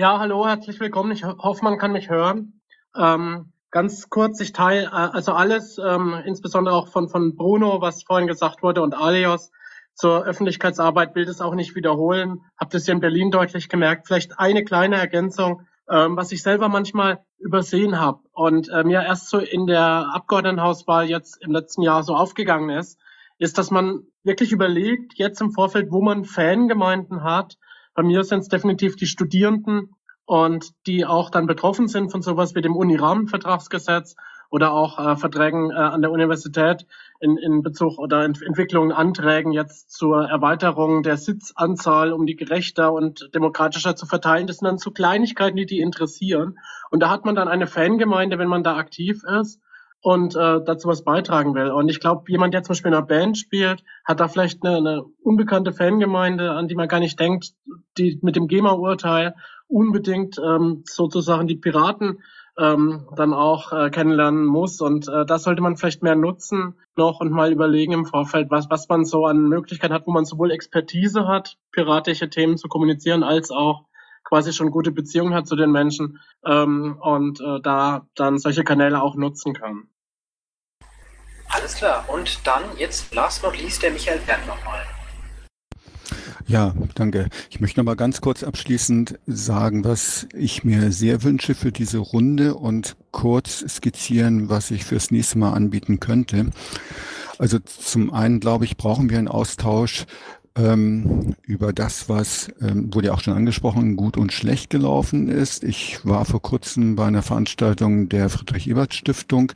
Ja, 0.00 0.18
hallo, 0.18 0.46
herzlich 0.46 0.80
willkommen. 0.80 1.12
Ich 1.12 1.26
hoffe, 1.26 1.62
man 1.62 1.76
kann 1.76 1.92
mich 1.92 2.08
hören. 2.08 2.62
Ähm, 2.96 3.52
ganz 3.70 4.08
kurz, 4.08 4.40
ich 4.40 4.54
teile 4.54 4.86
äh, 4.86 4.88
also 4.88 5.32
alles, 5.32 5.76
ähm, 5.76 6.14
insbesondere 6.24 6.74
auch 6.74 6.88
von, 6.88 7.10
von 7.10 7.36
Bruno, 7.36 7.82
was 7.82 8.04
vorhin 8.04 8.26
gesagt 8.26 8.62
wurde, 8.62 8.80
und 8.80 8.94
Alios 8.94 9.50
zur 9.92 10.24
Öffentlichkeitsarbeit, 10.24 11.14
will 11.14 11.26
das 11.26 11.42
auch 11.42 11.54
nicht 11.54 11.74
wiederholen. 11.74 12.40
Hab 12.58 12.70
das 12.70 12.86
hier 12.86 12.94
in 12.94 13.00
Berlin 13.00 13.30
deutlich 13.30 13.68
gemerkt. 13.68 14.06
Vielleicht 14.06 14.38
eine 14.38 14.64
kleine 14.64 14.96
Ergänzung, 14.96 15.66
ähm, 15.90 16.16
was 16.16 16.32
ich 16.32 16.42
selber 16.42 16.70
manchmal 16.70 17.22
übersehen 17.36 18.00
habe 18.00 18.20
und 18.32 18.70
äh, 18.70 18.84
mir 18.84 19.02
erst 19.02 19.28
so 19.28 19.36
in 19.36 19.66
der 19.66 20.06
Abgeordnetenhauswahl 20.14 21.10
jetzt 21.10 21.36
im 21.42 21.52
letzten 21.52 21.82
Jahr 21.82 22.04
so 22.04 22.14
aufgegangen 22.14 22.70
ist, 22.70 22.98
ist, 23.36 23.58
dass 23.58 23.70
man 23.70 24.04
wirklich 24.22 24.50
überlegt, 24.50 25.18
jetzt 25.18 25.42
im 25.42 25.52
Vorfeld, 25.52 25.92
wo 25.92 26.00
man 26.00 26.24
Fangemeinden 26.24 27.22
hat. 27.22 27.58
Bei 28.00 28.06
mir 28.06 28.24
sind 28.24 28.38
es 28.38 28.48
definitiv 28.48 28.96
die 28.96 29.04
Studierenden 29.04 29.94
und 30.24 30.70
die 30.86 31.04
auch 31.04 31.28
dann 31.28 31.46
betroffen 31.46 31.86
sind 31.86 32.10
von 32.10 32.22
sowas 32.22 32.54
wie 32.54 32.62
dem 32.62 32.74
Uni-Rahmenvertragsgesetz 32.74 34.16
oder 34.48 34.72
auch 34.72 34.98
äh, 34.98 35.16
Verträgen 35.16 35.70
äh, 35.70 35.74
an 35.74 36.00
der 36.00 36.10
Universität 36.10 36.86
in, 37.20 37.36
in 37.36 37.60
Bezug 37.60 37.98
oder 37.98 38.24
Ent 38.24 38.40
Entwicklungen, 38.40 38.90
Anträgen 38.90 39.52
jetzt 39.52 39.92
zur 39.92 40.26
Erweiterung 40.26 41.02
der 41.02 41.18
Sitzanzahl, 41.18 42.14
um 42.14 42.24
die 42.24 42.36
gerechter 42.36 42.90
und 42.94 43.28
demokratischer 43.34 43.96
zu 43.96 44.06
verteilen. 44.06 44.46
Das 44.46 44.56
sind 44.56 44.68
dann 44.68 44.78
so 44.78 44.92
Kleinigkeiten, 44.92 45.58
die 45.58 45.66
die 45.66 45.80
interessieren. 45.80 46.58
Und 46.90 47.00
da 47.00 47.10
hat 47.10 47.26
man 47.26 47.34
dann 47.34 47.48
eine 47.48 47.66
Fangemeinde, 47.66 48.38
wenn 48.38 48.48
man 48.48 48.64
da 48.64 48.78
aktiv 48.78 49.24
ist 49.24 49.60
und 50.02 50.34
äh, 50.34 50.60
dazu 50.64 50.88
was 50.88 51.04
beitragen 51.04 51.54
will. 51.54 51.70
Und 51.70 51.88
ich 51.88 52.00
glaube, 52.00 52.24
jemand, 52.28 52.54
der 52.54 52.62
zum 52.62 52.72
Beispiel 52.72 52.90
in 52.90 52.96
einer 52.96 53.06
Band 53.06 53.36
spielt, 53.36 53.84
hat 54.04 54.20
da 54.20 54.28
vielleicht 54.28 54.64
eine, 54.64 54.76
eine 54.76 55.02
unbekannte 55.22 55.72
Fangemeinde, 55.72 56.52
an 56.52 56.68
die 56.68 56.74
man 56.74 56.88
gar 56.88 57.00
nicht 57.00 57.20
denkt, 57.20 57.52
die 57.98 58.18
mit 58.22 58.36
dem 58.36 58.48
GEMA-Urteil 58.48 59.34
unbedingt 59.68 60.38
ähm, 60.38 60.82
sozusagen 60.86 61.46
die 61.46 61.56
Piraten 61.56 62.22
ähm, 62.58 63.08
dann 63.16 63.32
auch 63.32 63.72
äh, 63.72 63.90
kennenlernen 63.90 64.44
muss. 64.44 64.80
Und 64.80 65.08
äh, 65.08 65.24
das 65.26 65.44
sollte 65.44 65.62
man 65.62 65.76
vielleicht 65.76 66.02
mehr 66.02 66.16
nutzen 66.16 66.74
noch 66.96 67.20
und 67.20 67.30
mal 67.30 67.52
überlegen 67.52 67.92
im 67.92 68.06
Vorfeld, 68.06 68.50
was, 68.50 68.68
was 68.70 68.88
man 68.88 69.04
so 69.04 69.26
an 69.26 69.48
Möglichkeiten 69.48 69.94
hat, 69.94 70.06
wo 70.06 70.12
man 70.12 70.24
sowohl 70.24 70.50
Expertise 70.50 71.26
hat, 71.26 71.56
piratische 71.72 72.28
Themen 72.30 72.56
zu 72.56 72.68
kommunizieren, 72.68 73.22
als 73.22 73.50
auch 73.50 73.84
quasi 74.30 74.52
schon 74.52 74.70
gute 74.70 74.92
Beziehungen 74.92 75.34
hat 75.34 75.48
zu 75.48 75.56
den 75.56 75.72
Menschen 75.72 76.20
ähm, 76.46 76.96
und 77.00 77.40
äh, 77.40 77.60
da 77.60 78.06
dann 78.14 78.38
solche 78.38 78.62
Kanäle 78.62 79.02
auch 79.02 79.16
nutzen 79.16 79.54
kann. 79.54 79.88
Alles 81.48 81.74
klar. 81.74 82.04
Und 82.08 82.46
dann 82.46 82.62
jetzt 82.78 83.12
last 83.12 83.42
not 83.42 83.60
least 83.60 83.82
der 83.82 83.90
Michael 83.90 84.20
Bernd 84.20 84.46
nochmal. 84.46 84.82
Ja, 86.46 86.74
danke. 86.94 87.28
Ich 87.50 87.60
möchte 87.60 87.80
noch 87.80 87.84
mal 87.84 87.96
ganz 87.96 88.20
kurz 88.20 88.44
abschließend 88.44 89.18
sagen, 89.26 89.84
was 89.84 90.28
ich 90.32 90.62
mir 90.62 90.92
sehr 90.92 91.24
wünsche 91.24 91.54
für 91.56 91.72
diese 91.72 91.98
Runde 91.98 92.54
und 92.54 92.96
kurz 93.10 93.64
skizzieren, 93.68 94.48
was 94.48 94.70
ich 94.70 94.84
fürs 94.84 95.10
nächste 95.10 95.38
Mal 95.38 95.52
anbieten 95.52 95.98
könnte. 95.98 96.50
Also 97.38 97.58
zum 97.58 98.12
einen, 98.12 98.38
glaube 98.38 98.64
ich, 98.64 98.76
brauchen 98.76 99.10
wir 99.10 99.18
einen 99.18 99.28
Austausch 99.28 100.06
ähm, 100.60 101.34
über 101.42 101.72
das, 101.72 102.08
was, 102.08 102.50
ähm, 102.60 102.92
wurde 102.92 103.08
ja 103.08 103.14
auch 103.14 103.20
schon 103.20 103.34
angesprochen, 103.34 103.96
gut 103.96 104.16
und 104.16 104.32
schlecht 104.32 104.70
gelaufen 104.70 105.28
ist. 105.28 105.64
Ich 105.64 106.00
war 106.04 106.24
vor 106.24 106.42
kurzem 106.42 106.96
bei 106.96 107.06
einer 107.06 107.22
Veranstaltung 107.22 108.08
der 108.08 108.28
Friedrich-Ebert-Stiftung 108.28 109.52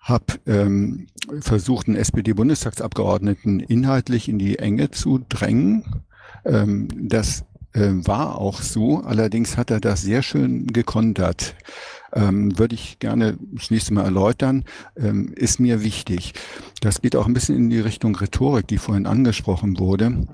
habe 0.00 0.24
ähm, 0.46 1.06
versucht, 1.40 1.86
einen 1.86 1.96
SPD-Bundestagsabgeordneten 1.96 3.60
inhaltlich 3.60 4.28
in 4.28 4.38
die 4.38 4.58
Enge 4.58 4.90
zu 4.90 5.24
drängen. 5.28 6.02
Ähm, 6.44 6.88
das 7.08 7.44
äh, 7.72 7.90
war 7.92 8.38
auch 8.38 8.60
so, 8.62 8.98
allerdings 8.98 9.56
hat 9.56 9.70
er 9.70 9.80
das 9.80 10.02
sehr 10.02 10.22
schön 10.22 10.66
gekontert. 10.66 11.54
Ähm, 12.14 12.58
würde 12.58 12.74
ich 12.74 12.98
gerne 12.98 13.38
das 13.52 13.70
nächste 13.70 13.94
Mal 13.94 14.04
erläutern, 14.04 14.64
ähm, 14.96 15.32
ist 15.34 15.60
mir 15.60 15.82
wichtig. 15.82 16.34
Das 16.80 17.00
geht 17.00 17.16
auch 17.16 17.26
ein 17.26 17.34
bisschen 17.34 17.56
in 17.56 17.70
die 17.70 17.80
Richtung 17.80 18.14
Rhetorik, 18.16 18.66
die 18.66 18.78
vorhin 18.78 19.06
angesprochen 19.06 19.78
wurde. 19.78 20.26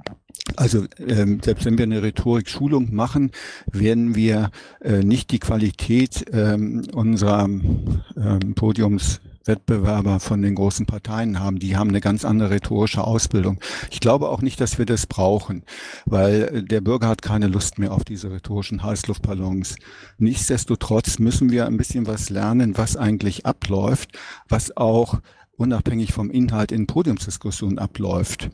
Also 0.57 0.85
ähm, 1.07 1.41
selbst 1.45 1.67
wenn 1.67 1.79
wir 1.79 1.85
eine 1.85 2.03
Rhetorik-Schulung 2.03 2.95
machen, 2.95 3.33
werden 3.71 4.15
wir 4.15 4.51
äh, 4.81 5.05
nicht 5.05 5.31
die 5.31 5.39
Qualität 5.39 6.25
ähm, 6.33 6.85
unserer 6.93 7.45
ähm, 7.45 8.55
Podiums 8.55 9.21
Wettbewerber 9.49 10.21
von 10.21 10.43
den 10.43 10.55
großen 10.55 10.87
Parteien 10.87 11.41
haben. 11.41 11.59
Die 11.59 11.77
haben 11.77 11.89
eine 11.89 12.01
ganz 12.01 12.25
andere 12.25 12.51
rhetorische 12.51 13.03
Ausbildung. 13.03 13.59
Ich 13.91 14.01
glaube 14.01 14.29
auch 14.29 14.43
nicht, 14.43 14.61
dass 14.61 14.79
wir 14.79 14.87
das 14.87 15.07
brauchen, 15.07 15.65
weil 16.05 16.63
der 16.63 16.81
Bürger 16.81 17.09
hat 17.09 17.23
keine 17.23 17.49
Lust 17.49 17.79
mehr 17.79 17.93
auf 17.93 18.05
diese 18.05 18.31
rhetorischen 18.31 18.83
Heißluftballons. 18.83 19.77
Nichtsdestotrotz 20.19 21.19
müssen 21.19 21.51
wir 21.51 21.67
ein 21.67 21.77
bisschen 21.77 22.07
was 22.07 22.31
lernen, 22.31 22.77
was 22.77 22.97
eigentlich 22.97 23.47
abläuft, 23.47 24.17
was 24.49 24.77
auch 24.77 25.21
unabhängig 25.57 26.13
vom 26.13 26.31
Inhalt 26.31 26.73
in 26.73 26.87
Podiumsdiskussionen 26.87 27.79
abläuft. 27.79 28.49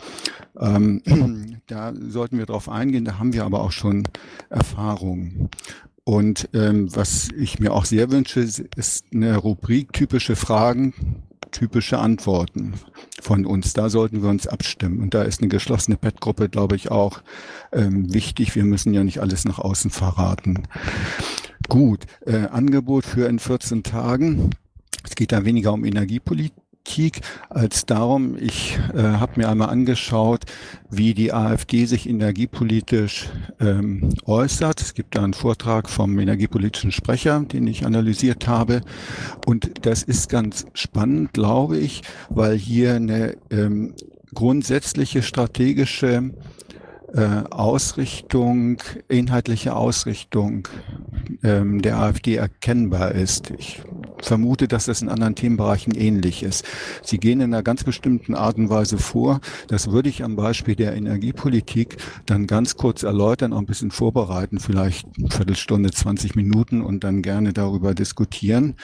Ähm, 0.58 1.02
da 1.66 1.92
sollten 1.94 2.38
wir 2.38 2.46
drauf 2.46 2.68
eingehen, 2.68 3.04
da 3.04 3.18
haben 3.18 3.32
wir 3.32 3.44
aber 3.44 3.60
auch 3.60 3.72
schon 3.72 4.04
Erfahrungen. 4.48 5.50
Und 6.04 6.50
ähm, 6.52 6.94
was 6.94 7.28
ich 7.36 7.58
mir 7.58 7.72
auch 7.72 7.86
sehr 7.86 8.10
wünsche, 8.10 8.40
ist 8.40 9.04
eine 9.12 9.36
Rubrik 9.36 9.92
typische 9.92 10.36
Fragen, 10.36 10.92
typische 11.50 11.98
Antworten 11.98 12.74
von 13.22 13.46
uns. 13.46 13.72
Da 13.72 13.88
sollten 13.88 14.22
wir 14.22 14.28
uns 14.28 14.46
abstimmen. 14.46 15.00
Und 15.00 15.14
da 15.14 15.22
ist 15.22 15.40
eine 15.40 15.48
geschlossene 15.48 15.96
Pet-Gruppe, 15.96 16.50
glaube 16.50 16.76
ich, 16.76 16.90
auch 16.90 17.22
ähm, 17.72 18.12
wichtig. 18.12 18.54
Wir 18.54 18.64
müssen 18.64 18.92
ja 18.92 19.02
nicht 19.02 19.20
alles 19.20 19.46
nach 19.46 19.58
außen 19.58 19.90
verraten. 19.90 20.64
Gut, 21.68 22.04
äh, 22.26 22.48
Angebot 22.48 23.06
für 23.06 23.26
in 23.26 23.38
14 23.38 23.82
Tagen. 23.82 24.50
Es 25.04 25.14
geht 25.14 25.32
da 25.32 25.44
weniger 25.44 25.72
um 25.72 25.84
Energiepolitik 25.84 26.63
Kritik 26.84 27.22
als 27.48 27.86
darum, 27.86 28.36
ich 28.38 28.78
äh, 28.94 28.98
habe 29.02 29.32
mir 29.36 29.48
einmal 29.48 29.70
angeschaut, 29.70 30.44
wie 30.90 31.14
die 31.14 31.32
AfD 31.32 31.86
sich 31.86 32.08
energiepolitisch 32.08 33.30
ähm, 33.58 34.10
äußert. 34.26 34.80
Es 34.82 34.92
gibt 34.94 35.16
da 35.16 35.24
einen 35.24 35.32
Vortrag 35.32 35.88
vom 35.88 36.18
energiepolitischen 36.18 36.92
Sprecher, 36.92 37.40
den 37.40 37.66
ich 37.66 37.86
analysiert 37.86 38.46
habe. 38.46 38.82
Und 39.46 39.86
das 39.86 40.02
ist 40.02 40.28
ganz 40.28 40.66
spannend, 40.74 41.32
glaube 41.32 41.78
ich, 41.78 42.02
weil 42.28 42.56
hier 42.56 42.94
eine 42.94 43.36
ähm, 43.50 43.94
grundsätzliche 44.34 45.22
strategische 45.22 46.32
äh, 47.14 47.44
Ausrichtung, 47.50 48.78
inhaltliche 49.08 49.76
Ausrichtung 49.76 50.66
ähm, 51.44 51.80
der 51.80 51.98
AfD 51.98 52.34
erkennbar 52.34 53.12
ist. 53.12 53.52
Ich 53.56 53.82
vermute, 54.20 54.66
dass 54.66 54.86
das 54.86 55.00
in 55.02 55.08
anderen 55.08 55.34
Themenbereichen 55.34 55.94
ähnlich 55.94 56.42
ist. 56.42 56.64
Sie 57.02 57.18
gehen 57.18 57.40
in 57.40 57.54
einer 57.54 57.62
ganz 57.62 57.84
bestimmten 57.84 58.34
Art 58.34 58.56
und 58.56 58.68
Weise 58.68 58.98
vor. 58.98 59.40
Das 59.68 59.92
würde 59.92 60.08
ich 60.08 60.24
am 60.24 60.34
Beispiel 60.34 60.74
der 60.74 60.96
Energiepolitik 60.96 61.98
dann 62.26 62.46
ganz 62.46 62.76
kurz 62.76 63.04
erläutern, 63.04 63.52
auch 63.52 63.58
ein 63.58 63.66
bisschen 63.66 63.90
vorbereiten, 63.92 64.58
vielleicht 64.58 65.06
eine 65.16 65.30
Viertelstunde, 65.30 65.90
20 65.92 66.34
Minuten 66.34 66.80
und 66.80 67.04
dann 67.04 67.22
gerne 67.22 67.52
darüber 67.52 67.94
diskutieren. 67.94 68.74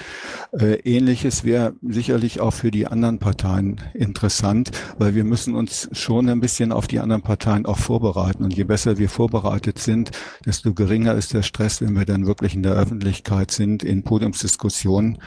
Äh, 0.53 0.75
Ähnliches 0.85 1.43
wäre 1.43 1.75
sicherlich 1.83 2.41
auch 2.41 2.53
für 2.53 2.71
die 2.71 2.87
anderen 2.87 3.19
Parteien 3.19 3.81
interessant, 3.95 4.71
weil 4.99 5.17
wir 5.17 5.25
müssen 5.25 5.57
uns 5.57 5.89
schon 5.93 6.29
ein 6.29 6.41
bisschen 6.41 6.71
auf 6.71 6.87
die 6.87 7.01
anderen 7.01 7.23
Parteien 7.23 7.67
auch 7.67 7.79
vorbereiten. 7.79 8.20
Und 8.21 8.55
je 8.57 8.65
besser 8.65 8.99
wir 8.99 9.09
vorbereitet 9.09 9.79
sind, 9.79 10.11
desto 10.45 10.75
geringer 10.75 11.15
ist 11.15 11.35
der 11.35 11.43
Stress, 11.43 11.81
wenn 11.81 11.95
wir 11.95 12.05
dann 12.05 12.27
wirklich 12.27 12.55
in 12.55 12.63
der 12.63 12.73
Öffentlichkeit 12.73 13.51
sind, 13.51 13.83
in 13.83 14.05
Podiumsdiskussionen 14.05 15.19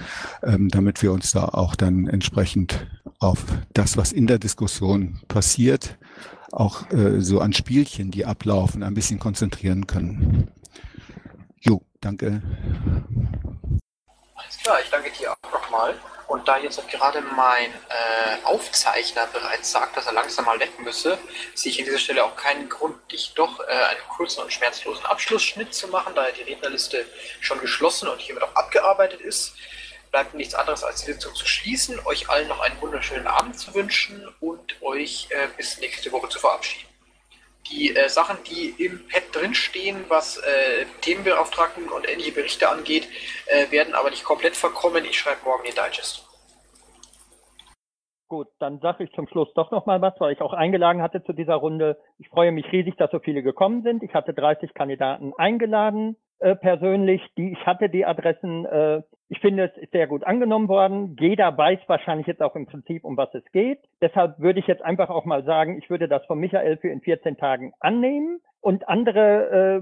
ähm, 0.44 0.70
damit 0.70 1.02
wir 1.02 1.12
uns 1.12 1.32
da 1.32 1.46
auch 1.46 1.76
dann 1.76 2.08
entsprechend 2.08 2.88
auf 3.20 3.46
das, 3.74 3.98
was 3.98 4.12
in 4.12 4.28
der 4.28 4.40
Diskussion 4.40 5.20
passiert, 5.28 5.98
auch 6.52 6.90
äh, 6.92 7.22
so 7.22 7.40
an 7.40 7.54
Spielchen, 7.54 8.12
die 8.12 8.26
ablaufen, 8.26 8.84
ein 8.84 8.94
bisschen 8.94 9.20
konzentrieren 9.20 9.88
können. 9.88 10.50
Jo, 11.62 11.82
danke. 12.02 12.42
Klar, 14.64 14.82
ich 14.82 14.90
danke 14.90 15.12
dir 15.12 15.32
auch 15.32 15.52
nochmal. 15.52 16.00
Und 16.28 16.48
da 16.48 16.58
jetzt 16.58 16.88
gerade 16.88 17.22
mein 17.22 17.72
äh, 17.72 18.44
Aufzeichner 18.46 19.28
bereits 19.28 19.72
sagt, 19.72 19.98
dass 19.98 20.08
er 20.08 20.14
langsam 20.14 20.46
mal 20.46 20.60
weg 20.60 20.80
müsse, 20.80 21.20
sehe 21.54 21.72
ich 21.72 21.80
an 21.80 21.86
dieser 21.86 22.00
Stelle 22.00 22.24
auch 22.24 22.36
keinen 22.36 22.70
Grund, 22.70 22.96
dich 23.12 23.34
doch 23.36 23.60
äh, 23.60 23.64
einen 23.66 24.00
kurzen 24.08 24.42
und 24.42 24.52
schmerzlosen 24.52 25.06
Abschlussschnitt 25.06 25.74
zu 25.74 25.90
machen, 25.90 26.16
da 26.16 26.28
ja 26.28 26.34
die 26.34 26.44
Rednerliste 26.44 27.06
schon 27.42 27.60
geschlossen 27.60 28.08
und 28.08 28.20
hiermit 28.20 28.44
auch 28.44 28.56
abgearbeitet 28.56 29.22
ist 29.22 29.54
bleibt 30.14 30.36
nichts 30.36 30.54
anderes 30.54 30.84
als 30.84 31.02
die 31.04 31.12
Sitzung 31.12 31.34
zu 31.34 31.48
schließen, 31.48 32.00
euch 32.06 32.30
allen 32.30 32.48
noch 32.48 32.60
einen 32.60 32.80
wunderschönen 32.80 33.26
Abend 33.26 33.60
zu 33.60 33.74
wünschen 33.74 34.24
und 34.42 34.80
euch 34.84 35.28
äh, 35.32 35.48
bis 35.58 35.80
nächste 35.80 36.12
Woche 36.12 36.30
zu 36.30 36.38
verabschieden. 36.38 36.93
Die 37.72 37.96
äh, 37.96 38.10
Sachen, 38.10 38.38
die 38.44 38.70
im 38.84 39.08
Pad 39.08 39.24
drinstehen, 39.32 40.06
was 40.10 40.38
äh, 40.38 40.86
Themenbeauftragten 41.02 41.90
und 41.90 42.10
ähnliche 42.10 42.34
Berichte 42.34 42.70
angeht, 42.70 43.08
äh, 43.48 43.72
werden 43.72 43.94
aber 43.94 44.10
nicht 44.10 44.24
komplett 44.24 44.56
verkommen. 44.56 45.06
Ich 45.06 45.18
schreibe 45.18 45.46
morgen 45.46 45.64
den 45.64 45.74
Digest. 45.74 46.28
Gut, 48.28 48.48
dann 48.60 48.80
sage 48.80 49.04
ich 49.04 49.12
zum 49.14 49.28
Schluss 49.28 49.54
doch 49.54 49.72
noch 49.72 49.86
mal 49.86 50.02
was, 50.02 50.20
weil 50.20 50.34
ich 50.34 50.42
auch 50.42 50.54
eingeladen 50.54 51.02
hatte 51.02 51.24
zu 51.24 51.34
dieser 51.34 51.56
Runde. 51.56 52.00
Ich 52.18 52.30
freue 52.30 52.52
mich 52.52 52.72
riesig, 52.72 52.96
dass 52.98 53.12
so 53.12 53.20
viele 53.20 53.44
gekommen 53.44 53.84
sind. 53.84 54.02
Ich 54.02 54.14
hatte 54.14 54.34
30 54.34 54.74
Kandidaten 54.74 55.34
eingeladen 55.38 56.18
äh, 56.44 56.56
persönlich, 56.56 57.22
die 57.38 57.54
ich 57.54 57.66
hatte 57.66 57.90
die 57.90 58.06
Adressen. 58.06 58.66
Äh, 58.66 59.02
ich 59.30 59.40
finde, 59.40 59.64
es 59.64 59.78
ist 59.82 59.94
sehr 59.94 60.08
gut 60.08 60.26
angenommen 60.26 60.68
worden. 60.68 61.16
Jeder 61.20 61.58
weiß 61.58 61.80
wahrscheinlich 61.88 62.28
jetzt 62.28 62.44
auch 62.44 62.56
im 62.56 62.66
Prinzip, 62.66 63.06
um 63.06 63.16
was 63.16 63.34
es 63.34 63.44
geht. 63.52 63.80
Deshalb 64.02 64.40
würde 64.40 64.60
ich 64.60 64.68
jetzt 64.68 64.84
einfach 64.84 65.10
auch 65.10 65.26
mal 65.26 65.44
sagen, 65.44 65.78
ich 65.78 65.90
würde 65.90 66.08
das 66.08 66.26
von 66.26 66.40
Michael 66.40 66.78
für 66.78 66.90
in 66.90 67.02
14 67.02 67.38
Tagen 67.38 67.74
annehmen 67.80 68.42
und 68.62 68.88
andere 68.90 69.82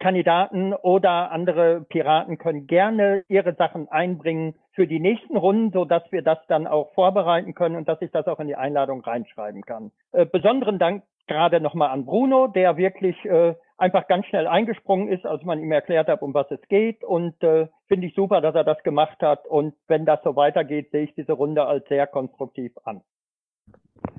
Kandidaten 0.00 0.72
oder 0.72 1.30
andere 1.30 1.82
Piraten 1.82 2.38
können 2.38 2.66
gerne 2.66 3.22
ihre 3.28 3.54
Sachen 3.54 3.88
einbringen 3.88 4.54
für 4.72 4.86
die 4.86 4.98
nächsten 4.98 5.36
Runden, 5.36 5.70
so 5.72 5.84
dass 5.84 6.02
wir 6.10 6.22
das 6.22 6.38
dann 6.48 6.66
auch 6.66 6.92
vorbereiten 6.94 7.54
können 7.54 7.76
und 7.76 7.86
dass 7.86 8.02
ich 8.02 8.10
das 8.10 8.26
auch 8.26 8.40
in 8.40 8.48
die 8.48 8.56
Einladung 8.56 9.02
reinschreiben 9.02 9.62
kann. 9.62 9.92
Äh, 10.12 10.26
besonderen 10.26 10.78
Dank 10.78 11.04
gerade 11.30 11.60
nochmal 11.60 11.90
an 11.90 12.06
Bruno, 12.06 12.48
der 12.48 12.76
wirklich 12.76 13.16
äh, 13.24 13.54
einfach 13.80 14.06
ganz 14.06 14.26
schnell 14.26 14.46
eingesprungen 14.46 15.08
ist, 15.08 15.24
als 15.24 15.42
man 15.42 15.58
ihm 15.60 15.72
erklärt 15.72 16.08
hat, 16.08 16.22
um 16.22 16.34
was 16.34 16.50
es 16.50 16.60
geht. 16.68 17.02
Und 17.02 17.42
äh, 17.42 17.68
finde 17.88 18.06
ich 18.06 18.14
super, 18.14 18.40
dass 18.40 18.54
er 18.54 18.64
das 18.64 18.82
gemacht 18.82 19.20
hat. 19.22 19.46
Und 19.46 19.74
wenn 19.88 20.04
das 20.04 20.20
so 20.22 20.36
weitergeht, 20.36 20.90
sehe 20.92 21.04
ich 21.04 21.14
diese 21.14 21.32
Runde 21.32 21.64
als 21.64 21.88
sehr 21.88 22.06
konstruktiv 22.06 22.72
an. 22.84 23.02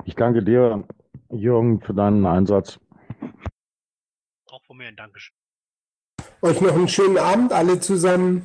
Ich 0.06 0.16
danke 0.16 0.44
dir, 0.44 0.84
Jürgen, 1.30 1.80
für 1.82 1.94
deinen 1.94 2.26
Einsatz. 2.26 2.80
Auch 4.52 4.64
von 4.64 4.78
mir 4.78 4.88
ein 4.88 4.96
Dankeschön. 4.96 5.36
Euch 6.42 6.60
noch 6.60 6.74
einen 6.74 6.88
schönen 6.88 7.18
Abend 7.18 7.54
alle 7.54 7.80
zusammen. 7.80 8.44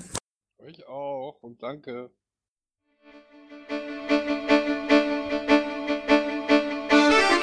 Euch 0.58 0.86
auch 0.86 1.38
und 1.40 1.62
danke. 1.62 2.10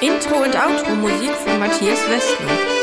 Intro 0.01 0.35
und 0.43 0.55
Outro 0.55 0.95
Musik 0.95 1.31
von 1.31 1.59
Matthias 1.59 2.09
Westner. 2.09 2.82